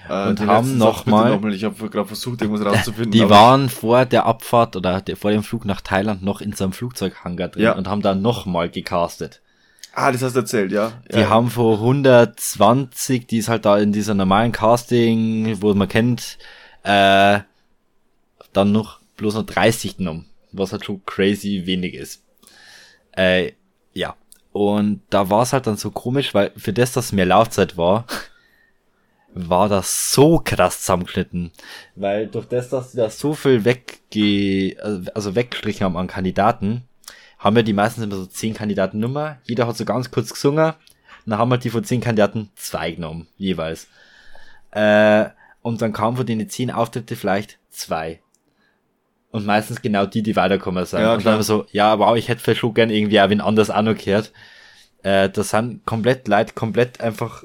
Äh, 0.09 0.29
Und 0.29 0.39
haben 0.41 0.65
letzten 0.67 0.77
noch 0.77 1.05
mal-. 1.05 1.53
Ich 1.53 1.63
habe 1.63 1.89
gerade 1.89 2.07
versucht, 2.07 2.41
irgendwas 2.41 2.65
rauszufinden. 2.65 3.11
Die 3.11 3.29
waren 3.29 3.69
vor 3.69 4.05
der 4.05 4.25
Abfahrt 4.25 4.75
oder 4.75 5.01
der, 5.01 5.17
vor 5.17 5.31
dem 5.31 5.43
Flug 5.43 5.65
nach 5.65 5.81
Thailand 5.81 6.23
noch 6.23 6.39
in 6.41 6.53
so 6.53 6.63
einem 6.63 6.73
Flugzeughangar 6.73 7.49
drin 7.49 7.63
Ja. 7.63 7.73
und 7.73 7.87
haben 7.87 8.01
da 8.01 8.15
nochmal 8.15 8.69
gecastet. 8.69 9.41
Ah, 9.93 10.11
das 10.11 10.21
hast 10.21 10.35
du 10.35 10.41
erzählt, 10.41 10.71
ja. 10.71 10.93
Die 11.11 11.19
ja. 11.19 11.29
haben 11.29 11.49
vor 11.49 11.77
120, 11.79 13.25
die 13.25 13.39
ist 13.39 13.49
halt 13.49 13.65
da 13.65 13.79
in 13.79 13.91
dieser 13.91 14.13
normalen 14.13 14.51
Casting, 14.51 15.57
wo 15.61 15.73
man 15.73 15.87
kennt, 15.87 16.37
äh, 16.83 17.39
dann 18.53 18.71
noch 18.71 18.99
bloß 19.17 19.33
noch 19.33 19.45
30 19.45 19.97
genommen, 19.97 20.27
was 20.51 20.71
halt 20.71 20.85
schon 20.85 21.03
crazy 21.05 21.63
wenig 21.65 21.95
ist. 21.95 22.23
Äh, 23.11 23.53
ja. 23.93 24.15
Und 24.57 25.01
da 25.11 25.29
war 25.29 25.43
es 25.43 25.53
halt 25.53 25.67
dann 25.67 25.77
so 25.77 25.91
komisch, 25.91 26.33
weil 26.33 26.51
für 26.57 26.73
das, 26.73 26.91
dass 26.91 27.11
mehr 27.11 27.27
Laufzeit 27.27 27.77
war, 27.77 28.07
war 29.35 29.69
das 29.69 30.11
so 30.11 30.41
krass 30.43 30.81
zusammengeschnitten. 30.81 31.51
Weil 31.95 32.25
durch 32.25 32.47
das, 32.47 32.69
dass 32.69 32.89
die 32.89 32.97
da 32.97 33.11
so 33.11 33.35
viel 33.35 33.65
wegge 33.65 34.75
also 35.13 35.35
weggestrichen 35.35 35.85
haben 35.85 35.95
an 35.95 36.07
Kandidaten, 36.07 36.85
haben 37.37 37.55
wir 37.55 37.61
die 37.61 37.73
meistens 37.73 38.05
immer 38.05 38.15
so 38.15 38.25
zehn 38.25 38.55
Kandidaten 38.55 38.99
Nummer. 38.99 39.37
Jeder 39.43 39.67
hat 39.67 39.77
so 39.77 39.85
ganz 39.85 40.09
kurz 40.09 40.33
gesungen. 40.33 40.73
Dann 41.27 41.37
haben 41.37 41.49
wir 41.49 41.59
die 41.59 41.69
von 41.69 41.83
zehn 41.83 42.01
Kandidaten 42.01 42.49
zwei 42.55 42.89
genommen, 42.93 43.27
jeweils. 43.37 43.87
Äh, 44.71 45.25
und 45.61 45.83
dann 45.83 45.93
kamen 45.93 46.17
von 46.17 46.25
den 46.25 46.49
zehn 46.49 46.71
Auftritte 46.71 47.15
vielleicht 47.15 47.59
zwei. 47.69 48.21
Und 49.31 49.45
meistens 49.45 49.81
genau 49.81 50.05
die, 50.05 50.23
die 50.23 50.35
weiterkommen 50.35 50.85
sind. 50.85 51.01
Ja, 51.01 51.15
und 51.15 51.25
dann 51.25 51.43
so, 51.43 51.65
ja, 51.71 51.99
wow, 51.99 52.15
ich 52.15 52.29
hätte 52.29 52.41
vielleicht 52.41 52.61
schon 52.61 52.73
gern 52.73 52.89
irgendwie 52.89 53.19
auch 53.19 53.29
wen 53.29 53.41
anders 53.41 53.69
auch 53.69 53.81
noch 53.81 53.97
gehört. 53.97 54.31
Äh, 55.03 55.29
das 55.29 55.49
sind 55.49 55.85
komplett 55.85 56.27
Leute 56.27 56.53
komplett 56.53 57.01
einfach 57.01 57.43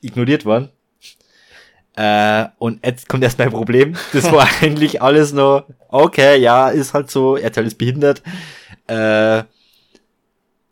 ignoriert 0.00 0.44
worden. 0.44 0.70
Äh, 1.94 2.46
und 2.58 2.84
jetzt 2.84 3.08
kommt 3.08 3.22
erst 3.22 3.38
mein 3.38 3.50
Problem. 3.50 3.96
Das 4.12 4.30
war 4.32 4.48
eigentlich 4.60 5.02
alles 5.02 5.32
noch, 5.32 5.64
okay, 5.88 6.38
ja, 6.40 6.68
ist 6.68 6.94
halt 6.94 7.10
so, 7.10 7.36
RTL 7.36 7.66
ist 7.66 7.78
behindert. 7.78 8.22
Äh, 8.86 9.44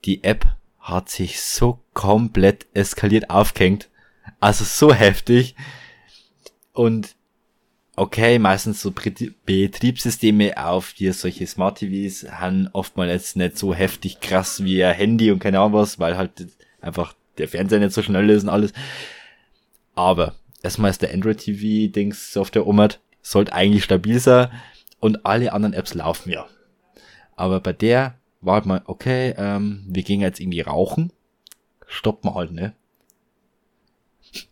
die 0.04 0.24
App 0.24 0.46
hat 0.78 1.10
sich 1.10 1.40
so 1.40 1.78
komplett 1.94 2.66
eskaliert 2.74 3.30
aufgehängt. 3.30 3.88
Also 4.40 4.64
so 4.64 4.94
heftig. 4.94 5.54
Und 6.72 7.14
okay, 8.00 8.38
meistens 8.38 8.80
so 8.80 8.92
Betrie- 8.92 9.34
Betriebssysteme 9.44 10.56
auf 10.56 10.94
die 10.94 11.12
solche 11.12 11.46
Smart 11.46 11.78
TVs 11.78 12.32
haben 12.32 12.70
oftmals 12.72 13.12
jetzt 13.12 13.36
nicht 13.36 13.58
so 13.58 13.74
heftig 13.74 14.20
krass 14.20 14.64
wie 14.64 14.82
ein 14.82 14.94
Handy 14.94 15.30
und 15.30 15.38
keine 15.38 15.60
Ahnung 15.60 15.74
was, 15.74 15.98
weil 15.98 16.16
halt 16.16 16.48
einfach 16.80 17.14
der 17.36 17.46
Fernseher 17.46 17.78
nicht 17.80 17.92
so 17.92 18.02
schnell 18.02 18.30
ist 18.30 18.44
und 18.44 18.48
alles. 18.48 18.72
Aber 19.94 20.34
erstmal 20.62 20.90
ist 20.90 21.02
der 21.02 21.12
Android 21.12 21.40
TV 21.40 21.92
Dings 21.92 22.32
Software 22.32 22.66
ummert, 22.66 23.00
sollte 23.20 23.52
eigentlich 23.52 23.84
stabil 23.84 24.18
sein 24.18 24.50
und 24.98 25.26
alle 25.26 25.52
anderen 25.52 25.74
Apps 25.74 25.92
laufen 25.92 26.30
ja. 26.30 26.46
Aber 27.36 27.60
bei 27.60 27.74
der 27.74 28.14
war 28.40 28.54
halt 28.54 28.66
mal, 28.66 28.80
okay, 28.86 29.34
ähm, 29.36 29.84
wir 29.86 30.04
gehen 30.04 30.22
jetzt 30.22 30.40
irgendwie 30.40 30.62
rauchen, 30.62 31.12
stoppt 31.86 32.24
man 32.24 32.34
halt, 32.34 32.52
ne? 32.52 32.72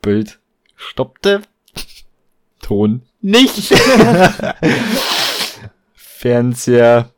Bild 0.00 0.38
stoppte, 0.74 1.42
Ton 2.66 3.02
nicht. 3.20 3.72
Fernseher 5.94 7.10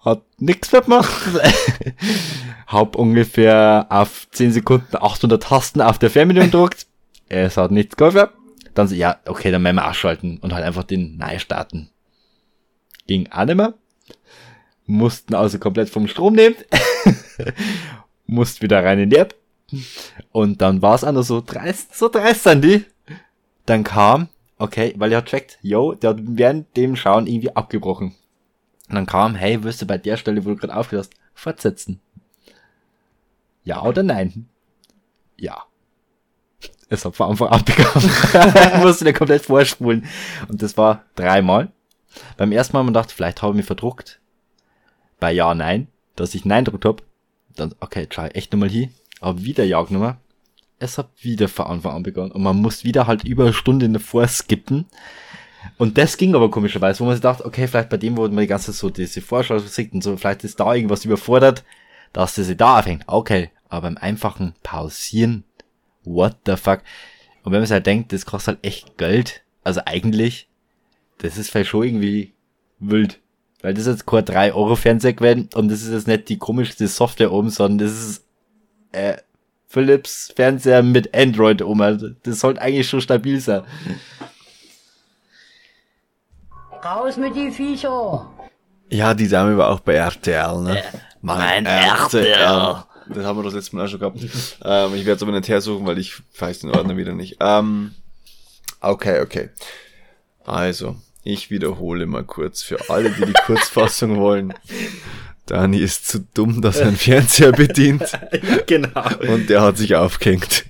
hat 0.00 0.22
nichts 0.38 0.72
mehr 0.72 0.80
gemacht. 0.80 1.22
Hab 2.66 2.96
ungefähr 2.96 3.86
auf 3.88 4.26
10 4.32 4.50
Sekunden 4.50 4.96
800 4.96 5.40
Tasten 5.40 5.80
auf 5.80 6.00
der 6.00 6.10
Fernbedienung 6.10 6.50
gedrückt. 6.50 6.88
Es 7.28 7.56
hat 7.56 7.70
nichts 7.70 7.96
geholfen. 7.96 8.26
Dann 8.74 8.88
so, 8.88 8.96
ja, 8.96 9.20
okay, 9.26 9.52
dann 9.52 9.62
werden 9.62 9.76
wir 9.76 9.88
ausschalten 9.88 10.38
und 10.38 10.52
halt 10.52 10.64
einfach 10.64 10.82
den 10.82 11.18
neu 11.18 11.38
starten. 11.38 11.90
Ging 13.06 13.30
auch 13.30 13.44
nicht 13.44 13.54
mehr. 13.54 13.74
Mussten 14.86 15.36
also 15.36 15.60
komplett 15.60 15.88
vom 15.88 16.08
Strom 16.08 16.34
nehmen. 16.34 16.56
Musst 18.26 18.60
wieder 18.60 18.82
rein 18.82 18.98
in 18.98 19.10
die 19.10 19.18
App. 19.18 19.36
Und 20.32 20.60
dann 20.62 20.82
war 20.82 20.96
es 20.96 21.04
anders 21.04 21.28
so 21.28 21.40
dreist, 21.40 21.96
so 21.96 22.08
dreist 22.08 22.42
sind 22.42 22.64
die. 22.64 22.84
Dann 23.66 23.84
kam, 23.84 24.28
okay, 24.58 24.94
weil 24.96 25.12
er 25.12 25.24
checkt, 25.24 25.58
yo, 25.62 25.94
der 25.94 26.10
hat 26.10 26.18
während 26.20 26.76
dem 26.76 26.96
Schauen 26.96 27.26
irgendwie 27.26 27.54
abgebrochen. 27.54 28.14
Und 28.88 28.94
dann 28.94 29.06
kam, 29.06 29.34
hey, 29.34 29.62
wirst 29.62 29.82
du 29.82 29.86
bei 29.86 29.98
der 29.98 30.16
Stelle, 30.16 30.44
wo 30.44 30.50
du 30.50 30.56
gerade 30.56 30.76
aufgehört 30.76 31.06
hast, 31.06 31.20
fortsetzen? 31.34 32.00
Ja 33.64 33.82
oder 33.82 34.02
nein? 34.02 34.48
Ja. 35.36 35.64
Es 36.90 37.04
hat 37.04 37.16
von 37.16 37.30
Anfang 37.30 37.48
an 37.48 37.64
begonnen. 37.64 38.82
musste 38.82 39.04
der 39.04 39.14
komplett 39.14 39.46
vorspulen. 39.46 40.06
Und 40.48 40.62
das 40.62 40.76
war 40.76 41.04
dreimal. 41.14 41.72
Beim 42.36 42.52
ersten 42.52 42.76
Mal 42.76 42.84
man 42.84 42.94
dachte, 42.94 43.14
vielleicht 43.14 43.42
habe 43.42 43.52
ich 43.52 43.56
mich 43.56 43.66
verdruckt. 43.66 44.20
Bei 45.18 45.32
Ja, 45.32 45.54
Nein, 45.54 45.88
dass 46.16 46.34
ich 46.34 46.44
Nein 46.44 46.64
gedrückt 46.64 46.84
hab. 46.84 47.02
Dann, 47.56 47.74
okay, 47.80 48.06
try 48.06 48.28
echt 48.28 48.52
nochmal 48.52 48.68
hier. 48.68 48.90
Aber 49.20 49.42
wieder 49.42 49.64
Ja 49.64 49.82
genommen. 49.82 50.18
Es 50.78 50.98
hat 50.98 51.10
wieder 51.20 51.48
von 51.48 51.66
Anfang 51.66 51.96
an 51.96 52.02
begonnen. 52.02 52.32
Und 52.32 52.42
man 52.42 52.56
muss 52.56 52.84
wieder 52.84 53.06
halt 53.06 53.24
über 53.24 53.44
eine 53.44 53.52
Stunde 53.52 53.88
davor 53.88 54.26
skippen. 54.28 54.86
Und 55.78 55.96
das 55.98 56.16
ging 56.16 56.34
aber 56.34 56.50
komischerweise, 56.50 57.00
wo 57.00 57.04
man 57.04 57.14
sich 57.14 57.22
dachte, 57.22 57.44
okay, 57.44 57.66
vielleicht 57.66 57.88
bei 57.88 57.96
dem, 57.96 58.16
wo 58.16 58.22
man 58.22 58.36
die 58.38 58.46
ganze 58.46 58.66
Zeit 58.66 58.74
so 58.74 58.90
diese 58.90 59.22
Vorschau 59.22 59.58
sieht 59.58 59.92
und 59.92 60.02
so, 60.02 60.16
vielleicht 60.16 60.44
ist 60.44 60.60
da 60.60 60.74
irgendwas 60.74 61.04
überfordert, 61.04 61.64
dass 62.12 62.34
das 62.34 62.54
da 62.56 62.78
aufhängt. 62.78 63.04
Okay, 63.06 63.50
aber 63.68 63.82
beim 63.82 63.96
einfachen 63.96 64.54
Pausieren, 64.62 65.44
what 66.04 66.36
the 66.46 66.56
fuck? 66.56 66.82
Und 67.42 67.52
wenn 67.52 67.60
man 67.60 67.66
sich 67.66 67.72
halt 67.72 67.86
denkt, 67.86 68.12
das 68.12 68.26
kostet 68.26 68.56
halt 68.56 68.66
echt 68.66 68.98
Geld, 68.98 69.42
also 69.62 69.80
eigentlich, 69.84 70.48
das 71.18 71.38
ist 71.38 71.50
vielleicht 71.50 71.70
schon 71.70 71.84
irgendwie 71.84 72.32
wild. 72.78 73.20
Weil 73.62 73.74
das 73.74 73.86
ist 73.86 73.94
jetzt 73.94 74.06
kein 74.06 74.24
3 74.24 74.52
Euro 74.52 74.76
Fernseher 74.76 75.14
gewesen 75.14 75.48
und 75.54 75.68
das 75.70 75.82
ist 75.82 75.92
jetzt 75.92 76.06
nicht 76.06 76.28
die 76.28 76.38
komischste 76.38 76.86
Software 76.86 77.32
oben, 77.32 77.48
sondern 77.48 77.86
das 77.86 77.98
ist 77.98 78.24
äh, 78.92 79.16
Philips 79.74 80.32
Fernseher 80.36 80.84
mit 80.84 81.14
Android 81.14 81.60
oben. 81.60 82.16
Das 82.22 82.40
sollte 82.40 82.62
eigentlich 82.62 82.88
schon 82.88 83.00
stabil 83.00 83.40
sein. 83.40 83.62
Raus 86.84 87.16
mit 87.16 87.34
die 87.34 87.50
Viecher! 87.50 88.30
Ja, 88.88 89.14
die 89.14 89.26
Dame 89.28 89.56
war 89.58 89.70
auch 89.70 89.80
bei 89.80 89.94
RTL, 89.94 90.60
ne? 90.62 90.82
mein 91.22 91.66
RTL. 91.66 92.84
Das 93.08 93.24
haben 93.24 93.38
wir 93.38 93.42
das 93.42 93.54
letzte 93.54 93.74
Mal 93.74 93.86
auch 93.86 93.88
schon 93.88 93.98
gehabt. 93.98 94.18
ähm, 94.64 94.94
ich 94.94 95.04
werde 95.04 95.16
es 95.16 95.22
aber 95.22 95.32
nicht 95.32 95.48
hersuchen, 95.48 95.86
weil 95.86 95.98
ich 95.98 96.14
weiß 96.38 96.60
den 96.60 96.70
Ordner 96.70 96.96
wieder 96.96 97.12
nicht. 97.12 97.38
Ähm, 97.40 97.94
okay, 98.80 99.20
okay. 99.22 99.50
Also, 100.44 100.96
ich 101.24 101.50
wiederhole 101.50 102.06
mal 102.06 102.22
kurz 102.22 102.62
für 102.62 102.90
alle, 102.90 103.10
die 103.10 103.26
die 103.26 103.32
Kurzfassung 103.32 104.16
wollen. 104.20 104.54
Dani 105.46 105.78
ist 105.78 106.08
zu 106.08 106.20
dumm, 106.20 106.62
dass 106.62 106.78
er 106.78 106.88
einen 106.88 106.96
Fernseher 106.96 107.52
bedient 107.52 108.02
genau. 108.66 109.02
und 109.28 109.50
der 109.50 109.60
hat 109.60 109.76
sich 109.76 109.94
aufgehängt. 109.94 110.64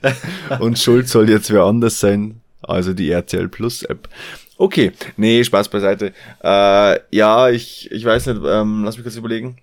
Und 0.59 0.79
schuld 0.79 1.09
soll 1.09 1.31
jetzt 1.31 1.53
wer 1.53 1.63
anders 1.63 2.01
sein, 2.01 2.41
also 2.63 2.93
die 2.93 3.11
RTL 3.11 3.49
Plus 3.49 3.83
App. 3.83 4.09
Okay, 4.57 4.93
nee, 5.17 5.43
Spaß 5.43 5.69
beiseite. 5.69 6.13
Äh, 6.43 7.01
ja, 7.11 7.51
ich, 7.51 7.91
ich 7.91 8.05
weiß 8.05 8.27
nicht, 8.27 8.41
ähm, 8.45 8.85
lass 8.85 8.97
mich 8.97 9.05
kurz 9.05 9.17
überlegen. 9.17 9.59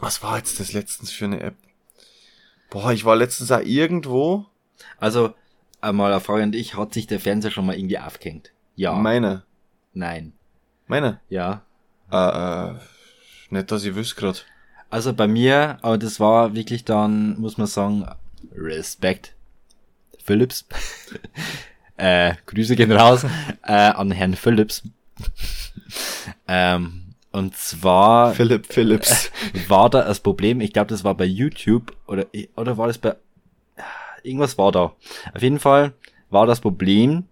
Was 0.00 0.22
war 0.22 0.38
jetzt 0.38 0.60
das 0.60 0.72
letztens 0.72 1.10
für 1.10 1.24
eine 1.26 1.40
App? 1.40 1.54
Boah, 2.70 2.92
ich 2.92 3.04
war 3.04 3.16
letztens 3.16 3.48
da 3.48 3.60
irgendwo. 3.60 4.46
Also, 4.98 5.34
einmal 5.80 6.12
eine 6.12 6.20
Frage 6.20 6.42
an 6.42 6.52
dich, 6.52 6.76
hat 6.76 6.94
sich 6.94 7.06
der 7.06 7.20
Fernseher 7.20 7.50
schon 7.50 7.66
mal 7.66 7.76
irgendwie 7.76 7.98
aufgehängt? 7.98 8.52
Ja. 8.76 8.92
Meine. 8.92 9.44
Nein. 9.94 10.32
Meine. 10.86 11.20
Ja. 11.28 11.62
Äh, 12.10 12.16
äh, 12.16 12.74
nicht, 13.50 13.70
dass 13.70 13.84
ich 13.84 13.94
wüsste 13.94 14.16
grad. 14.16 14.46
Also 14.90 15.12
bei 15.12 15.26
mir, 15.26 15.78
aber 15.82 15.98
das 15.98 16.18
war 16.18 16.54
wirklich 16.54 16.84
dann, 16.84 17.38
muss 17.38 17.58
man 17.58 17.66
sagen, 17.66 18.06
Respekt. 18.54 19.34
Philips. 20.24 20.66
äh, 21.96 22.34
Grüße 22.46 22.76
gehen 22.76 22.92
raus 22.92 23.24
äh, 23.64 23.72
an 23.72 24.10
Herrn 24.10 24.34
Philips. 24.34 24.82
ähm, 26.48 27.14
und 27.32 27.56
zwar 27.56 28.34
Philipp 28.34 28.66
Phillips. 28.66 29.30
war 29.68 29.90
da 29.90 30.02
das 30.02 30.20
Problem, 30.20 30.60
ich 30.60 30.72
glaube, 30.72 30.88
das 30.88 31.04
war 31.04 31.14
bei 31.14 31.24
YouTube 31.24 31.94
oder, 32.06 32.26
oder 32.56 32.78
war 32.78 32.86
das 32.86 32.98
bei 32.98 33.16
irgendwas 34.22 34.58
war 34.58 34.72
da. 34.72 34.92
Auf 35.34 35.42
jeden 35.42 35.58
Fall 35.58 35.92
war 36.30 36.46
das 36.46 36.60
Problem, 36.60 37.24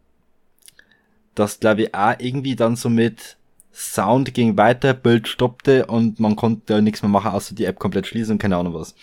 dass 1.35 1.61
glaube 1.61 1.83
ich 1.83 1.95
auch 1.95 2.15
irgendwie 2.19 2.57
dann 2.57 2.77
so 2.77 2.89
mit 2.89 3.36
Sound 3.79 4.33
ging 4.33 4.57
weiter, 4.57 4.95
Bild 4.95 5.29
stoppte 5.29 5.85
und 5.85 6.19
man 6.19 6.35
konnte 6.35 6.81
nichts 6.81 7.03
mehr 7.03 7.11
machen, 7.11 7.33
außer 7.33 7.55
die 7.55 7.67
App 7.67 7.79
komplett 7.79 8.07
schließen 8.07 8.33
und 8.33 8.39
keine 8.39 8.57
Ahnung 8.57 8.73
was. 8.73 8.95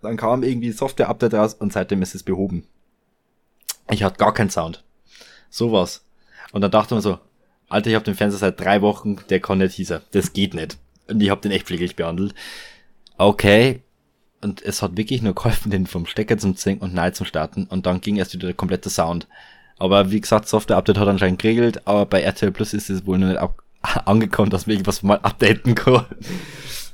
Dann 0.00 0.16
kam 0.16 0.42
irgendwie 0.42 0.72
Software-Update 0.72 1.34
raus 1.34 1.52
und 1.52 1.74
seitdem 1.74 2.00
ist 2.00 2.14
es 2.14 2.22
behoben. 2.22 2.66
Ich 3.90 4.02
hatte 4.02 4.16
gar 4.16 4.32
keinen 4.32 4.48
Sound. 4.48 4.82
Sowas. 5.50 6.06
Und 6.52 6.62
dann 6.62 6.70
dachte 6.70 6.94
man 6.94 7.02
so, 7.02 7.18
Alter, 7.68 7.90
ich 7.90 7.96
habe 7.96 8.04
den 8.06 8.14
Fernseher 8.14 8.38
seit 8.38 8.58
drei 8.58 8.80
Wochen, 8.80 9.18
der 9.28 9.40
kann 9.40 9.58
nicht 9.58 9.74
hießer. 9.74 10.00
Das 10.12 10.32
geht 10.32 10.54
nicht. 10.54 10.78
Und 11.08 11.20
ich 11.20 11.28
habe 11.28 11.42
den 11.42 11.52
echt 11.52 11.66
pfleglich 11.66 11.96
behandelt. 11.96 12.34
Okay. 13.18 13.82
Und 14.40 14.62
es 14.62 14.80
hat 14.80 14.96
wirklich 14.96 15.20
nur 15.20 15.34
geholfen, 15.34 15.70
den 15.70 15.86
vom 15.86 16.06
Stecker 16.06 16.38
zum 16.38 16.56
Ziehen 16.56 16.78
und 16.78 16.94
nein 16.94 17.12
zum 17.12 17.26
Starten. 17.26 17.66
Und 17.66 17.84
dann 17.84 18.00
ging 18.00 18.16
erst 18.16 18.32
wieder 18.32 18.46
der 18.46 18.56
komplette 18.56 18.88
Sound. 18.88 19.28
Aber 19.76 20.10
wie 20.10 20.20
gesagt, 20.22 20.48
Software-Update 20.48 20.96
hat 20.96 21.08
anscheinend 21.08 21.42
geregelt, 21.42 21.86
aber 21.86 22.06
bei 22.06 22.22
RTL 22.22 22.52
Plus 22.52 22.72
ist 22.72 22.88
es 22.88 23.04
wohl 23.04 23.18
noch 23.18 23.28
nicht 23.28 23.36
ab 23.36 23.62
angekommen, 24.06 24.50
dass 24.50 24.66
wir 24.66 24.74
irgendwas 24.74 25.02
mal 25.02 25.18
updaten 25.18 25.74
können. 25.74 26.04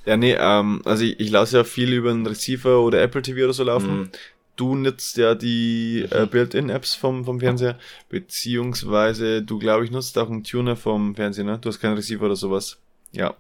Ja, 0.05 0.16
nee, 0.16 0.36
ähm, 0.39 0.82
also 0.85 1.05
ich, 1.05 1.20
ich 1.20 1.31
lasse 1.31 1.59
ja 1.59 1.64
viel 1.64 1.93
über 1.93 2.10
einen 2.10 2.27
Receiver 2.27 2.81
oder 2.81 3.01
Apple 3.02 3.23
TV 3.23 3.44
oder 3.44 3.52
so 3.52 3.62
laufen. 3.64 4.10
Du 4.56 4.74
nutzt 4.74 5.16
ja 5.16 5.35
die 5.35 6.06
äh, 6.10 6.27
Built-in-Apps 6.27 6.94
vom, 6.94 7.24
vom 7.24 7.40
Fernseher, 7.40 7.78
beziehungsweise 8.10 9.43
du, 9.43 9.59
glaube 9.59 9.85
ich, 9.85 9.90
nutzt 9.90 10.19
auch 10.19 10.28
einen 10.28 10.44
Tuner 10.44 10.77
vom 10.77 11.14
Fernseher, 11.14 11.44
ne? 11.44 11.59
Du 11.60 11.69
hast 11.69 11.81
keinen 11.81 11.94
Receiver 11.94 12.24
oder 12.27 12.36
sowas. 12.36 12.78
Ja. 13.12 13.35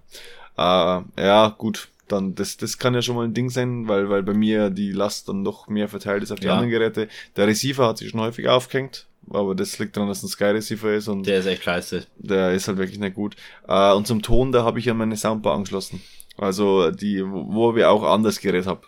Äh, 0.56 1.02
ja, 1.22 1.54
gut. 1.58 1.88
Dann, 2.08 2.34
das, 2.34 2.56
das 2.56 2.78
kann 2.78 2.94
ja 2.94 3.02
schon 3.02 3.16
mal 3.16 3.24
ein 3.24 3.34
Ding 3.34 3.50
sein, 3.50 3.88
weil, 3.88 4.08
weil 4.10 4.22
bei 4.22 4.34
mir 4.34 4.70
die 4.70 4.92
Last 4.92 5.28
dann 5.28 5.44
doch 5.44 5.66
mehr 5.68 5.88
verteilt 5.88 6.22
ist 6.22 6.30
auf 6.30 6.40
die 6.40 6.46
Ja. 6.46 6.52
anderen 6.52 6.70
Geräte. 6.70 7.08
Der 7.36 7.46
Receiver 7.46 7.86
hat 7.88 7.98
sich 7.98 8.10
schon 8.10 8.20
häufig 8.20 8.48
aufgehängt, 8.48 9.06
aber 9.30 9.54
das 9.54 9.78
liegt 9.78 9.96
daran, 9.96 10.08
dass 10.08 10.22
ein 10.22 10.28
Sky 10.28 10.44
Receiver 10.44 10.92
ist 10.92 11.08
und 11.08 11.26
Der 11.26 11.38
ist 11.38 11.46
echt 11.46 11.64
scheiße. 11.64 12.06
der 12.18 12.52
ist 12.52 12.68
halt 12.68 12.78
wirklich 12.78 12.98
nicht 12.98 13.14
gut. 13.14 13.36
Äh, 13.66 13.92
und 13.92 14.06
zum 14.06 14.22
Ton, 14.22 14.52
da 14.52 14.64
habe 14.64 14.78
ich 14.78 14.84
ja 14.84 14.94
meine 14.94 15.16
Soundbar 15.16 15.54
angeschlossen. 15.54 16.02
Also 16.36 16.90
die, 16.90 17.22
wo 17.24 17.74
wir 17.74 17.90
auch 17.90 18.02
anders 18.02 18.40
Gerät 18.40 18.66
hab. 18.66 18.86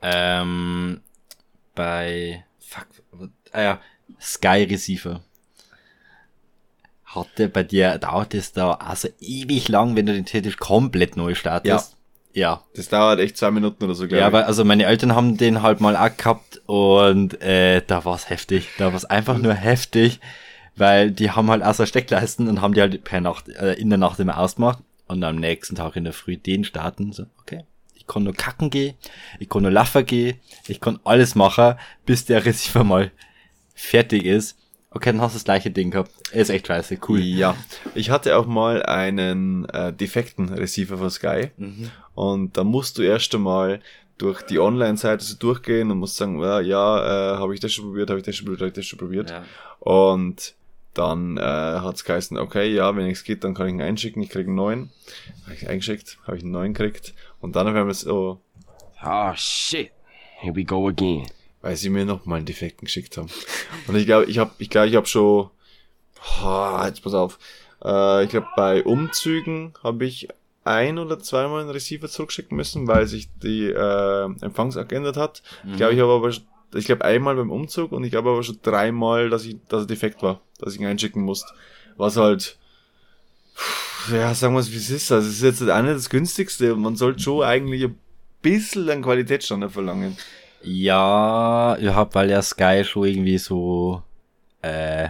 Ähm, 0.00 1.00
bei, 1.74 2.44
fuck, 2.60 2.86
ah 3.52 3.62
ja, 3.62 3.80
Sky 4.20 4.66
Receiver. 4.68 5.22
Hatte 7.04 7.48
bei 7.48 7.62
dir, 7.62 7.98
dauert 7.98 8.32
es 8.34 8.52
da 8.52 8.72
also 8.72 9.08
ewig 9.20 9.68
lang, 9.68 9.96
wenn 9.96 10.06
du 10.06 10.14
den 10.14 10.24
theoretisch 10.24 10.56
komplett 10.56 11.16
neu 11.16 11.34
startest. 11.34 11.92
Ja. 11.92 11.96
Das 12.76 12.88
dauert 12.88 13.20
echt 13.20 13.36
zwei 13.36 13.50
Minuten 13.50 13.84
oder 13.84 13.94
so, 13.94 14.04
glaube 14.06 14.16
Ja, 14.20 14.28
ich. 14.28 14.34
aber 14.34 14.46
also 14.46 14.64
meine 14.64 14.84
Eltern 14.86 15.14
haben 15.14 15.36
den 15.36 15.62
halt 15.62 15.80
mal 15.80 15.96
auch 15.96 16.16
gehabt 16.16 16.60
und 16.66 17.40
äh, 17.42 17.82
da 17.86 18.04
war's 18.04 18.30
heftig. 18.30 18.68
Da 18.78 18.92
war's 18.92 19.04
einfach 19.04 19.38
nur 19.38 19.54
heftig, 19.54 20.20
weil 20.76 21.10
die 21.10 21.30
haben 21.30 21.50
halt 21.50 21.62
außer 21.62 21.86
Steckleisten 21.86 22.48
und 22.48 22.60
haben 22.60 22.74
die 22.74 22.80
halt 22.80 23.04
per 23.04 23.20
Nacht, 23.20 23.48
äh, 23.50 23.74
in 23.74 23.90
der 23.90 23.98
Nacht 23.98 24.18
immer 24.20 24.38
ausgemacht 24.38 24.78
und 25.06 25.22
am 25.24 25.36
nächsten 25.36 25.76
Tag 25.76 25.96
in 25.96 26.04
der 26.04 26.12
Früh 26.14 26.36
den 26.36 26.64
starten. 26.64 27.12
So, 27.12 27.24
okay. 27.40 27.64
Ich 27.94 28.06
kann 28.06 28.24
nur 28.24 28.34
kacken 28.34 28.70
gehen, 28.70 28.94
ich 29.38 29.48
kann 29.48 29.62
nur 29.62 29.70
laufen 29.70 30.04
gehen, 30.06 30.38
ich 30.66 30.80
kann 30.80 30.98
alles 31.04 31.34
machen, 31.34 31.74
bis 32.06 32.24
der 32.24 32.44
Receiver 32.44 32.82
mal 32.82 33.10
fertig 33.74 34.24
ist. 34.24 34.58
Okay, 34.94 35.10
dann 35.12 35.22
hast 35.22 35.32
du 35.32 35.36
das 35.36 35.44
gleiche 35.44 35.70
Ding 35.70 35.90
gehabt. 35.90 36.10
Ist 36.32 36.50
echt 36.50 36.66
scheiße, 36.66 36.98
cool. 37.08 37.20
Ja, 37.20 37.56
ich 37.94 38.10
hatte 38.10 38.36
auch 38.36 38.44
mal 38.46 38.82
einen 38.82 39.64
äh, 39.70 39.90
defekten 39.92 40.50
Receiver 40.50 40.98
von 40.98 41.08
Sky 41.10 41.50
und 42.14 42.56
da 42.56 42.64
musst 42.64 42.98
du 42.98 43.02
erst 43.02 43.34
einmal 43.34 43.80
durch 44.18 44.42
die 44.42 44.58
Online-Seite 44.58 45.24
so 45.24 45.36
durchgehen 45.36 45.90
und 45.90 45.98
musst 45.98 46.16
sagen, 46.16 46.40
ja, 46.40 46.60
ja 46.60 47.34
äh, 47.34 47.38
habe 47.38 47.54
ich 47.54 47.60
das 47.60 47.72
schon 47.72 47.86
probiert, 47.86 48.10
habe 48.10 48.20
ich 48.20 48.26
das 48.26 48.36
schon 48.36 48.46
probiert, 48.46 48.60
habe 48.60 48.68
ich 48.68 48.74
das 48.74 48.86
schon 48.86 48.98
probiert. 48.98 49.30
Ja. 49.30 49.44
Und 49.80 50.54
dann 50.94 51.38
äh, 51.38 51.40
hat 51.40 51.96
es 51.96 52.04
geheißen, 52.04 52.38
okay, 52.38 52.72
ja, 52.72 52.94
wenn 52.94 53.10
es 53.10 53.24
geht, 53.24 53.44
dann 53.44 53.54
kann 53.54 53.66
ich 53.66 53.74
ihn 53.74 53.80
einschicken, 53.80 54.22
ich 54.22 54.28
kriege 54.28 54.48
einen 54.48 54.56
neuen. 54.56 54.90
Habe 55.44 55.54
ich 55.54 55.68
eingeschickt, 55.68 56.18
habe 56.26 56.36
ich 56.36 56.42
einen 56.42 56.52
neuen 56.52 56.74
gekriegt. 56.74 57.14
Und 57.40 57.56
dann 57.56 57.66
haben 57.66 57.86
wir 57.86 57.94
so, 57.94 58.40
Oh 59.04 59.32
shit. 59.34 59.90
Here 60.38 60.54
we 60.54 60.64
go 60.64 60.88
again. 60.88 61.26
weil 61.60 61.76
sie 61.76 61.90
mir 61.90 62.04
noch 62.04 62.26
mal 62.26 62.36
einen 62.36 62.46
defekten 62.46 62.86
geschickt 62.86 63.16
haben. 63.16 63.28
Und 63.86 63.96
ich 63.96 64.06
glaube, 64.06 64.26
ich 64.26 64.38
habe, 64.38 64.52
ich 64.58 64.68
glaube, 64.68 64.88
ich 64.88 64.96
habe 64.96 65.06
schon, 65.06 65.50
oh, 66.44 66.80
jetzt 66.84 67.02
pass 67.02 67.14
auf, 67.14 67.38
äh, 67.84 68.24
ich 68.24 68.30
glaube, 68.30 68.48
bei 68.56 68.84
Umzügen 68.84 69.72
habe 69.82 70.04
ich 70.04 70.28
ein 70.64 70.98
oder 70.98 71.18
zweimal 71.18 71.60
einen 71.60 71.70
Receiver 71.70 72.08
zurückschicken 72.08 72.56
müssen, 72.56 72.86
weil 72.86 73.06
sich 73.06 73.28
die 73.42 73.66
äh, 73.66 74.24
Empfangsart 74.40 74.88
geändert 74.88 75.16
hat. 75.16 75.42
Ich 75.66 75.76
glaube, 75.76 75.94
ich 75.94 76.00
habe 76.00 76.12
aber, 76.12 76.28
ich 76.28 76.84
glaube 76.84 77.04
einmal 77.04 77.34
beim 77.34 77.50
Umzug 77.50 77.92
und 77.92 78.04
ich 78.04 78.10
glaube 78.10 78.30
aber 78.30 78.42
schon 78.42 78.58
dreimal, 78.62 79.30
dass 79.30 79.44
ich, 79.44 79.56
dass 79.68 79.82
er 79.82 79.86
defekt 79.86 80.22
war, 80.22 80.40
dass 80.58 80.74
ich 80.74 80.80
ihn 80.80 80.86
einschicken 80.86 81.22
musste. 81.22 81.52
Was 81.96 82.16
halt, 82.16 82.56
ja, 84.10 84.34
sagen 84.34 84.54
wir 84.54 84.60
es 84.60 84.72
wie 84.72 84.76
es 84.76 84.90
ist. 84.90 85.10
Also 85.10 85.28
es 85.28 85.42
ist 85.42 85.42
jetzt 85.42 85.70
auch 85.70 85.82
nicht 85.82 85.96
das 85.96 86.10
günstigste 86.10 86.74
und 86.74 86.82
man 86.82 86.96
sollte 86.96 87.20
schon 87.20 87.42
eigentlich 87.42 87.84
ein 87.84 87.98
bisschen 88.40 88.88
einen 88.88 89.02
Qualitätsstandard 89.02 89.72
verlangen. 89.72 90.16
Ja, 90.62 91.76
ich 91.78 91.88
hab, 91.88 92.14
weil 92.14 92.30
ja 92.30 92.40
Sky 92.40 92.84
schon 92.84 93.04
irgendwie 93.06 93.38
so, 93.38 94.02
äh, 94.62 95.08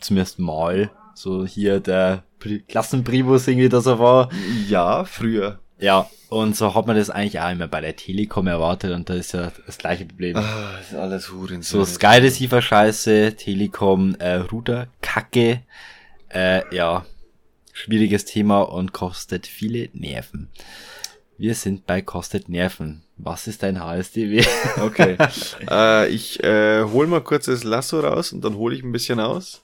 zumindest 0.00 0.38
mal, 0.38 0.90
so 1.14 1.46
hier 1.46 1.80
der 1.80 2.24
Pri 2.38 2.60
Klassenprimus 2.60 3.46
irgendwie, 3.46 3.68
dass 3.68 3.86
er 3.86 3.98
war. 3.98 4.30
Ja, 4.68 5.04
früher. 5.04 5.60
Ja, 5.78 6.08
und 6.28 6.56
so 6.56 6.74
hat 6.74 6.86
man 6.86 6.96
das 6.96 7.10
eigentlich 7.10 7.40
auch 7.40 7.50
immer 7.50 7.68
bei 7.68 7.80
der 7.80 7.96
Telekom 7.96 8.46
erwartet 8.46 8.92
und 8.92 9.10
da 9.10 9.14
ist 9.14 9.32
ja 9.32 9.52
das 9.66 9.78
gleiche 9.78 10.06
Problem. 10.06 10.36
Ah, 10.36 10.74
das 10.78 10.92
ist 10.92 10.96
alles 10.96 11.32
Huren. 11.32 11.62
So 11.62 11.84
Sky 11.84 12.18
Receiver 12.18 12.62
Scheiße, 12.62 13.34
Telekom 13.36 14.14
äh, 14.14 14.36
Router 14.36 14.86
Kacke. 15.00 15.62
Äh, 16.28 16.62
ja, 16.74 17.04
schwieriges 17.72 18.24
Thema 18.24 18.62
und 18.62 18.92
kostet 18.92 19.46
viele 19.46 19.88
Nerven. 19.92 20.48
Wir 21.36 21.54
sind 21.54 21.86
bei 21.86 22.00
kostet 22.00 22.48
Nerven. 22.48 23.02
Was 23.16 23.46
ist 23.46 23.62
dein 23.62 23.80
HSDW? 23.80 24.44
Okay. 24.80 25.16
äh, 25.70 26.08
ich 26.08 26.42
äh, 26.44 26.84
hol 26.84 27.08
mal 27.08 27.20
kurz 27.20 27.46
das 27.46 27.64
Lasso 27.64 28.00
raus 28.00 28.32
und 28.32 28.44
dann 28.44 28.54
hole 28.54 28.74
ich 28.74 28.82
ein 28.82 28.92
bisschen 28.92 29.18
aus. 29.18 29.62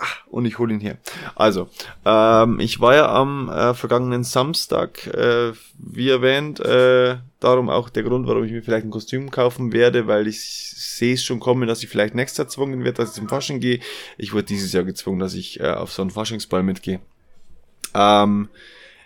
Ah, 0.00 0.06
und 0.30 0.46
ich 0.46 0.58
hole 0.58 0.72
ihn 0.72 0.78
her. 0.78 0.96
Also, 1.34 1.68
ähm, 2.04 2.60
ich 2.60 2.80
war 2.80 2.94
ja 2.94 3.12
am 3.12 3.48
äh, 3.48 3.74
vergangenen 3.74 4.22
Samstag, 4.22 5.06
äh, 5.08 5.52
wie 5.76 6.08
erwähnt, 6.08 6.60
äh, 6.60 7.16
darum 7.40 7.68
auch 7.68 7.88
der 7.88 8.04
Grund, 8.04 8.28
warum 8.28 8.44
ich 8.44 8.52
mir 8.52 8.62
vielleicht 8.62 8.86
ein 8.86 8.92
Kostüm 8.92 9.32
kaufen 9.32 9.72
werde, 9.72 10.06
weil 10.06 10.28
ich 10.28 10.40
sehe 10.40 11.14
es 11.14 11.24
schon 11.24 11.40
kommen, 11.40 11.66
dass 11.66 11.82
ich 11.82 11.88
vielleicht 11.88 12.14
nächstes 12.14 12.38
Jahr 12.38 12.46
gezwungen 12.46 12.84
werde, 12.84 12.98
dass 12.98 13.10
ich 13.10 13.16
zum 13.16 13.28
Fasching 13.28 13.58
gehe. 13.58 13.80
Ich 14.18 14.32
wurde 14.32 14.44
dieses 14.44 14.72
Jahr 14.72 14.84
gezwungen, 14.84 15.18
dass 15.18 15.34
ich 15.34 15.58
äh, 15.58 15.72
auf 15.72 15.92
so 15.92 16.02
einen 16.02 16.12
Faschingsball 16.12 16.62
mitgehe. 16.62 17.00
Ähm, 17.94 18.48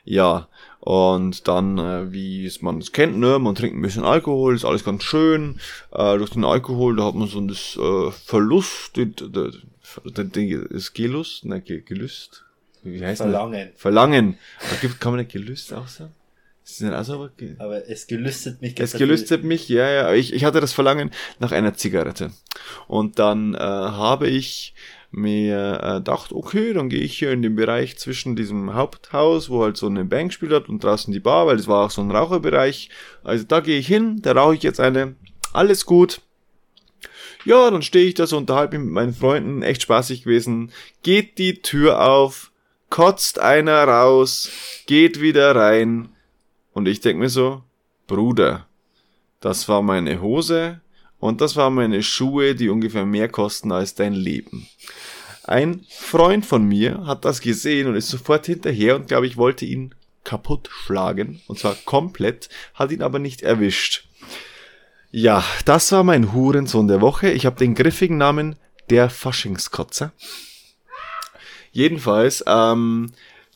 ja, 0.04 0.48
und 0.80 1.48
dann, 1.48 1.78
äh, 1.78 2.12
wie 2.12 2.44
es 2.44 2.60
man 2.60 2.78
es 2.78 2.92
kennt, 2.92 3.16
ne, 3.16 3.38
man 3.38 3.54
trinkt 3.54 3.76
ein 3.76 3.82
bisschen 3.82 4.04
Alkohol, 4.04 4.54
ist 4.54 4.64
alles 4.66 4.84
ganz 4.84 5.04
schön. 5.04 5.58
Äh, 5.90 6.18
durch 6.18 6.30
den 6.30 6.44
Alkohol, 6.44 6.96
da 6.96 7.04
hat 7.04 7.14
man 7.14 7.28
so 7.28 7.40
das 7.40 7.78
äh, 7.80 8.10
Verlust, 8.10 8.96
die, 8.96 9.06
die, 9.06 9.50
das 10.14 10.92
Gelust, 10.92 11.44
ne, 11.44 11.60
Ge- 11.60 11.82
Gelüst. 11.82 12.44
Wie 12.82 13.04
heißt 13.04 13.20
Verlangen. 13.22 13.70
Das? 13.72 13.80
Verlangen. 13.80 14.38
Gibt, 14.80 15.00
kann 15.00 15.12
man 15.12 15.20
nicht 15.20 15.32
Gelüst 15.32 15.72
auch 15.72 15.86
sagen? 15.88 16.12
Ist 16.64 16.80
das 16.80 16.92
auch 16.92 17.04
so? 17.04 17.14
aber 17.14 17.30
Aber 17.58 17.88
es 17.88 18.06
gelüstet 18.06 18.62
mich. 18.62 18.78
es 18.78 18.92
gelüstet 18.92 19.42
mich, 19.44 19.68
ja, 19.68 19.88
ja. 19.90 20.12
Ich, 20.14 20.32
ich 20.32 20.44
hatte 20.44 20.60
das 20.60 20.72
Verlangen 20.72 21.10
nach 21.40 21.50
einer 21.52 21.74
Zigarette. 21.74 22.30
Und 22.86 23.18
dann 23.18 23.54
äh, 23.54 23.58
habe 23.58 24.28
ich 24.28 24.74
mir 25.10 25.80
äh, 25.82 25.94
gedacht, 25.98 26.32
okay, 26.32 26.72
dann 26.72 26.88
gehe 26.88 27.00
ich 27.00 27.18
hier 27.18 27.32
in 27.32 27.42
den 27.42 27.56
Bereich 27.56 27.98
zwischen 27.98 28.36
diesem 28.36 28.74
Haupthaus, 28.74 29.50
wo 29.50 29.62
halt 29.64 29.76
so 29.76 29.86
eine 29.86 30.04
Bank 30.04 30.30
gespielt 30.30 30.52
hat 30.52 30.68
und 30.68 30.82
draußen 30.82 31.12
die 31.12 31.20
Bar, 31.20 31.46
weil 31.48 31.56
das 31.56 31.66
war 31.66 31.84
auch 31.86 31.90
so 31.90 32.00
ein 32.00 32.10
Raucherbereich. 32.10 32.88
Also 33.24 33.44
da 33.44 33.60
gehe 33.60 33.78
ich 33.78 33.86
hin, 33.88 34.20
da 34.22 34.32
rauche 34.32 34.54
ich 34.54 34.62
jetzt 34.62 34.80
eine. 34.80 35.16
Alles 35.52 35.84
gut. 35.84 36.20
Ja, 37.44 37.70
dann 37.70 37.82
stehe 37.82 38.06
ich 38.06 38.14
da 38.14 38.26
so 38.26 38.36
unterhalb 38.36 38.72
mit 38.72 38.84
meinen 38.84 39.14
Freunden, 39.14 39.62
echt 39.62 39.82
spaßig 39.82 40.24
gewesen. 40.24 40.72
Geht 41.02 41.38
die 41.38 41.60
Tür 41.60 42.08
auf, 42.08 42.52
kotzt 42.88 43.38
einer 43.38 43.82
raus, 43.84 44.50
geht 44.86 45.20
wieder 45.20 45.54
rein. 45.56 46.10
Und 46.72 46.86
ich 46.86 47.00
denk 47.00 47.18
mir 47.18 47.28
so, 47.28 47.62
Bruder, 48.06 48.66
das 49.40 49.68
war 49.68 49.82
meine 49.82 50.20
Hose 50.20 50.80
und 51.18 51.40
das 51.40 51.56
waren 51.56 51.74
meine 51.74 52.02
Schuhe, 52.02 52.54
die 52.54 52.68
ungefähr 52.68 53.04
mehr 53.04 53.28
kosten 53.28 53.72
als 53.72 53.94
dein 53.94 54.12
Leben. 54.12 54.68
Ein 55.44 55.84
Freund 55.88 56.46
von 56.46 56.64
mir 56.64 57.04
hat 57.06 57.24
das 57.24 57.40
gesehen 57.40 57.88
und 57.88 57.96
ist 57.96 58.08
sofort 58.08 58.46
hinterher 58.46 58.94
und 58.94 59.08
glaube 59.08 59.26
ich 59.26 59.36
wollte 59.36 59.64
ihn 59.64 59.94
kaputt 60.24 60.70
schlagen 60.70 61.40
und 61.48 61.58
zwar 61.58 61.74
komplett, 61.84 62.48
hat 62.74 62.92
ihn 62.92 63.02
aber 63.02 63.18
nicht 63.18 63.42
erwischt. 63.42 64.04
Ja, 65.14 65.44
das 65.66 65.92
war 65.92 66.04
mein 66.04 66.32
Hurensohn 66.32 66.88
der 66.88 67.02
Woche. 67.02 67.30
Ich 67.30 67.44
habe 67.44 67.58
den 67.58 67.74
griffigen 67.74 68.16
Namen 68.16 68.56
der 68.88 69.10
Faschingskotzer. 69.10 70.12
Jedenfalls 71.70 72.42
ähm, 72.46 73.12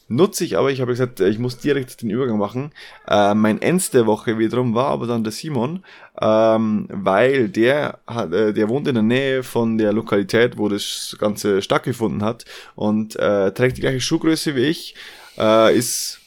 nutze 0.07 0.45
ich 0.45 0.59
aber, 0.59 0.71
ich 0.71 0.83
habe 0.83 0.93
gesagt, 0.93 1.21
ich 1.21 1.39
muss 1.39 1.57
direkt 1.57 2.03
den 2.03 2.11
Übergang 2.11 2.37
machen. 2.37 2.73
Äh, 3.09 3.33
mein 3.33 3.63
Ends 3.63 3.91
der 3.91 4.05
Woche 4.05 4.39
wiederum 4.39 4.75
war 4.75 4.89
aber 4.89 5.07
dann 5.07 5.25
der 5.25 5.33
Simon, 5.33 5.83
ähm, 6.21 6.89
weil 6.91 7.49
der 7.49 8.01
hat, 8.07 8.35
äh, 8.35 8.53
der 8.53 8.69
wohnt 8.69 8.87
in 8.87 8.95
der 8.95 9.03
Nähe 9.03 9.43
von 9.43 9.79
der 9.79 9.95
Lokalität, 9.95 10.59
wo 10.59 10.69
das 10.69 11.17
Ganze 11.19 11.63
stattgefunden 11.63 12.23
hat 12.23 12.45
und 12.75 13.17
äh, 13.17 13.51
trägt 13.53 13.79
die 13.79 13.81
gleiche 13.81 14.03
Schuhgröße 14.03 14.57
wie 14.57 14.67
ich, 14.67 14.95
äh, 15.39 15.75
ist 15.75 16.21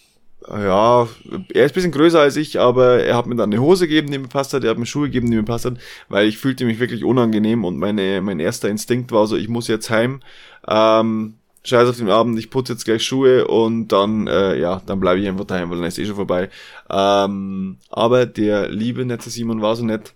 ja, 0.48 1.08
er 1.54 1.66
ist 1.66 1.74
bisschen 1.74 1.92
größer 1.92 2.20
als 2.20 2.38
ich, 2.38 2.60
aber 2.60 3.04
er 3.04 3.16
hat 3.16 3.26
mir 3.26 3.36
dann 3.36 3.52
eine 3.52 3.62
Hose 3.62 3.88
gegeben, 3.88 4.12
die 4.12 4.18
mir 4.18 4.28
passt 4.28 4.54
hat, 4.54 4.64
er 4.64 4.72
hat 4.72 4.78
mir 4.78 4.86
Schuhe 4.86 5.08
gegeben, 5.08 5.30
die 5.30 5.38
mir 5.38 5.44
passt 5.44 5.66
hat, 5.66 5.78
weil 6.08 6.28
ich 6.28 6.38
fühlte 6.38 6.66
mich 6.66 6.80
wirklich 6.80 7.04
unangenehm 7.04 7.66
und 7.66 7.78
meine, 7.78 8.22
mein 8.22 8.40
erster 8.40 8.70
Instinkt 8.70 9.12
war 9.12 9.28
so, 9.28 9.36
ich 9.36 9.50
muss 9.50 9.68
jetzt 9.68 9.90
heim, 9.90 10.22
ähm, 10.68 11.36
scheiß 11.64 11.90
auf 11.90 11.98
den 11.98 12.10
Abend, 12.10 12.40
ich 12.40 12.50
putze 12.50 12.74
jetzt 12.74 12.86
gleich 12.86 13.04
Schuhe 13.04 13.48
und 13.48 13.90
dann, 13.90 14.28
äh, 14.28 14.58
ja, 14.60 14.82
dann 14.86 15.00
bleibe 15.00 15.20
ich 15.20 15.28
einfach 15.28 15.46
daheim, 15.46 15.70
weil 15.70 15.78
dann 15.78 15.88
ist 15.88 16.00
eh 16.00 16.06
schon 16.06 16.16
vorbei. 16.16 16.50
Ähm, 16.90 17.78
aber 17.90 18.26
der 18.26 18.70
liebe, 18.70 19.06
nette 19.06 19.30
Simon 19.30 19.62
war 19.62 19.76
so 19.76 19.84
nett 19.84 20.14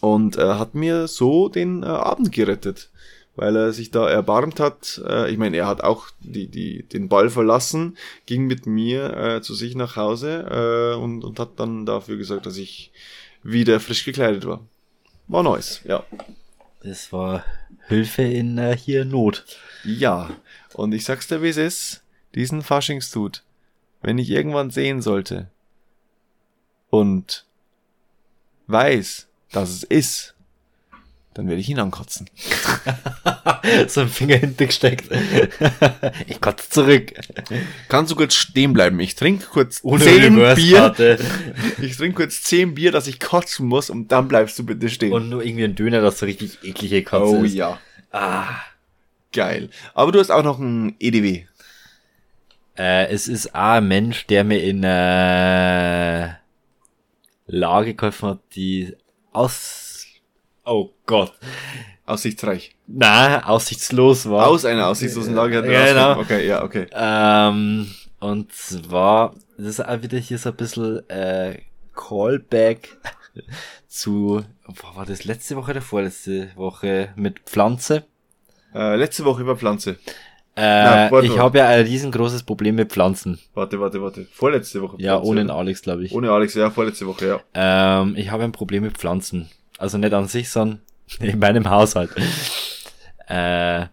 und 0.00 0.38
äh, 0.38 0.54
hat 0.54 0.74
mir 0.74 1.08
so 1.08 1.48
den 1.48 1.82
äh, 1.82 1.86
Abend 1.86 2.32
gerettet, 2.32 2.90
weil 3.36 3.56
er 3.56 3.72
sich 3.72 3.90
da 3.90 4.08
erbarmt 4.08 4.60
hat. 4.60 5.00
Äh, 5.06 5.30
ich 5.30 5.38
meine, 5.38 5.56
er 5.56 5.66
hat 5.66 5.82
auch 5.82 6.08
die, 6.20 6.48
die, 6.48 6.82
den 6.82 7.08
Ball 7.08 7.30
verlassen, 7.30 7.96
ging 8.26 8.46
mit 8.46 8.66
mir 8.66 9.16
äh, 9.16 9.42
zu 9.42 9.54
sich 9.54 9.74
nach 9.74 9.96
Hause 9.96 10.94
äh, 10.96 11.00
und, 11.00 11.24
und 11.24 11.38
hat 11.38 11.58
dann 11.58 11.86
dafür 11.86 12.16
gesagt, 12.16 12.46
dass 12.46 12.56
ich 12.56 12.92
wieder 13.42 13.80
frisch 13.80 14.04
gekleidet 14.04 14.46
war. 14.46 14.60
War 15.28 15.42
nice, 15.42 15.80
ja. 15.84 16.04
Das 16.82 17.12
war 17.12 17.44
Hilfe 17.88 18.22
in 18.22 18.58
äh, 18.58 18.76
hier 18.76 19.04
Not. 19.04 19.44
Ja, 19.84 20.30
und 20.74 20.92
ich 20.92 21.04
sag's 21.04 21.28
dir, 21.28 21.42
wie 21.42 21.48
es 21.48 21.56
ist, 21.56 22.02
diesen 22.34 22.62
Faschingstut, 22.62 23.42
wenn 24.02 24.18
ich 24.18 24.30
irgendwann 24.30 24.70
sehen 24.70 25.02
sollte 25.02 25.50
und 26.88 27.46
weiß, 28.66 29.28
dass 29.52 29.70
es 29.70 29.82
ist, 29.84 30.34
dann 31.34 31.48
werde 31.48 31.60
ich 31.60 31.68
ihn 31.68 31.78
ankotzen. 31.78 32.28
so 33.88 34.00
ein 34.00 34.08
Finger 34.08 34.36
hintergesteckt. 34.36 35.08
ich 36.26 36.40
kotze 36.40 36.68
zurück. 36.70 37.12
Kannst 37.88 38.10
du 38.10 38.16
kurz 38.16 38.34
stehen 38.34 38.72
bleiben? 38.72 38.98
Ich 39.00 39.14
trinke 39.14 39.46
kurz 39.46 39.80
Ohne 39.82 40.02
zehn 40.02 40.34
Bier. 40.56 41.18
Ich 41.80 41.96
trinke 41.96 42.16
kurz 42.16 42.42
zehn 42.42 42.74
Bier, 42.74 42.90
dass 42.90 43.06
ich 43.06 43.20
kotzen 43.20 43.66
muss 43.68 43.90
und 43.90 44.10
dann 44.10 44.26
bleibst 44.28 44.58
du 44.58 44.64
bitte 44.66 44.88
stehen. 44.88 45.12
Und 45.12 45.28
nur 45.28 45.44
irgendwie 45.44 45.64
ein 45.64 45.74
Döner, 45.76 46.00
das 46.00 46.18
so 46.18 46.26
richtig 46.26 46.58
eklige 46.64 47.02
Kotze 47.04 47.38
oh 47.38 47.44
ist. 47.44 47.54
ja, 47.54 47.78
Ah. 48.12 48.48
geil. 49.32 49.70
Aber 49.94 50.10
du 50.10 50.18
hast 50.18 50.30
auch 50.30 50.42
noch 50.42 50.58
ein 50.58 50.96
EDW. 50.98 51.44
Äh, 52.76 53.06
es 53.08 53.28
ist 53.28 53.54
auch 53.54 53.74
ein 53.74 53.86
Mensch, 53.88 54.26
der 54.26 54.42
mir 54.42 54.62
in 54.62 54.82
äh, 54.82 56.30
Lage 57.46 57.94
geholfen 57.94 58.30
hat, 58.30 58.40
die 58.54 58.96
aus... 59.32 59.79
Oh 60.64 60.90
Gott. 61.06 61.32
Aussichtsreich. 62.06 62.74
Na, 62.86 63.46
aussichtslos 63.46 64.28
war. 64.28 64.48
Aus 64.48 64.64
einer 64.64 64.88
aussichtslosen 64.88 65.34
Lage 65.34 65.58
hat 65.58 65.64
er 65.64 65.72
Ja, 65.72 65.86
genau. 65.86 66.20
Okay, 66.20 66.46
ja, 66.46 66.62
okay. 66.64 66.86
Ähm, 66.92 67.86
und 68.18 68.52
zwar, 68.52 69.34
das 69.56 69.66
ist 69.66 69.86
auch 69.86 70.02
wieder 70.02 70.18
hier 70.18 70.38
so 70.38 70.50
ein 70.50 70.56
bisschen 70.56 71.08
äh, 71.08 71.58
Callback 71.94 72.98
zu, 73.88 74.42
boah, 74.66 74.96
war 74.96 75.06
das 75.06 75.24
letzte 75.24 75.56
Woche 75.56 75.70
oder 75.70 75.82
vorletzte 75.82 76.50
Woche 76.56 77.10
mit 77.16 77.40
Pflanze? 77.40 78.04
Äh, 78.74 78.96
letzte 78.96 79.24
Woche 79.24 79.42
über 79.42 79.56
Pflanze. 79.56 79.96
Äh, 80.56 81.10
warte 81.10 81.26
ich 81.26 81.38
habe 81.38 81.58
ja 81.58 81.68
ein 81.68 81.84
riesengroßes 81.84 82.42
Problem 82.42 82.74
mit 82.74 82.90
Pflanzen. 82.90 83.38
Warte, 83.54 83.80
warte, 83.80 84.02
warte. 84.02 84.26
Vorletzte 84.32 84.82
Woche. 84.82 84.96
Ja, 84.98 85.14
Pflanze, 85.14 85.28
ohne 85.28 85.40
den 85.42 85.50
oder? 85.50 85.58
Alex, 85.60 85.82
glaube 85.82 86.04
ich. 86.04 86.12
Ohne 86.12 86.30
Alex, 86.30 86.54
ja, 86.54 86.70
vorletzte 86.70 87.06
Woche, 87.06 87.26
ja. 87.26 88.00
Ähm, 88.02 88.14
ich 88.16 88.30
habe 88.30 88.44
ein 88.44 88.52
Problem 88.52 88.82
mit 88.82 88.98
Pflanzen. 88.98 89.48
Also 89.80 89.96
nicht 89.96 90.12
an 90.12 90.28
sich, 90.28 90.50
sondern 90.50 90.82
in 91.20 91.38
meinem 91.38 91.68
Haushalt. 91.68 92.10
äh, 93.26 93.86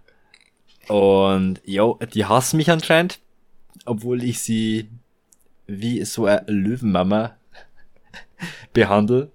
und 0.89 1.61
jo, 1.65 1.97
die 2.13 2.25
hassen 2.25 2.57
mich 2.57 2.69
anscheinend, 2.69 3.19
obwohl 3.85 4.21
ich 4.21 4.41
sie 4.41 4.89
wie 5.65 6.03
so 6.03 6.25
eine 6.25 6.43
Löwenmama 6.47 7.37
behandle. 8.73 9.31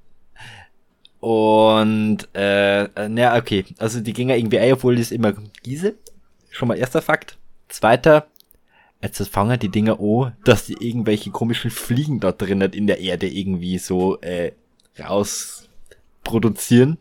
Und 1.21 2.29
äh, 2.35 3.09
na 3.09 3.37
okay, 3.37 3.65
also 3.79 4.01
die 4.01 4.13
gingen 4.13 4.37
irgendwie 4.37 4.59
ein, 4.59 4.75
obwohl 4.75 4.97
das 4.97 5.11
immer 5.11 5.33
gieße. 5.63 5.95
Schon 6.51 6.69
mal 6.69 6.77
erster 6.77 7.01
Fakt. 7.01 7.39
Zweiter, 7.69 8.27
jetzt 9.01 9.27
fangen 9.29 9.59
die 9.59 9.71
Dinger 9.71 9.99
an, 10.01 10.33
dass 10.45 10.67
die 10.67 10.87
irgendwelche 10.87 11.31
komischen 11.31 11.71
Fliegen 11.71 12.21
da 12.21 12.33
drinnen 12.33 12.73
in 12.73 12.87
der 12.87 13.01
Erde 13.01 13.27
irgendwie 13.27 13.79
so 13.79 14.21
äh, 14.21 14.53
raus 14.99 15.71
produzieren. 16.25 16.99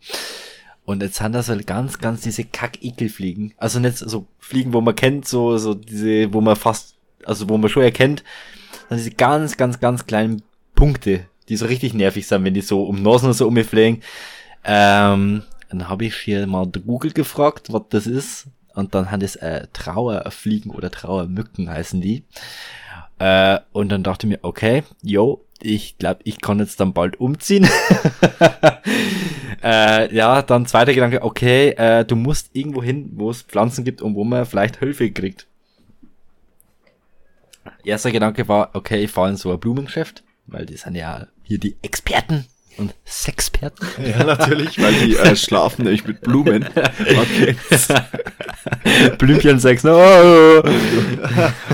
Und 0.84 1.02
jetzt 1.02 1.16
sind 1.16 1.32
das 1.32 1.48
halt 1.48 1.66
ganz, 1.66 1.98
ganz 1.98 2.22
diese 2.22 2.44
Kack-Ekelfliegen. 2.44 3.54
Also 3.56 3.78
nicht 3.78 3.98
so 3.98 4.26
Fliegen, 4.38 4.72
wo 4.72 4.80
man 4.80 4.96
kennt, 4.96 5.28
so, 5.28 5.56
so 5.58 5.74
diese, 5.74 6.32
wo 6.32 6.40
man 6.40 6.56
fast, 6.56 6.96
also 7.24 7.48
wo 7.48 7.56
man 7.56 7.70
schon 7.70 7.84
erkennt, 7.84 8.24
sondern 8.88 8.98
diese 8.98 9.16
ganz, 9.16 9.56
ganz, 9.56 9.78
ganz 9.78 10.06
kleinen 10.06 10.42
Punkte, 10.74 11.26
die 11.48 11.56
so 11.56 11.66
richtig 11.66 11.94
nervig 11.94 12.26
sind, 12.26 12.44
wenn 12.44 12.54
die 12.54 12.60
so 12.60 12.84
um 12.84 13.02
Nasen 13.02 13.28
und 13.28 13.34
so 13.34 13.46
umfliegen. 13.46 14.02
Ähm, 14.64 15.42
dann 15.70 15.88
habe 15.88 16.04
ich 16.04 16.16
hier 16.16 16.46
mal 16.46 16.66
Google 16.66 17.12
gefragt, 17.12 17.72
was 17.72 17.82
das 17.90 18.06
ist. 18.06 18.46
Und 18.74 18.94
dann 18.94 19.10
haben 19.10 19.20
das 19.20 19.36
äh, 19.36 19.66
Trauerfliegen 19.72 20.70
oder 20.70 20.90
Trauermücken 20.90 21.68
heißen 21.68 22.00
die. 22.00 22.24
Äh, 23.18 23.60
und 23.72 23.90
dann 23.90 24.02
dachte 24.02 24.26
ich 24.26 24.30
mir, 24.30 24.38
okay, 24.42 24.82
yo, 25.02 25.44
ich 25.64 25.98
glaube, 25.98 26.20
ich 26.24 26.40
kann 26.40 26.58
jetzt 26.58 26.80
dann 26.80 26.92
bald 26.92 27.20
umziehen. 27.20 27.68
äh, 29.62 30.14
ja, 30.14 30.42
dann 30.42 30.66
zweiter 30.66 30.94
Gedanke, 30.94 31.22
okay, 31.22 31.70
äh, 31.70 32.04
du 32.04 32.16
musst 32.16 32.50
irgendwo 32.52 32.82
hin, 32.82 33.10
wo 33.14 33.30
es 33.30 33.42
Pflanzen 33.42 33.84
gibt 33.84 34.02
und 34.02 34.14
wo 34.14 34.24
man 34.24 34.46
vielleicht 34.46 34.78
Hilfe 34.78 35.10
kriegt. 35.10 35.46
Erster 37.84 38.10
Gedanke 38.10 38.48
war, 38.48 38.70
okay, 38.74 39.04
ich 39.04 39.10
fahre 39.10 39.30
in 39.30 39.36
so 39.36 39.52
ein 39.52 39.60
Blumengeschäft, 39.60 40.22
weil 40.46 40.66
die 40.66 40.76
sind 40.76 40.94
ja 40.94 41.26
hier 41.42 41.58
die 41.58 41.76
Experten 41.82 42.46
und 42.78 42.94
Sexperten. 43.04 43.86
Ja, 44.04 44.24
natürlich, 44.24 44.80
weil 44.80 44.94
die 44.94 45.16
äh, 45.16 45.36
schlafen 45.36 45.84
nämlich 45.84 46.06
mit 46.06 46.20
Blumen. 46.22 46.64
Okay. 46.74 47.56
Blümchensex, 49.18 49.84
ne? 49.84 49.92
Oh. 49.94 50.62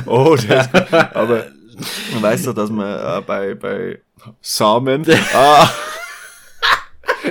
Oh, 0.07 0.35
ist 0.35 0.49
gut. 0.49 0.93
Aber 0.93 1.47
man 2.13 2.23
weiß 2.23 2.45
doch, 2.45 2.55
dass 2.55 2.71
man 2.71 2.87
äh, 2.87 3.23
bei, 3.23 3.55
bei 3.55 4.01
Samen, 4.41 5.05
ah, 5.35 5.71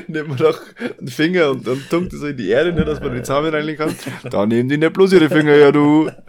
nimmt 0.07 0.30
man 0.30 0.38
doch 0.38 0.60
einen 0.98 1.07
Finger 1.07 1.52
und, 1.52 1.68
und 1.68 1.90
tunkt 1.90 2.14
es 2.14 2.22
in 2.22 2.38
die 2.38 2.49
Erde, 2.49 2.74
ne, 2.74 2.86
dass 2.86 2.99
man 2.99 3.14
den 3.14 3.26
Samen 3.26 3.53
reinlegen 3.53 3.88
kann. 3.88 3.95
Da 4.30 4.45
nehmen 4.45 4.69
die 4.69 4.78
nicht 4.78 4.94
bloß 4.94 5.14
ihre 5.14 5.30
Finger, 5.30 5.56
ja 5.56 5.72
du. 5.72 6.11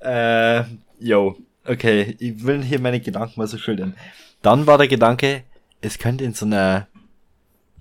Äh, 0.00 0.64
yo, 0.98 1.34
okay, 1.66 2.14
ich 2.18 2.44
will 2.44 2.62
hier 2.62 2.78
meine 2.78 3.00
Gedanken 3.00 3.40
mal 3.40 3.46
so 3.46 3.56
schildern. 3.56 3.94
Dann 4.42 4.66
war 4.66 4.76
der 4.76 4.86
Gedanke, 4.86 5.44
es 5.80 5.98
könnte 5.98 6.24
in 6.24 6.34
so 6.34 6.44
einer 6.44 6.88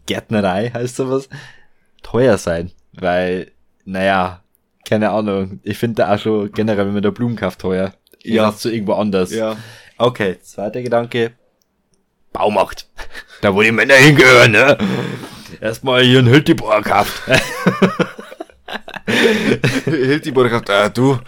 Gärtnerei, 0.05 0.69
heißt 0.69 0.95
sowas, 0.95 1.27
teuer 2.01 2.37
sein, 2.37 2.71
weil, 2.93 3.51
naja, 3.83 4.41
keine 4.85 5.09
Ahnung, 5.09 5.59
ich 5.63 5.77
finde 5.77 6.03
da 6.03 6.13
auch 6.13 6.19
schon 6.19 6.51
generell, 6.51 6.85
wenn 6.85 6.93
man 6.93 7.03
da 7.03 7.11
Blumen 7.11 7.35
kauft, 7.35 7.59
teuer. 7.59 7.93
Ja. 8.23 8.55
Zu 8.55 8.71
irgendwo 8.71 8.93
anders. 8.93 9.31
Ja. 9.31 9.57
Okay, 9.97 10.37
zweiter 10.41 10.81
Gedanke, 10.81 11.33
Baumarkt. 12.31 12.87
Da 13.41 13.53
wo 13.53 13.61
die 13.61 13.73
Männer 13.73 13.95
hingehören, 13.95 14.51
ne? 14.51 14.77
Erstmal 15.59 16.01
hier. 16.01 16.23
Hilt 16.23 16.47
die 20.25 20.31
Bodenkraft, 20.31 20.69
äh, 20.69 20.89
du, 20.89 21.19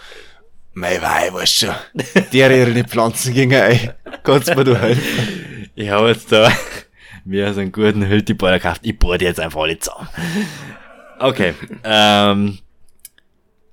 mei 0.72 0.98
wei, 1.02 1.30
weißt 1.30 1.58
schon, 1.58 1.74
der 2.32 2.50
ihre 2.50 2.84
Pflanzen 2.84 3.34
gingen, 3.34 3.60
ey. 3.60 3.90
Kannst 4.22 4.56
mir 4.56 4.64
du 4.64 4.80
helfen? 4.80 5.68
Ich 5.74 5.90
habe 5.90 6.08
jetzt 6.08 6.32
da 6.32 6.50
mir 7.26 7.52
so 7.52 7.60
einen 7.60 7.72
guten 7.72 8.08
Hültibor 8.08 8.52
gekauft. 8.52 8.80
Ich 8.82 8.98
bohre 8.98 9.18
die 9.18 9.26
jetzt 9.26 9.40
einfach 9.40 9.60
alle 9.60 9.78
zusammen. 9.78 10.08
Okay. 11.18 11.52
Ähm, 11.84 12.58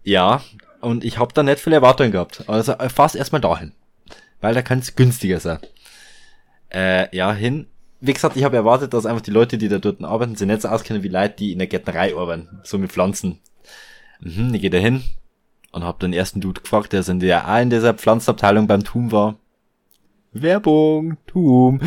ja, 0.04 0.42
und 0.84 1.04
ich 1.04 1.18
habe 1.18 1.34
da 1.34 1.44
nicht 1.44 1.60
viel 1.60 1.74
Erwartungen 1.74 2.12
gehabt. 2.12 2.44
Also 2.48 2.74
äh, 2.74 2.90
fast 2.90 3.16
erstmal 3.16 3.42
dahin. 3.42 3.74
Weil 4.42 4.54
da 4.54 4.62
kann 4.62 4.80
es 4.80 4.96
günstiger 4.96 5.40
sein. 5.40 5.60
Äh, 6.70 7.16
ja, 7.16 7.34
hin. 7.34 7.68
Wie 8.02 8.14
gesagt, 8.14 8.36
ich 8.36 8.44
habe 8.44 8.58
erwartet, 8.58 8.94
dass 8.94 9.06
einfach 9.06 9.22
die 9.22 9.32
Leute, 9.32 9.58
die 9.58 9.70
da 9.70 9.78
dort 9.78 10.04
arbeiten, 10.04 10.36
sich 10.36 10.48
nicht 10.48 10.62
so 10.62 10.68
auskennen 10.68 11.04
wie 11.04 11.08
Leute, 11.08 11.36
die 11.38 11.54
in 11.54 11.60
der 11.60 11.68
Gärtnerei 11.68 12.16
arbeiten. 12.16 12.60
So 12.64 12.78
mit 12.78 12.92
Pflanzen. 12.92 13.40
Mhm, 14.20 14.54
ich 14.54 14.62
gehe 14.62 14.70
da 14.70 14.78
hin 14.78 15.04
und 15.72 15.84
habe 15.84 16.00
den 16.00 16.14
ersten 16.14 16.42
Dude 16.42 16.62
gefragt, 16.62 16.94
der 16.94 17.04
sind 17.04 17.24
ja 17.24 17.48
auch 17.48 17.62
in 17.62 17.70
dieser 17.70 17.94
Pflanzenabteilung 17.94 18.68
beim 18.68 18.84
Tum 18.84 19.12
war. 19.12 19.36
Werbung, 20.32 21.18
Tum. 21.28 21.80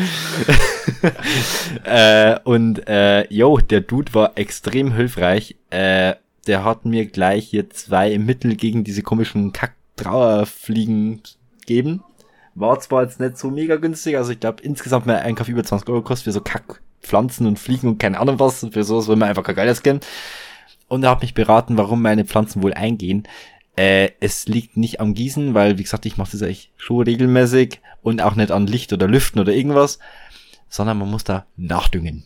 äh, 1.83 2.39
und 2.43 2.87
äh, 2.87 3.31
yo, 3.31 3.57
der 3.57 3.81
Dude 3.81 4.13
war 4.13 4.37
extrem 4.37 4.93
hilfreich. 4.93 5.55
Äh, 5.69 6.15
der 6.47 6.63
hat 6.63 6.85
mir 6.85 7.05
gleich 7.05 7.49
hier 7.49 7.69
zwei 7.69 8.17
Mittel 8.17 8.55
gegen 8.55 8.83
diese 8.83 9.03
komischen 9.03 9.53
Kack-Trauerfliegen 9.53 11.21
gegeben. 11.59 12.03
War 12.55 12.79
zwar 12.79 13.03
jetzt 13.03 13.19
nicht 13.19 13.37
so 13.37 13.51
mega 13.51 13.75
günstig, 13.75 14.17
also 14.17 14.31
ich 14.31 14.39
glaube 14.39 14.63
insgesamt 14.63 15.05
mein 15.05 15.17
Einkauf 15.17 15.47
über 15.47 15.63
20 15.63 15.87
Euro 15.89 16.01
kostet 16.01 16.25
für 16.25 16.31
so 16.31 16.41
Kack-Pflanzen 16.41 17.45
und 17.45 17.59
Fliegen 17.59 17.87
und 17.87 17.99
keine 17.99 18.19
Ahnung 18.19 18.39
was. 18.39 18.65
Für 18.71 18.83
sowas 18.83 19.07
will 19.07 19.15
man 19.15 19.29
einfach 19.29 19.43
kein 19.43 19.55
Geiles 19.55 19.83
kennen. 19.83 19.99
Und 20.87 21.03
er 21.03 21.11
hat 21.11 21.21
mich 21.21 21.33
beraten, 21.33 21.77
warum 21.77 22.01
meine 22.01 22.25
Pflanzen 22.25 22.63
wohl 22.63 22.73
eingehen. 22.73 23.27
Äh, 23.75 24.11
es 24.19 24.47
liegt 24.47 24.75
nicht 24.75 24.99
am 24.99 25.13
Gießen, 25.13 25.53
weil, 25.53 25.77
wie 25.77 25.83
gesagt, 25.83 26.05
ich 26.05 26.17
mache 26.17 26.31
das 26.31 26.41
eigentlich 26.41 26.71
schon 26.77 27.03
regelmäßig 27.03 27.81
und 28.01 28.21
auch 28.21 28.35
nicht 28.35 28.51
an 28.51 28.65
Licht 28.65 28.91
oder 28.93 29.07
Lüften 29.07 29.39
oder 29.39 29.53
irgendwas, 29.53 29.99
sondern 30.69 30.97
man 30.97 31.11
muss 31.11 31.23
da 31.23 31.45
nachdüngen. 31.57 32.25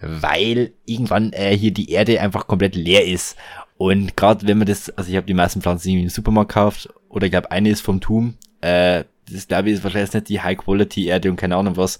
Weil 0.00 0.72
irgendwann 0.86 1.32
äh, 1.32 1.56
hier 1.56 1.72
die 1.72 1.90
Erde 1.90 2.20
einfach 2.20 2.46
komplett 2.46 2.74
leer 2.74 3.06
ist. 3.06 3.36
Und 3.76 4.16
gerade 4.16 4.46
wenn 4.46 4.58
man 4.58 4.66
das, 4.66 4.90
also 4.90 5.10
ich 5.10 5.16
habe 5.16 5.26
die 5.26 5.34
meisten 5.34 5.62
Pflanzen 5.62 5.88
irgendwie 5.88 6.04
im 6.04 6.10
Supermarkt 6.10 6.50
gekauft, 6.50 6.88
oder 7.08 7.26
ich 7.26 7.32
glaube 7.32 7.50
eine 7.50 7.70
ist 7.70 7.80
vom 7.80 8.00
Tum, 8.00 8.34
äh, 8.60 9.04
das 9.30 9.48
glaube 9.48 9.68
ich 9.68 9.76
ist 9.76 9.84
wahrscheinlich 9.84 10.12
nicht 10.12 10.28
die 10.28 10.40
High-Quality-Erde 10.40 11.30
und 11.30 11.36
keine 11.36 11.56
Ahnung 11.56 11.76
was. 11.76 11.98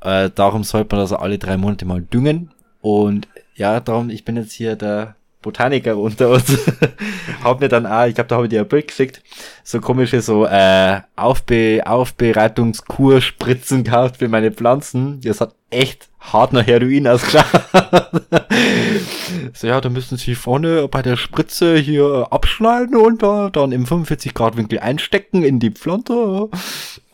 Äh, 0.00 0.30
darum 0.34 0.64
sollte 0.64 0.94
man 0.94 1.00
also 1.02 1.16
alle 1.16 1.38
drei 1.38 1.56
Monate 1.56 1.84
mal 1.84 2.02
düngen. 2.02 2.52
Und 2.80 3.28
ja, 3.54 3.80
darum, 3.80 4.10
ich 4.10 4.24
bin 4.24 4.36
jetzt 4.36 4.52
hier 4.52 4.76
der 4.76 5.16
Botaniker 5.42 5.96
unter 5.96 6.30
uns. 6.30 6.56
hab 7.44 7.60
mir 7.60 7.68
dann 7.68 7.86
auch, 7.86 8.06
ich 8.06 8.14
glaube, 8.14 8.28
da 8.28 8.36
habe 8.36 8.46
ich 8.46 8.50
dir 8.50 8.60
ein 8.60 8.68
Bild 8.68 8.88
geschickt, 8.88 9.22
so 9.64 9.80
komische 9.80 10.20
so 10.20 10.46
äh, 10.46 11.00
Aufbe 11.16 11.82
Aufbereitungskurspritzen 11.84 13.84
gekauft 13.84 14.18
für 14.18 14.28
meine 14.28 14.52
Pflanzen. 14.52 15.20
Das 15.22 15.40
hat 15.40 15.54
echt 15.70 16.08
hart 16.20 16.52
nach 16.52 16.66
Heroin 16.66 17.06
ausgeschaut. 17.06 17.46
so 19.54 19.66
ja, 19.66 19.80
da 19.80 19.88
müssen 19.88 20.18
sie 20.18 20.34
vorne 20.34 20.86
bei 20.88 21.02
der 21.02 21.16
Spritze 21.16 21.76
hier 21.76 22.28
abschneiden 22.30 22.96
und 22.96 23.22
da 23.22 23.50
dann 23.50 23.72
im 23.72 23.86
45 23.86 24.34
Grad 24.34 24.56
Winkel 24.56 24.80
einstecken 24.80 25.42
in 25.42 25.58
die 25.58 25.70
Pflanze. 25.70 26.48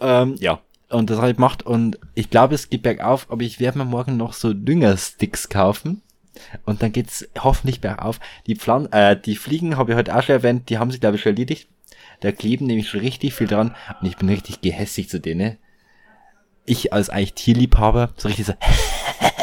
Ähm, 0.01 0.35
ja. 0.39 0.59
Und 0.89 1.11
das 1.11 1.19
habe 1.19 1.31
ich 1.31 1.37
gemacht 1.37 1.65
und 1.65 1.99
ich 2.15 2.31
glaube, 2.31 2.55
es 2.55 2.71
geht 2.71 2.83
bergauf, 2.83 3.27
aber 3.29 3.43
ich 3.43 3.59
werde 3.59 3.79
mir 3.79 3.85
morgen 3.85 4.17
noch 4.17 4.33
so 4.33 4.53
Düngersticks 4.53 5.49
kaufen. 5.49 6.03
Und 6.65 6.83
dann 6.83 6.93
geht's 6.93 7.29
hoffentlich 7.39 7.81
bergauf. 7.81 8.21
Die 8.47 8.57
Pflan 8.57 8.91
äh, 8.93 9.19
die 9.19 9.37
Fliegen 9.37 9.77
habe 9.77 9.93
ich 9.93 9.99
heute 9.99 10.17
auch 10.17 10.23
schon 10.23 10.35
erwähnt, 10.35 10.69
die 10.69 10.79
haben 10.79 10.91
sich 10.91 11.01
glaube 11.01 11.17
ich 11.17 11.23
schon 11.23 11.33
erledigt. 11.33 11.69
Da 12.21 12.33
kleben 12.33 12.67
nämlich 12.67 12.89
schon 12.89 13.01
richtig 13.01 13.35
viel 13.35 13.47
dran 13.47 13.75
und 14.01 14.07
ich 14.07 14.17
bin 14.17 14.29
richtig 14.29 14.61
gehässig 14.61 15.09
zu 15.09 15.21
denen. 15.21 15.59
Ich 16.65 16.93
als 16.93 17.11
eigentlich 17.11 17.35
Tierliebhaber, 17.35 18.13
so 18.17 18.29
richtig 18.29 18.47
so, 18.47 18.55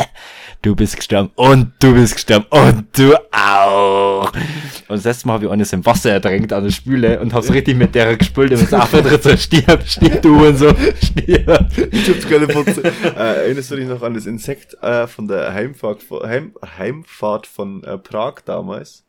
du 0.63 0.75
bist 0.75 0.95
gestorben 0.95 1.29
und 1.35 1.71
du 1.79 1.93
bist 1.93 2.15
gestorben 2.15 2.45
und 2.49 2.85
du 2.97 3.13
auch. 3.31 4.31
Und 4.33 4.97
das 4.97 5.03
letzte 5.03 5.27
Mal 5.27 5.33
habe 5.35 5.45
ich 5.45 5.51
eines 5.51 5.71
im 5.73 5.85
Wasser 5.85 6.11
ertränkt 6.13 6.51
an 6.53 6.63
der 6.63 6.71
Spüle 6.71 7.19
und 7.19 7.33
habe 7.33 7.45
so 7.45 7.53
richtig 7.53 7.75
mit 7.77 7.93
der 7.93 8.17
gespült 8.17 8.51
und 8.51 8.61
es 8.61 8.73
einfach 8.73 9.01
drin 9.01 9.19
so, 9.21 9.35
stirb, 9.37 9.85
stirb 9.87 10.21
du 10.21 10.47
und 10.47 10.57
so, 10.57 10.69
stirb. 10.69 11.67
Ich 11.91 12.09
hab's 12.09 12.27
keine 12.27 12.47
Fotze. 12.49 12.81
äh, 12.83 13.43
erinnerst 13.45 13.69
du 13.71 13.75
dich 13.75 13.87
noch 13.87 14.01
an 14.01 14.15
das 14.15 14.25
Insekt 14.25 14.75
äh, 14.81 15.05
von 15.05 15.27
der 15.27 15.53
Heimfahrt, 15.53 16.01
von- 16.01 16.27
Heim, 16.27 16.53
Heimfahrt 16.77 17.45
von 17.45 17.83
äh, 17.83 17.97
Prag 17.97 18.35
damals? 18.45 19.03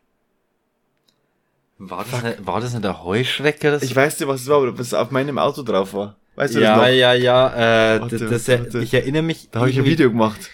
War 1.78 2.05
das, 2.10 2.22
nicht, 2.22 2.47
war 2.47 2.60
das 2.60 2.72
nicht 2.72 2.85
der 2.85 3.02
Heuschrecker? 3.05 3.70
Das 3.72 3.82
Ich 3.82 3.94
weiß 3.94 4.18
nicht, 4.20 4.28
was 4.28 4.43
es 4.43 4.48
war, 4.48 4.59
aber 4.59 4.78
was 4.78 4.93
auf 4.94 5.10
meinem 5.10 5.39
Auto 5.39 5.62
drauf 5.62 5.93
war. 5.94 6.16
Weißt 6.36 6.55
du 6.55 6.60
ja, 6.60 6.76
das 6.76 6.86
noch? 6.89 6.93
ja, 6.94 7.12
ja, 7.14 7.94
äh, 7.97 8.01
Warte, 8.01 8.18
das, 8.18 8.44
das, 8.44 8.48
warte. 8.60 8.78
ich 8.81 8.93
erinnere 8.94 9.22
mich. 9.22 9.48
Da 9.51 9.60
habe 9.60 9.70
ich 9.70 9.78
ein 9.78 9.85
Video 9.85 10.10
gemacht. 10.10 10.51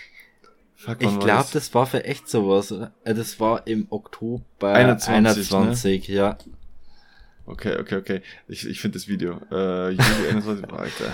Fuck, 0.85 1.02
Ich 1.02 1.09
glaube, 1.09 1.27
das? 1.27 1.51
das 1.51 1.74
war 1.74 1.86
für 1.86 2.05
echt 2.05 2.28
sowas. 2.28 2.73
oder? 2.73 2.93
Äh, 3.05 3.15
Das 3.15 3.39
war 3.39 3.66
im 3.66 3.86
Oktober 3.90 4.73
21, 4.73 5.52
21, 5.55 6.09
ja. 6.09 6.39
Okay, 7.47 7.77
okay, 7.78 7.97
okay. 7.97 8.23
Ich, 8.48 8.66
ich 8.66 8.81
finde 8.81 8.98
das 8.98 9.09
Video. 9.09 9.40
Äh, 9.51 9.90
Juli 9.90 10.28
21, 10.31 10.73
Alter. 10.73 11.12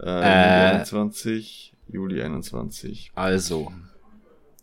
Äh, 0.00 0.06
Juli 0.06 0.22
Äh. 0.26 0.70
21, 0.76 1.74
Juli 1.88 2.22
21. 2.22 3.12
Also, 3.14 3.72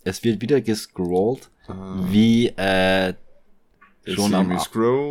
es 0.04 0.24
wird 0.24 0.42
wieder 0.42 0.60
gescrollt, 0.62 1.50
Ah. 1.68 1.96
wie 2.10 2.48
äh, 2.48 3.14
schon 4.06 4.34
am, 4.34 4.52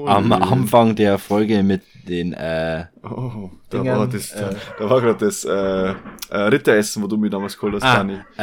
am 0.07 0.33
Anfang 0.33 0.95
der 0.97 1.19
Folge 1.19 1.63
mit 1.63 1.83
den 2.09 2.33
äh, 2.33 2.87
Oh, 3.03 3.51
da 3.69 3.79
Dingern, 3.79 3.99
war 3.99 4.07
das, 4.09 4.31
da, 4.33 4.51
äh, 4.51 4.55
da 4.79 4.91
war 4.91 5.01
gerade 5.01 5.25
das 5.27 5.45
äh, 5.45 5.95
äh, 6.31 6.39
Ritteressen, 6.49 7.03
wo 7.03 7.07
du 7.07 7.17
mir 7.17 7.31
damals 7.31 7.57
geholt 7.57 7.75
hast, 7.75 7.85
ah, 7.85 7.99
Dani. 7.99 8.19
äh, 8.37 8.43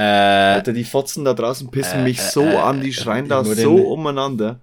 Alter, 0.56 0.74
die 0.74 0.84
Fotzen 0.84 1.26
da 1.26 1.34
draußen 1.34 1.70
pissen 1.70 2.00
äh, 2.00 2.04
mich 2.04 2.22
so 2.22 2.44
äh, 2.44 2.56
an, 2.56 2.82
die 2.82 2.90
äh, 2.90 2.94
schreien 2.94 3.28
da 3.28 3.44
so 3.44 3.76
umeinander. 3.76 4.60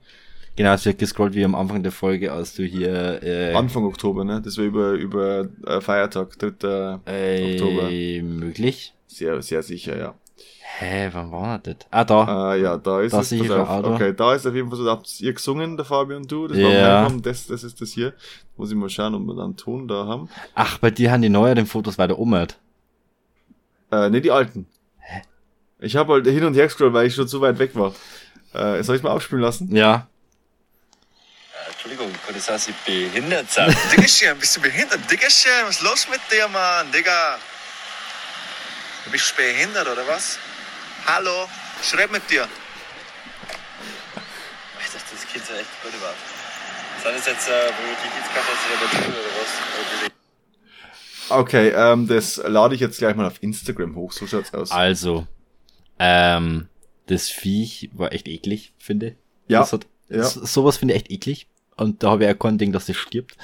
genau, 0.57 0.73
es 0.73 0.87
wird 0.87 0.99
gescrollt 0.99 1.35
wie 1.35 1.45
am 1.45 1.55
Anfang 1.55 1.83
der 1.83 1.93
Folge, 1.93 2.33
als 2.33 2.55
du 2.55 2.65
hier 2.65 3.23
äh, 3.23 3.53
Anfang 3.55 3.85
Oktober, 3.85 4.25
ne? 4.25 4.41
Das 4.43 4.57
war 4.57 4.65
über, 4.65 4.93
über 4.93 5.49
äh, 5.67 5.81
Feiertag, 5.81 6.39
3. 6.39 7.01
äh, 7.07 7.55
Oktober. 7.55 7.91
möglich. 7.91 8.95
Sehr, 9.07 9.43
sehr 9.43 9.63
sicher, 9.63 9.97
ja. 9.99 10.15
Hä, 10.79 11.09
wann 11.13 11.31
war 11.31 11.59
das? 11.61 11.77
Ah, 11.91 12.05
da. 12.05 12.55
Äh, 12.55 12.63
ja, 12.63 12.77
da 12.77 13.01
ist 13.01 13.13
Da 13.13 13.21
es. 13.21 13.31
pass 13.31 13.51
auf. 13.51 13.85
Okay, 13.85 14.13
da 14.15 14.35
ist 14.35 14.45
auf 14.47 14.55
jeden 14.55 14.69
Fall 14.69 14.79
so, 14.79 14.85
da 14.85 14.91
habt 14.93 15.21
ihr 15.21 15.33
gesungen, 15.33 15.77
der 15.77 15.87
Fabi 15.87 16.15
und 16.15 16.31
du. 16.31 16.49
Das 16.49 16.59
war 16.59 16.71
Ja. 16.71 17.09
das, 17.23 17.47
das 17.47 17.63
ist 17.63 17.81
das 17.81 17.91
hier. 17.91 18.13
Muss 18.57 18.71
ich 18.71 18.77
mal 18.77 18.89
schauen, 18.89 19.15
ob 19.15 19.23
wir 19.23 19.35
dann 19.35 19.45
einen 19.45 19.57
Ton 19.57 19.87
da 19.87 20.07
haben. 20.07 20.29
Ach, 20.55 20.79
bei 20.79 20.91
dir 20.91 21.13
haben 21.13 21.23
die 21.23 21.29
neueren 21.29 21.67
Fotos 21.67 21.97
weiter 21.99 22.19
ummert. 22.19 22.59
Äh, 23.93 24.11
ne, 24.11 24.21
die 24.21 24.31
alten. 24.33 24.67
Ich 25.79 25.95
habe 25.97 26.15
halt 26.15 26.27
hin 26.27 26.45
und 26.45 26.55
her 26.55 26.65
gescrollt, 26.67 26.93
weil 26.93 27.07
ich 27.07 27.15
schon 27.15 27.29
zu 27.29 27.41
weit 27.41 27.59
weg 27.59 27.73
war. 27.75 27.93
Äh, 28.53 28.83
soll 28.83 28.97
ich 28.97 29.03
mal 29.03 29.13
abspielen 29.13 29.43
lassen? 29.43 29.75
Ja. 29.75 30.09
Entschuldigung, 31.71 32.11
kann 32.25 32.35
das 32.35 32.47
sein, 32.47 32.55
dass 32.57 32.69
ich 32.69 32.75
behindert 32.77 33.51
sein? 33.51 33.75
Diggerchen, 33.93 34.39
bist 34.39 34.57
du 34.57 34.61
behindert? 34.63 35.01
Diggerchen, 35.11 35.51
was 35.67 35.77
ist 35.77 35.83
los 35.83 36.09
mit 36.11 36.21
dir, 36.33 36.49
Mann? 36.49 36.91
Digga. 36.93 37.37
Du 39.05 39.11
bist 39.11 39.37
behindert, 39.37 39.87
oder 39.87 40.07
was? 40.09 40.39
Hallo? 41.07 41.47
Schreib 41.83 42.11
mit 42.13 42.23
dir. 42.31 42.47
Ich 44.81 44.93
dachte, 44.93 45.05
das 45.13 45.27
Kind 45.33 45.45
sah 45.45 45.55
echt 45.55 45.83
gut 45.83 45.93
aus. 46.03 47.03
Sind 47.03 47.17
das 47.17 47.27
jetzt, 47.27 47.49
äh, 47.49 47.53
wo 47.69 47.83
die 47.83 48.09
Kids 48.09 48.29
gehabt 48.33 48.49
hast, 48.51 48.65
oder 48.71 48.91
der 48.91 49.09
oder 49.09 49.31
was? 49.41 50.11
Okay, 51.31 51.69
ähm, 51.71 52.07
das 52.09 52.37
lade 52.47 52.75
ich 52.75 52.81
jetzt 52.81 52.99
gleich 52.99 53.17
mal 53.17 53.27
auf 53.27 53.43
Instagram 53.43 53.97
hoch, 53.97 54.13
so 54.13 54.27
schaut's 54.27 54.53
aus. 54.55 54.71
Also, 54.71 55.27
ähm, 55.99 56.69
das 57.07 57.29
Viech 57.31 57.91
war 57.95 58.13
echt 58.13 58.29
eklig, 58.29 58.73
finde. 58.79 59.17
Ja, 59.49 59.61
Das 59.61 59.73
hat, 59.73 59.87
ja. 60.09 60.21
s- 60.21 60.35
Sowas 60.35 60.77
finde 60.79 60.95
ich 60.95 61.01
echt 61.01 61.11
eklig. 61.11 61.47
Und 61.77 62.03
da 62.03 62.11
habe 62.13 62.23
ich 62.25 62.29
ja 62.29 62.35
kein 62.35 62.57
Ding, 62.59 62.73
dass 62.73 62.87
das 62.87 62.97
stirbt. 62.97 63.37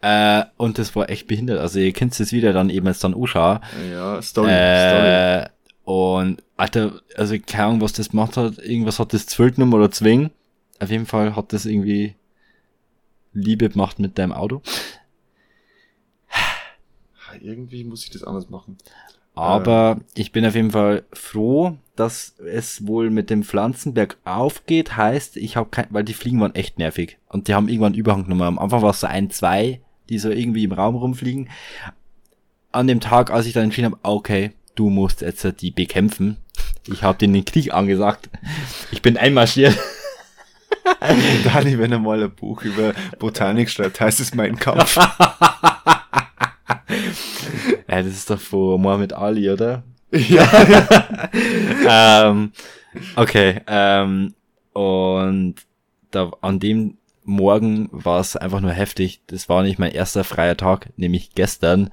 Äh, 0.00 0.44
und 0.56 0.78
das 0.78 0.94
war 0.94 1.08
echt 1.10 1.26
behindert. 1.26 1.58
Also 1.60 1.78
ihr 1.80 1.92
könnt 1.92 2.18
es 2.18 2.30
wieder 2.32 2.52
dann 2.52 2.70
eben 2.70 2.86
jetzt 2.86 3.02
dann 3.02 3.14
anschauen. 3.14 3.60
Ja, 3.90 4.20
Story, 4.22 4.48
Story. 4.48 5.46
Äh, 5.88 5.90
und, 5.90 6.42
Alter, 6.56 7.00
also 7.16 7.36
keine 7.44 7.64
Ahnung, 7.64 7.80
was 7.80 7.94
das 7.94 8.10
gemacht 8.10 8.36
hat. 8.36 8.58
Irgendwas 8.58 8.98
hat 8.98 9.14
das 9.14 9.26
zwölf 9.26 9.54
genommen 9.54 9.74
oder 9.74 9.90
zwingen. 9.90 10.30
Auf 10.78 10.90
jeden 10.90 11.06
Fall 11.06 11.34
hat 11.34 11.52
das 11.52 11.64
irgendwie 11.64 12.14
Liebe 13.32 13.68
gemacht 13.68 13.98
mit 13.98 14.18
deinem 14.18 14.32
Auto. 14.32 14.62
Irgendwie 17.40 17.84
muss 17.84 18.04
ich 18.04 18.10
das 18.10 18.24
anders 18.24 18.50
machen. 18.50 18.78
Aber 19.34 20.00
ich 20.14 20.32
bin 20.32 20.44
auf 20.44 20.56
jeden 20.56 20.72
Fall 20.72 21.04
froh, 21.12 21.76
dass 21.94 22.34
es 22.38 22.86
wohl 22.86 23.10
mit 23.10 23.30
dem 23.30 23.44
Pflanzenberg 23.44 24.16
aufgeht. 24.24 24.96
Heißt, 24.96 25.36
ich 25.36 25.56
habe 25.56 25.70
kein, 25.70 25.86
weil 25.90 26.02
die 26.02 26.14
Fliegen 26.14 26.40
waren 26.40 26.56
echt 26.56 26.78
nervig. 26.78 27.18
Und 27.28 27.46
die 27.46 27.54
haben 27.54 27.68
irgendwann 27.68 27.94
Überhang 27.94 28.24
genommen. 28.24 28.42
Am 28.42 28.58
Anfang 28.58 28.82
war 28.82 28.90
es 28.90 29.00
so 29.00 29.06
ein, 29.06 29.30
zwei, 29.30 29.80
die 30.08 30.18
so 30.18 30.30
irgendwie 30.30 30.64
im 30.64 30.72
Raum 30.72 30.96
rumfliegen. 30.96 31.50
An 32.72 32.88
dem 32.88 32.98
Tag, 32.98 33.30
als 33.30 33.46
ich 33.46 33.52
dann 33.52 33.64
entschieden 33.64 33.92
habe, 33.92 34.00
okay, 34.02 34.52
du 34.78 34.90
musst 34.90 35.22
jetzt 35.22 35.46
die 35.60 35.70
bekämpfen. 35.70 36.36
Ich 36.86 37.02
habe 37.02 37.18
denen 37.18 37.34
den 37.34 37.44
Krieg 37.44 37.74
angesagt. 37.74 38.30
Ich 38.92 39.02
bin 39.02 39.16
einmarschiert. 39.16 39.76
Dani, 41.44 41.78
wenn 41.78 41.92
er 41.92 41.98
mal 41.98 42.22
ein 42.22 42.30
Buch 42.30 42.62
über 42.62 42.94
Botanik 43.18 43.68
schreibt, 43.70 44.00
heißt 44.00 44.20
es 44.20 44.34
mein 44.34 44.56
Kampf. 44.56 44.98
Ja, 47.90 48.02
das 48.02 48.12
ist 48.12 48.28
doch 48.28 48.38
von 48.38 48.80
Mohammed 48.82 49.14
Ali, 49.14 49.50
oder? 49.50 49.82
ja. 50.10 50.46
ähm, 52.28 52.52
okay, 53.16 53.62
ähm, 53.66 54.34
und 54.74 55.54
da 56.10 56.30
an 56.42 56.60
dem 56.60 56.98
Morgen 57.24 57.88
war 57.92 58.20
es 58.20 58.36
einfach 58.36 58.60
nur 58.60 58.72
heftig. 58.72 59.22
Das 59.26 59.48
war 59.48 59.62
nicht 59.62 59.78
mein 59.78 59.92
erster 59.92 60.24
freier 60.24 60.56
Tag, 60.56 60.90
nämlich 60.96 61.34
gestern. 61.34 61.90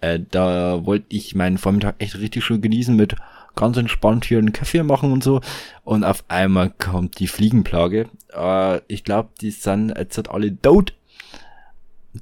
Äh, 0.00 0.20
da 0.30 0.84
wollte 0.86 1.06
ich 1.08 1.34
meinen 1.34 1.58
Vormittag 1.58 1.96
echt 1.98 2.18
richtig 2.18 2.44
schön 2.44 2.60
genießen 2.60 2.94
mit 2.94 3.16
ganz 3.56 3.76
entspannt 3.76 4.24
hier 4.24 4.38
einen 4.38 4.52
Kaffee 4.52 4.82
machen 4.82 5.12
und 5.12 5.24
so. 5.24 5.40
Und 5.84 6.04
auf 6.04 6.24
einmal 6.28 6.70
kommt 6.70 7.18
die 7.18 7.26
Fliegenplage. 7.26 8.08
Äh, 8.32 8.80
ich 8.86 9.04
glaube, 9.04 9.30
die 9.40 9.50
sind 9.50 9.92
jetzt 9.98 10.30
alle 10.30 10.60
tot. 10.60 10.94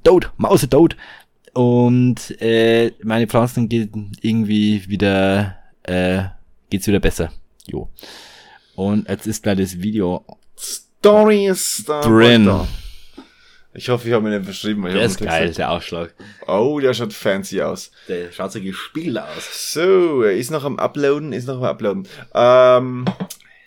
Tot, 0.03 0.31
Mause 0.37 0.69
tot. 0.69 0.97
Und 1.53 2.39
äh, 2.41 2.91
meine 3.03 3.27
Pflanzen 3.27 3.69
geht 3.69 3.91
irgendwie 4.21 4.87
wieder, 4.87 5.57
äh, 5.83 6.23
geht's 6.69 6.87
wieder 6.87 6.99
besser. 6.99 7.31
Jo. 7.65 7.89
Und 8.75 9.07
jetzt 9.09 9.27
ist 9.27 9.43
gleich 9.43 9.57
das 9.57 9.81
Video. 9.81 10.23
Story 10.57 11.47
ist 11.47 11.87
da. 11.87 12.01
Drin. 12.01 12.45
Da. 12.45 12.67
Ich 13.73 13.89
hoffe, 13.89 14.07
ich 14.07 14.13
habe 14.13 14.23
mir 14.23 14.37
nicht 14.37 14.45
verschrieben. 14.45 14.83
Der 14.83 15.03
ist 15.03 15.19
geil, 15.19 15.53
der 15.53 15.71
Ausschlag. 15.71 16.13
Oh, 16.47 16.79
der 16.79 16.93
schaut 16.93 17.13
fancy 17.13 17.61
aus. 17.61 17.91
Der 18.07 18.31
schaut 18.31 18.51
so 18.51 18.59
gespiegelt 18.59 19.19
aus. 19.19 19.73
So, 19.73 20.23
er 20.23 20.33
ist 20.33 20.49
noch 20.49 20.63
am 20.63 20.79
Uploaden, 20.79 21.33
ist 21.33 21.47
noch 21.47 21.57
am 21.57 21.63
Uploaden. 21.63 22.07
Ähm, 22.33 23.05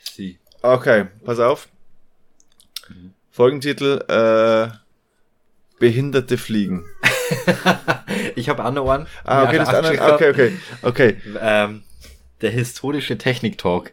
Sie. 0.02 0.39
okay, 0.62 1.06
pass 1.24 1.39
auf. 1.39 1.68
Folgentitel, 3.31 4.05
äh, 4.09 4.77
Behinderte 5.78 6.36
Fliegen. 6.36 6.85
Ich 8.35 8.48
habe 8.48 8.64
auch 8.64 8.72
noch 8.72 8.89
einen. 8.89 9.06
Ah, 9.24 9.44
okay, 9.44 9.59
das 9.59 9.68
andere, 9.68 10.14
okay, 10.14 10.31
okay, 10.31 10.52
okay. 10.82 11.16
ähm, 11.40 11.82
der 12.40 12.51
historische 12.51 13.18
Technik-Talk. 13.18 13.93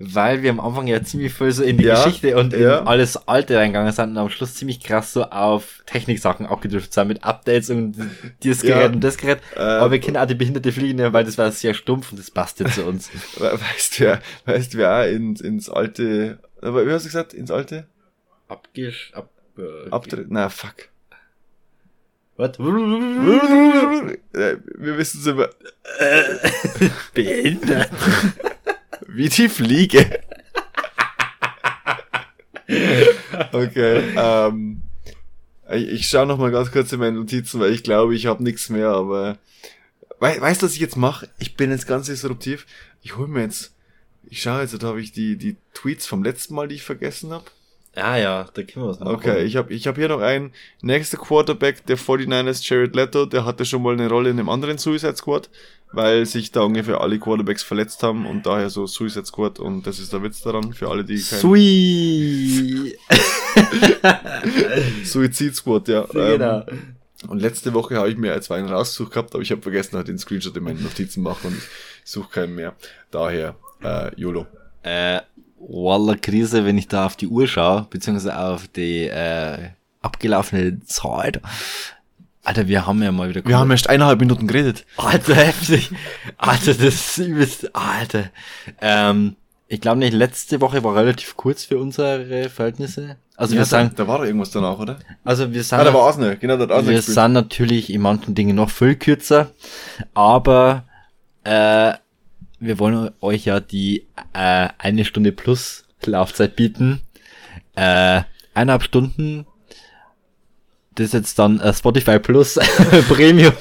Weil 0.00 0.42
wir 0.44 0.50
am 0.50 0.60
Anfang 0.60 0.86
ja 0.86 1.02
ziemlich 1.02 1.32
viel 1.34 1.50
so 1.50 1.64
in 1.64 1.76
die 1.76 1.84
Ja, 1.84 2.04
Geschichte 2.04 2.36
und 2.36 2.52
ja. 2.52 2.78
in 2.78 2.86
alles 2.86 3.16
Alte 3.26 3.56
reingegangen 3.56 3.90
sind 3.92 4.10
und 4.10 4.18
am 4.18 4.30
Schluss 4.30 4.54
ziemlich 4.54 4.78
krass 4.80 5.12
so 5.12 5.24
auf 5.24 5.82
Techniksachen 5.86 6.46
abgedriftet 6.46 6.92
sind 6.92 7.08
mit 7.08 7.24
Updates 7.24 7.68
und 7.70 7.96
dieses 8.44 8.62
Ja. 8.62 8.76
Gerät 8.78 8.92
und 8.94 9.02
das 9.02 9.16
Gerät. 9.16 9.40
Äh, 9.56 9.60
Aber 9.60 9.90
wir 9.90 9.98
kennen 9.98 10.16
auch 10.16 10.26
die 10.26 10.36
behinderte 10.36 10.70
Fliegende, 10.70 11.12
weil 11.12 11.24
das 11.24 11.36
war 11.36 11.50
sehr 11.50 11.74
stumpf 11.74 12.12
und 12.12 12.18
das 12.20 12.30
passt 12.30 12.60
jetzt 12.60 12.76
zu 12.76 12.84
uns. 12.86 13.10
We- 13.38 13.58
Weißt 13.60 13.98
du, 13.98 14.04
wer, 14.04 14.22
weißt 14.46 14.74
du, 14.74 14.78
wer 14.78 15.00
auch 15.00 15.06
ins, 15.12 15.40
ins 15.40 15.68
alte, 15.68 16.38
aber 16.62 16.86
wie 16.86 16.92
hast 16.92 17.02
du 17.02 17.08
gesagt, 17.08 17.34
ins 17.34 17.50
alte? 17.50 17.88
Abgesch... 18.46 19.10
Ab... 19.14 19.30
Äh, 19.58 19.90
Abtritt? 19.90 20.26
Na, 20.30 20.48
fuck. 20.48 20.74
Was? 22.36 22.50
Äh, 22.56 22.60
Wir 24.78 24.96
wissen 24.96 25.20
es 25.20 25.26
immer, 25.26 25.48
Behindert. 27.14 27.90
Wie 29.08 29.28
die 29.28 29.48
Fliege. 29.48 30.20
okay, 33.52 34.02
ähm, 34.16 34.82
ich, 35.72 35.88
ich 35.88 36.08
schaue 36.08 36.26
noch 36.26 36.38
mal 36.38 36.50
ganz 36.50 36.70
kurz 36.70 36.92
in 36.92 37.00
meine 37.00 37.16
Notizen, 37.16 37.58
weil 37.60 37.72
ich 37.72 37.82
glaube, 37.82 38.14
ich 38.14 38.26
habe 38.26 38.42
nichts 38.42 38.68
mehr, 38.68 38.90
aber 38.90 39.38
wei 40.20 40.40
weißt 40.40 40.62
du, 40.62 40.66
was 40.66 40.74
ich 40.74 40.80
jetzt 40.80 40.96
mache? 40.96 41.28
Ich 41.38 41.56
bin 41.56 41.70
jetzt 41.70 41.86
ganz 41.86 42.06
disruptiv. 42.06 42.66
Ich 43.02 43.16
hol 43.16 43.26
mir 43.26 43.42
jetzt, 43.42 43.74
ich 44.24 44.42
schaue 44.42 44.60
jetzt, 44.60 44.80
da 44.80 44.86
habe 44.86 45.00
ich 45.00 45.12
die, 45.12 45.36
die 45.36 45.56
Tweets 45.72 46.06
vom 46.06 46.22
letzten 46.22 46.54
Mal, 46.54 46.68
die 46.68 46.76
ich 46.76 46.82
vergessen 46.82 47.32
habe. 47.32 47.46
Ah 47.94 48.16
ja, 48.16 48.46
da 48.52 48.62
können 48.62 48.84
wir 48.84 48.90
was 48.90 49.00
machen. 49.00 49.14
Okay, 49.14 49.42
ich 49.44 49.56
habe 49.56 49.72
ich 49.72 49.86
hab 49.86 49.96
hier 49.96 50.08
noch 50.08 50.20
einen. 50.20 50.52
Nächster 50.82 51.16
Quarterback 51.16 51.84
der 51.86 51.98
49ers, 51.98 52.68
Jared 52.68 52.94
Leto, 52.94 53.26
der 53.26 53.44
hatte 53.44 53.64
schon 53.64 53.82
mal 53.82 53.94
eine 53.94 54.08
Rolle 54.08 54.30
in 54.30 54.38
einem 54.38 54.50
anderen 54.50 54.78
Suicide 54.78 55.16
Squad, 55.16 55.48
weil 55.92 56.26
sich 56.26 56.52
da 56.52 56.62
ungefähr 56.62 57.00
alle 57.00 57.18
Quarterbacks 57.18 57.62
verletzt 57.62 58.02
haben 58.02 58.26
und 58.26 58.46
daher 58.46 58.70
so 58.70 58.86
Suicide 58.86 59.26
Squad 59.26 59.58
und 59.58 59.86
das 59.86 59.98
ist 59.98 60.12
der 60.12 60.22
Witz 60.22 60.42
daran 60.42 60.72
für 60.72 60.88
alle, 60.90 61.04
die 61.04 61.20
kein 61.20 61.40
Sui. 61.40 62.94
Suicide 65.04 65.54
Squad, 65.54 65.88
ja. 65.88 66.02
Genau. 66.02 66.64
Ähm, 66.68 66.96
und 67.26 67.40
letzte 67.40 67.74
Woche 67.74 67.96
habe 67.96 68.10
ich 68.10 68.16
mir 68.16 68.32
als 68.32 68.50
einen 68.50 68.68
rausgesucht 68.68 69.12
gehabt, 69.12 69.34
aber 69.34 69.42
ich 69.42 69.50
habe 69.50 69.62
vergessen, 69.62 69.96
halt 69.96 70.08
den 70.08 70.18
Screenshot 70.18 70.56
in 70.56 70.62
meinen 70.62 70.82
Notizen 70.82 71.22
machen 71.22 71.48
und 71.48 71.56
ich 71.56 72.10
suche 72.10 72.30
keinen 72.30 72.54
mehr. 72.54 72.74
Daher, 73.10 73.56
äh, 73.82 74.14
YOLO. 74.20 74.46
Äh, 74.82 75.20
Walla 75.58 76.14
Krise, 76.14 76.64
wenn 76.64 76.78
ich 76.78 76.86
da 76.86 77.06
auf 77.06 77.16
die 77.16 77.26
Uhr 77.26 77.48
schaue, 77.48 77.86
beziehungsweise 77.90 78.38
auf 78.38 78.68
die 78.68 79.08
äh, 79.08 79.70
abgelaufene 80.00 80.80
Zeit, 80.84 81.40
Alter, 82.44 82.68
wir 82.68 82.86
haben 82.86 83.02
ja 83.02 83.12
mal 83.12 83.28
wieder... 83.28 83.44
Wir 83.44 83.58
haben 83.58 83.70
erst 83.70 83.90
eineinhalb 83.90 84.20
Minuten 84.20 84.46
geredet. 84.46 84.86
Alter, 84.96 85.34
heftig. 85.34 85.90
Alter, 86.38 86.74
das 86.74 87.18
ist 87.18 87.18
übelst... 87.18 87.74
Alter. 87.74 88.30
Ähm, 88.80 89.36
ich 89.66 89.80
glaube 89.80 89.98
nicht, 89.98 90.14
letzte 90.14 90.60
Woche 90.60 90.82
war 90.82 90.94
relativ 90.96 91.36
kurz 91.36 91.64
für 91.64 91.78
unsere 91.78 92.48
Verhältnisse. 92.48 93.16
Also 93.36 93.52
wir 93.52 93.60
Ja, 93.60 93.64
sagen... 93.66 93.90
da, 93.94 94.04
da 94.04 94.08
war 94.08 94.18
doch 94.18 94.24
irgendwas 94.24 94.50
danach, 94.50 94.78
oder? 94.78 94.98
Also 95.24 95.52
wir 95.52 95.62
sind... 95.62 95.78
Ah, 95.78 95.84
da 95.84 95.92
war 95.92 96.06
Arsenal. 96.06 96.36
Genau, 96.36 96.56
da 96.56 96.76
hat 96.76 96.86
wir 96.86 97.02
sind 97.02 97.32
natürlich 97.32 97.92
in 97.92 98.00
manchen 98.00 98.34
Dingen 98.34 98.56
noch 98.56 98.70
viel 98.70 98.96
kürzer, 98.96 99.50
aber 100.14 100.84
äh, 101.44 101.92
wir 102.60 102.78
wollen 102.78 103.10
euch 103.20 103.44
ja 103.44 103.60
die 103.60 104.06
äh, 104.32 104.68
eine 104.78 105.04
Stunde 105.04 105.32
plus 105.32 105.84
Laufzeit 106.04 106.56
bieten. 106.56 107.02
Äh, 107.76 108.22
eineinhalb 108.54 108.82
Stunden. 108.82 109.46
Das 110.98 111.06
ist 111.06 111.12
jetzt 111.12 111.38
dann 111.38 111.60
äh, 111.60 111.72
Spotify 111.72 112.18
Plus 112.18 112.54
Premium. 113.08 113.52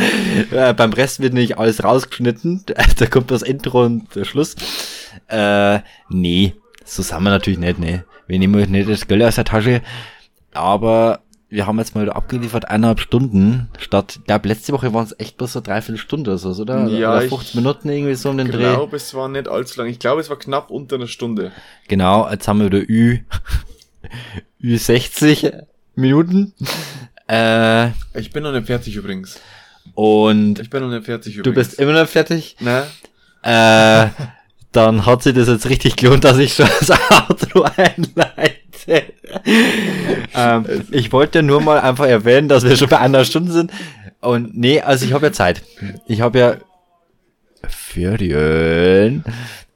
äh, 0.50 0.74
beim 0.74 0.92
Rest 0.92 1.20
wird 1.20 1.32
nicht 1.32 1.56
alles 1.56 1.82
rausgeschnitten. 1.82 2.64
da 2.98 3.06
kommt 3.06 3.30
das 3.30 3.40
Intro 3.40 3.84
und 3.86 4.14
der 4.14 4.26
Schluss. 4.26 4.56
Äh, 5.28 5.78
nee, 6.10 6.54
so 6.84 7.02
sind 7.02 7.22
wir 7.22 7.30
natürlich 7.30 7.58
nicht, 7.58 7.78
ne. 7.78 8.04
Wir 8.26 8.38
nehmen 8.38 8.54
euch 8.56 8.68
nicht 8.68 8.90
das 8.90 9.08
Geld 9.08 9.22
aus 9.22 9.36
der 9.36 9.44
Tasche. 9.44 9.80
Aber 10.52 11.20
wir 11.48 11.66
haben 11.66 11.78
jetzt 11.78 11.94
mal 11.94 12.02
wieder 12.02 12.14
abgeliefert 12.14 12.68
eineinhalb 12.68 13.00
Stunden 13.00 13.70
statt, 13.78 14.16
ich 14.18 14.24
glaube 14.26 14.48
letzte 14.48 14.74
Woche 14.74 14.92
waren 14.92 15.04
es 15.04 15.18
echt 15.18 15.38
bloß 15.38 15.54
so 15.54 15.60
dreiviertel 15.62 15.98
Stunde 15.98 16.32
oder 16.32 16.38
so, 16.38 16.62
oder? 16.62 16.88
Ja, 16.88 17.12
oder 17.12 17.24
ich 17.24 17.30
15 17.30 17.62
Minuten 17.62 17.88
irgendwie 17.88 18.14
so 18.16 18.28
um 18.28 18.36
den 18.36 18.48
Ich 18.48 18.52
Dreh. 18.52 18.74
glaube, 18.74 18.96
es 18.96 19.14
war 19.14 19.28
nicht 19.28 19.48
allzu 19.48 19.80
lang. 19.80 19.88
Ich 19.88 19.98
glaube, 19.98 20.20
es 20.20 20.28
war 20.28 20.38
knapp 20.38 20.70
unter 20.70 20.96
einer 20.96 21.06
Stunde. 21.06 21.52
Genau, 21.88 22.28
jetzt 22.30 22.46
haben 22.48 22.60
wir 22.60 22.66
wieder 22.66 22.86
Ü, 22.86 23.20
Ü60 24.62 25.64
Minuten. 25.94 26.52
Äh, 27.28 27.88
Ich 28.14 28.30
bin 28.32 28.42
noch 28.42 28.52
nicht 28.52 28.66
fertig 28.66 28.94
übrigens. 28.96 29.40
und 29.94 30.58
Ich 30.60 30.70
bin 30.70 30.82
noch 30.82 30.90
nicht 30.90 31.04
fertig 31.06 31.34
du 31.34 31.40
übrigens. 31.40 31.68
bist 31.68 31.80
immer 31.80 31.92
noch 31.92 32.08
fertig. 32.08 32.56
Ne? 32.60 32.84
Äh, 33.42 34.08
dann 34.72 35.04
hat 35.06 35.22
sich 35.22 35.34
das 35.34 35.48
jetzt 35.48 35.68
richtig 35.68 35.96
gelohnt, 35.96 36.24
dass 36.24 36.38
ich 36.38 36.54
schon 36.54 36.68
das 36.80 36.90
Outro 37.10 37.62
einleite. 37.76 39.12
ähm, 40.34 40.64
ich 40.90 41.12
wollte 41.12 41.42
nur 41.42 41.60
mal 41.60 41.80
einfach 41.80 42.06
erwähnen, 42.06 42.48
dass 42.48 42.64
wir 42.64 42.76
schon 42.76 42.88
bei 42.88 42.98
einer 42.98 43.24
Stunde 43.24 43.52
sind. 43.52 43.70
Und 44.20 44.56
nee, 44.56 44.80
also 44.80 45.04
ich 45.04 45.12
habe 45.12 45.26
ja 45.26 45.32
Zeit. 45.32 45.62
Ich 46.06 46.20
habe 46.20 46.38
ja 46.38 46.56
Ferien. 47.68 49.24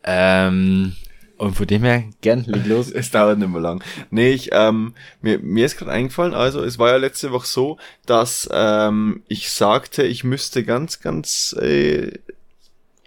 Ähm, 0.04 0.92
und 1.38 1.54
von 1.54 1.66
dem 1.66 1.82
her, 1.82 2.04
gern, 2.22 2.44
leg 2.46 2.66
los. 2.66 2.90
Es 2.94 3.10
dauert 3.10 3.38
nicht 3.38 3.50
mehr 3.50 3.60
lang. 3.60 3.82
Nee, 4.10 4.32
ich, 4.32 4.50
ähm, 4.52 4.94
mir, 5.20 5.38
mir 5.38 5.66
ist 5.66 5.76
gerade 5.76 5.90
eingefallen, 5.90 6.34
also 6.34 6.62
es 6.62 6.78
war 6.78 6.90
ja 6.90 6.96
letzte 6.96 7.30
Woche 7.30 7.46
so, 7.46 7.78
dass 8.06 8.48
ähm, 8.52 9.22
ich 9.28 9.50
sagte, 9.50 10.04
ich 10.04 10.24
müsste 10.24 10.64
ganz, 10.64 11.00
ganz, 11.00 11.54
äh, 11.60 12.12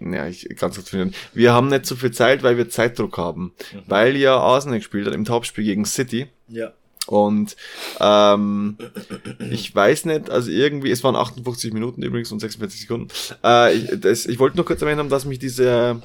ja, 0.00 0.26
ich 0.26 0.48
ganz 0.56 0.76
kurz 0.76 0.90
finden. 0.90 1.14
Wir 1.34 1.52
haben 1.52 1.68
nicht 1.68 1.86
so 1.86 1.96
viel 1.96 2.12
Zeit, 2.12 2.42
weil 2.42 2.56
wir 2.56 2.70
Zeitdruck 2.70 3.18
haben. 3.18 3.52
Weil 3.86 4.16
ja 4.16 4.36
Arsenal 4.36 4.78
gespielt 4.78 5.06
hat 5.06 5.14
im 5.14 5.24
Topspiel 5.24 5.64
gegen 5.64 5.84
City. 5.84 6.28
Ja. 6.48 6.72
Und 7.06 7.56
ähm, 7.98 8.78
ich 9.50 9.74
weiß 9.74 10.04
nicht, 10.04 10.30
also 10.30 10.50
irgendwie, 10.50 10.90
es 10.90 11.02
waren 11.02 11.16
58 11.16 11.72
Minuten 11.72 12.02
übrigens 12.02 12.30
und 12.30 12.38
46 12.38 12.82
Sekunden. 12.82 13.08
Äh, 13.42 13.74
ich, 13.74 14.00
das, 14.00 14.26
ich 14.26 14.38
wollte 14.38 14.56
nur 14.56 14.64
kurz 14.64 14.80
erwähnen, 14.80 15.08
dass 15.08 15.24
mich 15.24 15.38
diese 15.38 16.00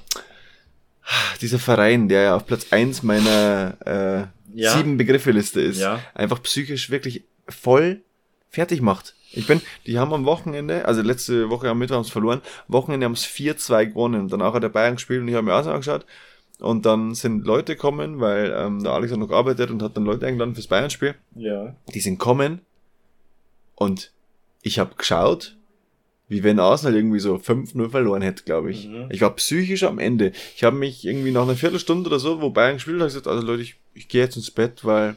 dieser 1.41 1.59
Verein, 1.59 2.07
der 2.09 2.21
ja 2.23 2.35
auf 2.35 2.45
Platz 2.45 2.67
eins 2.71 3.03
meiner 3.03 3.77
äh, 3.85 4.57
Ja. 4.59 4.75
sieben 4.77 4.97
Begriffe-Liste 4.97 5.61
ist, 5.61 5.79
Ja. 5.79 5.99
einfach 6.13 6.41
psychisch 6.43 6.89
wirklich 6.89 7.23
voll 7.47 8.01
fertig 8.49 8.81
macht. 8.81 9.15
Ich 9.33 9.47
bin, 9.47 9.61
die 9.85 9.99
haben 9.99 10.13
am 10.13 10.23
Wochenende, 10.25 10.85
also 10.85 11.01
letzte 11.01 11.49
Woche 11.49 11.69
am 11.69 11.77
Mittwoch 11.79 11.97
haben 11.97 12.03
sie 12.05 12.11
verloren, 12.11 12.41
Wochenende 12.69 13.05
haben 13.05 13.15
sie 13.15 13.27
4-2 13.27 13.87
gewonnen 13.87 14.21
und 14.21 14.31
danach 14.31 14.53
hat 14.53 14.63
der 14.63 14.69
Bayern 14.69 14.95
gespielt 14.95 15.21
und 15.21 15.27
ich 15.27 15.35
habe 15.35 15.45
mir 15.45 15.53
auch 15.55 15.65
angeschaut 15.65 16.05
und 16.59 16.85
dann 16.85 17.13
sind 17.15 17.45
Leute 17.45 17.75
kommen, 17.75 18.21
weil 18.21 18.53
ähm, 18.57 18.81
der 18.81 18.93
Alex 18.93 19.11
hat 19.11 19.19
noch 19.19 19.27
gearbeitet 19.27 19.71
und 19.71 19.81
hat 19.83 19.97
dann 19.97 20.05
Leute 20.05 20.25
eingeladen 20.25 20.55
fürs 20.55 20.67
Bayern-Spiel. 20.67 21.15
Ja. 21.35 21.75
Die 21.93 21.99
sind 21.99 22.17
kommen 22.17 22.61
und 23.75 24.11
ich 24.61 24.79
habe 24.79 24.95
geschaut, 24.95 25.54
wie 26.27 26.43
wenn 26.43 26.59
Arsenal 26.59 26.95
irgendwie 26.95 27.19
so 27.19 27.35
5-0 27.35 27.89
verloren 27.89 28.21
hätte, 28.21 28.43
glaube 28.43 28.71
ich. 28.71 28.89
Ich 29.09 29.21
war 29.21 29.35
psychisch 29.35 29.83
am 29.83 29.99
Ende. 29.99 30.31
Ich 30.55 30.63
habe 30.63 30.75
mich 30.75 31.05
irgendwie 31.05 31.31
nach 31.31 31.43
einer 31.43 31.55
Viertelstunde 31.55 32.09
oder 32.09 32.19
so, 32.19 32.41
wo 32.41 32.49
Bayern 32.49 32.75
gespielt 32.75 32.99
hat, 32.99 33.07
gesagt, 33.07 33.27
also 33.27 33.45
Leute, 33.45 33.61
ich, 33.61 33.75
ich 33.93 34.07
gehe 34.07 34.23
jetzt 34.23 34.35
ins 34.35 34.51
Bett, 34.51 34.83
weil, 34.83 35.15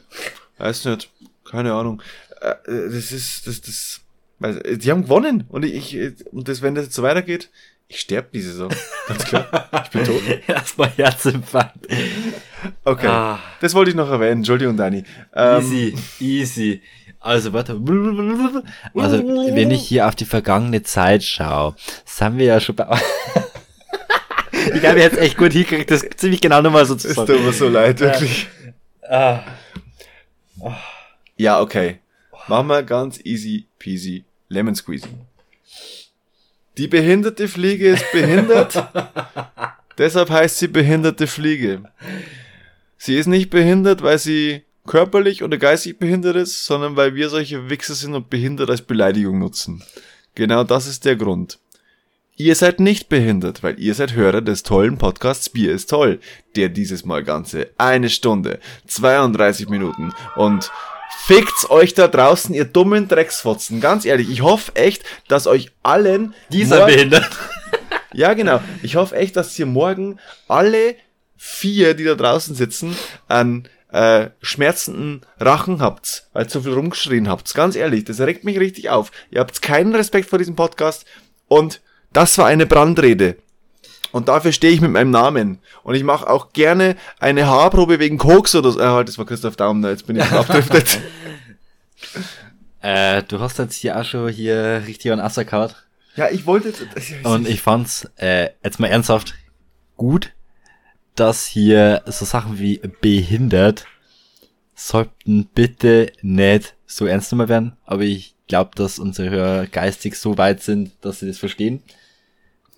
weiß 0.58 0.84
nicht, 0.84 1.10
keine 1.50 1.72
Ahnung. 1.72 2.02
Äh, 2.40 2.50
äh, 2.70 2.90
das 2.90 3.12
ist, 3.12 3.46
das, 3.46 3.60
das, 3.62 4.00
weiß, 4.38 4.56
äh, 4.58 4.76
die 4.76 4.90
haben 4.90 5.02
gewonnen 5.02 5.44
und 5.48 5.64
ich, 5.64 5.96
ich 5.96 6.26
und 6.32 6.48
das, 6.48 6.62
wenn 6.62 6.74
das 6.74 6.86
jetzt 6.86 6.94
so 6.94 7.02
weitergeht, 7.02 7.50
ich 7.88 8.00
sterbe 8.00 8.28
diese 8.32 8.52
Saison. 8.52 8.70
Ganz 9.08 9.24
klar. 9.24 9.70
Ich 9.84 9.90
bin 9.90 10.04
tot. 10.04 10.22
Erstmal 10.46 10.90
Herzinfarkt. 10.90 11.88
Okay. 12.84 13.06
Ah. 13.06 13.40
Das 13.62 13.74
wollte 13.74 13.90
ich 13.90 13.96
noch 13.96 14.10
erwähnen. 14.10 14.38
Entschuldigung, 14.38 14.76
Dani. 14.76 15.04
Ähm, 15.34 15.62
Easy, 15.62 15.94
easy. 16.20 16.82
Also, 17.20 17.52
warte. 17.52 17.72
Also, 18.94 19.18
wenn 19.24 19.70
ich 19.70 19.86
hier 19.86 20.06
auf 20.06 20.14
die 20.14 20.24
vergangene 20.24 20.82
Zeit 20.82 21.22
schaue, 21.24 21.74
das 22.04 22.20
haben 22.20 22.38
wir 22.38 22.46
ja 22.46 22.60
schon 22.60 22.76
bei. 22.76 22.86
ich 24.74 24.84
habe 24.86 25.00
jetzt 25.00 25.18
echt 25.18 25.36
gut 25.36 25.52
hingekriegt, 25.52 25.90
das 25.90 26.06
ziemlich 26.16 26.40
genau 26.40 26.62
nochmal 26.62 26.86
so 26.86 26.94
zu 26.94 27.08
Es 27.08 27.16
sagen. 27.16 27.26
tut 27.32 27.44
mir 27.44 27.52
so 27.52 27.68
leid, 27.68 28.00
wirklich. 28.00 28.46
Ah. 29.08 29.40
Ja, 31.36 31.60
okay. 31.60 31.98
Machen 32.46 32.68
wir 32.68 32.82
ganz 32.82 33.20
easy 33.24 33.66
peasy 33.78 34.24
lemon 34.48 34.74
squeezy. 34.74 35.08
Die 36.76 36.86
behinderte 36.88 37.48
Fliege 37.48 37.88
ist 37.88 38.10
behindert. 38.12 38.86
deshalb 39.98 40.30
heißt 40.30 40.58
sie 40.58 40.68
behinderte 40.68 41.26
Fliege. 41.26 41.82
Sie 42.96 43.16
ist 43.16 43.26
nicht 43.26 43.50
behindert, 43.50 44.02
weil 44.02 44.18
sie 44.18 44.62
körperlich 44.88 45.44
oder 45.44 45.58
geistig 45.58 45.98
behindert 45.98 46.34
ist, 46.34 46.64
sondern 46.64 46.96
weil 46.96 47.14
wir 47.14 47.28
solche 47.28 47.70
Wichser 47.70 47.94
sind 47.94 48.14
und 48.14 48.30
behindert 48.30 48.70
als 48.70 48.82
Beleidigung 48.82 49.38
nutzen. 49.38 49.84
Genau 50.34 50.64
das 50.64 50.88
ist 50.88 51.04
der 51.04 51.14
Grund. 51.14 51.58
Ihr 52.36 52.54
seid 52.54 52.78
nicht 52.80 53.08
behindert, 53.08 53.62
weil 53.62 53.78
ihr 53.80 53.94
seid 53.94 54.14
Hörer 54.14 54.40
des 54.40 54.62
tollen 54.62 54.96
Podcasts 54.96 55.48
Bier 55.48 55.72
ist 55.72 55.90
toll, 55.90 56.20
der 56.56 56.68
dieses 56.68 57.04
Mal 57.04 57.24
ganze 57.24 57.70
eine 57.78 58.08
Stunde, 58.08 58.60
32 58.86 59.68
Minuten 59.68 60.12
und 60.36 60.70
fickt's 61.26 61.68
euch 61.68 61.94
da 61.94 62.06
draußen, 62.06 62.54
ihr 62.54 62.64
dummen 62.64 63.08
Drecksfotzen. 63.08 63.80
Ganz 63.80 64.04
ehrlich, 64.04 64.30
ich 64.30 64.42
hoffe 64.42 64.74
echt, 64.76 65.02
dass 65.26 65.48
euch 65.48 65.72
allen 65.82 66.34
Dieser 66.50 66.86
behindert. 66.86 67.28
ja, 68.12 68.34
genau. 68.34 68.60
Ich 68.82 68.96
hoffe 68.96 69.16
echt, 69.16 69.36
dass 69.36 69.58
ihr 69.58 69.66
morgen 69.66 70.18
alle 70.46 70.94
vier, 71.36 71.94
die 71.94 72.04
da 72.04 72.14
draußen 72.14 72.54
sitzen, 72.54 72.96
einen 73.26 73.68
äh, 73.90 74.30
schmerzenden 74.42 75.22
Rachen 75.38 75.80
habt, 75.80 76.28
weil 76.32 76.46
ihr 76.46 76.50
so 76.50 76.60
viel 76.60 76.72
rumgeschrien 76.72 77.28
habt. 77.28 77.54
Ganz 77.54 77.76
ehrlich, 77.76 78.04
das 78.04 78.20
regt 78.20 78.44
mich 78.44 78.58
richtig 78.58 78.90
auf. 78.90 79.10
Ihr 79.30 79.40
habt 79.40 79.62
keinen 79.62 79.94
Respekt 79.94 80.28
vor 80.28 80.38
diesem 80.38 80.56
Podcast 80.56 81.06
und 81.48 81.80
das 82.12 82.36
war 82.38 82.46
eine 82.46 82.66
Brandrede. 82.66 83.36
Und 84.12 84.28
dafür 84.28 84.52
stehe 84.52 84.72
ich 84.72 84.80
mit 84.80 84.90
meinem 84.90 85.10
Namen. 85.10 85.58
Und 85.82 85.94
ich 85.94 86.02
mache 86.02 86.28
auch 86.28 86.52
gerne 86.52 86.96
eine 87.18 87.46
Haarprobe 87.46 87.98
wegen 87.98 88.16
Koks 88.16 88.54
oder 88.54 88.72
so. 88.72 88.80
Halt, 88.80 89.08
das 89.08 89.18
war 89.18 89.26
Christoph 89.26 89.56
Daumner, 89.56 89.90
jetzt 89.90 90.06
bin 90.06 90.16
ich 90.16 90.22
abdriftet. 90.32 91.00
Äh, 92.80 93.22
du 93.24 93.40
hast 93.40 93.58
jetzt 93.58 93.74
hier 93.74 93.98
auch 93.98 94.04
schon 94.04 94.30
hier 94.30 94.82
richtig 94.86 95.12
an 95.12 95.20
Asser 95.20 95.44
gehauen. 95.44 95.72
ja, 96.16 96.30
ich 96.30 96.46
wollte. 96.46 96.72
Und 97.24 97.48
ich 97.48 97.60
fand's, 97.60 98.08
äh, 98.16 98.50
jetzt 98.62 98.80
mal 98.80 98.86
ernsthaft, 98.86 99.34
gut, 99.96 100.32
dass 101.18 101.46
hier 101.46 102.02
so 102.06 102.24
Sachen 102.24 102.58
wie 102.58 102.80
behindert 103.00 103.86
sollten 104.74 105.46
bitte 105.46 106.12
nicht 106.22 106.74
so 106.86 107.06
ernst 107.06 107.30
genommen 107.30 107.48
werden. 107.48 107.76
Aber 107.84 108.02
ich 108.02 108.34
glaube, 108.46 108.70
dass 108.76 108.98
unsere 108.98 109.30
Hörer 109.30 109.66
geistig 109.66 110.16
so 110.16 110.38
weit 110.38 110.62
sind, 110.62 110.92
dass 111.00 111.20
sie 111.20 111.26
das 111.26 111.38
verstehen. 111.38 111.82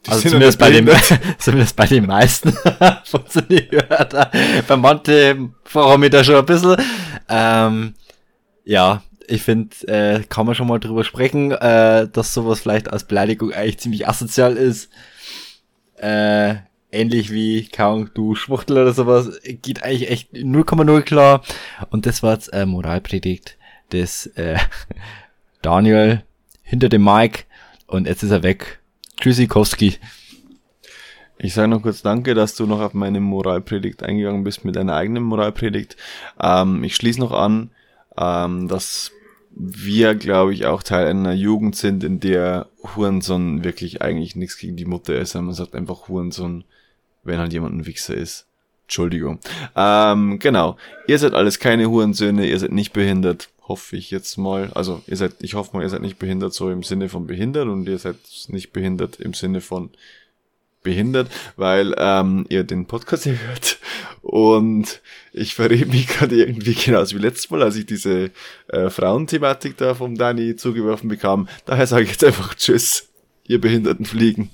also 0.06 0.20
sind 0.20 0.30
zumindest 0.30 0.58
bei, 0.58 0.70
den, 0.70 0.88
zumindest 1.38 1.76
bei 1.76 1.86
den 1.86 2.06
meisten 2.06 2.52
von 3.04 3.20
unseren 3.22 3.48
Hörern. 3.70 4.28
Bei 4.66 4.76
manchen 4.76 5.54
voran 5.64 6.00
mir 6.00 6.10
da 6.10 6.24
schon 6.24 6.36
ein 6.36 6.46
bisschen. 6.46 6.76
Ähm, 7.28 7.94
ja, 8.64 9.02
ich 9.26 9.42
finde, 9.42 9.76
äh, 9.86 10.22
kann 10.24 10.46
man 10.46 10.54
schon 10.54 10.66
mal 10.66 10.80
drüber 10.80 11.04
sprechen, 11.04 11.52
äh, 11.52 12.08
dass 12.08 12.34
sowas 12.34 12.60
vielleicht 12.60 12.90
als 12.90 13.04
Beleidigung 13.04 13.52
eigentlich 13.52 13.78
ziemlich 13.78 14.08
asozial 14.08 14.56
ist. 14.56 14.90
Äh, 15.96 16.56
ähnlich 16.92 17.30
wie, 17.30 17.68
kaum 17.68 18.10
du 18.14 18.34
Schwuchtel 18.34 18.78
oder 18.78 18.92
sowas, 18.92 19.40
geht 19.44 19.82
eigentlich 19.82 20.10
echt 20.10 20.32
0,0 20.32 21.02
klar. 21.02 21.42
Und 21.90 22.06
das 22.06 22.22
war 22.22 22.34
jetzt 22.34 22.48
äh, 22.52 22.66
Moralpredigt 22.66 23.56
des 23.92 24.26
äh, 24.36 24.58
Daniel 25.62 26.22
hinter 26.62 26.88
dem 26.88 27.04
Mike 27.04 27.44
und 27.86 28.06
jetzt 28.06 28.22
ist 28.22 28.30
er 28.30 28.42
weg. 28.42 28.80
Tschüssikowski. 29.20 29.96
Ich 31.38 31.54
sage 31.54 31.68
noch 31.68 31.82
kurz 31.82 32.02
Danke, 32.02 32.34
dass 32.34 32.54
du 32.54 32.66
noch 32.66 32.80
auf 32.80 32.94
meine 32.94 33.20
Moralpredigt 33.20 34.02
eingegangen 34.02 34.44
bist 34.44 34.64
mit 34.64 34.76
deiner 34.76 34.94
eigenen 34.94 35.22
Moralpredigt. 35.22 35.96
Ähm, 36.40 36.84
ich 36.84 36.94
schließe 36.96 37.18
noch 37.18 37.32
an, 37.32 37.70
ähm, 38.16 38.68
dass 38.68 39.12
wir, 39.50 40.14
glaube 40.14 40.54
ich, 40.54 40.66
auch 40.66 40.82
Teil 40.82 41.08
einer 41.08 41.32
Jugend 41.32 41.76
sind, 41.76 42.04
in 42.04 42.20
der 42.20 42.68
Hurensohn 42.82 43.64
wirklich 43.64 44.00
eigentlich 44.02 44.36
nichts 44.36 44.58
gegen 44.58 44.76
die 44.76 44.84
Mutter 44.84 45.16
ist, 45.16 45.32
sondern 45.32 45.46
man 45.46 45.54
sagt 45.54 45.74
einfach 45.74 46.08
Hurensohn, 46.08 46.64
wenn 47.22 47.38
halt 47.38 47.52
jemand 47.52 47.74
ein 47.74 47.86
Wichser 47.86 48.14
ist. 48.14 48.46
Entschuldigung. 48.84 49.38
Ähm, 49.76 50.38
genau. 50.40 50.76
Ihr 51.06 51.18
seid 51.18 51.34
alles 51.34 51.60
keine 51.60 51.88
Hurensöhne, 51.88 52.46
ihr 52.48 52.58
seid 52.58 52.72
nicht 52.72 52.92
behindert, 52.92 53.48
hoffe 53.68 53.96
ich 53.96 54.10
jetzt 54.10 54.36
mal. 54.36 54.72
Also 54.74 55.00
ihr 55.06 55.16
seid, 55.16 55.34
ich 55.42 55.54
hoffe 55.54 55.76
mal, 55.76 55.82
ihr 55.82 55.88
seid 55.88 56.02
nicht 56.02 56.18
behindert 56.18 56.54
so 56.54 56.70
im 56.70 56.82
Sinne 56.82 57.08
von 57.08 57.26
behindert 57.26 57.68
und 57.68 57.88
ihr 57.88 57.98
seid 57.98 58.16
nicht 58.48 58.72
behindert 58.72 59.20
im 59.20 59.32
Sinne 59.32 59.60
von 59.60 59.90
behindert, 60.82 61.30
weil 61.56 61.94
ähm, 61.98 62.46
ihr 62.48 62.64
den 62.64 62.86
Podcast 62.86 63.24
hier 63.24 63.38
hört. 63.46 63.78
Und 64.22 65.00
ich 65.32 65.54
verrede 65.54 65.86
mich 65.86 66.08
gerade 66.08 66.36
irgendwie 66.36 66.74
genauso 66.74 67.16
wie 67.16 67.22
letztes 67.22 67.50
Mal, 67.50 67.62
als 67.62 67.76
ich 67.76 67.86
diese 67.86 68.30
äh, 68.68 68.90
Frauenthematik 68.90 69.76
da 69.76 69.94
vom 69.94 70.16
Dani 70.16 70.56
zugeworfen 70.56 71.08
bekam. 71.08 71.48
Daher 71.64 71.86
sage 71.86 72.04
ich 72.04 72.10
jetzt 72.10 72.24
einfach 72.24 72.54
Tschüss, 72.54 73.08
ihr 73.46 73.60
behinderten 73.60 74.04
Fliegen. 74.04 74.50